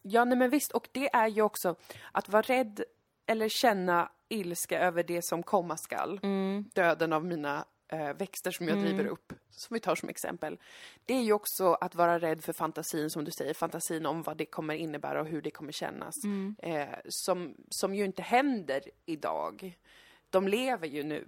Ja, 0.01 0.25
nej 0.25 0.37
men 0.37 0.49
visst. 0.49 0.71
Och 0.71 0.89
det 0.91 1.09
är 1.13 1.27
ju 1.27 1.41
också 1.41 1.75
att 2.11 2.29
vara 2.29 2.41
rädd 2.41 2.83
eller 3.25 3.49
känna 3.49 4.11
ilska 4.29 4.79
över 4.79 5.03
det 5.03 5.25
som 5.25 5.43
komma 5.43 5.77
skall. 5.77 6.19
mm, 6.23 6.65
Döden 6.73 7.13
av 7.13 7.25
mina 7.25 7.65
eh, 7.87 8.13
växter 8.13 8.51
som 8.51 8.67
jag 8.67 8.77
driver 8.83 9.05
upp, 9.05 9.33
som 9.49 9.73
vi 9.73 9.79
tar 9.79 9.95
som 9.95 10.09
exempel. 10.09 10.59
Det 11.05 11.13
är 11.13 11.21
ju 11.23 11.33
också 11.33 11.73
att 11.73 11.95
vara 11.95 12.19
rädd 12.19 12.43
för 12.43 12.53
fantasin, 12.53 13.09
som 13.09 13.23
du 13.25 13.31
säger, 13.31 13.53
fantasin 13.53 14.05
om 14.05 14.21
vad 14.23 14.37
det 14.37 14.45
kommer 14.45 14.73
innebära 14.73 15.21
och 15.21 15.27
hur 15.27 15.41
det 15.41 15.51
kommer 15.51 15.71
kännas. 15.71 16.15
Eh, 16.59 16.95
som, 17.09 17.55
som 17.69 17.95
ju 17.95 18.05
inte 18.05 18.21
händer 18.21 18.81
idag. 19.05 19.77
De 20.29 20.47
lever 20.47 20.87
ju 20.87 21.03
nu. 21.03 21.27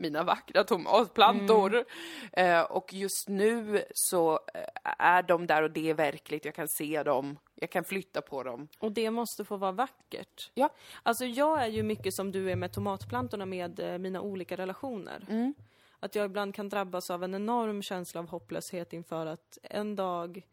Mm, 0.00 0.12
mina 0.12 0.24
vackra 0.24 0.64
tomatplantor. 0.64 1.84
Eh, 2.32 2.62
och 2.62 2.94
just 2.94 3.28
nu 3.28 3.84
så 3.94 4.32
eh, 4.54 4.92
är 4.98 5.22
de 5.22 5.46
där 5.46 5.62
och 5.62 5.70
det 5.70 5.90
är 5.90 5.94
verkligt. 5.94 6.44
Jag 6.44 6.54
kan 6.54 6.68
se 6.68 7.02
dem, 7.02 7.38
jag 7.54 7.70
kan 7.70 7.84
flytta 7.84 8.20
på 8.20 8.42
dem. 8.42 8.68
och 8.78 8.92
det 8.92 9.10
måste 9.10 9.44
få 9.44 9.56
vara 9.56 9.72
vackert. 9.72 10.50
Ja. 10.54 10.70
Alltså 11.02 11.24
jag 11.24 11.62
är 11.62 11.68
ju 11.68 11.82
mycket 11.82 12.14
som 12.14 12.32
du 12.32 12.50
är 12.50 12.56
med 12.56 12.72
tomatplantorna 12.72 13.46
med 13.46 13.80
eh, 13.80 13.98
mina 13.98 14.20
olika 14.20 14.56
relationer. 14.56 15.26
Mm. 15.28 15.54
Att 16.00 16.14
jag 16.14 16.24
ibland 16.24 16.54
kan 16.54 16.68
drabbas 16.68 17.10
av 17.10 17.24
en 17.24 17.34
enorm 17.34 17.82
känsla 17.82 18.20
av 18.20 18.28
hopplöshet 18.28 18.92
inför 18.92 19.26
att 19.26 19.58
en 19.62 19.96
dag... 19.96 20.46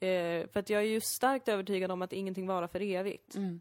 Eh, 0.00 0.46
för 0.48 0.56
att 0.56 0.70
jag 0.70 0.82
är 0.82 0.86
ju 0.86 1.00
starkt 1.00 1.48
övertygad 1.48 1.90
om 1.90 2.02
att 2.02 2.12
ingenting 2.12 2.46
varar 2.46 2.66
för 2.66 2.82
evigt. 2.82 3.34
Mm. 3.34 3.60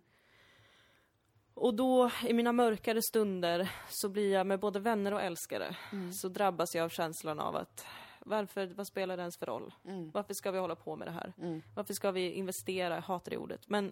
Och 1.53 1.73
då, 1.73 2.11
i 2.27 2.33
mina 2.33 2.51
mörkare 2.51 3.01
stunder, 3.01 3.71
så 3.89 4.09
blir 4.09 4.33
jag 4.33 4.47
med 4.47 4.59
både 4.59 4.79
vänner 4.79 5.13
och 5.13 5.21
älskare, 5.21 5.75
Mm. 5.91 6.13
så 6.13 6.27
drabbas 6.29 6.75
jag 6.75 6.83
av 6.85 6.89
känslan 6.89 7.39
av 7.39 7.55
att 7.55 7.85
varför, 8.19 8.65
vad 8.67 8.87
spelar 8.87 9.17
det 9.17 9.21
ens 9.21 9.37
för 9.37 9.45
roll? 9.45 9.73
Mm. 9.85 10.11
Varför 10.11 10.33
ska 10.33 10.51
vi 10.51 10.59
hålla 10.59 10.75
på 10.75 10.95
med 10.95 11.07
det 11.07 11.11
här? 11.11 11.33
Mm. 11.37 11.61
Varför 11.75 11.93
ska 11.93 12.11
vi 12.11 12.31
investera, 12.31 12.95
jag 12.95 13.01
hatar 13.01 13.31
det 13.31 13.37
ordet, 13.37 13.69
men 13.69 13.91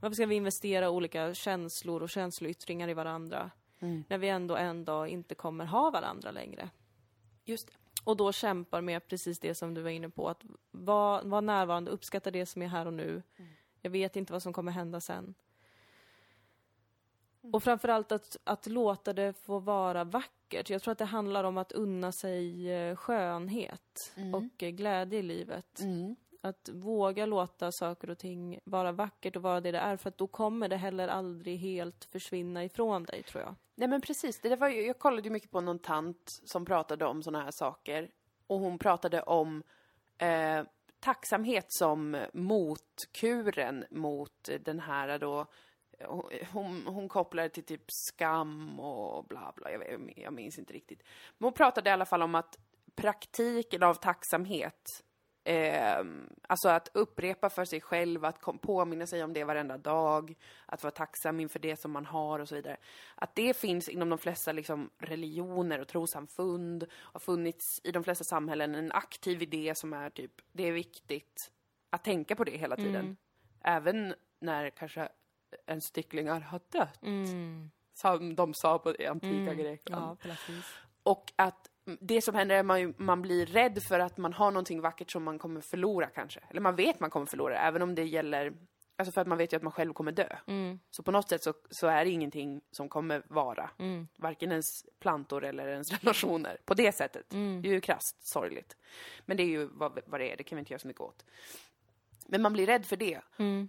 varför 0.00 0.14
ska 0.14 0.26
vi 0.26 0.34
investera 0.34 0.90
olika 0.90 1.34
känslor 1.34 2.02
och 2.02 2.10
känsloyttringar 2.10 2.88
i 2.88 2.94
varandra? 2.94 3.50
Mm. 3.80 4.04
När 4.08 4.18
vi 4.18 4.28
ändå 4.28 4.56
en 4.56 4.84
dag 4.84 5.08
inte 5.08 5.34
kommer 5.34 5.64
ha 5.64 5.90
varandra 5.90 6.30
längre. 6.30 6.70
Just 7.44 7.66
det. 7.66 7.72
Och 8.04 8.16
då 8.16 8.32
kämpar 8.32 8.80
med 8.80 9.06
precis 9.08 9.38
det 9.40 9.54
som 9.54 9.74
du 9.74 9.82
var 9.82 9.90
inne 9.90 10.10
på, 10.10 10.28
att 10.28 10.42
vara 10.70 11.22
var 11.22 11.40
närvarande, 11.42 11.90
uppskatta 11.90 12.30
det 12.30 12.46
som 12.46 12.62
är 12.62 12.66
här 12.66 12.86
och 12.86 12.92
nu. 12.94 13.22
Jag 13.82 13.90
vet 13.90 14.16
inte 14.16 14.32
vad 14.32 14.42
som 14.42 14.52
kommer 14.52 14.72
hända 14.72 15.00
sen. 15.00 15.34
Och 17.52 17.62
framförallt 17.62 18.12
att, 18.12 18.36
att 18.44 18.66
låta 18.66 19.12
det 19.12 19.32
få 19.32 19.58
vara 19.58 20.04
vackert. 20.04 20.70
Jag 20.70 20.82
tror 20.82 20.92
att 20.92 20.98
det 20.98 21.04
handlar 21.04 21.44
om 21.44 21.58
att 21.58 21.72
unna 21.72 22.12
sig 22.12 22.72
eh, 22.72 22.96
skönhet 22.96 24.12
och 24.34 24.62
eh, 24.62 24.70
glädje 24.70 25.18
i 25.18 25.22
livet. 25.22 25.80
Mm. 25.80 26.16
Att 26.40 26.68
våga 26.72 27.26
låta 27.26 27.72
saker 27.72 28.10
och 28.10 28.18
ting 28.18 28.58
vara 28.64 28.92
vackert 28.92 29.36
och 29.36 29.42
vara 29.42 29.60
det 29.60 29.72
det 29.72 29.78
är, 29.78 29.96
för 29.96 30.08
att 30.08 30.18
då 30.18 30.26
kommer 30.26 30.68
det 30.68 30.76
heller 30.76 31.08
aldrig 31.08 31.58
helt 31.58 32.04
försvinna 32.04 32.64
ifrån 32.64 33.04
dig, 33.04 33.22
tror 33.22 33.42
jag. 33.42 33.54
Nej 33.74 33.88
men 33.88 34.00
precis, 34.00 34.40
det 34.40 34.56
var 34.56 34.68
ju, 34.68 34.86
jag 34.86 34.98
kollade 34.98 35.22
ju 35.22 35.30
mycket 35.30 35.50
på 35.50 35.60
någon 35.60 35.78
tant 35.78 36.40
som 36.44 36.64
pratade 36.64 37.06
om 37.06 37.22
såna 37.22 37.42
här 37.42 37.50
saker. 37.50 38.10
Och 38.46 38.58
hon 38.58 38.78
pratade 38.78 39.22
om 39.22 39.62
eh, 40.18 40.62
tacksamhet 41.00 41.72
som 41.72 42.16
motkuren 42.32 43.84
mot 43.90 44.50
den 44.60 44.80
här 44.80 45.18
då 45.18 45.46
hon, 46.52 46.86
hon 46.86 47.08
kopplade 47.08 47.48
till 47.48 47.64
typ 47.64 47.90
skam 47.90 48.80
och 48.80 49.24
bla 49.24 49.52
bla, 49.56 49.72
jag, 49.72 50.12
jag 50.16 50.32
minns 50.32 50.58
inte 50.58 50.72
riktigt. 50.72 51.02
Men 51.38 51.46
hon 51.46 51.52
pratade 51.52 51.90
i 51.90 51.92
alla 51.92 52.04
fall 52.04 52.22
om 52.22 52.34
att 52.34 52.58
praktiken 52.94 53.82
av 53.82 53.94
tacksamhet 53.94 55.02
Eh, 55.46 56.04
alltså 56.48 56.68
att 56.68 56.88
upprepa 56.94 57.50
för 57.50 57.64
sig 57.64 57.80
själv, 57.80 58.24
att 58.24 58.40
kom, 58.40 58.58
påminna 58.58 59.06
sig 59.06 59.24
om 59.24 59.32
det 59.32 59.44
varenda 59.44 59.78
dag, 59.78 60.34
att 60.66 60.82
vara 60.82 60.90
tacksam 60.90 61.40
inför 61.40 61.58
det 61.58 61.76
som 61.76 61.90
man 61.90 62.06
har 62.06 62.38
och 62.38 62.48
så 62.48 62.54
vidare. 62.54 62.76
Att 63.14 63.34
det 63.34 63.56
finns 63.56 63.88
inom 63.88 64.08
de 64.08 64.18
flesta 64.18 64.52
liksom, 64.52 64.90
religioner 64.98 65.80
och 65.80 65.88
trosamfund, 65.88 66.86
har 66.92 67.20
funnits 67.20 67.80
i 67.84 67.92
de 67.92 68.04
flesta 68.04 68.24
samhällen 68.24 68.74
en 68.74 68.92
aktiv 68.92 69.42
idé 69.42 69.74
som 69.74 69.92
är 69.92 70.10
typ, 70.10 70.32
det 70.52 70.68
är 70.68 70.72
viktigt 70.72 71.50
att 71.90 72.04
tänka 72.04 72.36
på 72.36 72.44
det 72.44 72.56
hela 72.56 72.76
tiden. 72.76 73.16
Även 73.64 74.14
när 74.40 74.70
kanske 74.70 75.08
en 75.66 75.80
stycklingar 75.80 76.40
har 76.40 76.60
dött, 76.72 77.00
som 77.94 78.34
de 78.34 78.54
sa 78.54 78.78
på 78.78 78.92
det 78.92 79.06
antika 79.06 79.54
Grekland. 79.54 80.18
Ja. 80.22 80.32
Och 81.02 81.32
att 81.36 81.70
det 82.00 82.22
som 82.22 82.34
händer 82.34 82.54
är 82.56 82.60
att 82.60 82.66
man, 82.66 82.94
man 82.96 83.22
blir 83.22 83.46
rädd 83.46 83.78
för 83.88 84.00
att 84.00 84.16
man 84.16 84.32
har 84.32 84.50
någonting 84.50 84.80
vackert 84.80 85.10
som 85.10 85.24
man 85.24 85.38
kommer 85.38 85.60
förlora 85.60 86.06
kanske. 86.06 86.40
Eller 86.50 86.60
man 86.60 86.76
vet 86.76 87.00
man 87.00 87.10
kommer 87.10 87.26
förlora, 87.26 87.58
även 87.58 87.82
om 87.82 87.94
det 87.94 88.04
gäller 88.04 88.52
Alltså 88.98 89.12
för 89.12 89.20
att 89.20 89.26
man 89.26 89.38
vet 89.38 89.52
ju 89.52 89.56
att 89.56 89.62
man 89.62 89.72
själv 89.72 89.92
kommer 89.92 90.12
dö. 90.12 90.36
Så 90.90 91.02
på 91.02 91.10
något 91.10 91.28
sätt 91.28 91.42
så, 91.42 91.54
så 91.70 91.86
är 91.86 92.04
det 92.04 92.10
ingenting 92.10 92.60
som 92.70 92.88
kommer 92.88 93.22
vara. 93.28 93.70
Varken 94.18 94.50
ens 94.50 94.66
plantor 95.00 95.44
eller 95.44 95.68
ens 95.68 95.92
relationer. 96.02 96.58
På 96.64 96.74
det 96.74 96.92
sättet. 96.92 97.26
Det 97.62 97.68
är 97.68 97.72
ju 97.72 97.80
krasst 97.80 98.28
sorgligt. 98.28 98.76
Men 99.24 99.36
det 99.36 99.42
är 99.42 99.46
ju 99.48 99.68
vad, 99.72 99.98
vad 100.06 100.20
det 100.20 100.32
är, 100.32 100.36
det 100.36 100.42
kan 100.42 100.56
vi 100.56 100.60
inte 100.60 100.72
göra 100.72 100.78
så 100.78 100.88
mycket 100.88 101.00
åt. 101.00 101.24
Men 102.28 102.42
man 102.42 102.52
blir 102.52 102.66
rädd 102.66 102.86
för 102.86 102.96
det. 102.96 103.20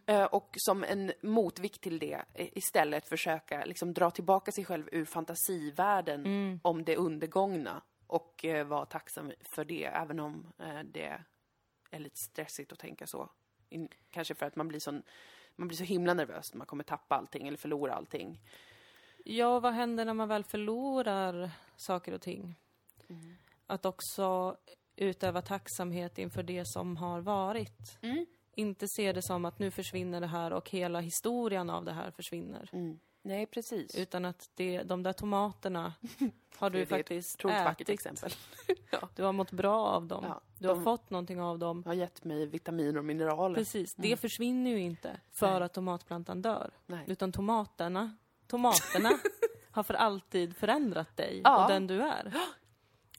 Eh, 0.05 0.24
och 0.24 0.49
som 0.55 0.84
en 0.84 1.12
motvikt 1.22 1.82
till 1.82 1.99
det 1.99 2.22
istället 2.36 3.10
försöka 3.10 3.66
liksom 3.66 3.93
dra 3.93 4.12
tillbaka 4.12 4.51
sig 4.51 4.66
själv 4.66 4.89
ur 4.91 5.05
fantasivärlden 5.05 6.26
om 6.64 6.84
det 6.84 6.95
undergångna. 6.95 7.82
Och 8.08 8.45
eh, 8.45 8.68
vara 8.68 8.86
tacksam 8.86 9.32
för 9.55 9.66
det, 9.66 9.86
även 9.86 10.20
om 10.20 10.53
eh, 10.60 10.80
det 10.80 11.24
är 11.91 11.99
lite 11.99 12.18
stressigt 12.32 12.72
att 12.72 12.80
tänka 12.80 13.08
så. 13.08 13.30
Kanske 14.10 14.36
för 14.36 14.45
att 14.45 14.55
man 14.55 14.68
blir, 14.68 14.80
sån, 14.80 15.03
man 15.55 15.68
blir 15.68 15.78
så 15.78 15.84
himla 15.84 16.14
nervös 16.14 16.53
när 16.53 16.58
man 16.58 16.68
kommer 16.68 16.84
tappa 16.84 17.16
allting 17.16 17.47
eller 17.47 17.58
förlora 17.58 17.93
allting. 17.93 18.39
Ja, 19.26 19.60
vad 19.60 19.74
händer 19.74 20.05
när 20.05 20.14
man 20.14 20.28
väl 20.28 20.43
förlorar 20.43 21.51
saker 21.76 22.14
och 22.14 22.22
ting? 22.22 22.55
Mm. 23.10 23.36
Att 23.68 23.86
också 23.86 24.58
utöva 24.95 25.41
tacksamhet 25.41 26.18
inför 26.18 26.43
det 26.43 26.64
som 26.66 26.97
har 26.97 27.22
varit. 27.22 27.97
Mm. 28.01 28.26
Inte 28.58 28.88
se 28.88 29.14
det 29.14 29.22
som 29.22 29.45
att 29.45 29.60
nu 29.60 29.72
försvinner 29.72 30.22
det 30.22 30.28
här 30.28 30.53
och 30.53 30.70
hela 30.70 30.99
historien 30.99 31.70
av 31.70 31.86
det 31.86 31.91
här 31.91 32.12
försvinner. 32.12 32.70
Mm. 32.74 32.99
Nej, 33.22 33.45
precis. 33.45 33.95
Utan 33.95 34.26
att 34.26 34.49
det, 34.55 34.84
de 34.84 35.03
där 35.03 35.14
tomaterna 35.14 35.93
har 36.58 36.70
du 36.70 36.86
faktiskt 36.86 37.45
ätit. 37.45 37.89
exempel. 37.89 38.32
Du 39.16 39.24
har 39.24 39.32
mått 39.34 39.51
bra 39.51 39.86
av 39.86 40.05
dem. 40.08 40.26
Ja, 40.28 40.41
du 40.60 40.68
har 40.68 40.76
de- 40.76 40.84
fått 40.84 41.10
någonting 41.10 41.41
av 41.41 41.60
dem. 41.60 41.84
har 41.86 41.93
gett 41.93 42.24
mig 42.24 42.45
vitaminer 42.45 42.97
och 42.97 43.05
mineraler. 43.05 43.55
Precis, 43.55 43.95
det 43.95 44.18
försvinner 44.18 44.72
ju 44.72 44.80
inte 44.80 45.20
för 45.32 45.53
Nej. 45.53 45.64
att 45.64 45.74
tomatplantan 45.74 46.41
dör. 46.41 46.72
Nej. 46.86 47.03
Utan 47.08 47.32
tomaterna, 47.32 48.16
tomaterna 48.47 49.10
har 49.72 49.84
för 49.84 49.93
alltid 49.93 50.55
förändrat 50.55 51.18
dig 51.18 51.41
Ja. 51.43 51.64
och 51.64 51.72
den 51.72 51.88
du 51.88 52.01
är. 52.01 52.34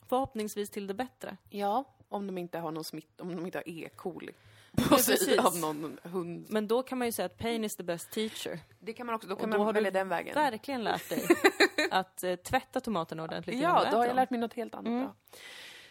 Förhoppningsvis 0.07 0.69
till 0.69 0.87
det 0.87 0.93
bättre. 0.93 1.37
Ja, 1.49 1.83
om 2.09 2.27
de 2.27 2.37
inte 2.37 2.59
har 2.59 2.71
någon 2.71 2.83
smitt, 2.83 3.21
om 3.21 3.35
de 3.35 3.45
inte 3.45 3.57
har 3.57 3.69
E. 3.69 3.89
coli 3.95 4.31
på 4.71 4.95
sig 4.97 5.17
precis. 5.17 5.39
av 5.39 5.57
någon 5.57 5.99
hund. 6.03 6.47
Men 6.49 6.67
då 6.67 6.83
kan 6.83 6.97
man 6.97 7.07
ju 7.07 7.11
säga 7.11 7.25
att 7.25 7.37
pain 7.37 7.63
is 7.63 7.75
the 7.75 7.83
best 7.83 8.11
teacher. 8.11 8.59
Det 8.79 8.93
kan 8.93 9.05
man 9.05 9.15
också, 9.15 9.27
då 9.27 9.33
Och 9.35 9.41
kan 9.41 9.49
då 9.49 9.57
man 9.57 9.65
har 9.65 9.73
välja 9.73 9.91
du 9.91 9.99
den 9.99 10.09
vägen. 10.09 10.33
Verkligen 10.35 10.83
lärt 10.83 11.09
dig 11.09 11.27
att 11.91 12.23
eh, 12.23 12.35
tvätta 12.35 12.79
tomaterna 12.79 13.23
ordentligt 13.23 13.59
Ja, 13.59 13.83
du 13.85 13.91
då 13.91 13.97
har 13.97 14.05
jag 14.05 14.15
lärt 14.15 14.29
mig 14.29 14.39
något 14.39 14.53
helt 14.53 14.75
annat. 14.75 14.87
Mm. 14.87 15.09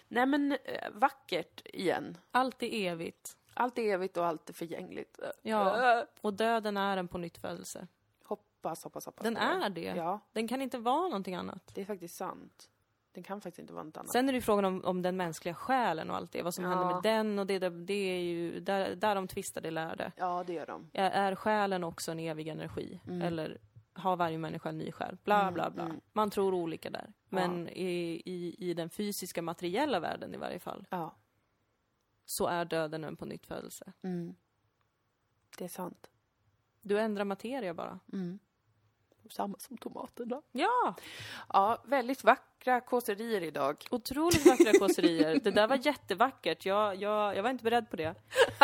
Nej 0.08 0.26
men, 0.26 0.52
eh, 0.52 0.90
vackert 0.92 1.62
igen. 1.64 2.18
Allt 2.30 2.62
är 2.62 2.72
evigt. 2.72 3.36
Allt 3.54 3.78
är 3.78 3.82
evigt 3.82 4.16
och 4.16 4.26
allt 4.26 4.48
är 4.48 4.54
förgängligt. 4.54 5.20
Ja. 5.42 6.04
Och 6.20 6.34
döden 6.34 6.76
är 6.76 6.96
en 6.96 7.08
pånyttfödelse. 7.08 7.86
Hoppas, 8.24 8.84
hoppas, 8.84 9.06
hoppas. 9.06 9.24
Den 9.24 9.36
är 9.36 9.70
det. 9.70 9.80
Ja, 9.96 10.20
Den 10.32 10.48
kan 10.48 10.62
inte 10.62 10.78
vara 10.78 11.02
någonting 11.02 11.34
annat. 11.34 11.70
det 11.74 11.80
är 11.80 11.84
faktiskt 11.84 12.16
sant. 12.16 12.68
Den 13.18 13.22
kan 13.22 13.40
faktiskt 13.40 13.58
inte 13.58 13.72
vara 13.72 13.84
något 13.84 13.96
annat. 13.96 14.12
Sen 14.12 14.28
är 14.28 14.32
det 14.32 14.36
ju 14.36 14.42
frågan 14.42 14.64
om, 14.64 14.84
om 14.84 15.02
den 15.02 15.16
mänskliga 15.16 15.54
själen 15.54 16.10
och 16.10 16.16
allt 16.16 16.32
det. 16.32 16.42
Vad 16.42 16.54
som 16.54 16.64
Ja. 16.64 16.70
händer 16.70 16.94
med 16.94 17.02
den 17.02 17.38
och 17.38 17.46
det, 17.46 17.58
det, 17.58 17.70
det 17.70 17.94
är 17.94 18.20
ju 18.20 18.60
där, 18.60 18.96
där 18.96 19.14
de 19.14 19.28
tvistar 19.28 19.60
det 19.60 19.70
lärde. 19.70 20.12
Ja, 20.16 20.44
det 20.46 20.52
gör 20.52 20.66
de. 20.66 20.90
Är, 20.92 21.10
är 21.10 21.34
själen 21.34 21.84
också 21.84 22.12
en 22.12 22.18
evig 22.18 22.48
energi? 22.48 23.00
Eller 23.22 23.58
har 23.92 24.16
varje 24.16 24.38
människa 24.38 24.68
en 24.68 24.78
ny 24.78 24.92
själ? 24.92 25.16
Bla, 25.24 25.52
bla, 25.52 25.70
bla. 25.70 25.90
Man 26.12 26.30
tror 26.30 26.54
olika 26.54 26.90
där. 26.90 27.12
Men 27.28 27.68
i, 27.68 28.22
i, 28.24 28.54
i 28.70 28.74
den 28.74 28.90
fysiska, 28.90 29.42
materiella 29.42 30.00
världen 30.00 30.34
i 30.34 30.36
varje 30.36 30.58
fall, 30.58 30.86
Ja. 30.90 31.16
så 32.24 32.46
är 32.46 32.64
döden 32.64 33.04
en 33.04 33.16
pånyttfödelse. 33.16 33.92
Mm. 34.02 34.34
Det 35.58 35.64
är 35.64 35.68
sant. 35.68 36.10
Du 36.80 36.98
ändrar 37.00 37.24
materia 37.24 37.74
bara. 37.74 37.98
Samma 39.28 39.58
som 39.58 39.78
tomaterna. 39.78 40.42
Ja! 40.52 40.94
Ja, 41.48 41.82
väldigt 41.84 42.24
vackra 42.24 42.80
kåserier 42.80 43.42
idag. 43.42 43.84
Otroligt 43.90 44.46
vackra 44.46 44.72
kåserier. 44.78 45.40
Det 45.44 45.50
där 45.50 45.68
var 45.68 45.86
jättevackert. 45.86 46.66
Jag, 46.66 46.96
jag, 46.96 47.36
jag 47.36 47.42
var 47.42 47.50
inte 47.50 47.64
beredd 47.64 47.90
på 47.90 47.96
det. 47.96 48.14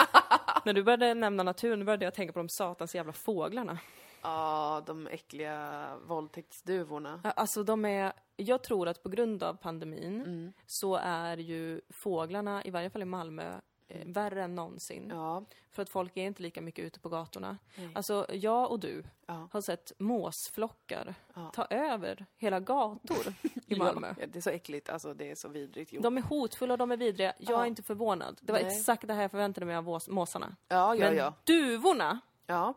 När 0.65 0.73
du 0.73 0.83
började 0.83 1.15
nämna 1.15 1.43
naturen, 1.43 1.85
började 1.85 2.05
jag 2.05 2.15
tänka 2.15 2.33
på 2.33 2.39
de 2.39 2.49
satans 2.49 2.95
jävla 2.95 3.13
fåglarna. 3.13 3.79
Ja, 4.23 4.83
de 4.87 5.07
äckliga 5.07 5.87
våldtäktsduvorna. 6.07 7.21
Alltså 7.37 7.63
de 7.63 7.85
är, 7.85 8.13
jag 8.37 8.63
tror 8.63 8.89
att 8.89 9.03
på 9.03 9.09
grund 9.09 9.43
av 9.43 9.55
pandemin 9.55 10.53
så 10.67 10.97
är 10.97 11.37
ju 11.37 11.81
fåglarna, 11.91 12.65
i 12.65 12.71
varje 12.71 12.91
fall 12.91 13.03
i 13.03 13.05
Malmö, 13.05 13.61
eh, 13.89 14.07
värre 14.07 14.45
än 14.45 14.55
någonsin. 14.55 15.09
Ja, 15.11 15.45
För 15.71 15.83
att 15.83 15.89
folk 15.91 16.17
är 16.17 16.23
inte 16.27 16.43
lika 16.43 16.61
mycket 16.61 16.85
ute 16.85 17.01
på 17.01 17.09
gatorna. 17.09 17.59
Nej. 17.77 17.89
Alltså 17.95 18.27
jag 18.31 18.71
och 18.71 18.81
du 18.81 19.05
Ja. 19.27 19.49
har 19.53 19.61
sett 19.61 19.93
måsflockar 19.99 21.15
Ja. 21.35 21.51
ta 21.55 21.65
över 21.65 22.27
hela 22.37 22.61
gator 22.61 23.35
i 23.67 23.77
Malmö. 23.77 24.15
Det 24.29 24.37
är 24.37 24.41
så 24.41 24.51
äckligt, 24.51 24.89
alltså 24.89 25.15
det 25.15 25.31
är 25.31 25.35
så 25.35 25.49
vidrigt 25.49 25.93
gjort. 25.93 26.03
De 26.03 26.17
är 26.19 26.23
hotfulla 26.23 26.77
de 26.77 26.93
är 26.93 26.97
vidriga. 26.97 27.33
Jag 27.39 27.61
är 27.63 27.67
inte 27.67 27.83
förvånad. 27.83 28.39
Det 28.43 28.53
var 28.53 28.61
Nej. 28.63 28.77
exakt 28.79 29.07
det 29.07 29.15
här 29.15 29.23
jag 29.23 29.31
förväntade 29.31 29.67
mig 29.67 29.77
av 29.77 30.01
måsarna. 30.09 30.57
Ja, 30.69 30.95
ja, 30.95 31.05
Men 31.07 31.17
ja. 31.17 31.35
duvorna, 31.45 32.21
Ja. 32.47 32.75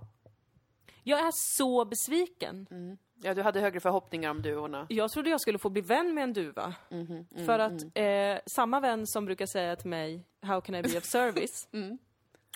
jag 1.03 1.19
är 1.19 1.31
så 1.33 1.85
besviken. 1.85 2.67
Mm. 2.71 2.97
Ja, 3.21 3.33
du 3.33 3.41
hade 3.41 3.59
högre 3.59 3.79
förhoppningar 3.79 4.31
om 4.31 4.41
duvorna. 4.41 4.85
Jag 4.89 5.11
trodde 5.11 5.29
jag 5.29 5.41
skulle 5.41 5.57
få 5.57 5.69
bli 5.69 5.81
vän 5.81 6.13
med 6.13 6.23
en 6.23 6.33
duva. 6.33 6.75
Mhm, 6.89 7.25
mm, 7.35 7.45
För 7.45 7.59
att 7.59 7.83
eh, 7.93 8.37
samma 8.45 8.79
vän 8.79 9.07
som 9.07 9.25
brukar 9.25 9.45
säga 9.45 9.75
till 9.75 9.89
mig 9.89 10.23
How 10.41 10.61
can 10.61 10.75
I 10.75 10.81
be 10.81 10.97
of 10.97 11.03
service? 11.03 11.67
Mm. 11.73 11.97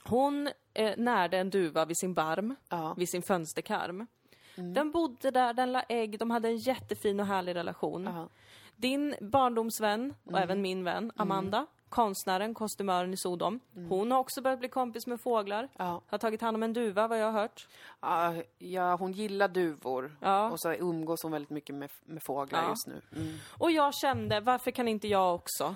Hon 0.04 0.50
eh, 0.74 0.98
närde 0.98 1.38
en 1.38 1.50
duva 1.50 1.86
vid 1.86 1.98
sin 1.98 2.14
barm, 2.14 2.56
Ja. 2.70 2.86
Mm. 2.86 2.94
vid 2.98 3.10
sin 3.10 3.22
fönsterkarm. 3.22 4.08
Den 4.56 4.92
bodde 4.92 5.32
där, 5.32 5.54
den 5.54 5.72
la 5.72 5.82
ägg, 5.90 6.20
de 6.20 6.32
hade 6.32 6.48
en 6.48 6.58
jättefin 6.58 7.20
och 7.20 7.26
härlig 7.26 7.56
relation. 7.56 8.04
Ja. 8.04 8.30
Din 8.76 9.16
barndomsvän, 9.22 10.14
och 10.24 10.32
Mm. 10.32 10.44
även 10.44 10.62
min 10.62 10.84
vän, 10.84 11.12
Amanda, 11.16 11.66
konstnären, 11.92 12.54
kostymören 12.54 13.14
i 13.14 13.18
Sodom. 13.18 13.60
Hon 13.90 14.12
har 14.12 14.20
också 14.20 14.42
börjat 14.42 14.60
bli 14.60 14.70
kompis 14.70 15.08
med 15.08 15.22
fåglar. 15.22 15.60
Mm. 15.60 15.70
Ja. 15.78 16.02
Har 16.08 16.18
tagit 16.18 16.42
hand 16.42 16.56
om 16.56 16.64
en 16.64 16.74
duva, 16.74 17.08
vad 17.08 17.20
jag 17.20 17.32
har 17.32 17.42
hört. 17.42 17.68
Ja, 18.02 18.34
ja, 18.58 18.96
hon 18.96 19.12
gillar 19.12 19.48
duvor. 19.48 20.18
Ja. 20.22 20.52
Och 20.52 20.60
så 20.62 20.74
umgås 20.74 21.24
hon 21.24 21.32
väldigt 21.32 21.50
mycket 21.50 21.76
med, 21.76 21.90
med 22.06 22.24
fåglar 22.24 22.64
Ja. 22.64 22.70
just 22.70 22.88
nu. 22.88 23.02
Mm. 23.22 23.38
Och 23.58 23.72
jag 23.72 23.96
kände, 23.96 24.40
varför 24.40 24.72
kan 24.72 24.88
inte 24.88 25.08
jag 25.08 25.36
också? 25.36 25.76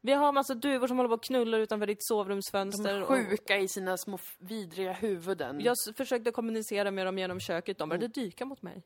Vi 0.00 0.12
har 0.12 0.28
en 0.28 0.34
massa 0.34 0.54
duvor 0.54 0.86
som 0.86 0.96
håller 0.96 1.08
på 1.08 1.14
och 1.14 1.24
knullar 1.24 1.58
utanför 1.58 1.86
ditt 1.86 1.98
De 1.98 2.02
sovrumsfönster. 2.14 2.94
är 2.94 3.02
och- 3.02 3.08
sjuka 3.08 3.58
i 3.58 3.68
sina 3.68 3.96
små 3.96 4.18
vidriga 4.38 4.92
huvuden. 4.92 5.60
Jag 5.60 5.74
försökte 5.96 6.30
kommunicera 6.30 6.90
med 6.90 7.06
dem 7.06 7.18
genom 7.18 7.40
köket, 7.40 7.78
de 7.78 7.88
började 7.88 8.08
dyka 8.08 8.44
mot 8.44 8.62
mig. 8.62 8.82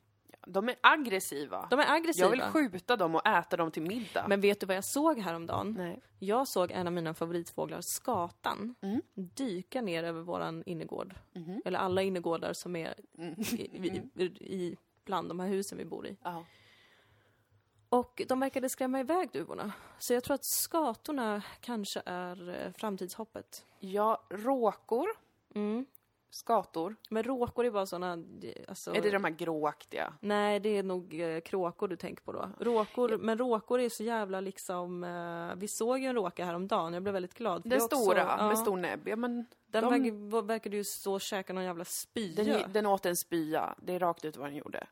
De 0.51 0.69
är 0.69 0.75
aggressiva. 0.81 1.67
De 1.69 1.79
är 1.79 1.93
aggressiva. 1.93 2.25
Jag 2.25 2.31
vill 2.31 2.41
skjuta 2.41 2.95
dem 2.97 3.15
och 3.15 3.27
äta 3.27 3.57
dem 3.57 3.71
till 3.71 3.81
middag. 3.83 4.25
Men 4.27 4.41
vet 4.41 4.59
du 4.59 4.65
vad 4.65 4.75
jag 4.75 4.85
såg 4.85 5.19
häromdagen? 5.19 5.73
Nej. 5.77 6.01
Jag 6.19 6.47
såg 6.47 6.71
en 6.71 6.87
av 6.87 6.93
mina 6.93 7.13
favoritfåglar, 7.13 7.79
skatan, 7.81 8.75
Mm. 8.81 9.01
dyka 9.15 9.81
ner 9.81 10.03
över 10.03 10.21
våran 10.21 10.63
innergård. 10.65 11.15
Mhm. 11.33 11.61
Eller 11.65 11.79
alla 11.79 12.01
innergårdar 12.01 12.53
som 12.53 12.75
är 12.75 12.93
Mm. 13.17 13.33
i, 13.39 13.87
i, 14.15 14.23
i, 14.39 14.77
bland 15.05 15.27
de 15.29 15.39
här 15.39 15.47
husen 15.47 15.77
vi 15.77 15.85
bor 15.85 16.07
i. 16.07 16.17
Ja. 16.23 16.45
Och 17.89 18.21
de 18.27 18.39
verkade 18.39 18.69
skrämma 18.69 18.99
iväg 18.99 19.29
duvorna. 19.33 19.71
Så 19.99 20.13
jag 20.13 20.23
tror 20.23 20.33
att 20.35 20.45
skatorna 20.45 21.41
kanske 21.61 22.01
är 22.05 22.49
eh, 22.65 22.71
framtidshoppet. 22.71 23.65
ja, 23.79 24.23
råkor, 24.29 25.07
Mm. 25.55 25.85
Skator. 26.29 26.95
Men 27.09 27.23
råkor 27.23 27.65
är 27.65 27.71
bara 27.71 27.85
såna, 27.85 28.17
alltså... 28.67 28.95
Är 28.95 29.01
det 29.01 29.11
de 29.11 29.23
här 29.23 29.31
gråaktiga? 29.31 30.13
Nej, 30.21 30.59
det 30.59 30.69
är 30.77 30.83
nog 30.83 31.19
eh, 31.21 31.39
kråkor 31.41 31.87
du 31.87 31.95
tänker 31.95 32.23
på 32.23 32.31
då. 32.31 32.49
Råkor, 32.59 33.17
men 33.17 33.37
råkor 33.37 33.79
är 33.79 33.89
så 33.89 34.03
jävla 34.03 34.41
liksom... 34.41 35.03
Eh, 35.03 35.55
vi 35.57 35.67
såg 35.67 35.99
ju 35.99 36.05
en 36.05 36.15
råka 36.15 36.45
häromdagen, 36.45 36.93
jag 36.93 37.03
blev 37.03 37.13
väldigt 37.13 37.33
glad. 37.33 37.61
Den 37.63 37.71
är 37.71 37.75
också- 37.83 37.95
stora 37.97 38.19
ja, 38.39 38.47
med 38.47 38.57
stor 38.57 38.77
näbb. 38.77 39.07
Ja, 39.07 39.15
men 39.15 39.45
Den 39.67 39.83
de- 39.83 39.89
verkar, 39.89 40.41
verkar 40.41 40.69
ju 40.71 40.83
stå 40.83 41.13
och 41.13 41.21
käka 41.21 41.53
någon 41.53 41.63
jävla 41.63 41.85
spya. 41.85 42.43
den, 42.43 42.73
den 42.73 42.85
åt 42.85 43.05
en 43.05 43.15
spya. 43.15 43.75
Det 43.81 43.93
är 43.93 43.99
rakt 43.99 44.25
ut 44.25 44.37
vad 44.37 44.47
den 44.47 44.55
gjorde. 44.55 44.87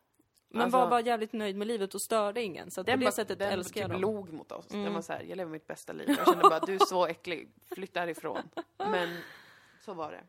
men 0.50 0.62
alltså- 0.62 0.78
var 0.78 0.90
bara 0.90 1.02
jävligt 1.02 1.34
nöjd 1.34 1.56
med 1.56 1.68
livet 1.68 1.96
och 1.96 2.02
störde 2.02 2.42
ingen. 2.44 2.72
Så 2.72 2.82
att 2.82 2.88
på 2.88 2.92
det 2.92 2.98
bara- 2.98 3.12
sättet 3.12 3.40
den 3.40 3.50
älskar 3.52 3.82
jag 3.82 3.90
typ 3.90 4.02
dem. 4.02 4.02
log 4.02 4.34
mot 4.34 4.52
oss. 4.52 4.68
Den 4.68 4.94
var 4.94 5.02
så 5.02 5.14
här, 5.14 5.22
jag 5.24 5.38
lever 5.38 5.52
mitt 5.52 5.68
bästa 5.68 5.94
liv. 5.94 6.10
Jag 6.18 6.26
kände 6.28 6.42
bara, 6.50 6.60
du 6.60 6.76
är 6.76 6.86
så 6.86 7.06
äcklig. 7.08 7.52
Flytta 7.76 8.00
härifrån. 8.00 8.38
Men 8.78 9.18
så 9.86 9.94
var 9.94 10.12
det. 10.12 10.24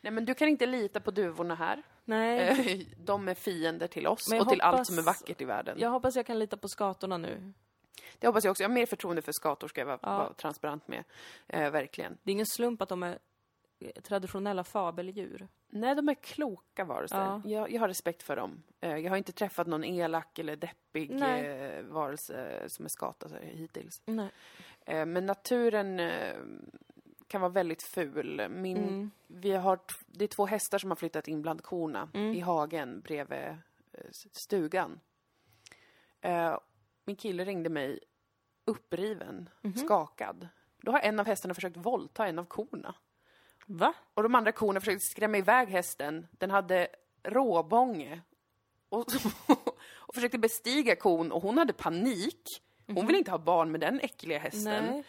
Nej 0.00 0.12
men 0.12 0.24
du 0.24 0.34
kan 0.34 0.48
inte 0.48 0.66
lita 0.66 1.00
på 1.00 1.10
duvorna 1.10 1.54
här. 1.54 1.82
Nej, 2.04 2.38
Eh, 2.80 2.86
De 3.04 3.28
är 3.28 3.34
fiender 3.34 3.86
till 3.86 4.06
oss 4.06 4.32
och 4.40 4.48
till 4.48 4.60
allt 4.60 4.72
hoppas- 4.74 4.86
som 4.88 4.98
är 4.98 5.02
vackert 5.02 5.40
i 5.40 5.44
världen. 5.44 5.76
jag 5.80 5.90
hoppas 5.90 6.16
jag 6.16 6.26
kan 6.26 6.38
lita 6.38 6.56
på 6.56 6.68
skatorna 6.68 7.16
nu. 7.16 7.52
Det 8.18 8.26
hoppas 8.26 8.44
jag 8.44 8.50
också. 8.50 8.62
Jag 8.62 8.68
har 8.70 8.74
mer 8.74 8.86
förtroende 8.86 9.22
för 9.22 9.32
skator 9.32 9.68
ska 9.68 9.80
jag 9.80 9.86
vara, 9.86 9.98
Ja. 10.02 10.18
vara 10.18 10.32
transparent 10.32 10.88
med. 10.88 11.04
Eh, 11.46 11.70
verkligen. 11.70 12.18
Det 12.22 12.30
är 12.30 12.32
ingen 12.32 12.46
slump 12.46 12.82
att 12.82 12.88
de 12.88 13.02
är 13.02 13.18
eh, 13.80 13.90
traditionella 14.02 14.64
fabeldjur. 14.64 15.48
Nej, 15.70 15.94
de 15.94 16.08
är 16.08 16.14
kloka 16.14 16.84
varelser. 16.84 17.16
Ja. 17.18 17.42
Jag, 17.44 17.70
jag 17.72 17.80
har 17.80 17.88
respekt 17.88 18.22
för 18.22 18.36
dem. 18.36 18.62
Eh, 18.80 18.96
jag 18.96 19.10
har 19.10 19.16
inte 19.16 19.32
träffat 19.32 19.66
någon 19.66 19.84
elak 19.84 20.38
eller 20.38 20.56
deppig 20.56 21.10
Nej. 21.10 21.82
varelse 21.82 22.64
som 22.68 22.84
är 22.84 22.88
skata 22.88 23.28
hittills. 23.42 24.02
Nej. 24.06 24.30
Men 25.06 25.26
naturen 25.26 26.00
kan 27.28 27.40
vara 27.40 27.52
väldigt 27.52 27.82
ful. 27.82 28.48
Min, 28.50 28.76
Mm. 28.76 29.10
vi 29.26 29.52
har, 29.52 29.78
det 30.06 30.24
är 30.24 30.28
två 30.28 30.46
hästar 30.46 30.78
som 30.78 30.90
har 30.90 30.96
flyttat 30.96 31.28
in 31.28 31.42
bland 31.42 31.62
korna 31.62 32.08
Mm. 32.14 32.34
i 32.34 32.40
hagen 32.40 33.00
bredvid 33.00 33.38
eh, 33.92 34.04
stugan. 34.32 35.00
Eh, 36.20 36.58
min 37.04 37.16
kille 37.16 37.44
ringde 37.44 37.70
mig 37.70 37.98
uppriven, 38.64 39.48
Mhm. 39.60 39.76
skakad. 39.76 40.48
Då 40.82 40.92
har 40.92 40.98
en 41.00 41.20
av 41.20 41.26
hästarna 41.26 41.54
försökt 41.54 41.76
våldta 41.76 42.26
en 42.26 42.38
av 42.38 42.44
korna. 42.44 42.94
Va? 43.66 43.94
Och 44.14 44.22
de 44.22 44.34
andra 44.34 44.52
korna 44.52 44.80
försökte 44.80 45.04
skrämma 45.06 45.38
iväg 45.38 45.68
hästen. 45.68 46.26
Den 46.30 46.50
hade 46.50 46.88
råbånge. 47.22 48.20
Och, 48.88 48.98
och 49.96 50.14
försökte 50.14 50.38
bestiga 50.38 50.96
kon 50.96 51.32
och 51.32 51.42
hon 51.42 51.58
hade 51.58 51.72
panik. 51.72 52.42
Hon 52.86 53.06
ville 53.06 53.18
inte 53.18 53.30
ha 53.30 53.38
barn 53.38 53.70
med 53.70 53.80
den 53.80 54.00
äckliga 54.00 54.38
hästen. 54.38 54.84
Nej. 54.84 55.04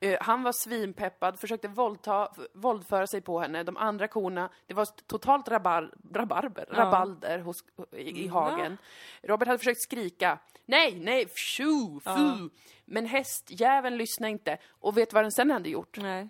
Eh, 0.00 0.18
han 0.20 0.42
var 0.42 0.52
svinpeppad, 0.52 1.40
försökte 1.40 1.68
våldta, 1.68 2.28
våldföra 2.54 3.06
sig 3.06 3.20
på 3.20 3.40
henne. 3.40 3.62
De 3.62 3.76
andra 3.76 4.08
korna, 4.08 4.50
det 4.66 4.74
var 4.74 4.86
totalt 5.06 5.48
rabar, 5.48 5.94
rabarber, 6.14 6.66
rabalder 6.70 7.38
hos, 7.38 7.64
i, 7.92 8.24
i 8.24 8.26
hagen. 8.28 8.76
Robert 9.22 9.48
hade 9.48 9.58
försökt 9.58 9.82
skrika 9.82 10.38
nej, 10.66 10.98
nej, 11.00 11.28
tjo, 11.34 12.00
fu. 12.00 12.50
Men 12.84 13.06
hästjäveln 13.06 13.96
lyssnade 13.96 14.30
inte. 14.30 14.58
Och 14.68 14.96
vet 14.96 15.12
vad 15.12 15.24
den 15.24 15.32
sen 15.32 15.50
hade 15.50 15.68
gjort? 15.68 15.98
Nej. 15.98 16.28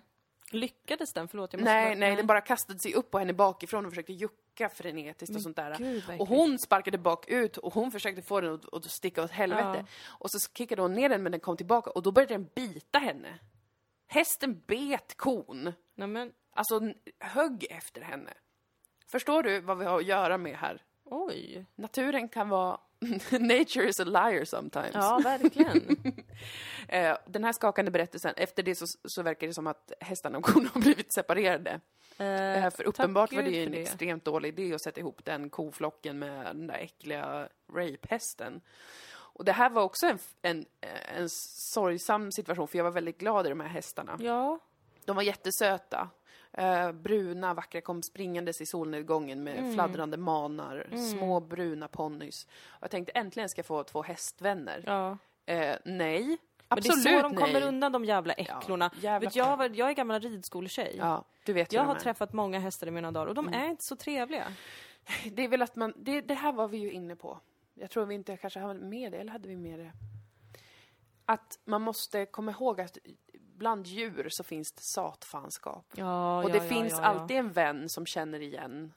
Lyckades 0.51 1.13
den? 1.13 1.27
Förlåt, 1.27 1.53
jag 1.53 1.59
måste 1.59 1.73
Nej, 1.73 1.89
bara- 1.89 1.99
nej, 1.99 2.15
den 2.15 2.27
bara 2.27 2.41
kastade 2.41 2.79
sig 2.79 2.93
upp 2.93 3.11
på 3.11 3.19
henne 3.19 3.33
bakifrån 3.33 3.85
och 3.85 3.91
försökte 3.91 4.13
jucka 4.13 4.69
frenetiskt 4.69 5.35
och 5.35 5.41
sånt 5.41 5.55
där. 5.55 5.75
gud, 5.77 6.03
och 6.19 6.27
hon 6.27 6.59
sparkade 6.59 6.97
bakut 6.97 7.57
och 7.57 7.73
hon 7.73 7.91
försökte 7.91 8.21
få 8.21 8.41
den 8.41 8.53
att, 8.53 8.73
att 8.73 8.85
sticka 8.85 9.23
åt 9.23 9.31
helvete. 9.31 9.85
Och 10.05 10.31
så 10.31 10.39
kickade 10.53 10.81
hon 10.81 10.93
ner 10.93 11.09
den 11.09 11.23
men 11.23 11.31
den 11.31 11.41
kom 11.41 11.57
tillbaka 11.57 11.89
och 11.89 12.03
då 12.03 12.11
började 12.11 12.33
den 12.33 12.49
bita 12.55 12.99
henne. 12.99 13.39
Hästen 14.11 14.61
bet 14.67 15.17
kon. 15.17 15.73
Nej, 15.95 16.07
men 16.07 16.31
Alltså 16.53 16.81
högg 17.19 17.65
efter 17.69 18.01
henne. 18.01 18.33
Förstår 19.07 19.43
du 19.43 19.59
vad 19.59 19.77
vi 19.77 19.85
har 19.85 19.97
att 19.99 20.05
göra 20.05 20.37
med 20.37 20.55
här? 20.57 20.81
oj. 21.05 21.65
Naturen 21.75 22.29
kan 22.29 22.49
vara... 22.49 22.79
Nature 23.31 23.89
is 23.89 23.99
a 23.99 24.03
liar 24.03 24.45
sometimes. 24.45 24.91
Ja, 24.93 25.19
verkligen. 25.23 25.97
Eh, 26.87 27.17
den 27.27 27.43
här 27.43 27.53
skakande 27.53 27.91
berättelsen, 27.91 28.33
efter 28.37 28.63
det 28.63 28.75
så, 28.75 28.85
så 29.03 29.21
verkar 29.23 29.47
det 29.47 29.53
som 29.53 29.67
att 29.67 29.91
hästarna 29.99 30.37
och 30.37 30.43
korna 30.43 30.69
har 30.73 30.81
blivit 30.81 31.13
separerade. 31.13 31.71
Eh, 32.17 32.69
för 32.69 32.83
uppenbart 32.83 33.33
var 33.33 33.43
det 33.43 33.49
ju 33.49 33.63
en 33.63 33.71
det. 33.71 33.81
extremt 33.81 34.25
dålig 34.25 34.59
idé 34.59 34.73
att 34.73 34.81
sätta 34.81 34.99
ihop 34.99 35.25
den 35.25 35.49
koflocken 35.49 36.19
med 36.19 36.45
den 36.45 36.67
där 36.67 36.77
äckliga 36.77 37.49
rapehästen. 37.73 38.61
Och 39.39 39.45
det 39.45 39.51
här 39.51 39.69
var 39.69 39.81
också 39.83 40.05
en, 40.07 40.19
en, 40.41 40.65
en 41.15 41.27
sorgsam 41.73 42.31
situation, 42.31 42.67
för 42.67 42.77
jag 42.77 42.83
var 42.83 42.91
väldigt 42.91 43.17
glad 43.17 43.45
i 43.45 43.49
de 43.49 43.59
här 43.59 43.67
hästarna. 43.67 44.17
Ja. 44.19 44.59
De 45.05 45.15
var 45.15 45.23
jättesöta. 45.23 46.09
Eh, 46.53 46.91
bruna, 46.91 47.53
vackra, 47.53 47.81
kom 47.81 48.03
springandes 48.03 48.61
i 48.61 48.65
solnedgången 48.65 49.43
med 49.43 49.57
Mm. 49.57 49.73
fladdrande 49.73 50.17
manar, 50.17 50.87
små 51.11 51.39
bruna 51.39 51.87
ponnys. 51.87 52.47
Jag 52.81 52.91
tänkte 52.91 53.11
äntligen 53.11 53.49
ska 53.49 53.59
jag 53.59 53.65
få 53.65 53.83
två 53.83 54.01
hästvänner. 54.03 54.83
ja. 54.85 55.17
Eh, 55.45 55.75
nej, 55.85 56.23
Men 56.27 56.37
absolut 56.67 57.03
det 57.03 57.09
är 57.09 57.21
så 57.21 57.27
de 57.29 57.35
nej. 57.35 57.43
kommer 57.45 57.67
undan, 57.67 57.91
de 57.91 58.05
jävla 58.05 58.33
äcklorna. 58.33 58.91
jävla 59.01 59.27
Vet 59.27 59.35
jag, 59.35 59.57
var- 59.57 59.69
jag 59.73 59.89
är 59.89 59.93
gammal 59.93 60.21
ridskoletjej. 60.21 60.95
Ja, 60.97 61.23
du 61.45 61.53
vet 61.53 61.73
Jag 61.73 61.83
har 61.83 61.93
här. 61.93 62.01
träffat 62.01 62.33
många 62.33 62.59
hästar 62.59 62.87
i 62.87 62.91
mina 62.91 63.11
dagar 63.11 63.27
och 63.27 63.35
de 63.35 63.47
Mm. 63.47 63.61
är 63.61 63.67
inte 63.69 63.83
så 63.83 63.95
trevliga. 63.95 64.47
Det 65.31 65.43
är 65.43 65.47
väl 65.47 65.61
att 65.61 65.75
man, 65.75 65.93
det, 65.97 66.21
det 66.21 66.33
här 66.33 66.51
var 66.51 66.67
vi 66.67 66.77
ju 66.77 66.91
inne 66.91 67.15
på. 67.15 67.39
Jag 67.79 67.89
tror 67.89 68.05
vi 68.05 68.15
inte 68.15 68.37
kanske 68.37 68.59
hade 68.59 68.79
med 68.79 69.11
det, 69.11 69.17
eller 69.17 69.31
hade 69.31 69.47
vi 69.47 69.55
med 69.55 69.79
det? 69.79 69.91
Att 71.25 71.59
man 71.65 71.81
måste 71.81 72.25
komma 72.25 72.51
ihåg 72.51 72.81
att 72.81 72.97
bland 73.39 73.87
djur 73.87 74.27
så 74.29 74.43
finns 74.43 74.71
det 74.71 74.81
satfanskap. 74.81 75.85
Ja, 75.95 76.43
och 76.43 76.49
det 76.51 76.57
ja, 76.57 76.63
finns 76.63 76.91
ja, 76.93 77.01
alltid 77.01 77.37
en 77.37 77.51
vän 77.51 77.89
som 77.89 78.05
känner 78.05 78.39
igen. 78.39 78.93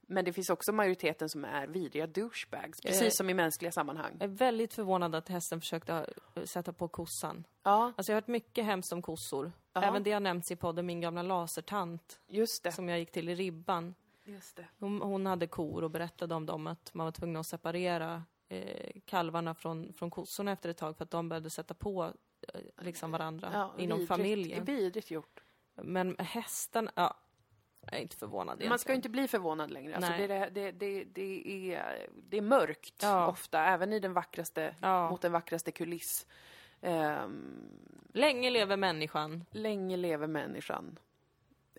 Men 0.00 0.24
det 0.24 0.32
finns 0.32 0.50
också 0.50 0.72
majoriteten 0.72 1.28
som 1.28 1.44
är 1.44 1.66
vidriga 1.66 2.06
douchebags, 2.06 2.80
precis 2.80 3.02
Eh. 3.02 3.10
som 3.10 3.30
i 3.30 3.34
mänskliga 3.34 3.72
sammanhang. 3.72 4.16
Jag 4.20 4.30
är 4.30 4.34
väldigt 4.34 4.74
förvånad 4.74 5.14
att 5.14 5.28
hästen 5.28 5.60
försökte 5.60 6.06
sätta 6.44 6.72
på 6.72 6.88
kossan. 6.88 7.46
Ja, 7.62 7.92
Alltså 7.96 8.12
jag 8.12 8.16
har 8.16 8.20
hört 8.22 8.28
mycket 8.28 8.64
hemskt 8.64 8.92
om 8.92 9.02
kossor. 9.02 9.52
Även 9.74 10.02
det 10.02 10.12
har 10.12 10.20
nämnts 10.20 10.50
i 10.50 10.56
podden, 10.56 10.86
min 10.86 11.00
gamla 11.00 11.22
lasertant 11.22 12.20
just 12.28 12.62
det. 12.64 12.72
som 12.72 12.88
jag 12.88 12.98
gick 12.98 13.12
till 13.12 13.28
i 13.28 13.34
Ribban. 13.34 13.94
Hon, 14.78 15.00
hon 15.02 15.26
hade 15.26 15.46
kor 15.46 15.84
och 15.84 15.90
berättade 15.90 16.34
om 16.34 16.46
dem 16.46 16.66
att 16.66 16.94
man 16.94 17.04
var 17.04 17.12
tvungen 17.12 17.36
att 17.36 17.46
separera 17.46 18.22
eh, 18.48 18.90
kalvarna 19.04 19.54
från, 19.54 19.92
från 19.92 20.10
kossorna 20.10 20.52
efter 20.52 20.68
ett 20.68 20.76
tag 20.76 20.96
för 20.96 21.04
att 21.04 21.10
de 21.10 21.28
började 21.28 21.50
sätta 21.50 21.74
på 21.74 22.12
eh, 22.54 22.60
liksom 22.84 23.10
varandra 23.10 23.50
Ja, 23.52 23.74
inom 23.78 23.98
vidrigt. 23.98 24.08
familjen. 24.08 24.64
Vidrigt 24.64 25.10
gjort. 25.10 25.40
Men 25.74 26.16
hästen, 26.18 26.88
ja, 26.94 27.16
jag 27.80 27.94
är 27.98 28.02
inte 28.02 28.16
förvånad 28.16 28.48
egentligen. 28.48 28.68
Man 28.70 28.78
ska 28.78 28.92
ju 28.92 28.96
inte 28.96 29.08
bli 29.08 29.28
förvånad 29.28 29.70
längre. 29.70 29.96
Alltså 29.96 30.12
det, 30.12 30.24
är, 30.34 30.50
det, 30.50 30.70
det, 30.72 31.04
det, 31.04 31.72
är, 31.74 32.08
det 32.16 32.36
är 32.36 32.42
mörkt 32.42 33.02
Ja. 33.02 33.28
ofta, 33.28 33.64
även 33.64 33.92
i 33.92 34.00
den 34.00 34.12
vackraste, 34.12 34.74
Ja. 34.80 35.10
mot 35.10 35.20
den 35.22 35.32
vackraste 35.32 35.72
kuliss. 35.72 36.26
Ehm, 36.80 37.78
Länge 38.12 38.50
lever 38.50 38.76
människan. 38.76 39.44
länge 39.50 39.96
lever 39.96 40.26
människan. 40.26 40.98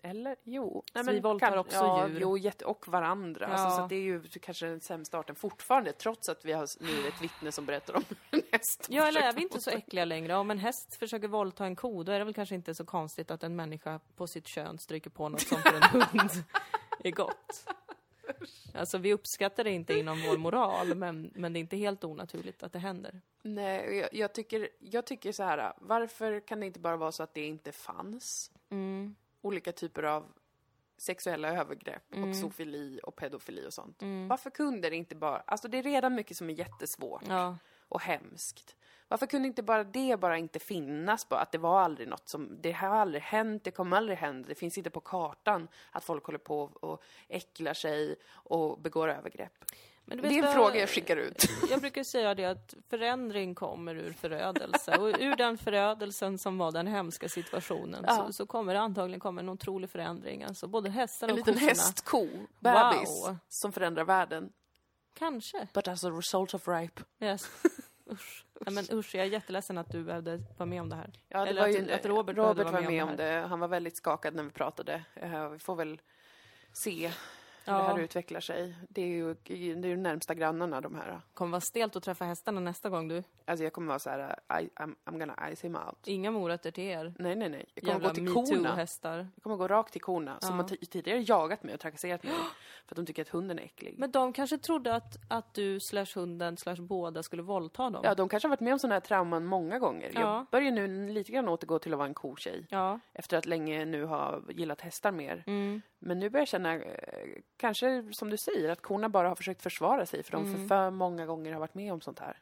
Eller? 0.02 0.36
Jo. 0.44 0.84
Så 1.04 1.12
vi 1.12 1.20
våldtar 1.20 1.56
också 1.56 1.76
ja, 1.76 2.08
djur. 2.08 2.18
Jo, 2.20 2.50
och 2.64 2.88
varandra. 2.88 3.48
Ja. 3.50 3.54
Alltså, 3.54 3.82
så 3.82 3.86
det 3.86 3.96
är 3.96 4.00
ju 4.00 4.22
kanske 4.22 4.66
den 4.66 4.80
sämsta 4.80 5.18
arten 5.18 5.36
fortfarande, 5.36 5.92
trots 5.92 6.28
att 6.28 6.44
vi 6.44 6.52
har 6.52 6.68
nu 6.80 7.08
ett 7.08 7.22
vittne 7.22 7.52
som 7.52 7.66
berättar 7.66 7.96
om 7.96 8.04
en 8.30 8.42
häst. 8.52 8.86
Ja, 8.90 9.08
eller 9.08 9.20
är 9.20 9.32
vi 9.32 9.42
inte 9.42 9.60
så 9.60 9.70
äckliga 9.70 10.04
längre? 10.04 10.36
Om 10.36 10.50
en 10.50 10.58
häst 10.58 10.96
försöker 10.96 11.28
våldta 11.28 11.64
en 11.64 11.76
ko, 11.76 12.02
då 12.02 12.12
är 12.12 12.18
det 12.18 12.24
väl 12.24 12.34
kanske 12.34 12.54
inte 12.54 12.74
så 12.74 12.84
konstigt 12.84 13.30
att 13.30 13.42
en 13.42 13.56
människa 13.56 14.00
på 14.16 14.26
sitt 14.26 14.46
kön 14.46 14.78
stryker 14.78 15.10
på 15.10 15.28
något 15.28 15.40
som 15.40 15.58
för 15.58 15.74
en 15.74 15.82
hund 15.82 16.30
är 17.04 17.10
gott. 17.10 17.66
Alltså, 18.74 18.98
vi 18.98 19.12
uppskattar 19.12 19.64
det 19.64 19.70
inte 19.70 19.98
inom 19.98 20.22
vår 20.28 20.36
moral, 20.36 20.94
men, 20.94 21.30
men 21.34 21.52
det 21.52 21.58
är 21.58 21.60
inte 21.60 21.76
helt 21.76 22.04
onaturligt 22.04 22.62
att 22.62 22.72
det 22.72 22.78
händer. 22.78 23.20
Nej, 23.42 23.96
jag, 23.96 24.08
jag, 24.14 24.32
tycker, 24.32 24.68
jag 24.78 25.06
tycker 25.06 25.32
så 25.32 25.42
här, 25.42 25.72
varför 25.76 26.40
kan 26.40 26.60
det 26.60 26.66
inte 26.66 26.80
bara 26.80 26.96
vara 26.96 27.12
så 27.12 27.22
att 27.22 27.34
det 27.34 27.46
inte 27.46 27.72
fanns 27.72 28.50
Mm. 28.70 29.14
Olika 29.48 29.72
typer 29.72 30.02
av 30.02 30.26
sexuella 30.96 31.48
övergrepp 31.60 32.14
Mm. 32.14 32.30
och 32.30 32.36
zoofili 32.36 33.00
och 33.02 33.16
pedofili 33.16 33.66
och 33.68 33.74
sånt? 33.74 34.02
Varför 34.28 34.50
kunde 34.50 34.90
det 34.90 34.96
inte 34.96 35.14
bara, 35.14 35.38
alltså 35.46 35.68
det 35.68 35.78
är 35.78 35.82
redan 35.82 36.14
mycket 36.14 36.36
som 36.36 36.50
är 36.50 36.54
jättesvårt 36.54 37.22
Ja. 37.28 37.56
och 37.88 38.00
hemskt. 38.00 38.76
Varför 39.08 39.26
kunde 39.26 39.48
inte 39.48 39.62
bara 39.62 39.84
det 39.84 40.20
bara 40.20 40.38
inte 40.38 40.58
finnas? 40.58 41.28
Bara 41.28 41.40
att 41.40 41.52
det 41.52 41.58
var 41.58 41.80
aldrig 41.80 42.08
något 42.08 42.28
som, 42.28 42.58
det 42.62 42.72
har 42.72 42.88
aldrig 42.88 43.22
hänt, 43.22 43.64
det 43.64 43.70
kommer 43.70 43.96
aldrig 43.96 44.18
hända, 44.18 44.48
det 44.48 44.54
finns 44.54 44.78
inte 44.78 44.90
på 44.90 45.00
kartan 45.00 45.68
att 45.92 46.04
folk 46.04 46.24
håller 46.24 46.38
på 46.38 46.60
och 46.62 47.02
äcklar 47.28 47.74
sig 47.74 48.16
och 48.30 48.80
begår 48.80 49.08
övergrepp. 49.08 49.64
Men 50.08 50.22
Det 50.22 50.28
är 50.28 50.38
en 50.38 50.44
vad- 50.44 50.54
fråga 50.54 50.80
jag 50.80 50.88
skickar 50.88 51.16
ut. 51.16 51.44
Jag 51.70 51.80
brukar 51.80 52.02
säga 52.04 52.34
det 52.34 52.44
att 52.44 52.74
förändring 52.90 53.54
kommer 53.54 53.94
ur 53.94 54.12
förödelse. 54.12 54.96
Och 54.98 55.06
ur 55.20 55.36
den 55.36 55.58
förödelsen 55.58 56.38
som 56.38 56.58
var 56.58 56.72
den 56.72 56.86
hemska 56.86 57.28
situationen 57.28 58.04
Ja. 58.06 58.16
så, 58.26 58.32
så 58.32 58.46
kommer 58.46 58.74
det 58.74 58.80
antagligen 58.80 59.20
komma 59.20 59.40
en 59.40 59.48
otrolig 59.48 59.90
förändring. 59.90 60.42
Alltså 60.44 60.66
både 60.66 60.90
hästarna 60.90 61.32
En 61.32 61.40
och 61.40 61.46
liten 61.46 61.54
kossorna. 61.54 61.70
hästko, 61.70 62.26
bebis, 62.60 63.24
Wow. 63.26 63.36
som 63.48 63.72
förändrar 63.72 64.04
världen. 64.04 64.52
Kanske. 65.18 65.68
But 65.74 65.88
as 65.88 66.04
a 66.04 66.10
result 66.10 66.54
of 66.54 66.68
rape. 66.68 67.02
Yes. 67.20 67.50
Usch. 68.12 68.44
Nej, 68.60 68.74
men 68.74 68.84
usch, 68.98 69.14
jag 69.14 69.26
är 69.26 69.30
jätteledsen 69.30 69.78
att 69.78 69.90
du 69.92 70.04
behövde 70.04 70.36
vara 70.56 70.66
med 70.66 70.80
om 70.82 70.88
det 70.88 70.96
här. 70.96 71.10
Ja, 71.28 71.44
det 71.44 71.50
Eller 71.50 71.60
var 71.60 71.68
att, 71.68 71.74
ju, 71.74 71.92
att 71.92 72.06
Robert, 72.06 72.36
behövde 72.36 72.62
Robert 72.62 72.72
vara 72.72 72.82
var 72.82 72.90
med 72.90 73.02
om 73.04 73.16
det. 73.16 73.30
det. 73.40 73.46
Han 73.46 73.60
var 73.60 73.68
väldigt 73.68 73.96
skakad 73.96 74.34
när 74.34 74.42
vi 74.42 74.50
pratade. 74.50 75.04
Eh, 75.14 75.48
vi 75.48 75.58
får 75.58 75.76
väl 75.76 76.00
se 76.72 77.10
hur 77.68 77.74
Ja. 77.76 77.82
det 77.82 77.88
här 77.88 77.98
utvecklar 77.98 78.40
sig. 78.40 78.74
Det 78.88 79.02
är 79.02 79.06
ju, 79.06 79.34
det 79.44 79.52
är 79.54 79.90
ju 79.90 79.96
närmsta 79.96 80.34
grannarna 80.34 80.80
de 80.80 80.94
här. 80.94 81.20
kommer 81.34 81.50
vara 81.50 81.60
stelt 81.60 81.96
att 81.96 82.02
träffa 82.02 82.24
hästarna 82.24 82.60
nästa 82.60 82.88
gång 82.90 83.08
du. 83.08 83.22
Alltså 83.44 83.64
jag 83.64 83.72
kommer 83.72 83.88
vara 83.88 83.98
så 83.98 84.10
här, 84.10 84.38
I, 84.60 84.68
I'm, 84.76 84.94
I'm 85.04 85.18
gonna 85.18 85.54
ice 85.54 85.64
him 85.64 85.76
out. 85.76 85.98
Inga 86.08 86.30
morötter 86.30 86.70
till 86.70 86.84
er. 86.84 87.14
Nej, 87.18 87.36
nej, 87.36 87.48
nej. 87.48 87.66
Jag 87.74 87.82
kommer 87.84 87.94
Jävla 87.94 88.08
gå 88.08 88.14
till 88.14 88.32
korna. 88.32 88.46
metoo-hästar. 88.68 89.28
Jag 89.34 89.42
kommer 89.42 89.56
gå 89.56 89.68
rakt 89.68 89.92
till 89.92 90.00
korna 90.00 90.40
som 90.40 90.56
Ja. 90.56 90.62
har 90.62 90.68
tidigare 90.86 91.20
jagat 91.28 91.62
mig 91.62 91.74
och 91.74 91.80
trakasserat 91.80 92.22
mig 92.22 92.32
för 92.86 92.94
att 92.94 92.96
de 92.96 93.06
tycker 93.06 93.22
att 93.22 93.28
hunden 93.28 93.58
är 93.58 93.62
äcklig. 93.62 93.94
Men 93.98 94.10
de 94.10 94.32
kanske 94.32 94.58
trodde 94.58 94.94
att, 94.94 95.16
att 95.28 95.54
du 95.54 95.80
slash 95.80 96.06
hunden 96.14 96.56
slash 96.56 96.76
båda 96.76 97.22
skulle 97.22 97.42
våldta 97.42 97.90
dem. 97.90 98.00
Ja, 98.04 98.14
de 98.14 98.28
kanske 98.28 98.46
har 98.48 98.50
varit 98.50 98.60
med 98.60 98.72
om 98.72 98.78
sådana 98.78 98.94
här 98.94 99.00
trauman 99.00 99.44
många 99.44 99.78
gånger. 99.78 100.10
Ja. 100.14 100.20
Jag 100.20 100.46
börjar 100.50 100.70
nu 100.70 101.08
lite 101.08 101.32
grann 101.32 101.48
återgå 101.48 101.78
till 101.78 101.92
att 101.92 101.98
vara 101.98 102.08
en 102.08 102.14
kotjej. 102.14 102.66
Ja. 102.70 103.00
Efter 103.14 103.36
att 103.36 103.46
länge 103.46 103.84
nu 103.84 104.04
ha 104.04 104.40
gillat 104.48 104.80
hästar 104.80 105.12
mer. 105.12 105.44
Mm. 105.46 105.82
Men 105.98 106.18
nu 106.18 106.30
börjar 106.30 106.40
jag 106.40 106.48
känna, 106.48 106.74
eh, 106.74 106.82
kanske 107.56 108.08
som 108.12 108.30
du 108.30 108.36
säger, 108.36 108.68
att 108.68 108.82
korna 108.82 109.08
bara 109.08 109.28
har 109.28 109.34
försökt 109.34 109.62
försvara 109.62 110.06
sig 110.06 110.22
för 110.22 110.32
de 110.32 110.44
Mm. 110.46 110.56
för, 110.56 110.66
för 110.68 110.90
många 110.90 111.26
gånger 111.26 111.52
har 111.52 111.60
varit 111.60 111.74
med 111.74 111.92
om 111.92 112.00
sånt 112.00 112.18
här. 112.18 112.36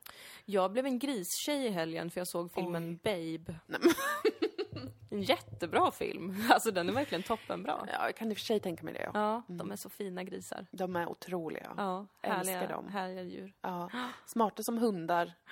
Jag 0.45 0.73
blev 0.73 0.87
en 0.87 0.99
gristjej 0.99 1.67
i 1.67 1.69
helgen 1.71 2.11
för 2.11 2.21
jag 2.21 2.29
såg 2.29 2.53
filmen 2.53 2.97
Babe. 3.05 3.55
en 5.11 5.23
jättebra 5.23 5.91
film. 5.91 6.35
Alltså 6.51 6.71
den 6.71 6.89
är 6.89 6.93
verkligen 6.93 7.23
toppenbra. 7.23 7.89
Ja, 7.93 8.07
jag 8.07 8.17
kan 8.17 8.31
i 8.31 8.35
och 8.35 8.39
för 8.39 8.45
sig 8.45 8.61
tänka 8.61 8.85
mig 8.85 8.95
det. 8.95 9.03
Ja. 9.03 9.11
Ja, 9.15 9.43
de 9.55 9.71
är 9.73 9.77
så 9.77 9.89
fina 9.89 10.23
grisar. 10.25 10.67
De 10.71 10.97
är 10.97 11.09
otroliga. 11.09 11.73
Ja, 11.77 12.07
Älskar 12.23 12.37
härliga, 12.55 12.67
dem. 12.77 12.89
härliga 12.89 13.23
djur. 13.23 13.53
Ja. 13.61 13.91
Smarta 14.27 14.63
som 14.63 14.79
hundar. 14.79 15.33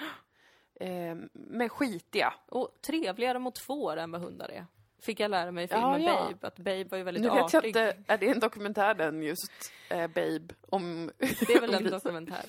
Eh, 0.80 1.16
men 1.32 1.68
skitiga. 1.68 2.34
Och 2.48 2.68
trevligare 2.86 3.38
mot 3.38 3.58
får 3.58 3.96
än 3.96 4.10
vad 4.10 4.20
hundar 4.20 4.48
är. 4.48 4.66
Fick 4.98 5.20
jag 5.20 5.30
lära 5.30 5.50
mig 5.52 5.64
i 5.64 5.68
Ja, 5.70 5.76
filmen 5.76 6.02
ja. 6.02 6.24
Babe, 6.30 6.46
att 6.46 6.56
Babe 6.56 6.84
var 6.84 6.98
ju 6.98 7.04
väldigt 7.04 7.22
Nu 7.22 7.30
vet 7.30 7.52
jag 7.52 7.64
inte, 7.64 7.96
är 8.06 8.18
det 8.18 8.28
en 8.28 8.40
dokumentär 8.40 8.94
den 8.94 9.22
just, 9.22 9.52
eh, 9.90 10.06
Babe, 10.06 10.40
om 10.68 11.10
Det 11.18 11.52
är 11.54 11.60
väl 11.60 11.74
en 11.74 11.84
dokumentär. 11.90 12.44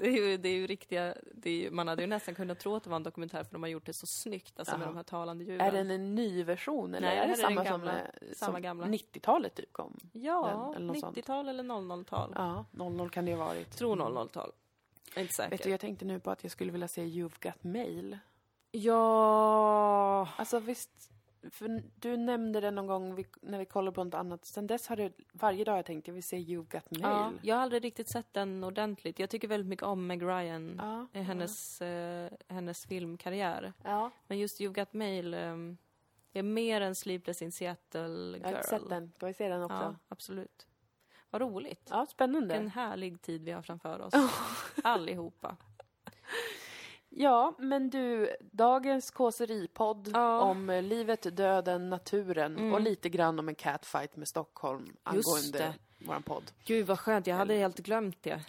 Det 0.00 0.06
är 0.06 0.12
ju, 0.28 0.36
det 0.36 0.48
är 0.48 0.52
ju 0.54 0.66
riktiga, 0.66 1.14
det 1.34 1.50
är 1.50 1.54
ju, 1.54 1.70
man 1.70 1.88
hade 1.88 2.02
ju 2.02 2.06
nästan 2.08 2.34
kunnat 2.34 2.58
tro 2.60 2.74
att 2.76 2.84
det 2.84 2.90
var 2.90 2.96
en 2.96 3.02
dokumentär 3.02 3.44
för 3.44 3.52
de 3.52 3.62
har 3.62 3.70
gjort 3.70 3.86
det 3.86 3.92
så 3.92 4.06
snyggt, 4.06 4.58
alltså 4.58 4.74
med 4.78 4.84
Jaha. 4.84 4.90
de 4.90 4.96
här 4.96 5.02
talande 5.02 5.44
djuren. 5.44 5.60
Är 5.60 5.72
den 5.72 5.90
en 5.90 6.14
ny 6.14 6.44
version 6.44 6.94
eller 6.94 7.08
Nej, 7.08 7.18
är 7.18 7.26
det 7.26 7.32
är 7.32 7.36
samma 7.36 7.64
gamla. 7.64 7.92
eh, 7.98 8.04
Samma 8.36 8.52
som 8.52 8.62
gamla. 8.62 8.86
90-talet 8.86 9.54
typ 9.54 9.72
kom? 9.72 9.96
Ja, 10.12 10.70
den, 10.72 10.74
eller 10.76 10.86
något 10.86 11.00
sånt. 11.00 11.16
90-tal 11.16 11.48
eller 11.48 11.64
00-tal. 11.64 12.32
Ja, 12.34 12.64
00 12.72 13.10
kan 13.10 13.24
det 13.24 13.34
ha 13.34 13.44
varit. 13.44 13.70
Tror 13.76 13.96
00-tal. 13.96 14.52
Jag 15.08 15.16
är 15.18 15.22
inte 15.22 15.34
säker. 15.34 15.50
Vet 15.50 15.62
du, 15.62 15.70
jag 15.70 15.80
tänkte 15.80 16.04
nu 16.04 16.20
på 16.20 16.30
att 16.30 16.42
jag 16.42 16.52
skulle 16.52 16.72
vilja 16.72 16.88
se 16.88 17.02
You've 17.02 17.42
Got 17.42 17.64
Mail. 17.64 18.18
Ja, 18.70 20.28
Alltså 20.36 20.58
visst, 20.58 21.10
för 21.50 21.82
du 21.96 22.16
nämnde 22.16 22.60
det 22.60 22.70
någon 22.70 22.86
gång 22.86 23.14
vi, 23.14 23.26
när 23.42 23.58
vi 23.58 23.64
kollade 23.64 23.94
på 23.94 24.04
något 24.04 24.14
annat. 24.14 24.44
Sen 24.44 24.66
dess 24.66 24.88
har 24.88 24.96
det 24.96 25.12
varje 25.32 25.64
dag 25.64 25.78
jag 25.78 25.84
tänkt 25.86 26.06
jag 26.06 26.14
vill 26.14 26.22
se 26.22 26.36
You've 26.36 26.72
Got 26.72 26.90
Mail. 26.90 27.02
Ja, 27.02 27.32
jag 27.42 27.56
har 27.56 27.62
aldrig 27.62 27.84
riktigt 27.84 28.08
sett 28.08 28.32
den 28.32 28.64
ordentligt. 28.64 29.18
Jag 29.18 29.30
tycker 29.30 29.48
väldigt 29.48 29.68
mycket 29.68 29.82
om 29.86 30.06
Meg 30.06 30.22
Ryan, 30.22 30.80
Ja, 30.82 31.06
eh, 31.20 31.22
hennes, 31.24 31.82
eh, 31.82 32.30
hennes 32.48 32.86
filmkarriär. 32.86 33.72
ja. 33.84 34.10
Men 34.26 34.38
just 34.38 34.60
You've 34.60 34.74
Got 34.80 34.92
Mail 34.92 35.34
um, 35.34 35.76
är 36.32 36.42
mer 36.42 36.80
en 36.80 36.94
Sleepless 36.94 37.42
in 37.42 37.52
Seattle 37.52 38.00
girl. 38.08 38.40
Jag 38.42 38.48
har 38.48 38.56
inte 38.56 38.68
sett 38.68 38.88
den. 38.88 39.12
Ska 39.16 39.26
vi 39.26 39.34
se 39.34 39.48
den 39.48 39.62
också? 39.62 39.74
Ja, 39.76 39.82
Ja, 39.84 39.94
absolut. 40.08 40.66
Vad 41.30 41.42
roligt. 41.42 41.90
spännande. 42.08 42.54
Vilken 42.54 42.70
härlig 42.70 43.22
tid 43.22 43.44
vi 43.44 43.52
har 43.52 43.62
framför 43.62 44.00
oss. 44.00 44.14
Allihopa. 44.84 45.56
Ja, 47.18 47.54
men 47.58 47.90
du, 47.90 48.30
dagens 48.40 49.10
kåseripodd 49.10 50.10
Ja. 50.14 50.40
om 50.40 50.70
eh, 50.70 50.82
livet, 50.82 51.36
döden, 51.36 51.90
naturen 51.90 52.56
Mm. 52.58 52.74
och 52.74 52.80
lite 52.80 53.08
grann 53.08 53.38
om 53.38 53.48
en 53.48 53.54
catfight 53.54 54.16
med 54.16 54.28
Stockholm 54.28 54.96
angående 55.02 55.58
det. 55.58 55.74
våran 56.06 56.22
podd. 56.22 56.42
Gud 56.64 56.86
vad 56.86 56.98
skönt, 57.00 57.26
jag 57.26 57.36
hade 57.36 57.54
helt 57.54 57.78
glömt 57.78 58.22
det. 58.22 58.40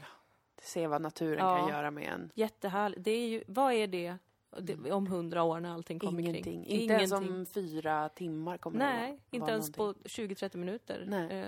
Se 0.61 0.87
vad 0.87 1.01
naturen 1.01 1.39
Ja. 1.47 1.57
kan 1.57 1.69
göra 1.69 1.91
med 1.91 2.07
en. 2.13 2.31
Jättehärligt. 2.35 3.03
Det 3.03 3.11
är 3.11 3.27
ju, 3.27 3.43
vad 3.47 3.73
är 3.73 3.87
det, 3.87 4.15
det 4.59 4.91
om 4.91 5.07
hundra 5.07 5.43
år 5.43 5.59
när 5.59 5.73
allting 5.73 5.99
kommer 5.99 6.19
Ingenting. 6.19 6.43
kring? 6.43 6.65
Inte 6.65 6.93
ens 6.93 7.11
om 7.11 7.45
fyra 7.45 8.09
timmar 8.09 8.57
kommer 8.57 8.79
det 8.79 8.85
Nej, 8.85 9.09
vara- 9.11 9.19
inte 9.31 9.51
ens 9.51 9.77
någonting. 9.77 10.03
på 10.03 10.09
20-30 10.09 10.57
minuter 10.57 11.03
Nej. 11.07 11.25
eh, 11.25 11.47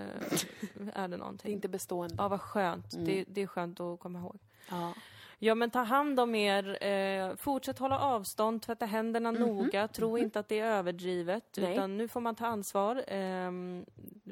det 0.74 0.84
Det 0.94 0.96
är 0.96 1.08
någonting. 1.08 1.52
inte 1.52 1.68
bestående. 1.68 2.14
Ja, 2.18 2.28
vad 2.28 2.40
skönt. 2.40 2.92
Mm. 2.92 3.04
Det, 3.04 3.24
det 3.28 3.40
är 3.42 3.46
skönt 3.46 3.80
att 3.80 4.00
komma 4.00 4.18
ihåg. 4.18 4.38
Ja. 4.70 4.94
Ja, 5.42 5.54
men 5.54 5.70
ta 5.70 5.78
hand 5.82 6.20
om 6.20 6.34
er. 6.34 6.84
Eh, 6.84 7.36
fortsätt 7.36 7.78
hålla 7.78 7.98
avstånd, 7.98 8.62
tvätta 8.62 8.86
händerna 8.86 9.30
noga. 9.30 9.88
Tro 9.88 10.18
inte 10.18 10.40
att 10.40 10.48
det 10.48 10.58
är 10.58 10.66
överdrivet. 10.66 11.44
Nej. 11.56 11.72
utan 11.72 11.96
nu 11.96 12.08
får 12.08 12.20
man 12.20 12.34
ta 12.34 12.46
ansvar. 12.46 13.04
Ehm, 13.08 13.86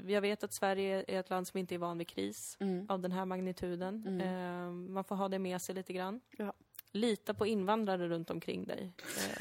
jag 0.06 0.20
vet 0.20 0.44
att 0.44 0.52
Sverige 0.52 1.04
är 1.08 1.20
ett 1.20 1.30
land 1.30 1.46
som 1.48 1.58
inte 1.58 1.74
är 1.74 1.78
van 1.78 1.98
vid 1.98 2.08
kris 2.08 2.56
Mm. 2.60 2.86
av 2.88 3.00
den 3.00 3.12
här 3.12 3.24
magnituden. 3.24 4.04
Mm. 4.06 4.20
Ehm, 4.20 4.92
man 4.92 5.04
får 5.04 5.16
ha 5.16 5.28
det 5.28 5.38
med 5.38 5.62
sig 5.62 5.74
lite 5.74 5.92
grann. 5.92 6.20
Ja. 6.36 6.52
Lita 6.92 7.34
på 7.34 7.46
invandrare 7.46 8.08
runt 8.08 8.30
omkring 8.30 8.64
dig. 8.66 8.92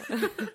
Eh, 0.10 0.20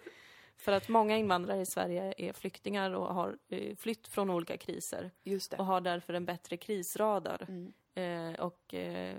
För 0.57 0.73
att 0.73 0.89
många 0.89 1.17
invandrare 1.17 1.61
i 1.61 1.67
Sverige 1.67 2.15
är 2.19 2.33
flyktingar 2.33 2.91
och 2.91 3.15
har 3.15 3.39
eh, 3.49 3.77
flytt 3.77 4.09
från 4.09 4.31
olika 4.31 4.57
kriser 4.57 5.11
och 5.59 5.67
har 5.67 5.81
därför 5.81 6.15
en 6.15 6.25
bättre 6.25 6.57
krisradar 6.57 7.45
Mm. 7.49 7.73
Eh, 7.95 8.33
och 8.41 8.75
eh, 8.75 9.17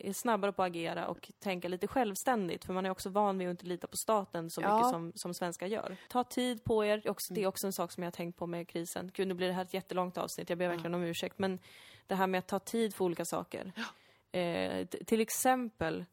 är 0.00 0.12
snabbare 0.12 0.52
på 0.52 0.62
att 0.62 0.66
agera 0.66 1.06
och 1.08 1.32
tänka 1.38 1.68
lite 1.68 1.86
självständigt 1.86 2.64
för 2.64 2.72
man 2.72 2.86
är 2.86 2.90
också 2.90 3.10
van 3.10 3.38
vid 3.38 3.48
att 3.48 3.50
inte 3.50 3.66
lita 3.66 3.86
på 3.86 3.96
staten 3.96 4.50
så 4.50 4.60
Ja. 4.62 4.76
mycket 4.76 4.90
som, 4.90 5.12
som 5.14 5.34
svenskar 5.34 5.66
gör. 5.66 5.96
Ta 6.08 6.24
tid 6.24 6.64
på 6.64 6.84
er, 6.84 7.10
också, 7.10 7.34
det 7.34 7.40
Mm. 7.40 7.44
är 7.44 7.48
också 7.48 7.66
en 7.66 7.72
sak 7.72 7.92
som 7.92 8.02
jag 8.02 8.06
har 8.06 8.12
tänkt 8.12 8.38
på 8.38 8.46
med 8.46 8.68
krisen. 8.68 9.10
Gud, 9.14 9.28
nu 9.28 9.34
blir 9.34 9.46
det 9.46 9.52
här 9.52 9.62
ett 9.62 9.74
jättelångt 9.74 10.18
avsnitt, 10.18 10.48
jag 10.50 10.58
ber 10.58 10.68
verkligen 10.68 10.94
om 10.94 11.02
ursäkt, 11.02 11.38
men 11.38 11.58
det 12.06 12.14
här 12.14 12.26
med 12.26 12.38
att 12.38 12.48
ta 12.48 12.58
tid 12.58 12.94
för 12.94 13.04
olika 13.04 13.24
saker. 13.24 13.72
Eh, 14.32 14.86
t- 14.86 15.04
till 15.04 15.20
exempel 15.20 16.04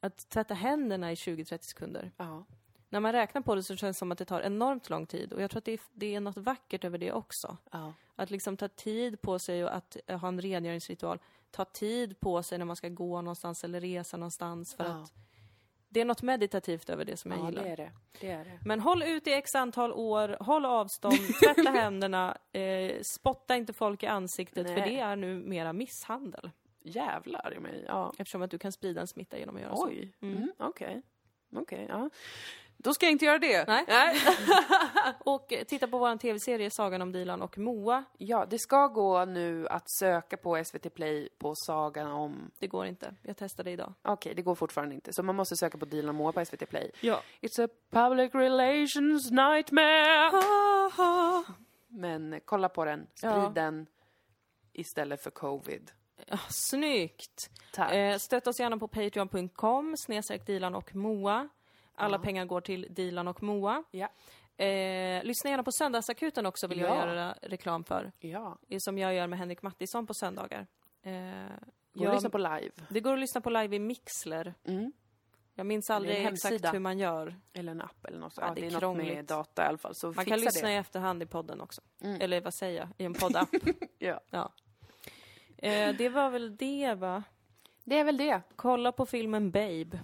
att 0.00 0.28
tvätta 0.28 0.54
händerna 0.54 1.12
i 1.12 1.14
20-30 1.14 1.58
sekunder. 1.62 2.10
Ja. 2.16 2.44
När 2.88 3.00
man 3.00 3.12
räknar 3.12 3.42
på 3.42 3.54
det 3.54 3.62
så 3.62 3.76
känns 3.76 3.96
det 3.96 3.98
som 3.98 4.12
att 4.12 4.18
det 4.18 4.24
tar 4.24 4.40
enormt 4.40 4.90
lång 4.90 5.06
tid 5.06 5.32
och 5.32 5.42
jag 5.42 5.50
tror 5.50 5.58
att 5.58 5.64
det 5.64 5.72
är, 5.72 5.80
det 5.92 6.14
är 6.14 6.20
något 6.20 6.36
vackert 6.36 6.84
över 6.84 6.98
det 6.98 7.12
också. 7.12 7.56
Ja. 7.72 7.92
Att 8.22 8.30
liksom 8.30 8.56
ta 8.56 8.68
tid 8.68 9.22
på 9.22 9.38
sig 9.38 9.64
och 9.64 9.74
att 9.76 9.96
eh, 10.06 10.18
ha 10.18 10.28
en 10.28 10.40
rengöringsritual. 10.40 11.18
Ta 11.50 11.64
tid 11.64 12.20
på 12.20 12.42
sig 12.42 12.58
när 12.58 12.64
man 12.64 12.76
ska 12.76 12.88
gå 12.88 13.22
någonstans 13.22 13.64
eller 13.64 13.80
resa 13.80 14.16
någonstans 14.16 14.74
för 14.74 14.84
Ja. 14.84 14.90
att 14.90 15.12
det 15.88 16.00
är 16.00 16.04
något 16.04 16.22
meditativt 16.22 16.90
över 16.90 17.04
det 17.04 17.16
som 17.16 17.30
jag 17.30 17.40
ja, 17.40 17.46
gillar. 17.48 17.62
det 17.62 17.68
är 17.70 17.76
det. 17.76 17.92
Det 18.20 18.30
är 18.30 18.44
det. 18.44 18.58
Men 18.64 18.80
håll 18.80 19.02
ut 19.02 19.26
i 19.26 19.32
x 19.32 19.54
antal 19.54 19.92
år, 19.92 20.36
håll 20.40 20.64
avstånd, 20.64 21.18
tvätta 21.44 21.70
händerna, 21.80 22.36
eh, 22.52 23.00
spotta 23.02 23.56
inte 23.56 23.72
folk 23.72 24.02
i 24.02 24.06
ansiktet 24.06 24.66
för 24.66 24.76
Nej. 24.76 24.90
det 24.90 25.00
är 25.00 25.16
nu 25.16 25.34
mera 25.34 25.72
misshandel. 25.72 26.50
Jävlar 26.84 27.54
i 27.56 27.60
mig. 27.60 27.84
Ja. 27.88 28.12
Eftersom 28.18 28.42
att 28.42 28.50
du 28.50 28.58
kan 28.58 28.72
sprida 28.72 29.00
en 29.00 29.06
smitta 29.06 29.38
genom 29.38 29.56
att 29.56 29.62
göra 29.62 29.76
så. 29.76 29.86
Oj. 29.86 30.12
Mm. 30.20 30.52
Okej. 30.58 31.02
Okej, 31.56 31.86
ja. 31.88 32.10
Då 32.82 32.94
ska 32.94 33.06
jag 33.06 33.12
inte 33.12 33.24
göra 33.24 33.38
det. 33.38 33.68
Nej. 33.68 33.86
Och 35.18 35.52
eh, 35.52 35.64
titta 35.64 35.86
på 35.88 35.98
vår 35.98 36.16
tv-serie 36.16 36.70
Sagan 36.70 37.02
om 37.02 37.12
Dilan 37.12 37.42
och 37.42 37.58
Moa. 37.58 38.04
Ja, 38.18 38.46
det 38.50 38.58
ska 38.58 38.86
gå 38.86 39.24
nu 39.24 39.68
att 39.68 39.90
söka 39.90 40.36
på 40.36 40.64
SVT 40.64 40.94
Play 40.94 41.28
på 41.38 41.52
Sagan 41.56 42.10
om... 42.12 42.50
Det 42.58 42.66
går 42.66 42.86
inte. 42.86 43.14
Jag 43.22 43.36
testade 43.36 43.70
idag. 43.70 43.94
Okej, 44.02 44.34
det 44.34 44.42
går 44.42 44.54
fortfarande 44.54 44.94
inte. 44.94 45.12
Så 45.12 45.22
man 45.22 45.34
måste 45.36 45.56
söka 45.56 45.78
på 45.78 45.84
Dilan 45.84 46.08
och 46.08 46.14
Moa 46.14 46.32
på 46.32 46.44
SVT 46.44 46.68
Play. 46.70 46.90
Ja. 47.00 47.22
It's 47.40 47.64
a 47.64 47.68
public 47.90 48.34
relations 48.34 49.30
nightmare! 49.30 50.30
Men 51.88 52.32
eh, 52.32 52.40
kolla 52.44 52.68
på 52.68 52.84
den. 52.84 53.06
Sprid 53.14 53.32
Ja. 53.32 53.52
den 53.54 53.86
istället 54.72 55.22
för 55.22 55.30
covid. 55.30 55.90
Ja, 56.26 56.38
snyggt! 56.48 57.50
Tack. 57.72 57.92
Eh, 57.94 58.18
stötta 58.18 58.50
oss 58.50 58.60
gärna 58.60 58.78
på 58.78 58.88
patreon.com, 58.88 59.96
snedstreck 59.96 60.46
Dilan 60.46 60.74
och 60.74 60.94
Moa. 60.96 61.48
Alla 61.94 62.16
Ja. 62.16 62.22
pengar 62.22 62.44
går 62.44 62.60
till 62.60 62.86
Dilan 62.90 63.28
och 63.28 63.42
Moa. 63.42 63.84
Ja. 63.90 64.08
Eh, 64.64 65.24
lyssna 65.24 65.50
gärna 65.50 65.62
på 65.62 65.72
Söndagsakuten 65.72 66.46
också, 66.46 66.66
vill 66.66 66.78
jag 66.80 66.90
Ja. 66.90 67.06
göra 67.06 67.34
reklam 67.42 67.84
för. 67.84 68.12
Ja. 68.20 68.58
Som 68.78 68.98
jag 68.98 69.14
gör 69.14 69.26
med 69.26 69.38
Henrik 69.38 69.62
Mattisson 69.62 70.06
på 70.06 70.14
söndagar. 70.14 70.66
Eh, 71.02 71.12
Gå 71.12 72.00
och 72.00 72.06
jag- 72.06 72.14
lyssna 72.14 72.30
på 72.30 72.38
live. 72.38 72.70
Det 72.88 73.00
går 73.00 73.12
att 73.12 73.18
lyssna 73.20 73.40
på 73.40 73.50
live 73.50 73.76
i 73.76 73.78
Mixler. 73.78 74.54
Mm. 74.64 74.92
Jag 75.54 75.66
minns 75.66 75.90
är 75.90 75.94
aldrig 75.94 76.26
exakt 76.26 76.74
hur 76.74 76.78
man 76.78 76.98
gör. 76.98 77.36
Eller 77.52 77.72
en 77.72 77.80
app 77.80 78.04
eller 78.04 78.18
något. 78.18 78.32
Ja, 78.36 78.42
Ja, 78.48 78.54
det 78.54 78.60
det 78.60 78.66
är 78.66 78.76
är 78.76 78.80
något 78.80 78.96
med 78.96 79.24
data 79.24 79.64
i 79.64 79.66
alla 79.66 79.78
fall. 79.78 79.92
Så 79.94 80.12
Man 80.12 80.24
kan 80.24 80.40
lyssna 80.40 80.68
det. 80.68 80.74
i 80.74 80.76
efterhand 80.76 81.22
i 81.22 81.26
podden 81.26 81.60
också. 81.60 81.80
Mm. 82.02 82.20
Eller 82.20 82.40
vad 82.40 82.54
säger 82.54 82.78
jag? 82.80 82.88
I 82.98 83.04
en 83.04 83.14
poddapp. 83.14 83.48
Ja. 83.98 84.20
ja. 84.30 84.52
Eh, 85.58 85.96
det 85.96 86.08
var 86.08 86.30
väl 86.30 86.56
det, 86.56 86.94
va? 86.94 87.22
Det 87.84 87.98
är 87.98 88.04
väl 88.04 88.16
det. 88.16 88.40
Kolla 88.56 88.92
på 88.92 89.06
filmen 89.06 89.50
Babe 89.50 90.00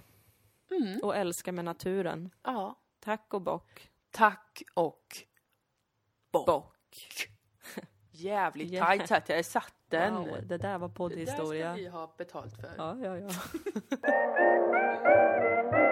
Mm. 0.71 0.99
och 1.03 1.15
älska 1.15 1.51
med 1.51 1.65
naturen. 1.65 2.29
Ja. 2.43 2.79
Tack 2.99 3.33
och 3.33 3.41
bock. 3.41 3.89
Tack 4.11 4.63
och 4.73 5.17
Bock. 6.31 7.27
Jävligt 8.11 8.71
Ja. 8.71 8.85
tajt 8.85 9.11
att 9.11 9.29
jag 9.29 9.45
satt 9.45 9.73
den. 9.87 10.15
Wow, 10.15 10.37
det 10.47 10.57
där 10.57 10.77
var 10.77 10.87
Det 10.87 10.91
där 10.91 10.95
poddhistoria. 10.95 11.73
ska 11.73 11.81
vi 11.83 11.87
ha 11.87 12.15
betalt 12.17 12.55
för. 12.61 12.71
Ja, 12.77 12.97
ja, 13.03 13.17
ja. 13.17 13.29